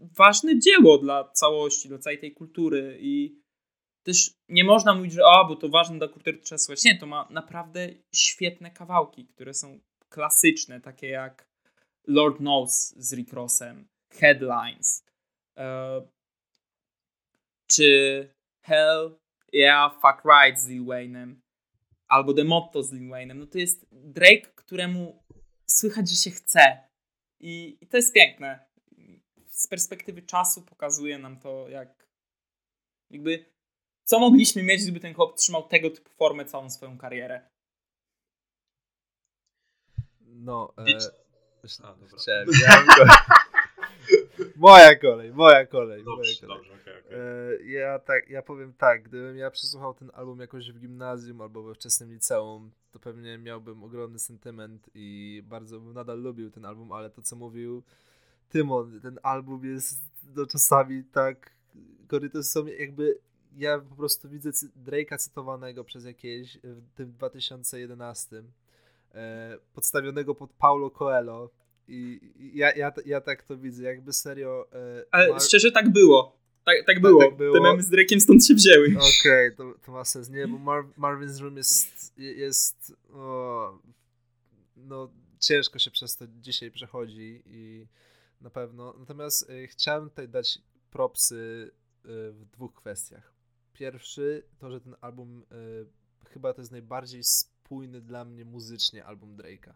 ważne 0.00 0.58
dzieło 0.58 0.98
dla 0.98 1.24
całości, 1.24 1.88
dla 1.88 1.98
całej 1.98 2.18
tej 2.18 2.32
kultury 2.32 2.98
i 3.00 3.40
też 4.02 4.34
nie 4.48 4.64
można 4.64 4.94
mówić, 4.94 5.12
że 5.12 5.22
a, 5.26 5.44
bo 5.44 5.56
to 5.56 5.68
ważne 5.68 5.98
dla 5.98 6.08
kultury, 6.08 6.38
trzeba 6.38 6.58
słuchać. 6.58 6.84
Nie, 6.84 6.98
to 6.98 7.06
ma 7.06 7.28
naprawdę 7.30 7.88
świetne 8.14 8.70
kawałki, 8.70 9.26
które 9.26 9.54
są 9.54 9.80
klasyczne, 10.08 10.80
takie 10.80 11.08
jak 11.08 11.48
Lord 12.06 12.36
Knows 12.36 12.94
z 12.96 13.12
Rick 13.12 13.32
Rossem, 13.32 13.88
Headlines, 14.10 15.04
e, 15.56 16.02
czy 17.66 18.28
Hell 18.62 19.18
Yeah, 19.52 19.92
Fuck 19.92 20.24
Right 20.24 20.60
z 20.60 20.68
Lil 20.68 20.84
Wayne'em, 20.84 21.34
albo 22.08 22.34
The 22.34 22.44
Motto 22.44 22.82
z 22.82 22.92
Lil 22.92 23.10
Wayne'em, 23.10 23.36
no 23.36 23.46
to 23.46 23.58
jest 23.58 23.86
Drake, 23.92 24.52
któremu 24.54 25.24
słychać, 25.66 26.10
że 26.10 26.16
się 26.16 26.30
chce. 26.30 26.90
I, 27.40 27.78
I 27.80 27.86
to 27.86 27.96
jest 27.96 28.14
piękne. 28.14 28.69
Z 29.70 29.72
perspektywy 29.72 30.22
czasu 30.22 30.62
pokazuje 30.62 31.18
nam 31.18 31.36
to, 31.40 31.68
jak 31.68 32.06
jakby 33.10 33.44
co 34.04 34.18
mogliśmy 34.18 34.62
mieć, 34.62 34.82
gdyby 34.82 35.00
ten 35.00 35.14
chłop 35.14 35.36
trzymał 35.36 35.68
tego 35.68 35.90
typu 35.90 36.10
formę 36.10 36.44
całą 36.44 36.70
swoją 36.70 36.98
karierę. 36.98 37.40
No, 40.20 40.72
e, 40.78 40.82
A, 41.82 41.94
dobra. 41.94 42.18
chciałem, 42.18 42.48
go. 42.48 43.04
Moja 44.56 44.96
kolej, 44.96 45.32
moja 45.32 45.66
kolej. 45.66 46.02
moja 46.04 46.16
Dobrze, 46.16 46.40
kolej. 46.46 46.56
dobrze, 46.56 46.72
okej, 46.82 47.00
okej. 47.00 47.18
E, 47.18 47.70
Ja 47.70 47.98
tak, 47.98 48.30
ja 48.30 48.42
powiem 48.42 48.72
tak, 48.72 49.02
gdybym 49.02 49.36
ja 49.36 49.50
przesłuchał 49.50 49.94
ten 49.94 50.10
album 50.14 50.40
jakoś 50.40 50.72
w 50.72 50.78
gimnazjum 50.80 51.40
albo 51.40 51.62
we 51.62 51.74
wczesnym 51.74 52.12
liceum, 52.12 52.70
to 52.90 52.98
pewnie 52.98 53.38
miałbym 53.38 53.84
ogromny 53.84 54.18
sentyment 54.18 54.90
i 54.94 55.42
bardzo 55.46 55.80
bym 55.80 55.92
nadal 55.92 56.20
lubił 56.22 56.50
ten 56.50 56.64
album, 56.64 56.92
ale 56.92 57.10
to 57.10 57.22
co 57.22 57.36
mówił 57.36 57.82
Tymon, 58.50 59.00
ten 59.00 59.18
album 59.22 59.64
jest 59.64 60.00
no, 60.36 60.46
czasami 60.46 61.04
tak, 61.04 61.50
korytarze 62.08 62.44
są 62.44 62.66
jakby, 62.66 63.18
ja 63.56 63.78
po 63.78 63.96
prostu 63.96 64.28
widzę 64.28 64.50
Drake'a 64.86 65.18
cytowanego 65.18 65.84
przez 65.84 66.04
jakieś 66.04 66.58
w 66.62 66.92
tym 66.94 67.12
2011, 67.12 68.42
e, 69.14 69.58
podstawionego 69.74 70.34
pod 70.34 70.50
Paulo 70.52 70.90
Coelho 70.90 71.50
i 71.88 72.20
i 72.36 72.58
ja, 72.58 72.72
ja, 72.72 72.92
ja 73.06 73.20
tak 73.20 73.42
to 73.42 73.56
widzę, 73.58 73.82
jakby 73.82 74.12
serio... 74.12 74.66
e, 74.72 75.04
Ale 75.10 75.28
Mar- 75.32 75.42
szczerze 75.42 75.72
tak 75.72 75.88
było. 75.88 76.40
Tak, 76.64 76.76
tak, 76.86 77.00
było. 77.00 77.20
tak 77.20 77.36
było. 77.36 77.54
Te 77.54 77.60
memy 77.60 77.82
z 77.82 77.90
Drake'iem 77.90 78.20
stąd 78.20 78.46
się 78.46 78.54
wzięły. 78.54 78.88
Okej, 79.20 79.56
to, 79.56 79.74
to 79.86 79.92
ma 79.92 80.04
sens. 80.04 80.30
Nie, 80.30 80.48
bo 80.48 80.58
Mar 80.58 80.84
Marvin's 80.98 81.40
Room 81.40 81.56
jest, 81.56 82.18
jest 82.18 82.92
o, 83.12 83.78
no 84.76 85.10
ciężko 85.38 85.78
się 85.78 85.90
przez 85.90 86.16
to 86.16 86.24
dzisiaj 86.40 86.70
przechodzi 86.70 87.42
i 87.46 87.86
na 88.40 88.50
pewno. 88.50 88.94
Natomiast 88.98 89.50
y, 89.50 89.66
chciałem 89.66 90.08
tutaj 90.08 90.28
dać 90.28 90.58
propsy 90.90 91.34
y, 91.34 92.32
w 92.32 92.44
dwóch 92.44 92.74
kwestiach. 92.74 93.32
Pierwszy 93.72 94.42
to, 94.58 94.70
że 94.70 94.80
ten 94.80 94.96
album 95.00 95.42
y, 96.22 96.28
chyba 96.28 96.52
to 96.54 96.60
jest 96.60 96.72
najbardziej 96.72 97.24
spójny 97.24 98.00
dla 98.00 98.24
mnie 98.24 98.44
muzycznie 98.44 99.04
album 99.04 99.36
Drake'a. 99.36 99.72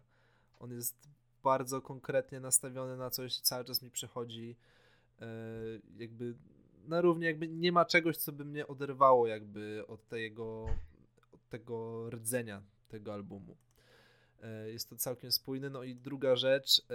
On 0.61 0.73
jest 0.73 1.09
bardzo 1.43 1.83
konkretnie 1.83 2.41
nastawiony 2.41 2.97
na 2.97 3.11
coś, 3.11 3.41
cały 3.41 3.65
czas 3.65 3.83
mi 3.83 3.91
przychodzi 3.91 4.57
y, 5.21 5.25
jakby 5.97 6.35
na 6.89 7.01
równi 7.01 7.25
jakby 7.25 7.49
nie 7.49 7.73
ma 7.73 7.85
czegoś, 7.85 8.17
co 8.17 8.33
by 8.33 8.45
mnie 8.45 8.67
oderwało 8.67 9.27
jakby 9.27 9.85
od 9.89 10.09
tego, 10.09 10.67
od 11.33 11.49
tego 11.49 12.11
rdzenia 12.11 12.63
tego 12.89 13.15
albumu. 13.15 13.57
E, 14.43 14.71
Jest 14.71 14.89
to 14.91 14.97
całkiem 14.97 15.33
spójne. 15.33 15.71
No 15.71 15.83
i 15.83 15.95
druga 15.97 16.37
rzecz, 16.37 16.83
e, 16.91 16.95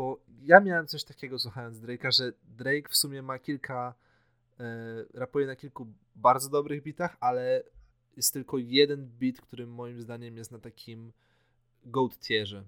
bo 0.00 0.20
ja 0.42 0.60
miałem 0.60 0.86
coś 0.86 1.04
takiego 1.04 1.38
słuchając 1.38 1.78
Drake'a, 1.78 2.12
że 2.12 2.32
Drake 2.44 2.88
w 2.88 2.96
sumie 2.96 3.22
ma 3.22 3.38
kilka, 3.38 3.94
e, 4.60 4.64
rapuje 5.14 5.46
na 5.46 5.56
kilku 5.56 5.86
bardzo 6.16 6.48
dobrych 6.48 6.82
bitach, 6.82 7.16
ale 7.20 7.62
jest 8.16 8.32
tylko 8.32 8.58
jeden 8.58 9.06
beat, 9.06 9.40
który 9.40 9.66
moim 9.66 10.00
zdaniem 10.00 10.36
jest 10.36 10.50
na 10.50 10.58
takim 10.58 11.12
goat 11.84 12.18
tierze. 12.18 12.64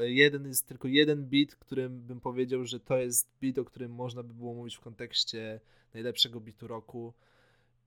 Jeden 0.00 0.46
jest 0.46 0.66
tylko 0.66 0.88
jeden 0.88 1.26
beat, 1.26 1.54
którym 1.54 2.00
bym 2.00 2.20
powiedział, 2.20 2.64
że 2.64 2.80
to 2.80 2.96
jest 2.96 3.30
beat, 3.42 3.58
o 3.58 3.64
którym 3.64 3.92
można 3.92 4.22
by 4.22 4.34
było 4.34 4.54
mówić 4.54 4.76
w 4.76 4.80
kontekście 4.80 5.60
najlepszego 5.94 6.40
beatu 6.40 6.66
roku. 6.66 7.14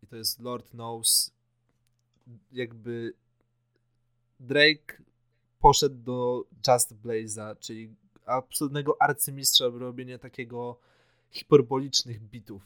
I 0.04 0.08
to 0.08 0.16
jest 0.16 0.40
Lord 0.40 0.70
Knows. 0.70 1.34
Jakby 2.52 3.14
Drake 4.40 5.04
poszedł 5.60 5.96
do 5.96 6.46
Just 6.68 6.94
Blaze'a, 6.94 7.60
czyli 7.60 7.96
absolutnego 8.26 9.02
arcymistrza 9.02 9.70
w 9.70 9.78
robieniu 9.78 10.20
takiego 10.20 10.80
hiperbolicznych 11.32 12.22
bitów, 12.22 12.62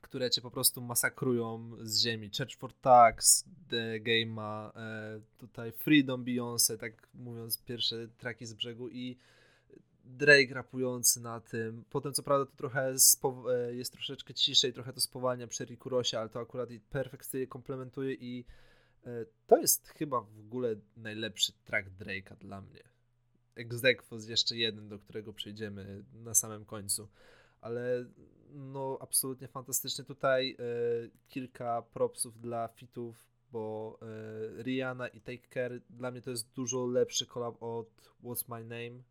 które 0.00 0.30
cię 0.30 0.40
po 0.40 0.50
prostu 0.50 0.80
masakrują 0.80 1.70
z 1.82 2.02
ziemi. 2.02 2.30
Church 2.38 2.56
for 2.56 2.72
Tax, 2.72 3.44
The 3.68 4.00
Game'a, 4.00 4.70
e, 4.76 5.20
tutaj 5.38 5.72
Freedom 5.72 6.24
Beyoncé, 6.24 6.78
tak 6.78 7.08
mówiąc, 7.14 7.58
pierwsze 7.58 8.08
traki 8.08 8.46
z 8.46 8.54
brzegu 8.54 8.88
i 8.88 9.16
Drake 10.04 10.54
rapujący 10.54 11.20
na 11.20 11.40
tym. 11.40 11.84
Potem 11.90 12.12
co 12.12 12.22
prawda 12.22 12.46
to 12.46 12.56
trochę 12.56 12.94
e, 13.48 13.74
jest 13.74 13.92
troszeczkę 13.92 14.34
ciszej, 14.34 14.72
trochę 14.72 14.92
to 14.92 15.00
spowalnia 15.00 15.46
przy 15.46 15.64
Riku 15.64 15.88
Rosie, 15.88 16.18
ale 16.18 16.28
to 16.28 16.40
akurat 16.40 16.70
i 16.70 16.80
perfekcyjnie 16.80 17.46
komplementuje 17.46 18.14
i 18.14 18.44
e, 19.06 19.26
to 19.46 19.58
jest 19.58 19.88
chyba 19.88 20.20
w 20.20 20.38
ogóle 20.38 20.76
najlepszy 20.96 21.52
track 21.64 21.88
Drake'a 21.88 22.36
dla 22.36 22.60
mnie. 22.60 22.91
Exequos 23.54 24.28
jeszcze 24.28 24.56
jeden, 24.56 24.88
do 24.88 24.98
którego 24.98 25.32
przejdziemy 25.32 26.04
na 26.14 26.34
samym 26.34 26.64
końcu. 26.64 27.08
Ale 27.60 28.04
no 28.54 28.98
absolutnie 29.00 29.48
fantastycznie. 29.48 30.04
Tutaj 30.04 30.50
e, 30.50 30.64
kilka 31.28 31.82
propsów 31.82 32.40
dla 32.40 32.68
fitów, 32.68 33.26
bo 33.52 33.98
e, 34.02 34.62
Rihanna 34.62 35.08
i 35.08 35.20
Take 35.20 35.48
Care 35.54 35.80
dla 35.90 36.10
mnie 36.10 36.22
to 36.22 36.30
jest 36.30 36.52
dużo 36.52 36.86
lepszy 36.86 37.26
collab 37.26 37.62
od 37.62 38.12
What's 38.24 38.44
My 38.48 38.64
Name. 38.64 39.02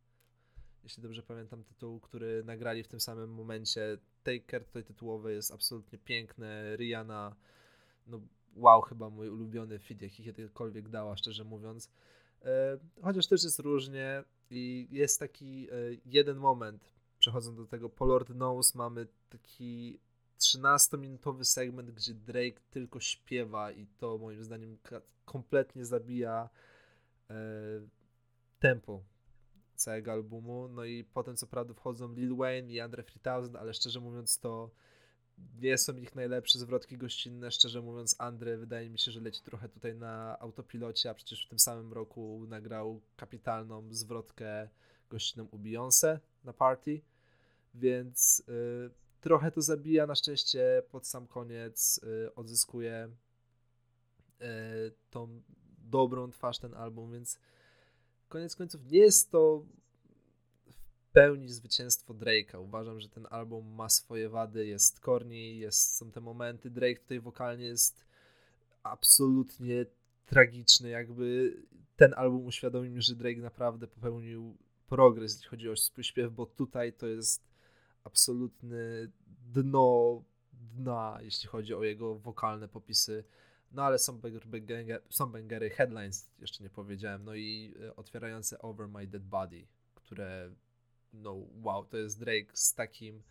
Jeśli 0.83 1.03
dobrze 1.03 1.23
pamiętam 1.23 1.63
tytuł, 1.63 1.99
który 1.99 2.43
nagrali 2.43 2.83
w 2.83 2.87
tym 2.87 2.99
samym 2.99 3.33
momencie. 3.33 3.97
Take 4.23 4.45
Care 4.51 4.65
tutaj 4.65 4.83
tytułowy 4.83 5.33
jest 5.33 5.51
absolutnie 5.51 5.99
piękny. 5.99 6.75
Rihanna, 6.75 7.35
no 8.07 8.21
wow, 8.55 8.81
chyba 8.81 9.09
mój 9.09 9.29
ulubiony 9.29 9.79
fit, 9.79 10.01
jaki 10.01 10.23
kiedykolwiek 10.23 10.89
dała, 10.89 11.17
szczerze 11.17 11.43
mówiąc. 11.43 11.89
E, 12.45 12.77
Chociaż 13.01 13.27
też 13.27 13.43
jest 13.43 13.59
różnie 13.59 14.23
i 14.49 14.87
jest 14.91 15.19
taki 15.19 15.67
e, 15.71 15.75
jeden 16.05 16.37
moment, 16.37 16.93
przechodząc 17.19 17.57
do 17.57 17.65
tego, 17.67 17.89
po 17.89 18.05
Lord 18.05 18.27
Knows 18.27 18.75
mamy 18.75 19.07
taki 19.29 19.99
13-minutowy 20.39 21.43
segment, 21.43 21.91
gdzie 21.91 22.13
Drake 22.13 22.61
tylko 22.71 22.99
śpiewa 22.99 23.71
i 23.71 23.87
to 23.97 24.17
moim 24.17 24.43
zdaniem 24.43 24.77
kompletnie 25.25 25.85
zabija 25.85 26.49
e, 27.29 27.35
tempo 28.59 29.03
całego 29.75 30.11
albumu. 30.11 30.67
No 30.67 30.85
i 30.85 31.03
potem 31.03 31.35
co 31.35 31.47
prawda 31.47 31.73
wchodzą 31.73 32.13
Lil 32.13 32.35
Wayne 32.35 32.71
i 32.71 32.79
Andre 32.79 33.03
3000, 33.03 33.59
ale 33.59 33.73
szczerze 33.73 33.99
mówiąc 33.99 34.39
to 34.39 34.71
nie 35.61 35.77
są 35.77 35.97
ich 35.97 36.15
najlepsze 36.15 36.59
zwrotki 36.59 36.97
gościnne. 36.97 37.51
Szczerze 37.51 37.81
mówiąc, 37.81 38.15
Andre 38.19 38.57
wydaje 38.57 38.89
mi 38.89 38.99
się, 38.99 39.11
że 39.11 39.21
leci 39.21 39.41
trochę 39.41 39.69
tutaj 39.69 39.95
na 39.95 40.39
autopilocie, 40.39 41.09
a 41.09 41.13
przecież 41.13 41.45
w 41.45 41.49
tym 41.49 41.59
samym 41.59 41.93
roku 41.93 42.45
nagrał 42.47 43.01
kapitalną 43.15 43.93
zwrotkę 43.93 44.69
gościnną 45.09 45.47
u 45.51 45.57
Beyoncé 45.57 46.19
na 46.43 46.53
party, 46.53 47.01
więc 47.73 48.43
y, 48.49 48.91
trochę 49.21 49.51
to 49.51 49.61
zabija. 49.61 50.07
Na 50.07 50.15
szczęście 50.15 50.83
pod 50.91 51.07
sam 51.07 51.27
koniec 51.27 51.99
y, 52.03 52.35
odzyskuje 52.35 53.09
y, 54.41 54.45
tą 55.09 55.41
dobrą 55.77 56.31
twarz 56.31 56.59
ten 56.59 56.73
album, 56.73 57.11
więc 57.11 57.39
koniec 58.29 58.55
końców 58.55 58.91
nie 58.91 58.99
jest 58.99 59.31
to 59.31 59.65
pełni 61.13 61.49
zwycięstwo 61.49 62.13
Drake'a. 62.13 62.63
Uważam, 62.63 62.99
że 62.99 63.09
ten 63.09 63.27
album 63.29 63.75
ma 63.75 63.89
swoje 63.89 64.29
wady, 64.29 64.65
jest 64.65 64.99
corny, 64.99 65.37
jest, 65.37 65.95
są 65.95 66.11
te 66.11 66.21
momenty. 66.21 66.69
Drake 66.69 66.99
tutaj 66.99 67.19
wokalnie 67.19 67.65
jest 67.65 68.05
absolutnie 68.83 69.85
tragiczny. 70.25 70.89
Jakby 70.89 71.55
ten 71.95 72.13
album 72.13 72.45
uświadomił 72.45 72.91
mi, 72.91 73.01
że 73.01 73.15
Drake 73.15 73.41
naprawdę 73.41 73.87
popełnił 73.87 74.57
progres, 74.87 75.33
jeśli 75.33 75.49
chodzi 75.49 75.69
o 75.69 75.75
śpiew, 76.03 76.33
bo 76.33 76.45
tutaj 76.45 76.93
to 76.93 77.07
jest 77.07 77.51
absolutny 78.03 79.11
dno 79.27 80.23
dna, 80.51 81.17
jeśli 81.21 81.49
chodzi 81.49 81.73
o 81.73 81.83
jego 81.83 82.15
wokalne 82.15 82.67
popisy. 82.67 83.23
No 83.71 83.83
ale 83.83 83.99
są, 83.99 84.19
banger, 84.19 85.01
są 85.09 85.31
bangery, 85.31 85.69
headlines 85.69 86.31
jeszcze 86.39 86.63
nie 86.63 86.69
powiedziałem, 86.69 87.23
no 87.23 87.35
i 87.35 87.73
e, 87.81 87.95
otwierające 87.95 88.59
Over 88.59 88.87
My 88.87 89.07
Dead 89.07 89.23
Body, 89.23 89.67
które 89.95 90.51
no 91.13 91.45
wow, 91.61 91.85
to 91.85 91.97
jest 91.97 92.19
Drake 92.19 92.51
z 92.53 92.73
takim 92.73 93.23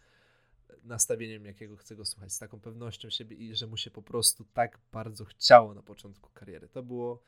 nastawieniem, 0.85 1.45
jakiego 1.45 1.77
chcę 1.77 1.97
go 1.97 2.05
słuchać, 2.05 2.33
z 2.33 2.39
taką 2.39 2.61
pewnością 2.61 3.11
siebie 3.11 3.37
i 3.37 3.57
że 3.57 3.67
mu 3.67 3.77
się 3.77 3.91
po 3.91 4.03
prostu 4.03 4.45
tak 4.45 4.79
bardzo 4.93 5.25
chciało 5.25 5.75
na 5.75 5.83
początku 5.83 6.31
kariery. 6.31 6.69
To 6.69 6.83
było 6.83 7.23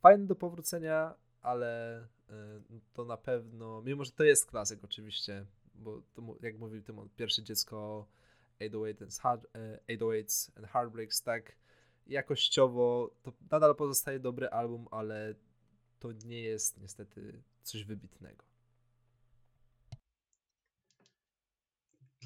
fajne 0.00 0.26
do 0.26 0.34
powrócenia, 0.34 1.14
ale 1.42 2.02
y, 2.02 2.04
to 2.92 3.04
na 3.04 3.16
pewno, 3.16 3.82
mimo 3.82 4.04
że 4.04 4.12
to 4.12 4.24
jest 4.24 4.46
klasyk 4.46 4.84
oczywiście, 4.84 5.46
bo 5.74 6.02
to, 6.14 6.22
jak 6.42 6.58
mówił 6.58 6.82
Tymon, 6.82 7.08
pierwsze 7.16 7.42
dziecko 7.42 8.06
808 8.60 9.04
and, 9.04 9.18
hard, 9.18 9.46
e, 9.54 9.96
808s 9.96 10.50
and 10.56 10.66
Heartbreaks, 10.66 11.22
tak 11.22 11.56
jakościowo 12.06 13.10
to 13.22 13.32
nadal 13.50 13.74
pozostaje 13.74 14.20
dobry 14.20 14.48
album, 14.48 14.88
ale 14.90 15.34
to 15.98 16.12
nie 16.12 16.42
jest 16.42 16.80
niestety 16.80 17.42
coś 17.62 17.84
wybitnego. 17.84 18.44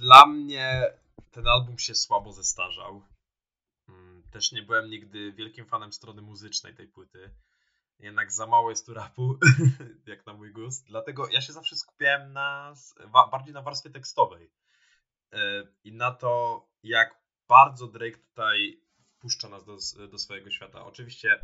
Dla 0.01 0.27
mnie 0.27 0.93
ten 1.31 1.49
album 1.49 1.79
się 1.79 1.95
słabo 1.95 2.33
zestarzał. 2.33 3.03
też 4.31 4.53
nie 4.53 4.63
byłem 4.63 4.91
nigdy 4.91 5.33
wielkim 5.33 5.67
fanem 5.67 5.93
strony 5.93 6.23
muzycznej 6.23 6.75
tej 6.75 6.89
płyty. 6.89 7.35
Jednak 7.99 8.33
za 8.33 8.47
mało 8.47 8.71
jest 8.71 8.87
tu 8.87 8.95
rapu, 8.95 9.39
jak 10.07 10.27
na 10.27 10.33
mój 10.33 10.53
gust. 10.53 10.87
Dlatego 10.87 11.29
ja 11.29 11.41
się 11.41 11.53
zawsze 11.53 11.77
skupiałem 11.77 12.33
na, 12.33 12.75
bardziej 13.31 13.55
na 13.55 13.63
warstwie 13.63 13.91
tekstowej. 13.91 14.51
E, 15.33 15.67
I 15.85 15.93
na 15.93 16.11
to, 16.11 16.65
jak 16.83 17.23
bardzo 17.49 17.87
Drake 17.87 18.19
tutaj 18.19 18.83
wpuszcza 19.17 19.49
nas 19.49 19.65
do, 19.65 19.77
do 20.09 20.19
swojego 20.19 20.51
świata. 20.51 20.85
Oczywiście 20.85 21.41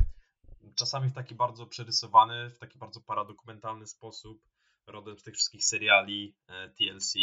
czasami 0.75 1.09
w 1.09 1.13
taki 1.13 1.35
bardzo 1.35 1.67
przerysowany, 1.67 2.49
w 2.49 2.59
taki 2.59 2.79
bardzo 2.79 3.01
paradokumentalny 3.01 3.87
sposób, 3.87 4.43
rodem 4.87 5.19
z 5.19 5.23
tych 5.23 5.33
wszystkich 5.33 5.65
seriali 5.65 6.37
e, 6.47 6.69
TLC 6.69 7.13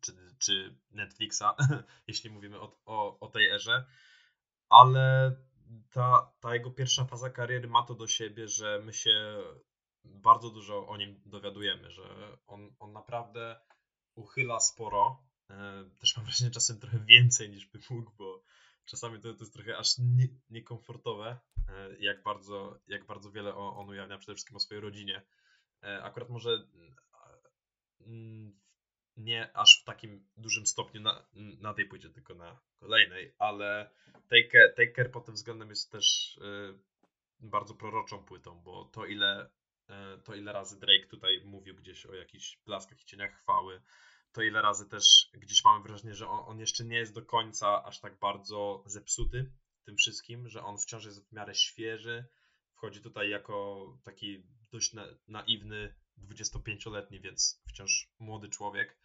czy, 0.00 0.12
czy 0.38 0.78
Netflixa, 0.90 1.44
jeśli 2.08 2.30
mówimy 2.30 2.60
o, 2.60 2.80
o, 2.84 3.20
o 3.20 3.28
tej 3.28 3.48
erze, 3.48 3.86
ale 4.68 5.36
ta, 5.90 6.32
ta 6.40 6.54
jego 6.54 6.70
pierwsza 6.70 7.04
faza 7.04 7.30
kariery 7.30 7.68
ma 7.68 7.82
to 7.82 7.94
do 7.94 8.06
siebie, 8.06 8.48
że 8.48 8.82
my 8.84 8.92
się 8.92 9.42
bardzo 10.04 10.50
dużo 10.50 10.88
o 10.88 10.96
nim 10.96 11.20
dowiadujemy, 11.26 11.90
że 11.90 12.36
on, 12.46 12.74
on 12.78 12.92
naprawdę 12.92 13.60
uchyla 14.14 14.60
sporo. 14.60 15.22
E, 15.50 15.84
też 15.98 16.16
mam 16.16 16.24
wrażenie 16.24 16.50
czasem 16.50 16.80
trochę 16.80 16.98
więcej 16.98 17.50
niż 17.50 17.66
by 17.66 17.78
mógł, 17.90 18.10
bo 18.18 18.42
czasami 18.84 19.20
to, 19.20 19.34
to 19.34 19.40
jest 19.40 19.52
trochę 19.52 19.78
aż 19.78 19.98
nie, 19.98 20.28
niekomfortowe, 20.50 21.38
e, 21.68 21.96
jak 21.98 22.22
bardzo, 22.22 22.78
jak 22.86 23.06
bardzo 23.06 23.30
wiele 23.30 23.54
on 23.54 23.88
ujawnia 23.88 24.18
przede 24.18 24.34
wszystkim 24.34 24.56
o 24.56 24.60
swojej 24.60 24.80
rodzinie. 24.80 25.22
E, 25.82 26.02
akurat 26.02 26.28
może 26.28 26.68
mm, 28.00 28.60
nie 29.20 29.56
aż 29.56 29.80
w 29.80 29.84
takim 29.84 30.28
dużym 30.36 30.66
stopniu 30.66 31.00
na, 31.00 31.26
na 31.60 31.74
tej 31.74 31.86
płycie, 31.86 32.10
tylko 32.10 32.34
na 32.34 32.60
kolejnej, 32.80 33.34
ale 33.38 33.90
Taker, 34.28 34.74
Taker 34.76 35.10
pod 35.10 35.24
tym 35.24 35.34
względem 35.34 35.68
jest 35.68 35.92
też 35.92 36.36
y, 36.36 36.78
bardzo 37.40 37.74
proroczą 37.74 38.24
płytą, 38.24 38.60
bo 38.60 38.84
to 38.84 39.06
ile, 39.06 39.50
y, 39.90 40.22
to 40.24 40.34
ile 40.34 40.52
razy 40.52 40.80
Drake 40.80 41.06
tutaj 41.06 41.42
mówił 41.44 41.74
gdzieś 41.74 42.06
o 42.06 42.14
jakichś 42.14 42.58
blaskach 42.66 43.02
i 43.02 43.04
cieniach 43.04 43.34
chwały, 43.34 43.82
to 44.32 44.42
ile 44.42 44.62
razy 44.62 44.88
też 44.88 45.30
gdzieś 45.34 45.64
mamy 45.64 45.82
wrażenie, 45.82 46.14
że 46.14 46.28
on, 46.28 46.44
on 46.48 46.60
jeszcze 46.60 46.84
nie 46.84 46.96
jest 46.96 47.14
do 47.14 47.22
końca 47.22 47.84
aż 47.84 48.00
tak 48.00 48.18
bardzo 48.18 48.82
zepsuty 48.86 49.52
tym 49.84 49.96
wszystkim, 49.96 50.48
że 50.48 50.62
on 50.62 50.78
wciąż 50.78 51.04
jest 51.04 51.28
w 51.28 51.32
miarę 51.32 51.54
świeży, 51.54 52.24
wchodzi 52.72 53.00
tutaj 53.00 53.30
jako 53.30 53.86
taki 54.04 54.42
dość 54.70 54.92
na, 54.92 55.06
naiwny 55.28 55.94
25-letni, 56.28 57.20
więc 57.20 57.62
wciąż 57.68 58.08
młody 58.18 58.48
człowiek. 58.48 58.98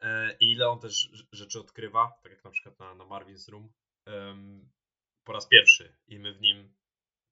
E, 0.00 0.36
I 0.40 0.52
ile 0.52 0.68
on 0.68 0.80
też 0.80 1.10
rzeczy 1.32 1.60
odkrywa, 1.60 2.20
tak 2.22 2.32
jak 2.32 2.44
na 2.44 2.50
przykład 2.50 2.78
na, 2.78 2.94
na 2.94 3.04
Marvin's 3.04 3.50
Room, 3.50 3.72
po 5.24 5.32
raz 5.32 5.46
pierwszy. 5.46 5.96
I 6.08 6.18
my 6.18 6.34
w 6.34 6.40
nim 6.40 6.74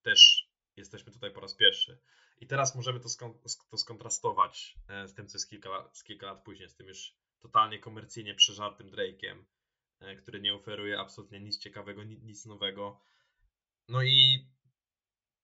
też 0.02 0.50
jesteśmy 0.76 1.12
tutaj 1.12 1.30
po 1.30 1.40
raz 1.40 1.54
pierwszy. 1.54 1.98
I 2.40 2.46
teraz 2.46 2.74
możemy 2.74 3.00
to, 3.00 3.08
skon 3.08 3.38
to 3.70 3.78
skontrastować 3.78 4.78
e, 4.88 5.08
z 5.08 5.14
tym, 5.14 5.28
co 5.28 5.38
jest 5.38 5.50
kilka, 5.50 5.90
z 5.92 6.04
kilka 6.04 6.26
lat 6.26 6.44
później, 6.44 6.68
z 6.68 6.74
tym 6.74 6.88
już 6.88 7.14
totalnie 7.40 7.78
komercyjnie 7.78 8.34
przeżartym 8.34 8.90
Drake'em, 8.90 9.44
e, 10.00 10.16
który 10.16 10.40
nie 10.40 10.54
oferuje 10.54 11.00
absolutnie 11.00 11.40
nic 11.40 11.58
ciekawego, 11.58 12.04
nic 12.04 12.46
nowego. 12.46 13.00
No 13.88 14.02
i 14.02 14.46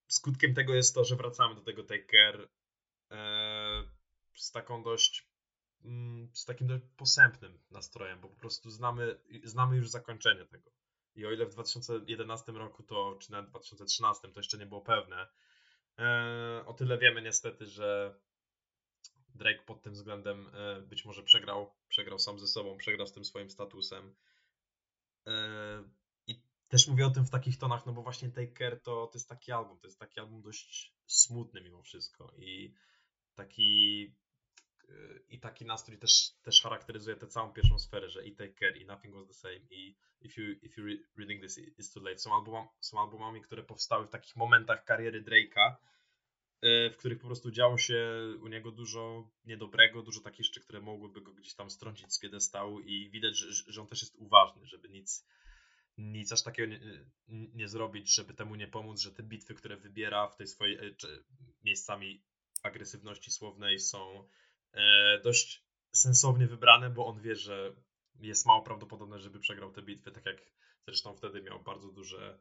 skutkiem 0.08 0.54
tego 0.54 0.74
jest 0.74 0.94
to, 0.94 1.04
że 1.04 1.16
wracamy 1.16 1.54
do 1.54 1.60
tego 1.60 1.84
Take 1.84 2.06
Care 2.06 2.48
z 4.34 4.52
taką 4.52 4.82
dość 4.82 5.30
mm, 5.84 6.30
z 6.34 6.44
takim 6.44 6.66
dość 6.66 6.84
posępnym 6.96 7.58
nastrojem, 7.70 8.20
bo 8.20 8.28
po 8.28 8.36
prostu 8.36 8.70
znamy, 8.70 9.20
znamy 9.44 9.76
już 9.76 9.90
zakończenie 9.90 10.44
tego. 10.44 10.70
I 11.14 11.26
o 11.26 11.32
ile 11.32 11.46
w 11.46 11.50
2011 11.50 12.52
roku 12.52 12.82
to, 12.82 13.18
czy 13.20 13.32
nawet 13.32 13.46
w 13.46 13.50
2013 13.50 14.28
to 14.28 14.40
jeszcze 14.40 14.58
nie 14.58 14.66
było 14.66 14.80
pewne, 14.80 15.28
e, 15.98 16.64
o 16.66 16.74
tyle 16.74 16.98
wiemy 16.98 17.22
niestety, 17.22 17.66
że 17.66 18.14
Drake 19.34 19.62
pod 19.62 19.82
tym 19.82 19.92
względem 19.92 20.50
e, 20.54 20.80
być 20.80 21.04
może 21.04 21.22
przegrał, 21.22 21.74
przegrał 21.88 22.18
sam 22.18 22.38
ze 22.38 22.46
sobą, 22.46 22.76
przegrał 22.76 23.06
z 23.06 23.12
tym 23.12 23.24
swoim 23.24 23.50
statusem. 23.50 24.14
E, 25.26 25.32
I 26.26 26.42
też 26.68 26.88
mówię 26.88 27.06
o 27.06 27.10
tym 27.10 27.24
w 27.24 27.30
takich 27.30 27.58
tonach, 27.58 27.86
no 27.86 27.92
bo 27.92 28.02
właśnie 28.02 28.28
Take 28.28 28.52
Care 28.58 28.80
to, 28.80 29.06
to 29.06 29.18
jest 29.18 29.28
taki 29.28 29.52
album, 29.52 29.78
to 29.78 29.86
jest 29.86 29.98
taki 29.98 30.20
album 30.20 30.42
dość 30.42 30.94
smutny 31.06 31.60
mimo 31.60 31.82
wszystko 31.82 32.32
i 32.38 32.74
taki 33.34 34.12
i 35.28 35.40
taki 35.40 35.64
nastrój 35.64 35.98
też, 35.98 36.30
też 36.42 36.62
charakteryzuje 36.62 37.16
tę 37.16 37.26
całą 37.26 37.52
pierwszą 37.52 37.78
sferę, 37.78 38.08
że 38.10 38.26
i 38.26 38.36
Take 38.36 38.54
Care, 38.54 38.76
i 38.76 38.86
Nothing 38.86 39.14
Was 39.14 39.26
The 39.26 39.34
Same, 39.34 39.60
i 39.70 39.96
If 40.20 40.42
You, 40.42 40.56
if 40.62 40.80
you 40.80 40.98
Reading 41.18 41.42
This 41.42 41.58
Is 41.78 41.92
Too 41.92 42.02
Late. 42.02 42.18
Są, 42.18 42.34
album, 42.34 42.66
są 42.80 43.00
albumami, 43.00 43.40
które 43.42 43.62
powstały 43.62 44.06
w 44.06 44.10
takich 44.10 44.36
momentach 44.36 44.84
kariery 44.84 45.22
Drake'a, 45.22 45.74
e, 46.62 46.90
w 46.90 46.96
których 46.96 47.18
po 47.18 47.26
prostu 47.26 47.50
działo 47.50 47.78
się 47.78 48.10
u 48.42 48.48
niego 48.48 48.72
dużo 48.72 49.30
niedobrego, 49.44 50.02
dużo 50.02 50.20
takich 50.20 50.46
rzeczy, 50.46 50.60
które 50.60 50.80
mogłyby 50.80 51.20
go 51.20 51.32
gdzieś 51.32 51.54
tam 51.54 51.70
strącić 51.70 52.12
z 52.14 52.18
piedestału 52.18 52.80
i 52.80 53.10
widać, 53.10 53.36
że, 53.36 53.72
że 53.72 53.80
on 53.80 53.86
też 53.86 54.02
jest 54.02 54.16
uważny, 54.16 54.66
żeby 54.66 54.88
nic, 54.88 55.26
nic 55.98 56.32
aż 56.32 56.42
takiego 56.42 56.72
nie, 56.72 56.80
nie 57.28 57.68
zrobić, 57.68 58.14
żeby 58.14 58.34
temu 58.34 58.54
nie 58.54 58.68
pomóc, 58.68 59.00
że 59.00 59.12
te 59.12 59.22
bitwy, 59.22 59.54
które 59.54 59.76
wybiera 59.76 60.28
w 60.28 60.36
tej 60.36 60.46
swojej 60.46 60.78
miejscami 61.64 62.22
agresywności 62.62 63.30
słownej 63.30 63.78
są 63.78 64.28
e, 64.72 65.20
dość 65.24 65.64
sensownie 65.92 66.46
wybrane, 66.46 66.90
bo 66.90 67.06
on 67.06 67.20
wie, 67.20 67.36
że 67.36 67.72
jest 68.20 68.46
mało 68.46 68.62
prawdopodobne, 68.62 69.18
żeby 69.18 69.40
przegrał 69.40 69.72
te 69.72 69.82
bitwy, 69.82 70.10
tak 70.10 70.26
jak 70.26 70.36
zresztą 70.86 71.14
wtedy 71.14 71.42
miał 71.42 71.60
bardzo 71.62 71.88
duże 71.88 72.38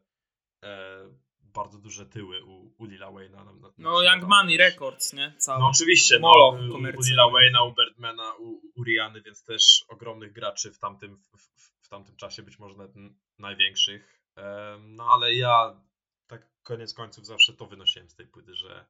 e, 0.64 1.00
bardzo 1.42 1.80
duże 1.80 2.06
tyły 2.06 2.44
u, 2.44 2.74
u 2.78 2.86
Lila 2.86 3.08
Wayne'a. 3.08 3.46
Na, 3.46 3.54
na, 3.54 3.70
no 3.78 4.02
Young 4.02 4.24
Money 4.24 4.58
Records, 4.58 5.14
nie? 5.14 5.34
Cały. 5.38 5.60
No 5.60 5.68
oczywiście, 5.68 6.20
no, 6.20 6.32
u, 6.50 6.74
u 6.74 7.02
Lila 7.10 7.24
Wayne'a, 7.24 7.72
u 7.72 7.76
Birdmana, 7.76 8.34
u, 8.34 8.62
u 8.76 8.84
Riany, 8.84 9.22
więc 9.22 9.44
też 9.44 9.86
ogromnych 9.88 10.34
graczy 10.34 10.72
w 10.72 10.80
tamtym, 10.80 11.24
w, 11.38 11.42
w, 11.42 11.86
w 11.86 11.90
tamtym 11.90 12.16
czasie, 12.16 12.44
być 12.44 12.60
może 12.60 12.76
nawet 12.78 12.92
największych. 13.40 14.24
E, 14.38 14.78
no 14.82 15.04
ale 15.14 15.36
ja 15.36 15.82
tak 16.28 16.50
koniec 16.64 16.94
końców 16.94 17.26
zawsze 17.26 17.54
to 17.54 17.66
wynosiłem 17.66 18.10
z 18.10 18.16
tej 18.16 18.28
płyty, 18.28 18.56
że 18.56 18.86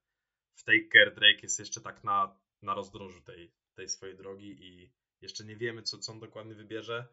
w 0.60 0.64
Taker 0.64 1.15
Drake 1.15 1.40
jest 1.44 1.60
jeszcze 1.60 1.81
tak 1.81 2.03
na, 2.03 2.40
na 2.61 2.73
rozdrożu 2.73 3.22
tej, 3.22 3.52
tej 3.76 3.90
swojej 3.90 4.18
drogi 4.18 4.65
i 4.65 4.91
jeszcze 5.22 5.45
nie 5.45 5.56
wiemy, 5.56 5.84
co, 5.84 5.98
co 5.98 6.11
on 6.11 6.19
dokładnie 6.19 6.56
wybierze. 6.56 7.07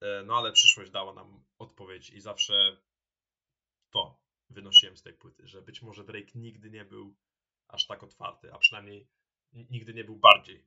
E, 0.00 0.22
no 0.26 0.36
ale 0.36 0.52
przyszłość 0.52 0.90
dała 0.90 1.14
nam 1.14 1.44
odpowiedź 1.58 2.10
i 2.10 2.20
zawsze 2.20 2.76
to 3.90 4.20
wynosiłem 4.50 4.96
z 4.96 5.02
tej 5.02 5.12
płyty, 5.12 5.46
że 5.46 5.62
być 5.62 5.82
może 5.82 6.04
Drake 6.04 6.32
nigdy 6.34 6.70
nie 6.70 6.84
był 6.84 7.16
aż 7.68 7.86
tak 7.86 8.02
otwarty, 8.02 8.52
a 8.52 8.58
przynajmniej 8.58 9.08
nigdy 9.52 9.94
nie 9.94 10.04
był 10.04 10.16
bardziej 10.16 10.66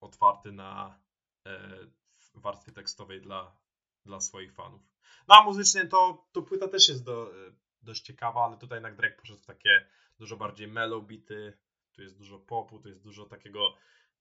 otwarty 0.00 0.52
na 0.52 1.00
e, 1.46 1.78
warstwie 2.34 2.72
tekstowej 2.72 3.20
dla, 3.20 3.56
dla 4.04 4.20
swoich 4.20 4.54
fanów. 4.54 4.82
No 5.28 5.34
a 5.34 5.44
muzycznie 5.44 5.86
to, 5.86 6.26
to 6.32 6.42
płyta 6.42 6.68
też 6.68 6.88
jest 6.88 7.04
do, 7.04 7.46
e, 7.46 7.52
dość 7.82 8.02
ciekawa, 8.02 8.44
ale 8.44 8.56
tutaj 8.56 8.76
jednak 8.76 8.96
Drake 8.96 9.16
poszedł 9.16 9.40
w 9.40 9.46
takie 9.46 9.86
dużo 10.18 10.36
bardziej 10.36 10.68
mellow 10.68 11.06
bity, 11.06 11.58
tu 11.92 12.02
jest 12.02 12.18
dużo 12.18 12.38
popu, 12.38 12.78
tu 12.78 12.88
jest 12.88 13.02
dużo 13.02 13.26
takiego 13.26 13.76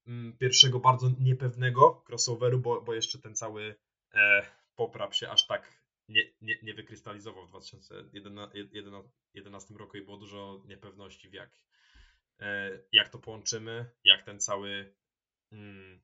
mm, 0.08 0.38
pierwszego 0.38 0.80
bardzo 0.80 1.10
niepewnego 1.20 2.04
crossoveru, 2.10 2.60
bo, 2.60 2.82
bo 2.82 2.94
jeszcze 2.94 3.20
ten 3.20 3.36
cały 3.36 3.76
e, 4.14 4.46
pop 4.76 5.14
się 5.14 5.30
aż 5.30 5.48
tak 5.48 5.84
nie, 6.10 6.24
nie, 6.42 6.60
nie 6.64 6.74
wykrystalizował 6.74 7.46
w 7.46 7.50
2011 7.50 9.74
roku 9.74 9.98
i 9.98 10.02
było 10.02 10.18
dużo 10.18 10.64
niepewności 10.66 11.30
w 11.30 11.34
jak, 11.34 11.50
e, 12.40 12.80
jak 12.92 13.10
to 13.10 13.20
połączymy, 13.20 13.86
jak 14.04 14.24
ten 14.24 14.40
cały 14.40 14.96
mm, 15.52 16.02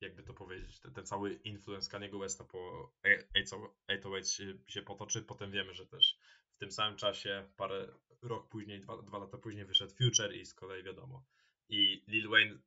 jakby 0.00 0.22
to 0.22 0.34
powiedzieć, 0.34 0.80
ten, 0.80 0.92
ten 0.92 1.06
cały 1.06 1.34
influence 1.34 1.90
Kaniego 1.90 2.18
Westa 2.18 2.44
po 2.44 2.92
808 3.34 4.24
się, 4.24 4.58
się 4.66 4.82
potoczy. 4.82 5.22
Potem 5.22 5.50
wiemy, 5.50 5.74
że 5.74 5.86
też 5.86 6.18
tym 6.60 6.72
samym 6.72 6.96
czasie, 6.96 7.44
parę 7.56 7.88
rok 8.22 8.48
później, 8.48 8.80
dwa, 8.80 9.02
dwa 9.02 9.18
lata 9.18 9.38
później 9.38 9.64
wyszedł 9.64 9.94
Future 9.94 10.34
i 10.34 10.46
z 10.46 10.54
kolei 10.54 10.82
wiadomo. 10.82 11.24
I 11.68 12.04
Lil 12.08 12.28
Wayne 12.28 12.58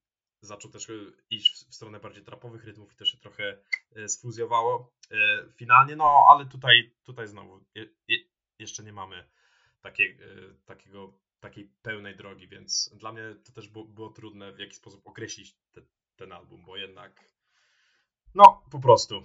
zaczął 0.41 0.71
też 0.71 0.87
iść 1.29 1.53
w 1.53 1.75
stronę 1.75 1.99
bardziej 1.99 2.23
trapowych 2.23 2.63
rytmów 2.63 2.93
i 2.93 2.95
to 2.95 3.05
się 3.05 3.17
trochę 3.17 3.57
e, 3.95 4.07
sfuzjowało 4.07 4.93
e, 5.11 5.45
finalnie, 5.55 5.95
no 5.95 6.25
ale 6.29 6.45
tutaj, 6.45 6.95
tutaj 7.03 7.27
znowu 7.27 7.65
je, 7.75 7.89
je, 8.07 8.17
jeszcze 8.59 8.83
nie 8.83 8.93
mamy 8.93 9.29
takiej, 9.81 10.11
e, 10.11 10.17
takiego, 10.65 11.13
takiej 11.39 11.71
pełnej 11.81 12.15
drogi, 12.15 12.47
więc 12.47 12.95
dla 12.95 13.11
mnie 13.11 13.35
to 13.45 13.51
też 13.51 13.67
było, 13.67 13.85
było 13.85 14.09
trudne 14.09 14.53
w 14.53 14.59
jakiś 14.59 14.77
sposób 14.77 15.07
określić 15.07 15.55
te, 15.71 15.81
ten 16.15 16.31
album, 16.31 16.65
bo 16.65 16.77
jednak 16.77 17.33
no 18.35 18.63
po 18.71 18.79
prostu 18.79 19.23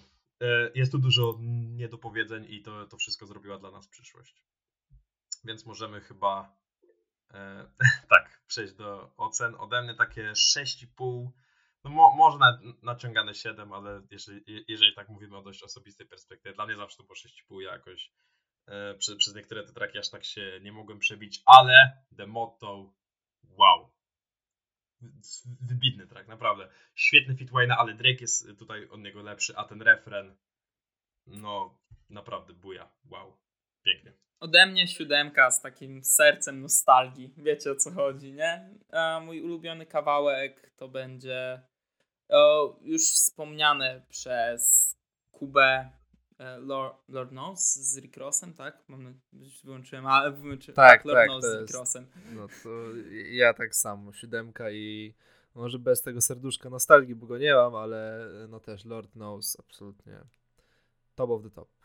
jest 0.74 0.92
tu 0.92 0.98
dużo 0.98 1.38
niedopowiedzeń 1.76 2.46
i 2.48 2.62
to, 2.62 2.86
to 2.86 2.96
wszystko 2.96 3.26
zrobiła 3.26 3.58
dla 3.58 3.70
nas 3.70 3.88
przyszłość. 3.88 4.42
Więc 5.48 5.66
możemy 5.66 6.00
chyba 6.00 6.56
e, 7.30 7.70
tak 8.10 8.42
przejść 8.46 8.72
do 8.72 9.10
ocen. 9.16 9.54
Ode 9.58 9.82
mnie 9.82 9.94
takie 9.94 10.32
6,5. 10.32 11.30
No 11.84 11.90
mo, 11.90 12.16
może 12.16 12.38
naciągane 12.82 13.34
7, 13.34 13.72
ale 13.72 14.02
jeżeli, 14.10 14.64
jeżeli 14.68 14.94
tak 14.94 15.08
mówimy 15.08 15.36
o 15.36 15.42
dość 15.42 15.62
osobistej 15.62 16.06
perspektywie, 16.06 16.54
dla 16.54 16.66
mnie 16.66 16.76
zawsze 16.76 16.96
to 16.96 17.02
było 17.02 17.14
6,5. 17.14 17.60
Ja 17.60 17.72
jakoś 17.72 18.12
E, 18.68 18.94
przez, 18.94 19.16
przez 19.16 19.34
niektóre 19.34 19.64
te 19.64 19.72
traki 19.72 19.98
aż 19.98 20.10
tak 20.10 20.24
się 20.24 20.60
nie 20.62 20.72
mogłem 20.72 20.98
przebić, 20.98 21.42
ale 21.46 22.02
The 22.16 22.26
Motto, 22.26 22.92
wow. 23.44 23.90
Wybitny 25.60 26.06
track, 26.06 26.28
naprawdę. 26.28 26.68
Świetny 26.94 27.36
fit 27.36 27.50
Wayne'a, 27.50 27.74
ale 27.78 27.94
Drake 27.94 28.20
jest 28.20 28.48
tutaj 28.58 28.88
od 28.88 29.00
niego 29.00 29.22
lepszy, 29.22 29.56
a 29.56 29.64
ten 29.64 29.82
refren, 29.82 30.36
no 31.26 31.78
naprawdę 32.10 32.52
buja, 32.54 32.90
wow. 33.04 33.38
Pięknie. 33.82 34.12
Ode 34.40 34.66
mnie 34.66 34.88
siódemka 34.88 35.50
z 35.50 35.62
takim 35.62 36.04
sercem 36.04 36.60
nostalgii. 36.60 37.34
Wiecie 37.36 37.72
o 37.72 37.76
co 37.76 37.90
chodzi, 37.90 38.32
nie? 38.32 38.70
A 38.92 39.20
mój 39.24 39.42
ulubiony 39.42 39.86
kawałek 39.86 40.70
to 40.76 40.88
będzie 40.88 41.62
o, 42.28 42.76
już 42.82 43.02
wspomniane 43.02 44.02
przez 44.08 44.94
Kubę 45.32 45.90
e, 46.38 46.58
Lord, 46.58 46.96
Lord 47.08 47.30
Knows 47.30 47.74
z 47.74 47.98
Rick 47.98 48.16
Rossem, 48.16 48.54
tak? 48.54 48.82
Mam, 48.88 49.20
wyłączyłem, 49.64 50.06
ale 50.06 50.32
wyłączyłem. 50.32 50.76
Tak, 50.76 51.04
Lord 51.04 51.18
tak, 51.18 51.28
Knows 51.28 51.44
z 51.44 51.60
Rick 51.60 51.74
Rossem. 51.74 52.06
No 52.32 52.48
to 52.62 52.68
ja 53.30 53.54
tak 53.54 53.74
samo, 53.74 54.12
siódemka 54.12 54.70
i 54.70 55.14
może 55.54 55.78
bez 55.78 56.02
tego 56.02 56.20
serduszka 56.20 56.70
nostalgii, 56.70 57.14
bo 57.14 57.26
go 57.26 57.38
nie 57.38 57.54
mam, 57.54 57.74
ale 57.74 58.28
no 58.48 58.60
też 58.60 58.84
Lord 58.84 59.12
Knows 59.12 59.60
absolutnie 59.60 60.20
top 61.14 61.30
of 61.30 61.42
the 61.42 61.50
top. 61.50 61.77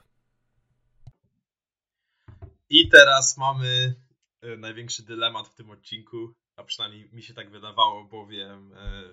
I 2.76 2.90
teraz 2.90 3.38
mamy 3.38 3.96
e, 4.42 4.58
największy 4.58 5.04
dylemat 5.04 5.48
w 5.48 5.56
tym 5.56 5.70
odcinku, 5.70 6.34
a 6.56 6.64
przynajmniej 6.64 7.10
mi 7.12 7.24
się 7.24 7.34
tak 7.34 7.52
wydawało, 7.52 8.04
bowiem 8.04 8.74
e, 8.74 9.04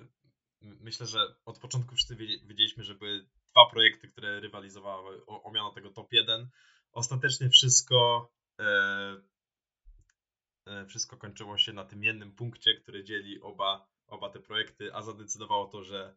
myślę, 0.62 1.06
że 1.06 1.18
od 1.44 1.58
początku 1.58 1.94
wszyscy 1.94 2.16
wiedzie- 2.16 2.46
wiedzieliśmy, 2.46 2.84
że 2.84 2.94
były 2.94 3.26
dwa 3.50 3.70
projekty, 3.70 4.08
które 4.08 4.40
rywalizowały 4.40 5.26
o, 5.26 5.42
o 5.42 5.52
miano 5.52 5.70
tego 5.72 5.90
top 5.90 6.12
1. 6.12 6.48
Ostatecznie 6.92 7.48
wszystko 7.50 8.30
e, 8.60 9.16
wszystko 10.88 11.16
kończyło 11.16 11.58
się 11.58 11.72
na 11.72 11.84
tym 11.84 12.04
jednym 12.04 12.32
punkcie, 12.32 12.74
który 12.74 13.04
dzieli 13.04 13.40
oba, 13.40 13.88
oba 14.06 14.30
te 14.30 14.40
projekty, 14.40 14.94
a 14.94 15.02
zadecydowało 15.02 15.66
to, 15.66 15.84
że 15.84 16.16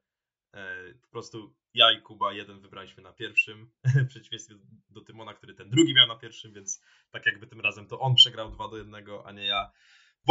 po 1.01 1.07
prostu 1.11 1.53
ja 1.73 1.91
i 1.91 2.01
Kuba 2.01 2.33
jeden 2.33 2.59
wybraliśmy 2.59 3.03
na 3.03 3.13
pierwszym, 3.13 3.71
w 4.05 4.07
przeciwieństwie 4.07 4.55
do 4.89 5.01
Tymona, 5.01 5.33
który 5.33 5.53
ten 5.53 5.69
drugi 5.69 5.93
miał 5.93 6.07
na 6.07 6.15
pierwszym, 6.15 6.53
więc 6.53 6.81
tak 7.11 7.25
jakby 7.25 7.47
tym 7.47 7.61
razem 7.61 7.87
to 7.87 7.99
on 7.99 8.15
przegrał 8.15 8.51
2 8.51 8.69
do 8.69 8.77
1, 8.77 8.95
a 9.25 9.31
nie 9.31 9.45
ja. 9.45 9.57
Ale 9.57 9.71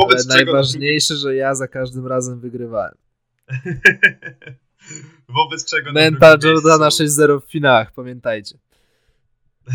Wobec 0.07 0.29
czego 0.29 0.35
na 0.35 0.45
najważniejsze, 0.45 1.15
że 1.17 1.35
ja 1.35 1.55
za 1.55 1.69
każdym 1.69 2.07
razem 2.07 2.41
wygrywałem. 2.41 2.95
Wobec 5.29 5.71
czego 5.71 5.93
Mental 5.93 6.39
Jordana 6.43 6.89
miejscu- 6.89 7.05
6-0 7.05 7.41
w 7.41 7.51
finałach, 7.51 7.93
pamiętajcie. 7.93 8.59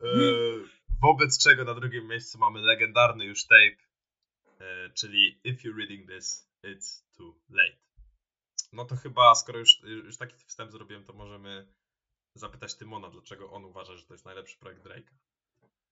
E, 0.00 0.08
Wobec 1.02 1.42
czego 1.42 1.64
na 1.64 1.74
drugim 1.74 2.08
miejscu 2.08 2.38
mamy 2.38 2.60
legendarny 2.60 3.24
już 3.24 3.46
tape, 3.46 3.76
e, 4.60 4.90
czyli 4.90 5.40
If 5.44 5.68
you're 5.68 5.78
reading 5.78 6.10
this, 6.10 6.48
it's 6.64 7.16
too 7.16 7.34
late. 7.48 7.85
No 8.76 8.84
to 8.84 8.96
chyba, 8.96 9.34
skoro 9.34 9.58
już, 9.58 9.82
już 9.82 10.16
taki 10.16 10.36
wstęp 10.46 10.72
zrobiłem, 10.72 11.04
to 11.04 11.12
możemy 11.12 11.66
zapytać 12.34 12.74
Tymona, 12.74 13.10
dlaczego 13.10 13.50
on 13.50 13.64
uważa, 13.64 13.96
że 13.96 14.06
to 14.06 14.14
jest 14.14 14.24
najlepszy 14.24 14.58
projekt 14.58 14.84
Drake'a. 14.84 15.14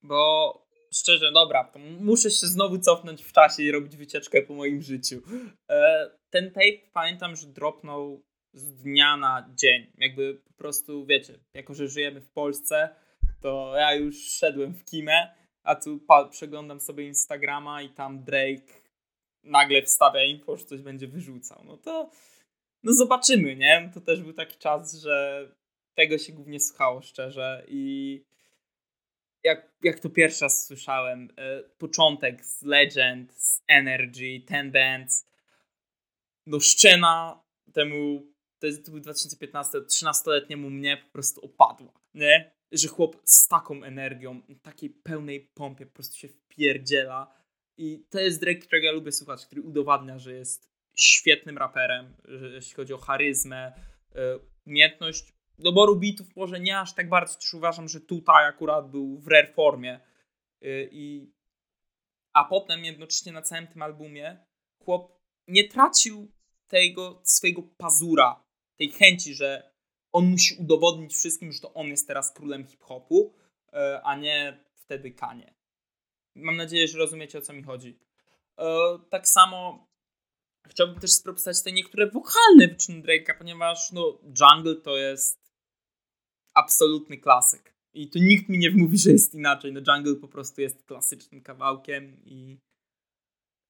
Bo 0.02 0.66
szczerze, 0.94 1.32
dobra, 1.32 1.72
muszę 2.00 2.30
się 2.30 2.46
znowu 2.46 2.78
cofnąć 2.78 3.22
w 3.24 3.32
czasie 3.32 3.62
i 3.62 3.72
robić 3.72 3.96
wycieczkę 3.96 4.42
po 4.42 4.54
moim 4.54 4.82
życiu. 4.82 5.22
E, 5.70 6.10
ten 6.30 6.50
tape 6.50 6.90
pamiętam, 6.92 7.36
że 7.36 7.46
dropnął 7.46 8.24
z 8.52 8.74
dnia 8.74 9.16
na 9.16 9.50
dzień. 9.54 9.92
Jakby 9.98 10.34
po 10.34 10.52
prostu, 10.52 11.06
wiecie, 11.06 11.38
jako 11.54 11.74
że 11.74 11.88
żyjemy 11.88 12.20
w 12.20 12.30
Polsce, 12.30 12.96
to 13.40 13.72
ja 13.76 13.94
już 13.94 14.16
szedłem 14.16 14.74
w 14.74 14.84
kimę, 14.84 15.34
a 15.62 15.74
tu 15.74 16.00
przeglądam 16.30 16.80
sobie 16.80 17.06
Instagrama 17.06 17.82
i 17.82 17.88
tam 17.88 18.24
Drake 18.24 18.84
nagle 19.42 19.82
wstawia 19.82 20.24
info, 20.24 20.56
że 20.56 20.64
coś 20.64 20.82
będzie 20.82 21.08
wyrzucał. 21.08 21.64
No 21.64 21.76
to 21.76 22.10
no 22.84 22.92
zobaczymy, 22.92 23.56
nie? 23.56 23.90
To 23.94 24.00
też 24.00 24.22
był 24.22 24.32
taki 24.32 24.58
czas, 24.58 24.94
że 24.94 25.48
tego 25.94 26.18
się 26.18 26.32
głównie 26.32 26.60
słuchało 26.60 27.02
szczerze 27.02 27.64
i 27.68 28.24
jak, 29.44 29.72
jak 29.82 30.00
to 30.00 30.10
pierwszy 30.10 30.44
raz 30.44 30.66
słyszałem, 30.66 31.28
e, 31.36 31.62
początek 31.62 32.44
z 32.44 32.62
Legend, 32.62 33.32
z 33.34 33.62
Energy, 33.68 34.40
Ten 34.46 34.72
Bands, 34.72 35.26
no 36.46 36.60
szczena 36.60 37.44
temu, 37.72 38.26
to, 38.58 38.66
jest, 38.66 38.84
to 38.84 38.90
był 38.90 39.00
2015, 39.00 39.78
13-letniemu 39.78 40.70
mnie 40.70 40.96
po 40.96 41.12
prostu 41.12 41.44
opadła, 41.44 41.92
nie? 42.14 42.54
Że 42.72 42.88
chłop 42.88 43.16
z 43.24 43.48
taką 43.48 43.82
energią, 43.82 44.42
takiej 44.62 44.90
pełnej 44.90 45.40
pompie 45.40 45.86
po 45.86 45.92
prostu 45.92 46.16
się 46.16 46.28
wpierdziela 46.28 47.34
i 47.76 48.06
to 48.10 48.20
jest 48.20 48.40
Drake, 48.40 48.60
którego 48.60 48.86
ja 48.86 48.92
lubię 48.92 49.12
słuchać, 49.12 49.46
który 49.46 49.62
udowadnia, 49.62 50.18
że 50.18 50.32
jest 50.32 50.73
świetnym 50.94 51.58
raperem, 51.58 52.16
jeśli 52.54 52.74
chodzi 52.74 52.94
o 52.94 52.98
charyzmę, 52.98 53.72
e, 54.14 54.38
umiejętność 54.66 55.34
doboru 55.58 55.96
bitów 55.96 56.36
może 56.36 56.60
nie 56.60 56.78
aż 56.78 56.94
tak 56.94 57.08
bardzo, 57.08 57.34
też 57.34 57.54
uważam, 57.54 57.88
że 57.88 58.00
tutaj 58.00 58.46
akurat 58.46 58.90
był 58.90 59.18
w 59.18 59.28
rare 59.28 59.52
formie. 59.52 60.00
Yy, 60.60 60.88
I, 60.92 61.32
a 62.32 62.44
potem 62.44 62.84
jednocześnie 62.84 63.32
na 63.32 63.42
całym 63.42 63.66
tym 63.66 63.82
albumie 63.82 64.38
chłop 64.78 65.20
nie 65.48 65.68
tracił 65.68 66.32
tego 66.68 67.20
swojego 67.24 67.62
pazura, 67.62 68.44
tej 68.76 68.90
chęci, 68.90 69.34
że 69.34 69.74
on 70.12 70.26
musi 70.26 70.54
udowodnić 70.54 71.14
wszystkim, 71.14 71.52
że 71.52 71.60
to 71.60 71.74
on 71.74 71.86
jest 71.86 72.08
teraz 72.08 72.32
królem 72.32 72.66
hip-hopu, 72.66 73.34
yy, 73.72 74.02
a 74.02 74.16
nie 74.16 74.64
wtedy 74.74 75.10
Kanie. 75.10 75.54
Mam 76.34 76.56
nadzieję, 76.56 76.88
że 76.88 76.98
rozumiecie 76.98 77.38
o 77.38 77.40
co 77.40 77.52
mi 77.52 77.62
chodzi. 77.62 77.98
Tak 79.10 79.28
samo 79.28 79.88
chciałbym 80.68 81.00
też 81.00 81.12
spropstać 81.12 81.62
te 81.62 81.72
niektóre 81.72 82.10
wokalne 82.10 82.68
wyczyny 82.68 83.02
Drake'a, 83.02 83.38
ponieważ 83.38 83.92
no, 83.92 84.18
Jungle 84.40 84.76
to 84.76 84.96
jest 84.96 85.38
absolutny 86.54 87.18
klasyk. 87.18 87.74
I 87.94 88.10
tu 88.10 88.18
nikt 88.18 88.48
mi 88.48 88.58
nie 88.58 88.70
wmówi, 88.70 88.98
że 88.98 89.10
jest 89.10 89.34
inaczej. 89.34 89.72
No 89.72 89.80
Jungle 89.88 90.16
po 90.16 90.28
prostu 90.28 90.60
jest 90.60 90.82
klasycznym 90.82 91.42
kawałkiem 91.42 92.24
i 92.24 92.58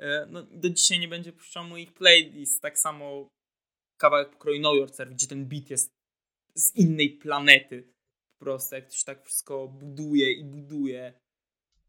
e, 0.00 0.26
no, 0.30 0.42
do 0.42 0.70
dzisiaj 0.70 0.98
nie 0.98 1.08
będzie 1.08 1.32
puszczał 1.32 1.64
moich 1.64 1.92
playlist. 1.94 2.62
Tak 2.62 2.78
samo 2.78 3.28
kawałek 4.00 4.30
pokroju 4.30 4.58
Know 4.58 4.76
Yourself, 4.76 5.10
gdzie 5.10 5.26
ten 5.26 5.46
beat 5.48 5.70
jest 5.70 5.90
z 6.54 6.76
innej 6.76 7.10
planety. 7.10 7.92
Po 8.38 8.44
prostu 8.44 8.74
jak 8.74 8.86
to 8.86 8.94
się 8.94 9.04
tak 9.04 9.24
wszystko 9.24 9.68
buduje 9.68 10.32
i 10.32 10.44
buduje. 10.44 11.20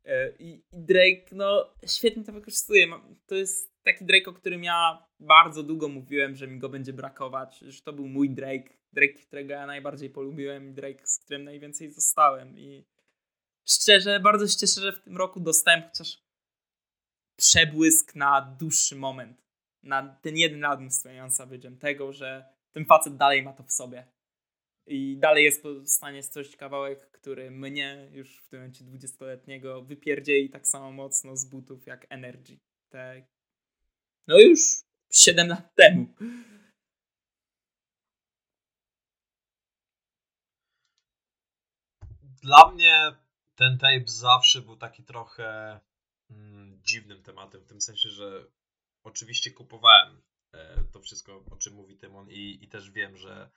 E, 0.06 0.36
I, 0.40 0.64
I 0.72 0.80
Drake, 0.80 1.26
no 1.32 1.74
świetnie 1.86 2.24
to 2.24 2.32
wykorzystuje. 2.32 2.88
To 3.28 3.36
jest 3.36 3.75
taki 3.86 4.06
Drake, 4.06 4.30
o 4.30 4.34
którym 4.34 4.64
ja 4.64 5.08
bardzo 5.20 5.64
długo 5.64 5.90
mówiłem, 5.90 6.36
że 6.36 6.48
mi 6.48 6.60
go 6.60 6.70
będzie 6.70 6.94
brakować, 6.94 7.60
że 7.60 7.82
to 7.82 7.94
był 7.94 8.08
mój 8.08 8.30
Drake, 8.30 8.70
Drake, 8.94 9.14
którego 9.14 9.54
ja 9.54 9.66
najbardziej 9.66 10.10
polubiłem 10.10 10.74
Drake, 10.74 11.08
z 11.08 11.20
którym 11.20 11.44
najwięcej 11.44 11.92
zostałem. 11.92 12.58
I 12.58 12.86
szczerze, 13.66 14.20
bardzo 14.20 14.48
się 14.48 14.58
cieszę, 14.58 14.82
że 14.82 14.94
w 14.94 15.02
tym 15.02 15.18
roku 15.18 15.40
dostałem 15.40 15.82
chociaż 15.82 16.26
przebłysk 17.36 18.16
na 18.16 18.56
dłuższy 18.60 18.96
moment, 18.96 19.46
na 19.84 20.20
ten 20.22 20.38
jeden 20.38 20.66
album 20.66 20.92
z 20.92 21.02
Twenty 21.02 21.36
Savage'em, 21.36 21.78
tego, 21.78 22.14
że 22.14 22.46
ten 22.72 22.86
facet 22.86 23.18
dalej 23.18 23.44
ma 23.44 23.54
to 23.54 23.64
w 23.64 23.72
sobie. 23.72 24.08
I 24.88 25.18
dalej 25.18 25.44
jest 25.44 25.64
w 25.64 25.88
stanie 25.88 26.24
stworzyć 26.24 26.58
kawałek, 26.58 27.12
który 27.12 27.52
mnie 27.52 28.10
już 28.12 28.38
w 28.38 28.50
tym 28.50 28.60
momencie 28.60 28.86
20-letniego 28.86 29.82
wypierdzieli 29.82 30.50
tak 30.50 30.68
samo 30.68 30.92
mocno 30.92 31.38
z 31.38 31.46
butów 31.46 31.88
jak 31.88 32.06
Energy. 32.10 32.60
Te 32.90 33.35
no 34.28 34.38
już 34.38 34.60
7 35.12 35.48
lat 35.48 35.76
temu. 35.76 36.16
Dla 42.44 42.72
mnie 42.72 43.16
ten 43.56 43.78
tape 43.78 44.04
zawsze 44.06 44.62
był 44.62 44.78
taki 44.78 45.04
trochę 45.04 45.80
mm, 46.30 46.82
dziwnym 46.84 47.24
tematem, 47.24 47.62
w 47.62 47.68
tym 47.68 47.82
sensie, 47.82 48.10
że 48.10 48.46
oczywiście 49.04 49.52
kupowałem 49.52 50.22
e, 50.54 50.84
to 50.94 51.02
wszystko, 51.02 51.44
o 51.52 51.58
czym 51.58 51.74
mówi 51.74 51.98
Tymon 51.98 52.30
i, 52.30 52.60
i 52.62 52.68
też 52.68 52.92
wiem, 52.92 53.18
że 53.18 53.50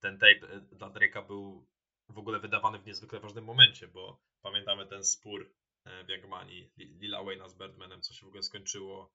ten 0.00 0.18
tape 0.18 0.54
e, 0.56 0.60
dla 0.60 0.90
Drake'a 0.90 1.26
był 1.26 1.66
w 2.08 2.18
ogóle 2.18 2.40
wydawany 2.40 2.78
w 2.78 2.86
niezwykle 2.86 3.20
ważnym 3.20 3.44
momencie, 3.44 3.88
bo 3.88 4.22
pamiętamy 4.42 4.86
ten 4.86 5.04
spór 5.04 5.54
e, 5.84 6.04
w 6.04 6.08
Youngmani 6.08 6.70
Lila 6.76 7.18
Wayne'a 7.18 7.48
z 7.48 7.54
Birdmanem, 7.54 8.02
co 8.02 8.14
się 8.14 8.26
w 8.26 8.28
ogóle 8.28 8.42
skończyło 8.42 9.12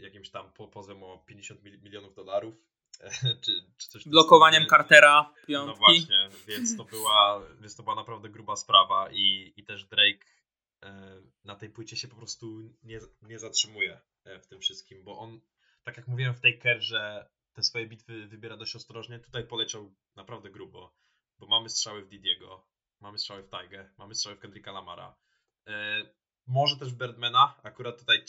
jakimś 0.00 0.30
tam 0.30 0.52
po, 0.52 0.68
pozwem 0.68 1.02
o 1.02 1.18
50 1.26 1.62
mil- 1.62 1.82
milionów 1.82 2.14
dolarów. 2.14 2.54
e, 3.00 3.10
czy, 3.44 3.52
czy 3.76 3.88
coś 3.88 4.08
Blokowaniem 4.08 4.62
stylu. 4.62 4.70
Cartera, 4.70 5.22
No 5.22 5.46
piątki. 5.46 5.78
właśnie, 5.78 6.28
więc 6.46 6.76
to 6.76 6.84
była, 6.84 7.42
więc 7.60 7.76
to 7.76 7.82
była 7.82 7.94
naprawdę 7.94 8.28
gruba 8.28 8.56
sprawa 8.56 9.08
i, 9.12 9.52
i 9.56 9.64
też 9.64 9.84
Drake 9.84 10.26
e, 10.82 11.22
na 11.44 11.56
tej 11.56 11.70
płycie 11.70 11.96
się 11.96 12.08
po 12.08 12.16
prostu 12.16 12.60
nie, 12.82 13.00
nie 13.22 13.38
zatrzymuje 13.38 14.00
e, 14.24 14.40
w 14.40 14.46
tym 14.46 14.60
wszystkim, 14.60 15.04
bo 15.04 15.18
on, 15.18 15.40
tak 15.82 15.96
jak 15.96 16.08
mówiłem 16.08 16.34
w 16.34 16.40
tej 16.40 16.58
że 16.82 17.28
te 17.52 17.62
swoje 17.62 17.86
bitwy 17.86 18.26
wybiera 18.26 18.56
dość 18.56 18.76
ostrożnie, 18.76 19.18
tutaj 19.18 19.46
poleciał 19.46 19.94
naprawdę 20.16 20.50
grubo, 20.50 20.94
bo 21.38 21.46
mamy 21.46 21.68
strzały 21.68 22.02
w 22.04 22.08
Didiego, 22.08 22.66
mamy 23.00 23.18
strzały 23.18 23.42
w 23.42 23.50
Tigę, 23.50 23.90
mamy 23.98 24.14
strzały 24.14 24.36
w 24.36 24.38
Kendricka 24.38 24.72
Lamara. 24.72 25.16
E, 25.68 26.02
może 26.46 26.76
też 26.76 26.92
w 26.94 26.96
Birdmana, 26.98 27.60
akurat 27.62 27.98
tutaj. 27.98 28.24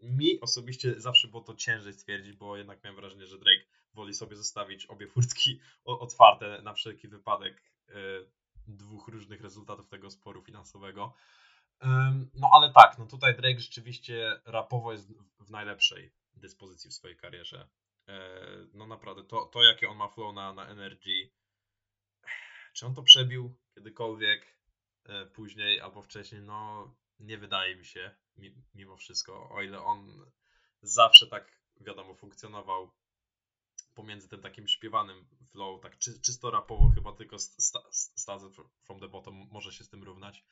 Mi 0.00 0.40
osobiście 0.40 1.00
zawsze 1.00 1.28
było 1.28 1.42
to 1.42 1.54
ciężej 1.54 1.92
stwierdzić, 1.92 2.36
bo 2.36 2.56
jednak 2.56 2.84
miałem 2.84 2.96
wrażenie, 2.96 3.26
że 3.26 3.38
Drake 3.38 3.64
woli 3.94 4.14
sobie 4.14 4.36
zostawić 4.36 4.86
obie 4.86 5.06
furtki 5.06 5.60
otwarte 5.84 6.62
na 6.62 6.74
wszelki 6.74 7.08
wypadek 7.08 7.62
e, 7.88 7.92
dwóch 8.66 9.08
różnych 9.08 9.40
rezultatów 9.40 9.88
tego 9.88 10.10
sporu 10.10 10.42
finansowego. 10.42 11.14
No 12.34 12.50
ale 12.52 12.72
tak, 12.72 12.98
no 12.98 13.06
tutaj 13.06 13.36
Drake 13.36 13.60
rzeczywiście 13.60 14.40
rapowo 14.44 14.92
jest 14.92 15.12
w 15.40 15.50
najlepszej 15.50 16.12
dyspozycji 16.32 16.90
w 16.90 16.94
swojej 16.94 17.16
karierze. 17.16 17.68
E, 18.08 18.40
no 18.74 18.86
naprawdę, 18.86 19.24
to, 19.24 19.46
to 19.46 19.62
jakie 19.62 19.88
on 19.88 19.96
ma 19.96 20.08
flow 20.08 20.34
na, 20.34 20.52
na 20.52 20.66
Energy, 20.66 21.30
czy 22.72 22.86
on 22.86 22.94
to 22.94 23.02
przebił 23.02 23.56
kiedykolwiek 23.74 24.58
e, 25.04 25.26
później 25.26 25.80
albo 25.80 26.02
wcześniej, 26.02 26.42
no 26.42 26.90
nie 27.20 27.38
wydaje 27.38 27.76
mi 27.76 27.84
się 27.84 28.14
mimo 28.74 28.96
wszystko, 28.96 29.50
o 29.50 29.62
ile 29.62 29.80
on 29.80 30.30
zawsze 30.82 31.26
tak 31.26 31.58
wiadomo 31.80 32.14
funkcjonował 32.14 32.90
pomiędzy 33.94 34.28
tym 34.28 34.40
takim 34.40 34.68
śpiewanym 34.68 35.26
flow, 35.50 35.80
tak 35.82 35.98
czy, 35.98 36.20
czysto 36.20 36.50
rapowo 36.50 36.90
chyba 36.94 37.12
tylko 37.12 37.38
Stars 37.38 38.44
from 38.84 39.00
the 39.00 39.08
Bottom 39.08 39.48
może 39.50 39.72
się 39.72 39.84
z 39.84 39.88
tym 39.88 40.04
równać. 40.04 40.44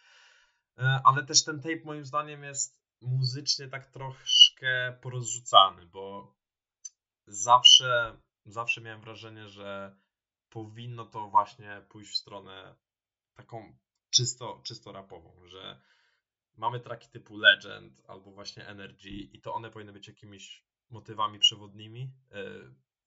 E, 0.79 1.01
ale 1.05 1.27
też 1.27 1.45
ten 1.45 1.57
tape 1.61 1.85
moim 1.85 2.05
zdaniem 2.05 2.45
jest 2.45 2.81
muzycznie 3.01 3.69
tak 3.69 3.87
troszkę 3.87 4.99
porozrzucany, 5.03 5.87
bo 5.87 6.37
zawsze, 7.27 8.21
zawsze 8.45 8.81
miałem 8.81 9.01
wrażenie, 9.01 9.49
że 9.49 9.97
powinno 10.49 11.07
to 11.07 11.29
właśnie 11.29 11.87
pójść 11.89 12.13
w 12.13 12.17
stronę 12.17 12.77
taką 13.35 13.79
czysto, 14.11 14.61
czysto 14.65 14.93
rapową, 14.93 15.47
że 15.47 15.81
mamy 16.57 16.81
traki 16.81 17.09
typu 17.09 17.37
Legend 17.37 18.03
albo 18.07 18.31
właśnie 18.31 18.67
Energy 18.67 19.11
i 19.11 19.41
to 19.41 19.55
one 19.55 19.71
powinny 19.71 19.93
być 19.93 20.09
jakimiś 20.09 20.65
motywami 20.91 21.39
przewodnimi, 21.39 22.11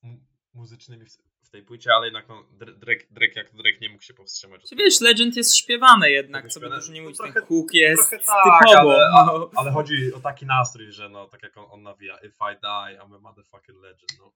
yy, 0.04 0.20
muzycznymi 0.54 1.06
w, 1.06 1.18
w, 1.42 1.50
tej 1.50 1.64
płycie, 1.64 1.94
ale 1.94 2.06
jednak 2.06 2.28
no, 2.30 2.44
Drake, 2.54 3.06
Drake 3.12 3.34
jak 3.36 3.56
Drake 3.56 3.78
nie 3.82 3.90
mógł 3.90 4.04
się 4.04 4.14
powstrzymać. 4.14 4.70
Czy 4.70 4.76
wiesz, 4.76 5.02
Legend 5.02 5.36
jest 5.36 5.56
śpiewane 5.56 6.12
jednak, 6.12 6.48
co 6.48 6.60
by 6.60 6.70
dużo 6.70 6.92
nie 6.92 7.02
mówić, 7.02 7.18
ten 7.18 7.44
hook 7.46 7.74
jest 7.74 8.12
tak, 8.12 8.44
typowo. 8.44 8.92
Ale, 8.92 9.10
no. 9.12 9.52
ale, 9.56 9.72
chodzi 9.72 10.14
o 10.14 10.20
taki 10.20 10.46
nastrój, 10.46 10.92
że 10.92 11.10
no, 11.10 11.28
tak 11.28 11.44
jak 11.44 11.58
on, 11.58 11.66
on 11.70 11.84
nawija, 11.84 12.18
if 12.18 12.36
I 12.54 12.56
die, 12.56 13.02
I'm 13.02 13.16
a 13.16 13.20
motherfucking 13.20 13.82
legend, 13.82 14.20
no. 14.20 14.32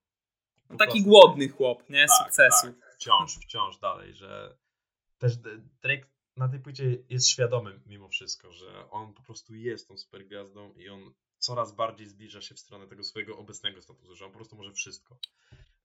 no 0.69 0.77
taki 0.77 0.91
prostu. 0.91 1.09
głodny 1.09 1.49
chłop, 1.49 1.89
nie? 1.89 2.05
Tak, 2.07 2.17
Sukcesu. 2.17 2.67
Tak, 2.67 2.95
wciąż, 2.95 3.37
wciąż 3.37 3.77
dalej, 3.77 4.13
że 4.13 4.57
też 5.17 5.37
Drake 5.81 6.12
na 6.37 6.49
tej 6.49 6.59
płycie 6.59 6.97
jest 7.09 7.27
świadomy 7.27 7.79
mimo 7.85 8.09
wszystko, 8.09 8.51
że 8.51 8.89
on 8.89 9.13
po 9.13 9.23
prostu 9.23 9.55
jest 9.55 9.87
tą 9.87 9.97
super 9.97 10.25
gwiazdą 10.27 10.73
i 10.73 10.89
on 10.89 11.13
coraz 11.37 11.75
bardziej 11.75 12.07
zbliża 12.07 12.41
się 12.41 12.55
w 12.55 12.59
stronę 12.59 12.87
tego 12.87 13.03
swojego 13.03 13.37
obecnego 13.37 13.81
statusu, 13.81 14.15
że 14.15 14.25
on 14.25 14.31
po 14.31 14.37
prostu 14.37 14.55
może 14.55 14.73
wszystko. 14.73 15.17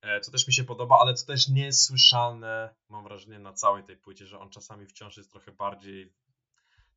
E, 0.00 0.20
co 0.20 0.32
też 0.32 0.46
mi 0.46 0.54
się 0.54 0.64
podoba, 0.64 0.98
ale 1.00 1.14
co 1.14 1.26
też 1.26 1.48
nie 1.48 1.64
jest 1.64 1.86
słyszalne, 1.86 2.74
mam 2.88 3.04
wrażenie, 3.04 3.38
na 3.38 3.52
całej 3.52 3.84
tej 3.84 3.96
płycie, 3.96 4.26
że 4.26 4.38
on 4.38 4.50
czasami 4.50 4.86
wciąż 4.86 5.16
jest 5.16 5.30
trochę 5.30 5.52
bardziej 5.52 6.12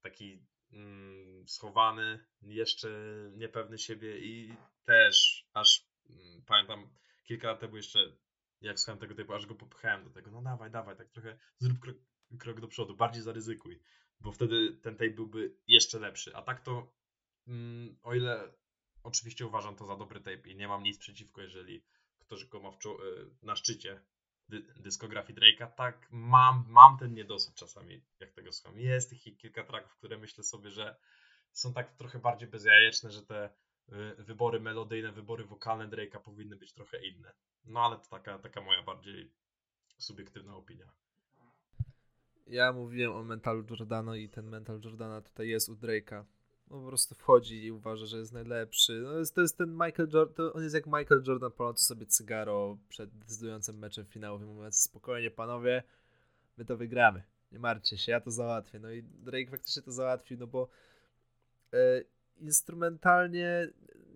taki 0.01 0.45
mm, 0.71 1.47
schowany, 1.47 2.19
jeszcze 2.41 2.89
niepewny 3.33 3.77
siebie 3.77 4.19
i 4.19 4.55
też 4.85 5.47
aż 5.53 5.85
mm, 6.09 6.41
pamiętam 6.45 6.89
kilka 7.23 7.47
lat 7.47 7.59
temu 7.59 7.77
jeszcze, 7.77 7.99
jak 8.61 8.79
słuchałem 8.79 8.99
tego 8.99 9.15
typu, 9.15 9.33
aż 9.33 9.45
go 9.45 9.55
popchałem 9.55 10.03
do 10.03 10.09
tego, 10.09 10.31
no 10.31 10.41
dawaj, 10.41 10.71
dawaj, 10.71 10.97
tak 10.97 11.09
trochę 11.09 11.37
zrób 11.59 11.79
krok, 11.79 11.97
krok 12.37 12.61
do 12.61 12.67
przodu, 12.67 12.95
bardziej 12.95 13.21
zaryzykuj, 13.21 13.79
bo 14.19 14.31
wtedy 14.31 14.77
ten 14.81 14.95
tape 14.95 15.09
byłby 15.09 15.55
jeszcze 15.67 15.99
lepszy, 15.99 16.35
a 16.35 16.41
tak 16.41 16.61
to 16.61 16.93
mm, 17.47 17.97
o 18.03 18.15
ile 18.15 18.53
oczywiście 19.03 19.45
uważam 19.45 19.75
to 19.75 19.85
za 19.85 19.95
dobry 19.95 20.19
tape 20.19 20.49
i 20.49 20.55
nie 20.55 20.67
mam 20.67 20.83
nic 20.83 20.97
przeciwko, 20.97 21.41
jeżeli 21.41 21.83
ktoś 22.19 22.45
go 22.45 22.59
ma 22.59 22.69
e, 22.69 22.75
na 23.41 23.55
szczycie 23.55 24.01
dy 24.49 24.61
dyskografii 24.75 25.39
Drake'a, 25.39 25.67
tak 25.67 26.07
mam, 26.11 26.65
mam 26.67 26.97
ten 26.97 27.13
niedosyt 27.13 27.55
czasami, 27.55 28.01
jak 28.19 28.31
tego 28.31 28.51
słucham. 28.51 28.79
Jest 28.79 29.09
tych 29.09 29.37
kilka 29.37 29.63
tracków, 29.63 29.95
które 29.95 30.17
myślę 30.17 30.43
sobie, 30.43 30.69
że 30.69 30.95
są 31.51 31.73
tak 31.73 31.95
trochę 31.95 32.19
bardziej 32.19 32.49
bezjajeczne, 32.49 33.11
że 33.11 33.21
te 33.21 33.49
e, 33.89 34.23
wybory 34.23 34.59
melodyjne, 34.59 35.11
wybory 35.11 35.43
wokalne 35.45 35.87
Drake'a 35.87 36.19
powinny 36.19 36.55
być 36.55 36.73
trochę 36.73 37.05
inne. 37.05 37.33
No 37.65 37.85
ale 37.85 37.97
to 37.97 38.05
taka, 38.09 38.39
taka 38.39 38.61
moja 38.61 38.83
bardziej 38.83 39.31
subiektywna 39.97 40.55
opinia. 40.55 40.91
Ja 42.51 42.73
mówiłem 42.73 43.11
o 43.11 43.23
mentalu 43.23 43.63
Jordana 43.69 44.17
i 44.17 44.29
ten 44.29 44.45
mental 44.45 44.81
Jordana 44.85 45.21
tutaj 45.21 45.47
jest 45.47 45.69
u 45.69 45.75
Drake'a 45.75 46.23
po 46.69 46.81
prostu 46.81 47.15
wchodzi 47.15 47.65
i 47.65 47.71
uważa, 47.71 48.05
że 48.05 48.17
jest 48.17 48.33
najlepszy. 48.33 49.01
No 49.03 49.19
jest, 49.19 49.35
to 49.35 49.41
jest 49.41 49.57
ten 49.57 49.71
Michael 49.71 50.09
Jordan, 50.13 50.51
on 50.53 50.63
jest 50.63 50.75
jak 50.75 50.85
Michael 50.85 51.23
Jordan 51.27 51.51
palący 51.51 51.85
sobie 51.85 52.05
cygaro 52.05 52.77
przed 52.89 53.17
decydującym 53.17 53.77
meczem 53.77 54.05
finałowym, 54.05 54.55
mówiąc 54.55 54.83
spokojnie 54.83 55.31
panowie, 55.31 55.83
my 56.57 56.65
to 56.65 56.77
wygramy. 56.77 57.23
Nie 57.51 57.59
martwcie 57.59 57.97
się, 57.97 58.11
ja 58.11 58.21
to 58.21 58.31
załatwię. 58.31 58.79
No 58.79 58.91
i 58.91 59.03
Drake 59.03 59.51
faktycznie 59.51 59.81
to 59.81 59.91
załatwił, 59.91 60.37
no 60.37 60.47
bo 60.47 60.67
e, 61.73 62.03
instrumentalnie 62.37 63.67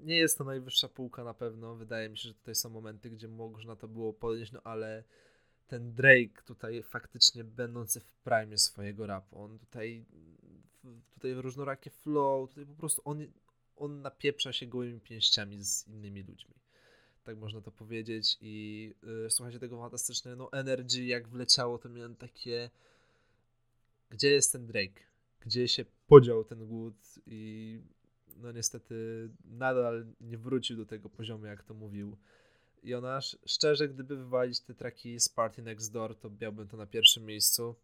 nie 0.04 0.18
jest 0.18 0.38
to 0.38 0.44
najwyższa 0.44 0.90
półka 0.90 1.24
na 1.24 1.34
pewno. 1.34 1.76
Wydaje 1.76 2.10
mi 2.10 2.18
się, 2.18 2.30
że 2.30 2.36
tutaj 2.36 2.56
są 2.56 2.70
momenty, 2.70 3.10
gdzie 3.10 3.28
można 3.28 3.76
to 3.76 3.88
było 3.88 4.14
podnieść, 4.14 4.52
no 4.52 4.62
ale 4.64 5.04
ten 5.68 5.94
Drake 5.94 6.44
tutaj 6.46 6.84
faktycznie 6.84 7.44
będący 7.44 8.00
w 8.00 8.14
prime 8.14 8.58
swojego 8.58 9.08
rapu, 9.08 9.42
on 9.42 9.60
tutaj 9.60 10.06
tutaj 11.14 11.34
różnorakie 11.34 11.90
flow, 11.90 12.50
tutaj 12.50 12.66
po 12.66 12.74
prostu 12.74 13.02
on, 13.06 13.28
on 13.76 14.02
napieprza 14.02 14.54
się 14.54 14.68
gołymi 14.68 15.00
pięściami 15.00 15.64
z 15.64 15.88
innymi 15.88 16.24
ludźmi. 16.24 16.56
Tak 17.24 17.38
można 17.38 17.62
to 17.62 17.72
powiedzieć 17.72 18.38
i 18.42 18.94
yy, 19.04 19.30
słuchajcie 19.30 19.60
tego 19.60 19.80
fantastycznie, 19.80 20.36
no 20.36 20.52
Energy 20.52 21.06
jak 21.06 21.28
wleciało, 21.28 21.78
to 21.78 21.90
miałem 21.90 22.16
takie 22.16 22.70
gdzie 24.10 24.30
jest 24.30 24.52
ten 24.52 24.68
Drake? 24.68 25.02
Gdzie 25.40 25.68
się 25.68 25.86
podział 26.08 26.44
ten 26.44 26.68
głód 26.68 26.96
i 27.28 27.82
no 28.38 28.52
niestety 28.52 29.30
nadal 29.46 30.06
nie 30.22 30.38
wrócił 30.38 30.78
do 30.78 30.86
tego 30.86 31.10
poziomu, 31.10 31.46
jak 31.46 31.64
to 31.64 31.74
mówił 31.74 32.18
Jonasz. 32.84 33.38
Szczerze, 33.46 33.90
gdyby 33.90 34.18
wywalić 34.18 34.60
te 34.60 34.74
traki 34.74 35.20
z 35.20 35.30
Party 35.30 35.62
Next 35.62 35.94
Door, 35.94 36.16
to 36.16 36.30
miałbym 36.42 36.68
to 36.68 36.78
na 36.78 36.86
pierwszym 36.86 37.26
miejscu, 37.26 37.76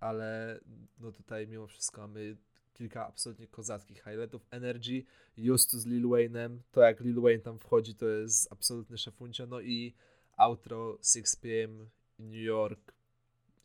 ale 0.00 0.60
no 1.00 1.12
tutaj 1.12 1.46
mimo 1.46 1.66
wszystko 1.66 2.00
mamy 2.00 2.36
kilka 2.74 3.06
absolutnie 3.06 3.46
kozackich 3.46 4.04
highlightów. 4.04 4.46
Energy, 4.50 5.04
Just 5.36 5.72
z 5.72 5.86
Lil 5.86 6.02
Wayne'em, 6.02 6.58
to 6.72 6.80
jak 6.80 7.00
Lil 7.00 7.20
Wayne 7.20 7.42
tam 7.42 7.58
wchodzi, 7.58 7.94
to 7.94 8.06
jest 8.06 8.52
absolutny 8.52 8.98
szefuncio. 8.98 9.46
No 9.46 9.60
i 9.60 9.94
outro 10.36 10.98
6pm 11.02 11.86
in 12.18 12.30
New 12.30 12.42
York. 12.42 12.92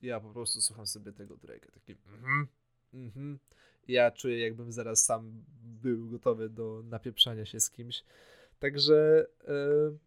Ja 0.01 0.19
po 0.19 0.29
prostu 0.29 0.61
słucham 0.61 0.87
sobie 0.87 1.13
tego 1.13 1.35
Drake'a, 1.35 1.71
taki 1.71 1.91
mhm, 1.91 2.47
mhm. 2.93 3.39
Ja 3.87 4.11
czuję, 4.11 4.39
jakbym 4.39 4.71
zaraz 4.71 5.05
sam 5.05 5.43
był 5.63 6.09
gotowy 6.09 6.49
do 6.49 6.83
napieprzania 6.85 7.45
się 7.45 7.59
z 7.59 7.69
kimś. 7.69 8.03
Także 8.59 9.27
yy, 9.47 9.97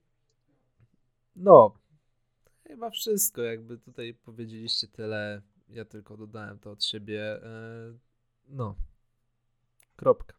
no, 1.36 1.78
chyba 2.68 2.90
wszystko. 2.90 3.42
Jakby 3.42 3.78
tutaj 3.78 4.14
powiedzieliście 4.14 4.88
tyle. 4.88 5.42
Ja 5.68 5.84
tylko 5.84 6.16
dodałem 6.16 6.58
to 6.58 6.70
od 6.70 6.84
siebie. 6.84 7.40
Yy, 7.42 7.98
no, 8.48 8.76
Kropka. 9.96 10.36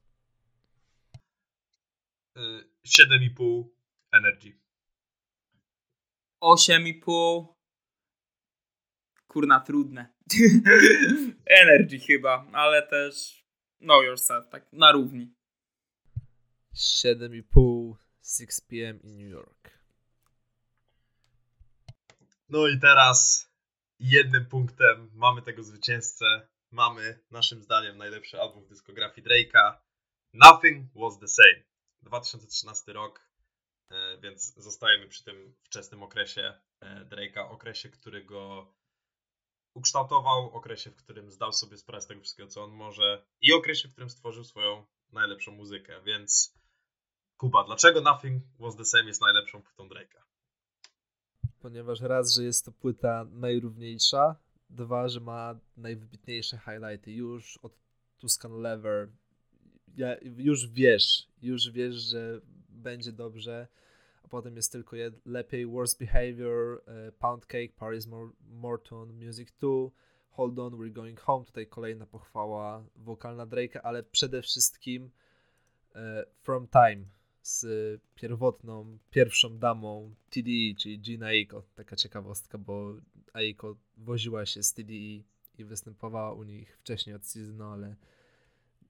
7,5 2.85 3.63
y, 3.63 3.69
Energy. 4.11 4.53
8,5 6.41 7.45
Kurna, 9.27 9.59
trudne. 9.59 10.13
Energy 11.61 11.99
chyba, 11.99 12.47
ale 12.53 12.87
też 12.87 13.45
Know 13.79 14.03
Yourself, 14.03 14.49
tak 14.49 14.73
na 14.73 14.91
równi. 14.91 15.33
7,5 16.73 17.95
6 18.21 18.61
p.m. 18.67 19.01
in 19.03 19.17
New 19.17 19.29
York. 19.29 19.76
No 22.49 22.67
i 22.67 22.79
teraz 22.79 23.49
jednym 23.99 24.45
punktem 24.45 25.11
mamy 25.13 25.41
tego 25.41 25.63
zwycięzcę 25.63 26.47
mamy 26.71 27.19
naszym 27.31 27.63
zdaniem 27.63 27.97
najlepszy 27.97 28.41
album 28.41 28.63
w 28.63 28.67
dyskografii 28.67 29.27
Drake'a. 29.27 29.77
Nothing 30.33 30.93
Was 30.95 31.19
The 31.19 31.27
Same. 31.27 31.63
2013 32.01 32.93
rok, 32.93 33.29
e, 33.91 34.17
więc 34.17 34.53
zostajemy 34.53 35.07
przy 35.07 35.23
tym 35.23 35.55
wczesnym 35.61 36.03
okresie 36.03 36.59
e, 36.79 37.05
Drake'a, 37.05 37.51
okresie, 37.51 37.89
który 37.89 38.25
go 38.25 38.73
ukształtował, 39.73 40.51
okresie, 40.51 40.91
w 40.91 40.95
którym 40.95 41.31
zdał 41.31 41.53
sobie 41.53 41.77
sprawę 41.77 42.01
z 42.01 42.07
tego 42.07 42.21
wszystkiego, 42.21 42.49
co 42.49 42.63
on 42.63 42.71
może 42.71 43.25
i 43.41 43.53
okresie, 43.53 43.87
w 43.87 43.91
którym 43.91 44.09
stworzył 44.09 44.43
swoją 44.43 44.85
najlepszą 45.09 45.51
muzykę, 45.51 46.01
więc 46.01 46.57
Kuba, 47.37 47.63
dlaczego 47.63 48.01
Nothing 48.01 48.43
Was 48.59 48.75
The 48.75 48.85
Same 48.85 49.05
jest 49.05 49.21
najlepszą 49.21 49.63
płytą 49.63 49.89
Drake'a? 49.89 50.21
Ponieważ 51.61 52.01
raz, 52.01 52.35
że 52.35 52.43
jest 52.43 52.65
to 52.65 52.71
płyta 52.71 53.25
najrówniejsza, 53.31 54.35
Dwa, 54.69 55.07
że 55.07 55.19
ma 55.19 55.59
najwybitniejsze 55.77 56.57
highlighty 56.57 57.11
już 57.11 57.57
od 57.57 57.73
Tuscan 58.17 58.61
Lever. 58.61 59.09
Ja, 59.97 60.15
już 60.21 60.67
wiesz, 60.69 61.27
już 61.41 61.71
wiesz, 61.71 61.95
że 61.95 62.41
będzie 62.69 63.11
dobrze, 63.11 63.67
a 64.23 64.27
potem 64.27 64.55
jest 64.55 64.71
tylko 64.71 64.95
jed, 64.95 65.25
lepiej 65.25 65.65
Worst 65.65 65.99
Behavior, 65.99 66.81
e, 66.88 67.11
Pound 67.11 67.45
Cake, 67.45 67.73
Paris 67.77 68.07
Morton, 68.41 69.13
Music 69.25 69.51
2, 69.59 69.69
Hold 70.31 70.59
On, 70.59 70.73
We're 70.73 70.91
Going 70.91 71.19
Home. 71.19 71.45
Tutaj 71.45 71.67
kolejna 71.67 72.05
pochwała 72.05 72.84
wokalna 72.95 73.47
Drake'a, 73.47 73.79
ale 73.84 74.03
przede 74.03 74.41
wszystkim 74.41 75.11
e, 75.95 76.25
From 76.43 76.67
Time 76.67 77.16
z 77.47 77.65
pierwotną, 78.15 78.97
pierwszą 79.11 79.57
damą 79.57 80.15
TDE, 80.29 80.75
czyli 80.77 80.99
Gina 80.99 81.27
Aiko. 81.27 81.63
Taka 81.75 81.95
ciekawostka, 81.95 82.57
bo 82.57 82.95
Aiko 83.33 83.75
woziła 83.97 84.45
się 84.45 84.63
z 84.63 84.73
TDE 84.73 85.23
i 85.57 85.65
występowała 85.65 86.33
u 86.33 86.43
nich 86.43 86.77
wcześniej 86.77 87.15
od 87.15 87.25
seasonu, 87.25 87.63
ale 87.63 87.95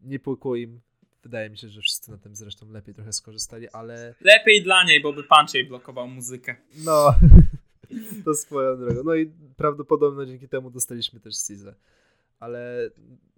nie 0.01 0.19
płykło 0.19 0.55
im. 0.55 0.81
Wydaje 1.23 1.49
mi 1.49 1.57
się, 1.57 1.69
że 1.69 1.81
wszyscy 1.81 2.11
na 2.11 2.17
tym 2.17 2.35
zresztą 2.35 2.71
lepiej 2.71 2.95
trochę 2.95 3.13
skorzystali, 3.13 3.69
ale... 3.69 4.15
Lepiej 4.21 4.63
dla 4.63 4.83
niej, 4.83 5.01
bo 5.01 5.13
by 5.13 5.23
Punch 5.23 5.67
blokował 5.67 6.07
muzykę. 6.07 6.55
No, 6.85 7.13
to 8.25 8.33
swoją 8.33 8.77
drogą. 8.77 9.03
No 9.03 9.15
i 9.15 9.31
prawdopodobnie 9.57 10.27
dzięki 10.27 10.49
temu 10.49 10.69
dostaliśmy 10.69 11.19
też 11.19 11.33
Caesar. 11.47 11.75
Ale 12.39 12.89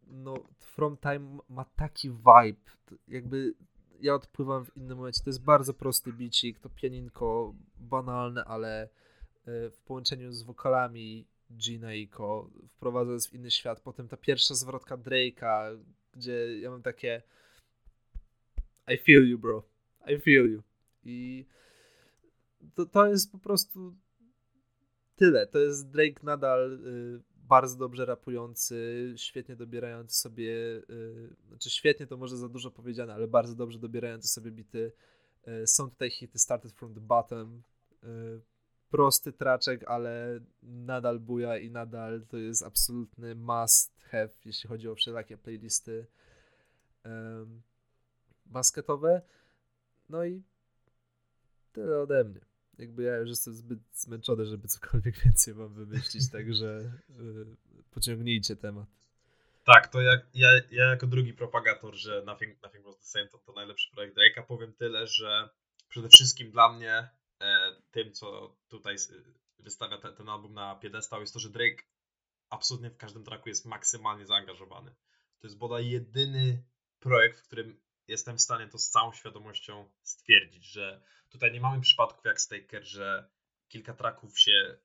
no, 0.08 0.34
From 0.60 0.98
Time 0.98 1.38
ma 1.50 1.66
taki 1.66 2.10
vibe, 2.10 2.62
jakby 3.08 3.54
ja 4.02 4.16
odpływam 4.16 4.66
w 4.66 4.78
innym 4.78 4.98
momencie. 4.98 5.24
To 5.24 5.30
jest 5.30 5.44
bardzo 5.44 5.74
prosty 5.74 6.14
bicik, 6.14 6.60
to 6.60 6.70
pianinko 6.70 7.54
banalne, 7.80 8.46
ale 8.46 8.84
e, 8.84 8.90
w 9.70 9.80
połączeniu 9.86 10.32
z 10.32 10.44
wokalami 10.44 11.26
Gina 11.58 11.94
i 11.94 12.08
Ko 12.08 12.50
wprowadza 12.68 13.12
nas 13.12 13.28
w 13.28 13.34
inny 13.34 13.52
świat. 13.52 13.80
Potem 13.80 14.08
ta 14.08 14.18
pierwsza 14.18 14.56
zwrotka 14.56 14.98
Drake'a, 14.98 15.78
gdzie 16.14 16.60
ja 16.60 16.72
mam 16.72 16.82
takie 16.82 17.22
I 18.88 18.98
feel 18.98 19.30
you, 19.30 19.38
bro. 19.38 19.64
I 20.08 20.18
feel 20.20 20.52
you. 20.52 20.64
I 21.06 21.46
to, 22.76 22.86
to 22.86 23.08
jest 23.08 23.32
po 23.32 23.38
prostu 23.38 23.96
tyle. 25.16 25.48
To 25.48 25.60
jest 25.60 25.90
Drake 25.90 26.24
nadal 26.24 26.74
y, 26.74 27.22
bardzo 27.50 27.78
dobrze 27.78 28.06
rapujący, 28.06 29.14
świetnie 29.18 29.56
dobierający 29.56 30.18
sobie, 30.18 30.54
yy, 30.90 31.36
znaczy 31.48 31.70
świetnie 31.70 32.08
to 32.08 32.18
może 32.18 32.38
za 32.38 32.50
dużo 32.50 32.72
powiedziane, 32.72 33.14
ale 33.14 33.28
bardzo 33.28 33.56
dobrze 33.56 33.80
dobierający 33.80 34.28
sobie 34.28 34.52
bity. 34.52 34.92
Yy, 35.48 35.68
są 35.68 35.90
tutaj 35.90 36.12
hity 36.12 36.40
Started 36.40 36.72
from 36.72 36.94
the 36.94 37.02
Bottom, 37.02 37.64
yy, 38.04 38.42
prosty 38.90 39.34
traczek, 39.34 39.84
ale 39.88 40.40
nadal 40.64 41.20
buja 41.20 41.58
i 41.58 41.72
nadal 41.72 42.26
to 42.28 42.38
jest 42.38 42.64
absolutny 42.64 43.36
must 43.36 44.02
have, 44.02 44.30
jeśli 44.46 44.70
chodzi 44.70 44.90
o 44.90 44.96
wszelakie 44.96 45.38
playlisty 45.38 46.06
basketowe. 48.46 49.22
No 50.10 50.26
i 50.26 50.44
tyle 51.74 52.00
ode 52.00 52.24
mnie 52.24 52.49
jakby 52.80 53.04
ja 53.04 53.18
już 53.18 53.30
jestem 53.30 53.54
zbyt 53.54 53.80
zmęczony, 53.94 54.46
żeby 54.46 54.68
cokolwiek 54.68 55.20
więcej 55.26 55.54
wam 55.54 55.74
wymyślić, 55.74 56.32
także 56.32 56.92
yy, 57.10 57.56
pociągnijcie 57.92 58.56
temat. 58.56 58.88
Tak, 59.64 59.88
to 59.88 60.02
ja, 60.02 60.22
ja 60.72 60.86
jako 60.86 61.08
drugi 61.08 61.34
propagator, 61.34 61.96
że 61.96 62.24
Nothing, 62.26 62.64
Nothing 62.64 62.86
Was 62.86 62.98
The 62.98 63.06
Same 63.06 63.28
to, 63.28 63.38
to 63.38 63.54
najlepszy 63.54 63.92
projekt 63.92 64.18
Drake'a, 64.18 64.46
powiem 64.48 64.74
tyle, 64.74 65.08
że 65.08 65.50
przede 65.90 66.10
wszystkim 66.10 66.52
dla 66.52 66.74
mnie 66.74 67.10
e, 67.42 67.76
tym, 67.92 68.12
co 68.12 68.58
tutaj 68.68 68.96
wystawia 69.60 69.98
te, 69.98 70.14
ten 70.14 70.30
album 70.30 70.54
na 70.54 70.76
piedestał 70.76 71.22
jest 71.22 71.34
to, 71.34 71.40
że 71.40 71.50
Drake 71.50 71.84
absolutnie 72.50 72.90
w 72.90 72.98
każdym 72.98 73.24
tracku 73.24 73.50
jest 73.50 73.66
maksymalnie 73.66 74.26
zaangażowany. 74.26 74.92
To 75.40 75.48
jest 75.48 75.58
bodaj 75.58 75.90
jedyny 75.90 76.64
projekt, 77.00 77.40
w 77.40 77.44
którym 77.44 77.80
jestem 78.10 78.38
w 78.38 78.42
stanie 78.42 78.68
to 78.68 78.78
z 78.78 78.90
całą 78.90 79.14
świadomością 79.14 79.90
stwierdzić, 80.04 80.66
że 80.66 81.02
tutaj 81.30 81.52
nie 81.52 81.62
mamy 81.62 81.82
przypadków 81.82 82.26
jak 82.26 82.42
Staker, 82.42 82.84
że 82.84 83.30
kilka 83.68 83.94
traków 83.94 84.40
się 84.40 84.78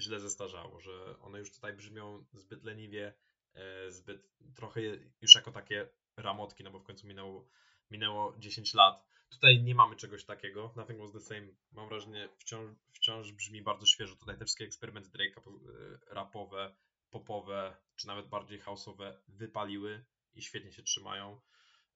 źle 0.00 0.20
zestarzało, 0.20 0.80
że 0.80 1.18
one 1.20 1.38
już 1.38 1.52
tutaj 1.52 1.72
brzmią 1.72 2.24
zbyt 2.32 2.64
leniwie, 2.64 3.14
e, 3.54 3.90
zbyt 3.90 4.28
trochę 4.56 4.80
już 5.20 5.34
jako 5.34 5.52
takie 5.52 5.88
ramotki, 6.16 6.64
no 6.64 6.70
bo 6.70 6.78
w 6.78 6.84
końcu 6.84 7.06
minęło, 7.06 7.48
minęło 7.90 8.34
10 8.38 8.74
lat. 8.74 9.08
Tutaj 9.30 9.62
nie 9.62 9.74
mamy 9.74 9.96
czegoś 9.96 10.24
takiego. 10.24 10.72
Nothing 10.76 11.00
was 11.00 11.12
the 11.12 11.20
same. 11.20 11.46
Mam 11.72 11.88
wrażenie, 11.88 12.28
wciąż, 12.38 12.70
wciąż 12.92 13.32
brzmi 13.32 13.62
bardzo 13.62 13.86
świeżo. 13.86 14.16
Tutaj 14.16 14.38
te 14.38 14.44
wszystkie 14.44 14.64
eksperymenty 14.64 15.10
Drake'a 15.10 15.40
e, 15.40 16.14
rapowe, 16.14 16.74
popowe, 17.10 17.76
czy 17.96 18.06
nawet 18.06 18.28
bardziej 18.28 18.62
house'owe 18.62 19.14
wypaliły 19.28 20.04
i 20.34 20.42
świetnie 20.42 20.72
się 20.72 20.82
trzymają. 20.82 21.40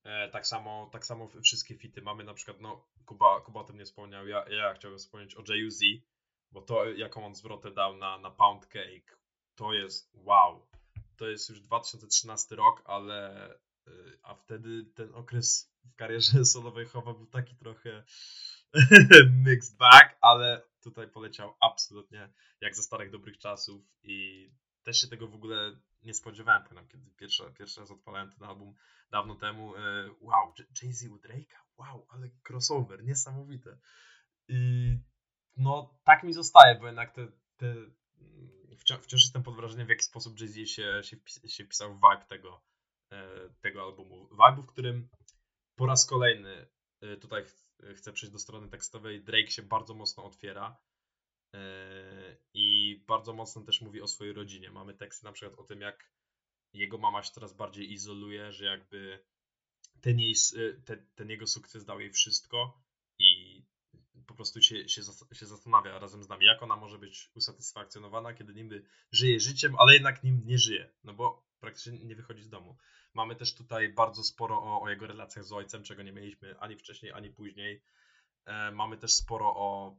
E, 0.05 0.29
tak 0.29 0.47
samo, 0.47 0.91
tak 0.93 1.07
samo 1.07 1.29
wszystkie 1.43 1.75
fity 1.75 2.03
mamy 2.03 2.25
na 2.25 2.35
przykład, 2.35 2.61
no 2.61 2.89
Kuba, 3.07 3.41
Kuba 3.41 3.61
o 3.61 3.65
tym 3.65 3.77
nie 3.77 3.85
wspomniał, 3.85 4.27
ja, 4.27 4.49
ja 4.49 4.75
chciałbym 4.75 4.99
wspomnieć 4.99 5.35
o 5.35 5.55
JUZ, 5.55 5.81
bo 6.51 6.63
to 6.63 6.85
jaką 6.85 7.27
on 7.27 7.35
zwrotę 7.35 7.71
dał 7.71 7.97
na, 7.97 8.19
na 8.19 8.31
Pound 8.31 8.67
Cake, 8.67 9.17
to 9.55 9.73
jest 9.73 10.11
wow. 10.15 10.67
To 11.17 11.29
jest 11.29 11.51
już 11.51 11.61
2013 11.61 12.57
rok, 12.57 12.83
ale 12.85 13.51
y, 13.89 14.19
a 14.23 14.35
wtedy 14.35 14.85
ten 14.85 15.15
okres 15.15 15.75
w 15.85 15.95
karierze 15.95 16.45
solowej 16.55 16.87
Chowa 16.87 17.15
był 17.15 17.27
taki 17.27 17.57
trochę 17.57 18.05
mixed 19.47 19.77
bag, 19.77 20.19
ale 20.21 20.63
tutaj 20.83 21.09
poleciał 21.09 21.55
absolutnie 21.61 22.33
jak 22.61 22.77
ze 22.77 22.83
starych 22.83 23.11
dobrych 23.11 23.39
czasów 23.39 23.83
i 24.03 24.49
też 24.83 25.01
się 25.01 25.09
tego 25.09 25.29
w 25.29 25.35
ogóle 25.35 25.81
nie 26.03 26.15
spodziewałem, 26.15 26.63
pamiętam, 26.63 26.89
kiedy 26.89 27.11
pierwszy, 27.11 27.43
pierwszy 27.59 27.81
raz 27.81 27.91
odpalałem 27.91 28.31
ten 28.31 28.49
album 28.49 28.75
dawno 29.11 29.35
temu, 29.35 29.77
e, 29.77 29.81
wow, 30.21 30.55
Jay-Z 30.83 31.09
u 31.09 31.17
Drake'a, 31.17 31.61
wow, 31.77 32.07
ale 32.09 32.31
crossover, 32.49 33.05
niesamowite. 33.05 33.79
I 34.49 34.99
no, 35.57 35.99
tak 36.05 36.23
mi 36.23 36.33
zostaje, 36.33 36.79
bo 36.79 36.87
jednak 36.87 37.15
te, 37.15 37.27
te 37.57 37.67
mm, 37.67 38.77
wciąż, 38.79 39.01
wciąż 39.01 39.23
jestem 39.23 39.43
pod 39.43 39.57
wrażeniem, 39.57 39.87
w 39.87 39.91
jaki 39.91 40.03
sposób 40.03 40.41
Jay-Z 40.41 40.71
się, 40.71 41.01
się, 41.03 41.17
się 41.49 41.65
wpisał 41.65 41.95
w 41.95 41.97
vibe 41.97 42.27
tego, 42.29 42.65
e, 43.13 43.49
tego 43.61 43.83
albumu. 43.83 44.29
Vibe, 44.29 44.63
w 44.63 44.67
którym 44.67 45.09
po 45.77 45.87
raz 45.87 46.07
kolejny 46.07 46.67
e, 47.01 47.17
tutaj 47.17 47.45
chcę 47.95 48.13
przejść 48.13 48.33
do 48.33 48.39
strony 48.39 48.69
tekstowej, 48.69 49.25
Drake 49.25 49.51
się 49.51 49.63
bardzo 49.63 49.95
mocno 49.95 50.25
otwiera 50.25 50.79
i 52.55 52.97
bardzo 53.07 53.33
mocno 53.33 53.63
też 53.63 53.81
mówi 53.81 54.01
o 54.01 54.09
swojej 54.09 54.33
rodzinie. 54.33 54.71
Mamy 54.71 54.95
teksty 54.95 55.25
na 55.25 55.33
przykład 55.33 55.59
o 55.59 55.65
tym, 55.65 55.81
jak 55.81 56.13
jego 56.73 56.99
mama 56.99 57.23
się 57.23 57.33
coraz 57.33 57.53
bardziej 57.53 57.93
izoluje, 57.93 58.53
że 58.53 58.65
jakby 58.65 59.25
ten, 60.01 60.21
jej, 60.21 60.35
ten, 60.85 61.07
ten 61.15 61.31
jego 61.31 61.47
sukces 61.47 61.85
dał 61.85 62.01
jej 62.01 62.11
wszystko 62.11 62.83
i 63.19 63.63
po 64.27 64.35
prostu 64.35 64.63
się, 64.63 64.89
się, 64.89 65.03
się 65.33 65.47
zastanawia 65.47 65.99
razem 65.99 66.23
z 66.23 66.29
nami, 66.29 66.47
jak 66.47 66.63
ona 66.63 66.77
może 66.77 66.99
być 66.99 67.31
usatysfakcjonowana, 67.35 68.35
kiedy 68.35 68.55
niby 68.55 68.85
żyje 69.13 69.41
życiem, 69.41 69.77
ale 69.79 69.95
jednak 69.95 70.25
nim 70.25 70.43
nie 70.45 70.59
żyje, 70.59 70.91
no 71.05 71.15
bo 71.15 71.47
praktycznie 71.61 71.99
nie 71.99 72.17
wychodzi 72.17 72.43
z 72.43 72.49
domu. 72.49 72.77
Mamy 73.15 73.37
też 73.37 73.55
tutaj 73.55 73.89
bardzo 73.89 74.25
sporo 74.25 74.63
o, 74.63 74.83
o 74.83 74.91
jego 74.91 75.07
relacjach 75.07 75.45
z 75.45 75.53
ojcem, 75.53 75.83
czego 75.83 76.03
nie 76.03 76.13
mieliśmy 76.13 76.59
ani 76.61 76.77
wcześniej, 76.77 77.13
ani 77.13 77.31
później. 77.31 77.83
E, 78.45 78.71
mamy 78.71 78.97
też 78.97 79.13
sporo 79.13 79.57
o, 79.57 79.97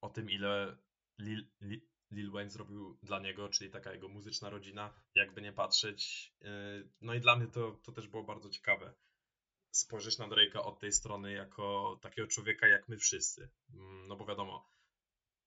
o 0.00 0.10
tym, 0.10 0.30
ile 0.30 0.76
Lil, 1.18 1.46
Lil, 1.60 1.80
Lil 2.10 2.30
Wayne 2.30 2.50
zrobił 2.50 2.98
dla 3.02 3.20
niego, 3.20 3.48
czyli 3.48 3.70
taka 3.70 3.92
jego 3.92 4.08
muzyczna 4.08 4.50
rodzina, 4.50 4.94
jakby 5.14 5.42
nie 5.42 5.52
patrzeć. 5.52 6.32
Yy, 6.40 6.88
no 7.00 7.14
i 7.14 7.20
dla 7.20 7.36
mnie 7.36 7.46
to, 7.46 7.72
to 7.82 7.92
też 7.92 8.08
było 8.08 8.24
bardzo 8.24 8.50
ciekawe. 8.50 8.94
Spojrzeć 9.70 10.18
na 10.18 10.28
Drake'a 10.28 10.58
od 10.58 10.80
tej 10.80 10.92
strony 10.92 11.32
jako 11.32 11.98
takiego 12.02 12.28
człowieka 12.28 12.68
jak 12.68 12.88
my 12.88 12.96
wszyscy. 12.96 13.50
Mm, 13.74 14.06
no 14.08 14.16
bo 14.16 14.26
wiadomo, 14.26 14.70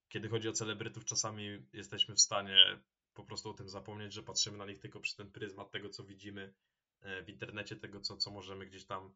kiedy 0.09 0.29
chodzi 0.29 0.49
o 0.49 0.53
celebrytów, 0.53 1.05
czasami 1.05 1.65
jesteśmy 1.73 2.15
w 2.15 2.21
stanie 2.21 2.79
po 3.13 3.23
prostu 3.23 3.49
o 3.49 3.53
tym 3.53 3.69
zapomnieć, 3.69 4.13
że 4.13 4.23
patrzymy 4.23 4.57
na 4.57 4.65
nich 4.65 4.79
tylko 4.79 4.99
przez 4.99 5.15
ten 5.15 5.31
pryzmat 5.31 5.71
tego, 5.71 5.89
co 5.89 6.03
widzimy 6.03 6.53
e, 7.01 7.23
w 7.23 7.29
internecie, 7.29 7.75
tego, 7.75 8.01
co, 8.01 8.17
co 8.17 8.31
możemy 8.31 8.65
gdzieś 8.65 8.85
tam 8.85 9.13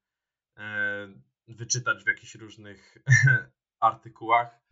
e, 0.58 1.14
wyczytać 1.48 2.04
w 2.04 2.08
jakichś 2.08 2.36
różnych 2.36 2.98
artykułach 3.80 4.67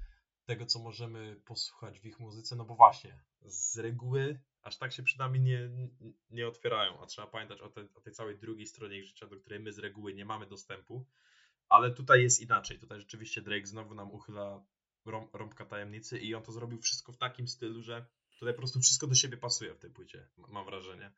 tego, 0.45 0.65
co 0.65 0.79
możemy 0.79 1.41
posłuchać 1.45 1.99
w 1.99 2.05
ich 2.05 2.19
muzyce, 2.19 2.55
no 2.55 2.65
bo 2.65 2.75
właśnie, 2.75 3.23
z 3.41 3.77
reguły 3.77 4.39
aż 4.61 4.77
tak 4.77 4.93
się 4.93 5.03
przed 5.03 5.19
nami 5.19 5.39
nie, 5.39 5.69
nie 6.29 6.47
otwierają, 6.47 7.01
a 7.01 7.05
trzeba 7.05 7.27
pamiętać 7.27 7.61
o, 7.61 7.69
te, 7.69 7.87
o 7.95 8.01
tej 8.01 8.13
całej 8.13 8.37
drugiej 8.37 8.67
stronie 8.67 8.97
ich 8.97 9.05
życia, 9.05 9.27
do 9.27 9.37
której 9.37 9.59
my 9.59 9.73
z 9.73 9.79
reguły 9.79 10.13
nie 10.13 10.25
mamy 10.25 10.45
dostępu, 10.45 11.05
ale 11.69 11.91
tutaj 11.91 12.23
jest 12.23 12.41
inaczej, 12.41 12.79
tutaj 12.79 12.99
rzeczywiście 12.99 13.41
Drake 13.41 13.67
znowu 13.67 13.95
nam 13.95 14.11
uchyla 14.11 14.65
rąbka 15.33 15.65
tajemnicy 15.65 16.19
i 16.19 16.35
on 16.35 16.43
to 16.43 16.51
zrobił 16.51 16.81
wszystko 16.81 17.11
w 17.11 17.17
takim 17.17 17.47
stylu, 17.47 17.81
że 17.81 18.05
tutaj 18.39 18.53
po 18.53 18.57
prostu 18.59 18.79
wszystko 18.79 19.07
do 19.07 19.15
siebie 19.15 19.37
pasuje 19.37 19.73
w 19.73 19.79
tej 19.79 19.91
płycie, 19.91 20.27
mam 20.37 20.65
wrażenie. 20.65 21.11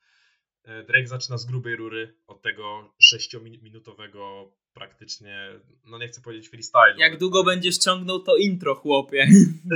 E, 0.68 0.84
Drake 0.84 1.07
zaczyna 1.07 1.38
z 1.38 1.45
grubej 1.45 1.76
rury 1.76 2.14
od 2.27 2.41
tego 2.41 2.94
6-minutowego 3.14 4.48
praktycznie, 4.73 5.49
no 5.85 5.98
nie 5.98 6.07
chcę 6.07 6.22
powiedzieć 6.22 6.49
freestyle. 6.49 6.95
Jak 6.98 7.18
długo 7.18 7.44
będziesz 7.44 7.77
ciągnął 7.77 8.19
to 8.19 8.38
intro, 8.38 8.76
chłopie. 8.76 9.27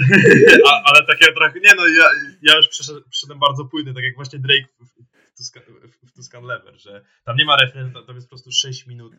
A, 0.69 0.81
ale 0.84 1.07
takie 1.07 1.34
trochę, 1.34 1.59
nie 1.59 1.76
no, 1.76 1.88
ja, 1.88 2.05
ja 2.41 2.55
już 2.57 2.68
przyszedłem, 3.09 3.39
bardzo 3.39 3.65
płynny, 3.65 3.93
tak 3.93 4.03
jak 4.03 4.15
właśnie 4.15 4.39
Drake 4.39 4.68
w, 4.80 4.85
w, 5.34 5.38
Tuscan, 5.38 5.63
w 6.07 6.11
Tuscan 6.15 6.43
Lever, 6.43 6.80
że 6.80 7.05
tam 7.23 7.38
nie 7.38 7.45
ma 7.45 7.57
refren, 7.57 7.93
to 7.93 8.13
jest 8.13 8.27
po 8.27 8.30
prostu 8.30 8.51
6 8.51 8.88
minut 8.88 9.13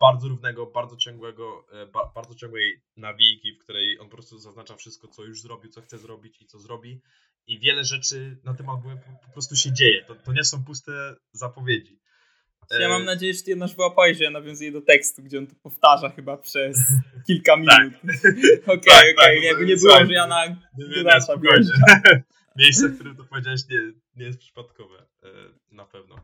bardzo 0.00 0.28
równego, 0.28 0.66
bardzo 0.66 0.96
ciągłego, 0.96 1.66
e, 1.72 1.86
ba, 1.86 2.12
bardzo 2.14 2.34
ciągłej 2.34 2.82
nawijki, 2.96 3.52
w 3.52 3.58
której 3.58 3.98
on 3.98 4.08
po 4.08 4.16
prostu 4.16 4.38
zaznacza 4.38 4.76
wszystko, 4.76 5.08
co 5.08 5.24
już 5.24 5.42
zrobił, 5.42 5.70
co 5.70 5.80
chce 5.82 5.98
zrobić 5.98 6.42
i 6.42 6.46
co 6.46 6.58
zrobi. 6.58 7.00
I 7.46 7.58
wiele 7.58 7.84
rzeczy 7.84 8.38
na 8.44 8.54
tym 8.54 8.68
albumie 8.68 8.96
po, 9.26 9.32
prostu 9.32 9.56
się 9.56 9.72
dzieje. 9.72 10.04
To, 10.04 10.14
to 10.14 10.32
nie 10.32 10.44
są 10.44 10.64
puste 10.64 11.14
zapowiedzi. 11.32 12.00
Ja 12.80 12.88
mam 12.88 13.02
E, 13.02 13.04
nadzieję, 13.04 13.34
że 13.34 13.42
ty 13.42 13.50
jednak 13.50 13.70
wyłapałeś, 13.70 14.18
że 14.18 14.24
ja 14.24 14.30
nawiązuję 14.30 14.72
do 14.72 14.80
tekstu, 14.80 15.22
gdzie 15.22 15.38
on 15.38 15.46
to 15.46 15.54
powtarza 15.62 16.10
chyba 16.10 16.36
przez 16.36 16.78
kilka 17.26 17.56
minut. 17.56 17.94
Okej, 17.94 18.62
okej, 18.76 19.14
Tak, 19.16 19.16
tak, 19.16 19.42
nie, 19.42 19.52
no, 19.52 19.62
nie 19.62 19.78
słuchaj, 19.78 19.98
było, 19.98 20.06
że 20.08 20.14
ja 20.14 20.26
na 20.26 20.46
Nie, 20.46 20.56
nie, 20.78 20.86
nie, 20.86 21.02
wjeżdżam. 21.04 21.40
Miejsce, 22.56 22.88
w 22.88 22.94
którym 22.94 23.16
to 23.16 23.24
powiedziałeś, 23.24 23.60
nie, 23.70 23.92
nie 24.16 24.24
jest 24.24 24.38
przypadkowe. 24.38 25.06
e, 25.22 25.28
Na 25.70 25.84
pewno. 25.84 26.16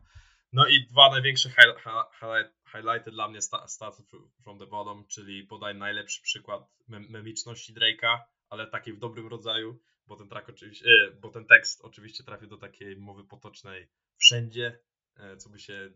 No 0.53 0.67
i 0.67 0.85
dwa 0.85 1.09
największe 1.11 1.49
hi- 1.49 1.55
hi- 1.83 2.17
highlight, 2.19 2.53
highlighty 2.71 3.11
dla 3.11 3.27
mnie 3.27 3.41
sta- 3.41 3.67
Start 3.67 3.97
from 4.43 4.59
the 4.59 4.65
Bottom, 4.67 5.07
czyli 5.07 5.43
podaj 5.43 5.75
najlepszy 5.75 6.21
przykład 6.21 6.61
mem- 6.87 7.09
memiczności 7.09 7.73
Drake'a, 7.73 8.19
ale 8.49 8.67
takiej 8.67 8.93
w 8.93 8.99
dobrym 8.99 9.27
rodzaju, 9.27 9.79
bo 10.07 10.15
ten 10.15 10.29
track 10.29 10.49
oczywiście, 10.49 10.85
bo 11.21 11.29
ten 11.29 11.45
tekst 11.45 11.81
oczywiście 11.81 12.23
trafił 12.23 12.47
do 12.47 12.57
takiej 12.57 12.97
mowy 12.97 13.23
potocznej 13.23 13.87
wszędzie, 14.17 14.79
e, 15.15 15.37
co 15.37 15.49
by 15.49 15.59
się, 15.59 15.91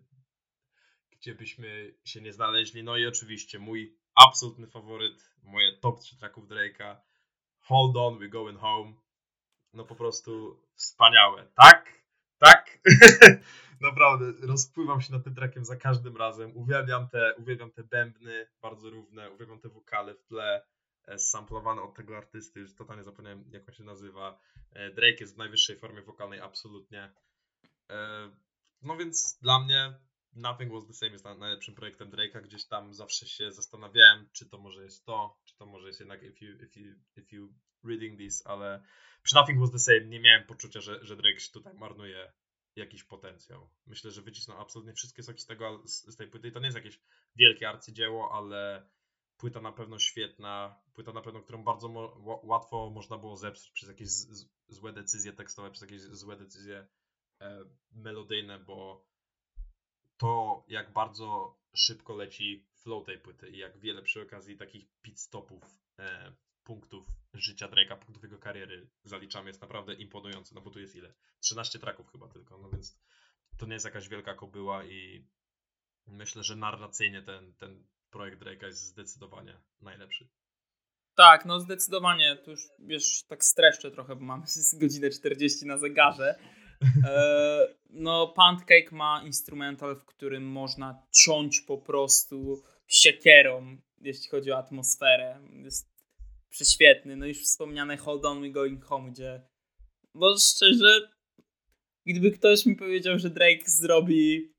gdzie 1.12 1.36
byśmy 1.36 1.94
się 2.06 2.22
nie 2.22 2.34
znaleźli. 2.34 2.84
No 2.84 2.98
i 2.98 3.06
oczywiście 3.08 3.60
mój 3.60 3.98
absolutny 4.16 4.68
faworyt, 4.68 5.34
moje 5.44 5.78
top 5.78 6.00
3 6.00 6.18
tracków 6.18 6.48
Drake'a, 6.48 6.96
Hold 7.64 7.98
on, 7.98 8.20
we're 8.20 8.30
going 8.30 8.60
home. 8.60 8.94
No 9.74 9.86
po 9.86 9.96
prostu 9.96 10.62
wspaniałe. 10.76 11.48
Tak. 11.56 12.01
Naprawdę, 13.82 14.48
rozpływam 14.48 15.02
się 15.02 15.14
nad 15.14 15.24
tym 15.24 15.36
trackiem 15.36 15.66
za 15.66 15.76
każdym 15.76 16.18
razem. 16.18 16.58
Uwielbiam 16.58 17.10
te, 17.10 17.36
uwielbiam 17.38 17.72
te 17.72 17.84
bębny, 17.84 18.48
bardzo 18.62 18.90
równe, 18.90 19.32
uwielbiam 19.32 19.60
te 19.60 19.70
wokale 19.70 20.16
w 20.16 20.24
tle, 20.24 20.66
e, 21.06 21.20
samplowane 21.20 21.82
od 21.82 21.96
tego 21.96 22.18
artysty, 22.18 22.60
już 22.60 22.76
totalnie 22.76 23.04
zapomniałem 23.04 23.46
jak 23.52 23.70
on 23.70 23.76
się 23.76 23.84
nazywa. 23.84 24.40
E, 24.72 24.92
Drake 24.92 25.18
jest 25.20 25.36
w 25.36 25.38
najwyższej 25.38 25.78
formie 25.78 26.02
wokalnej, 26.02 26.40
absolutnie. 26.40 27.14
E, 27.90 28.30
No 28.82 28.98
więc 28.98 29.38
dla 29.42 29.60
mnie 29.60 29.94
Nothing 30.34 30.72
Was 30.74 30.88
The 30.88 30.94
Same 30.94 31.12
jest 31.12 31.26
na- 31.26 31.38
najlepszym 31.38 31.76
projektem 31.76 32.12
Drake'a. 32.12 32.42
Gdzieś 32.42 32.66
tam 32.68 32.94
zawsze 32.94 33.28
się 33.28 33.52
zastanawiałem, 33.52 34.30
czy 34.32 34.50
to 34.50 34.58
może 34.58 34.84
jest 34.84 35.06
to, 35.06 35.40
czy 35.46 35.56
to 35.58 35.66
może 35.66 35.88
jest 35.88 36.00
jednak 36.00 36.24
If 36.24 36.46
You, 36.46 36.56
if 36.56 36.80
you, 36.80 36.96
if 37.16 37.36
you 37.36 37.54
Reading 37.84 38.18
This, 38.18 38.48
ale 38.48 38.84
przy 39.24 39.36
Nothing 39.36 39.60
Was 39.60 39.72
The 39.72 39.80
Same 39.80 40.06
nie 40.06 40.20
miałem 40.20 40.44
poczucia, 40.48 40.82
że, 40.82 41.06
że 41.06 41.16
Drake 41.16 41.40
się 41.40 41.52
tutaj 41.52 41.74
marnuje 41.74 42.32
jakiś 42.76 43.04
potencjał. 43.04 43.70
Myślę, 43.86 44.12
że 44.12 44.22
wycisnął 44.22 44.62
absolutnie 44.62 44.94
wszystkie 44.94 45.24
soki 45.24 45.42
z, 45.42 45.46
tego, 45.46 45.82
z, 45.86 46.16
tej 46.16 46.28
płyty 46.28 46.48
i 46.48 46.52
to 46.52 46.60
nie 46.60 46.66
jest 46.66 46.78
jakieś 46.78 47.00
wielkie 47.36 47.70
arcydzieło, 47.70 48.32
ale 48.34 48.90
płyta 49.38 49.62
na 49.62 49.72
pewno 49.72 50.00
świetna, 50.00 50.82
płyta 50.94 51.14
na 51.14 51.22
pewno, 51.22 51.42
którą 51.42 51.64
bardzo 51.64 51.88
mo- 51.90 52.16
ła- 52.16 52.46
łatwo 52.46 52.90
można 52.90 53.18
było 53.18 53.38
zepsuć 53.38 53.72
przez 53.72 53.90
jakieś 53.90 54.10
złe 54.68 54.94
decyzje 54.94 55.34
tekstowe, 55.34 55.72
przez 55.72 55.82
jakieś 55.82 56.02
złe 56.02 56.38
decyzje 56.38 56.88
e, 57.42 57.66
melodyjne, 57.92 58.60
bo 58.60 59.06
to 60.18 60.64
jak 60.68 60.94
bardzo 60.94 61.58
szybko 61.74 62.16
leci 62.16 62.68
flow 62.76 63.06
tej 63.06 63.20
płyty 63.20 63.50
i 63.50 63.58
jak 63.58 63.80
wiele 63.80 64.02
przy 64.02 64.22
okazji 64.22 64.58
takich 64.58 64.88
pit 65.02 65.20
stopów, 65.20 65.64
e, 66.00 66.36
punktów 66.64 67.08
życia 67.34 67.68
Drake'a, 67.68 67.98
punktów 67.98 68.24
jego 68.24 68.38
kariery 68.38 68.90
zaliczamy 69.04 69.50
jest 69.50 69.62
naprawdę 69.62 69.94
imponujące, 69.94 70.56
no 70.56 70.62
bo 70.62 70.70
tu 70.70 70.80
jest 70.80 70.96
ile? 70.96 71.14
13 71.40 71.80
traków 71.80 72.12
chyba 72.12 72.28
tylko, 72.28 72.58
no 72.58 72.70
więc 72.70 73.00
to 73.58 73.66
nie 73.66 73.74
jest 73.74 73.86
jakaś 73.86 74.10
wielka 74.10 74.34
kobyła 74.34 74.86
i 74.86 75.28
myślę, 76.08 76.44
że 76.44 76.56
narracyjnie 76.56 77.22
ten, 77.22 77.54
ten 77.54 77.88
projekt 78.10 78.42
Drake'a 78.42 78.66
jest 78.66 78.82
zdecydowanie 78.82 79.62
najlepszy. 79.82 80.30
Tak, 81.16 81.46
no 81.46 81.60
zdecydowanie. 81.60 82.36
To 82.36 82.52
już 82.52 82.62
wiesz, 82.80 83.24
tak 83.28 83.46
streszczę 83.46 83.92
trochę, 83.92 84.16
bo 84.16 84.26
mamy 84.26 84.46
godzinę 84.74 85.10
40 85.10 85.66
na 85.66 85.78
zegarze. 85.78 86.36
E, 87.06 87.68
no, 87.90 88.28
Pancake 88.28 88.92
ma 88.92 89.22
instrumental, 89.26 89.96
w 89.96 90.06
którym 90.06 90.44
można 90.44 91.04
ciąć 91.12 91.62
po 91.62 91.78
prostu 91.78 92.64
siekierą, 92.88 93.78
jeśli 93.98 94.30
chodzi 94.30 94.52
o 94.52 94.58
atmosferę. 94.58 95.42
Jest 95.64 95.91
prześwietny. 96.52 97.16
No 97.16 97.26
już 97.26 97.44
wspomniane 97.44 97.98
Hold 97.98 98.26
On 98.26 98.42
We 98.42 98.50
Going 98.50 98.86
Home, 98.86 99.12
gdzie 99.12 99.42
bo 100.16 100.38
szczerze, 100.38 101.10
gdyby 102.06 102.32
ktoś 102.32 102.66
mi 102.66 102.76
powiedział, 102.76 103.20
że 103.20 103.30
Drake 103.30 103.64
zrobi 103.66 104.54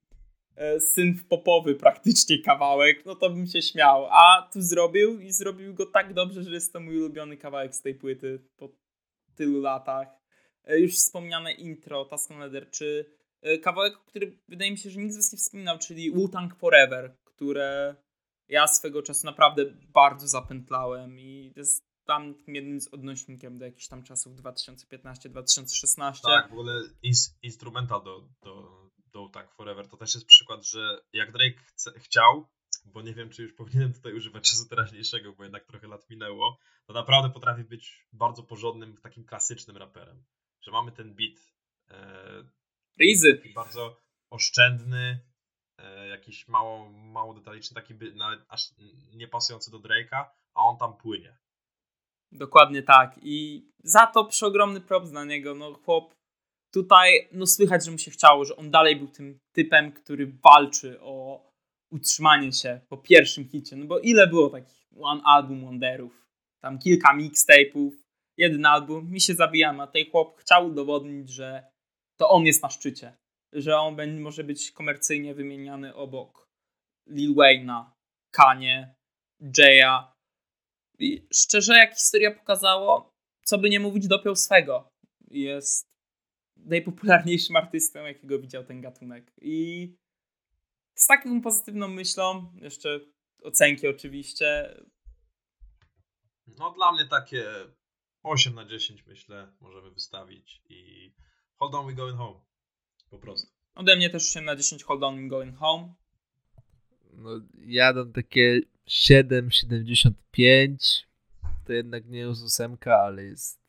e, 0.57 0.81
synth 0.81 1.25
popowy 1.29 1.75
praktycznie 1.75 2.43
kawałek, 2.43 3.05
no 3.07 3.15
to 3.15 3.31
bym 3.31 3.47
się 3.47 3.63
śmiał. 3.63 4.07
A 4.11 4.49
tu 4.53 4.63
zrobił 4.63 5.21
i 5.21 5.33
zrobił 5.33 5.75
go 5.75 5.87
tak 5.87 6.15
dobrze, 6.15 6.43
że 6.43 6.51
jest 6.51 6.73
to 6.73 6.81
mój 6.81 6.99
ulubiony 6.99 7.37
kawałek 7.37 7.75
z 7.75 7.83
tej 7.83 7.95
płyty 7.95 8.45
po 8.57 8.69
tylu 9.35 9.61
latach. 9.61 10.09
E, 10.65 10.81
Już 10.81 10.95
wspomniane 10.95 11.53
intro 11.53 12.05
Tuscan 12.05 12.39
Leather, 12.39 12.71
czy 12.71 13.05
e, 13.43 13.59
kawałek, 13.59 13.95
który 14.07 14.39
wydaje 14.49 14.71
mi 14.71 14.79
się, 14.79 14.91
że 14.91 15.01
nikt 15.01 15.15
z 15.15 15.17
was 15.17 15.33
nie 15.33 15.39
wspominał, 15.39 15.79
czyli 15.79 16.13
Wu-Tang 16.13 16.55
Forever, 16.55 17.17
które 17.25 17.97
ja 18.53 18.69
swego 18.69 19.03
czasu 19.03 19.27
naprawdę 19.27 19.65
bardzo 19.89 20.29
zapętlałem 20.29 21.19
i 21.19 21.53
jest 21.57 21.85
tam 22.05 22.35
jednym 22.47 22.81
z 22.81 22.89
odnośnikiem 22.89 23.59
do 23.59 23.65
jakichś 23.65 23.89
tam 23.89 24.03
czasów 24.03 24.37
2015-2016. 24.37 26.21
Tak, 26.23 26.49
w 26.49 26.53
ogóle 26.53 26.83
ins- 27.05 27.35
instrumental 27.43 28.03
do, 28.03 28.29
do, 28.43 28.87
do 29.13 29.29
tak 29.29 29.55
Forever 29.55 29.89
to 29.89 29.97
też 29.97 30.15
jest 30.15 30.27
przykład, 30.27 30.67
że 30.67 31.01
jak 31.13 31.33
Drake 31.33 31.59
chce, 31.67 31.93
chciał, 32.01 32.49
bo 32.85 33.03
nie 33.03 33.15
wiem, 33.15 33.31
czy 33.31 33.43
już 33.43 33.53
powinienem 33.53 33.93
tutaj 33.93 34.15
używać 34.15 34.51
czasu 34.51 34.69
teraźniejszego, 34.69 35.33
bo 35.33 35.43
jednak 35.43 35.65
trochę 35.67 35.89
lat 35.89 36.11
minęło, 36.11 36.59
to 36.87 36.93
naprawdę 36.93 37.31
potrafi 37.31 37.65
być 37.65 38.09
bardzo 38.13 38.43
porządnym, 38.43 38.97
takim 38.97 39.25
klasycznym 39.25 39.77
raperem. 39.77 40.25
Że 40.61 40.71
mamy 40.71 40.93
ten 40.93 41.15
beat 41.15 41.55
e, 41.91 42.45
Rizy. 43.01 43.43
bardzo 43.55 44.01
oszczędny, 44.31 45.32
jakiś 46.11 46.49
mało, 46.49 46.91
mało 46.91 47.35
detaliczny, 47.35 47.75
taki 47.75 47.95
by, 47.95 48.13
nawet 48.15 48.45
aż 48.49 48.71
nie 49.13 49.29
pasujący 49.29 49.71
do 49.71 49.79
Drake'a, 49.79 50.25
a 50.55 50.61
on 50.61 50.79
tam 50.79 50.97
płynie. 50.97 51.37
Dokładnie 52.33 52.83
tak. 52.83 53.19
I 53.23 53.67
za 53.85 54.07
to 54.07 54.25
przeogromny 54.25 54.81
prop 54.81 55.09
dla 55.09 55.25
niego. 55.25 55.55
No 55.55 55.75
chłop 55.75 56.15
tutaj, 56.75 57.29
no 57.33 57.47
słychać, 57.47 57.85
że 57.85 57.91
mu 57.91 57.99
się 57.99 58.11
chciało, 58.11 58.45
że 58.45 58.57
on 58.57 58.71
dalej 58.71 58.97
był 58.97 59.09
tym 59.09 59.39
typem, 59.53 59.93
który 59.93 60.33
walczy 60.45 61.01
o 61.01 61.47
utrzymanie 61.93 62.53
się 62.53 62.81
po 62.89 62.97
pierwszym 62.97 63.49
hicie. 63.49 63.77
No 63.77 63.87
bo 63.87 63.99
ile 63.99 64.27
było 64.27 64.51
takich 64.51 64.87
one 65.01 65.23
album 65.25 65.65
wonderów? 65.65 66.27
Tam 66.63 66.79
kilka 66.79 67.17
mixtape'ów, 67.17 67.91
jeden 68.37 68.67
album, 68.67 69.11
mi 69.11 69.21
się 69.21 69.35
zabijamy, 69.35 69.83
a 69.83 69.87
tej 69.87 70.11
chłop 70.11 70.41
chciał 70.41 70.67
udowodnić, 70.67 71.31
że 71.31 71.73
to 72.17 72.29
on 72.29 72.47
jest 72.47 72.63
na 72.63 72.71
szczycie. 72.71 73.17
Że 73.53 73.77
on 73.77 73.97
będzie, 73.97 74.21
może 74.21 74.45
być 74.45 74.73
komercyjnie 74.73 75.35
wymieniany 75.35 75.95
obok 75.95 76.49
Lil 77.07 77.35
Wayne'a, 77.35 77.91
Kanye, 78.31 78.95
Jaya, 79.59 80.13
i 80.99 81.27
szczerze, 81.33 81.75
jak 81.75 81.95
historia 81.95 82.31
pokazało, 82.31 83.11
co 83.45 83.59
by 83.59 83.71
nie 83.71 83.81
mówić, 83.81 84.07
dopiął 84.07 84.37
swego. 84.37 84.89
Jest 85.31 85.87
najpopularniejszym 86.57 87.57
artystą, 87.57 88.05
jakiego 88.05 88.39
widział 88.39 88.65
ten 88.65 88.81
gatunek. 88.81 89.33
I 89.41 89.89
z 90.95 91.07
taką 91.07 91.41
pozytywną 91.41 91.89
myślą, 91.89 92.53
jeszcze 92.57 93.01
ocenki 93.43 93.89
oczywiście, 93.89 94.75
No 96.47 96.71
dla 96.71 96.93
mnie 96.93 97.07
takie 97.07 97.45
8 98.23 98.55
na 98.55 98.65
10 98.65 99.07
myślę 99.07 99.53
możemy 99.61 99.91
wystawić 99.91 100.63
i 100.69 101.13
hold 101.59 101.75
on 101.75 101.87
we 101.87 101.93
going 101.93 102.17
home. 102.17 102.41
Po 103.13 103.19
prostu. 103.19 103.49
ode 103.75 103.97
mnie 103.97 104.11
też 104.11 104.23
8 104.23 104.45
na 104.45 104.57
10 104.57 104.85
Hold 104.85 105.03
On 105.03 105.29
Going 105.29 105.57
Home. 105.57 105.95
No, 107.13 107.31
ja 107.67 107.93
dam 107.93 108.13
takie 108.13 108.61
7,75. 108.89 111.05
To 111.67 111.73
jednak 111.73 112.07
nie 112.07 112.19
jest 112.19 112.43
ósemka, 112.43 112.97
ale 112.97 113.25
jest. 113.25 113.63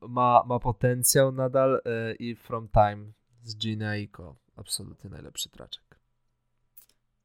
Ma, 0.00 0.44
ma 0.46 0.58
potencjał 0.58 1.32
nadal 1.32 1.80
e, 1.84 2.14
i 2.14 2.36
From 2.36 2.68
Time 2.68 3.12
z 3.42 3.56
Gina 3.56 3.96
Iko. 3.96 4.36
Absolutnie 4.56 5.10
najlepszy 5.10 5.48
traczek. 5.48 5.98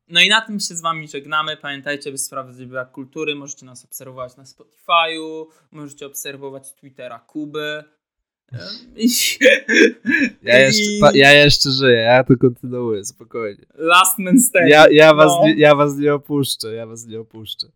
No 0.08 0.22
i 0.22 0.30
na 0.30 0.42
tym 0.42 0.60
się 0.60 0.76
z 0.76 0.82
wami 0.82 1.08
żegnamy. 1.08 1.58
Pamiętajcie, 1.58 2.12
by 2.12 2.18
sprawdzać 2.18 2.66
brak 2.66 2.92
kultury. 2.92 3.36
Możecie 3.36 3.66
nas 3.66 3.86
obserwować 3.86 4.38
na 4.38 4.44
Spotify'u, 4.44 5.46
możecie 5.72 6.06
obserwować 6.06 6.74
Twittera 6.74 7.20
Kuby. 7.20 7.84
Ja 10.42 10.60
jeszcze, 10.60 11.12
ja 11.14 11.34
jeszcze 11.34 11.72
żyję, 11.72 11.98
ja 11.98 12.24
to 12.24 12.38
kontynuuję, 12.38 13.06
spokojnie. 13.06 13.66
Last 13.74 14.20
man 14.20 14.40
standing. 14.40 14.74
Ja, 14.74 14.86
ja, 14.92 15.14
was, 15.14 15.28
no. 15.28 15.48
nie, 15.48 15.54
ja 15.54 15.76
was 15.76 15.98
nie 15.98 16.14
opuszczę, 16.14 16.74
ja 16.74 16.88
was 16.88 17.06
nie 17.06 17.20
opuszczę. 17.20 17.68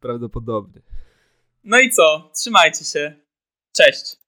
Prawdopodobnie. 0.00 0.82
no 1.64 1.80
i 1.80 1.90
co? 1.90 2.30
Trzymajcie 2.34 2.84
się. 2.84 3.14
Cześć. 3.72 4.21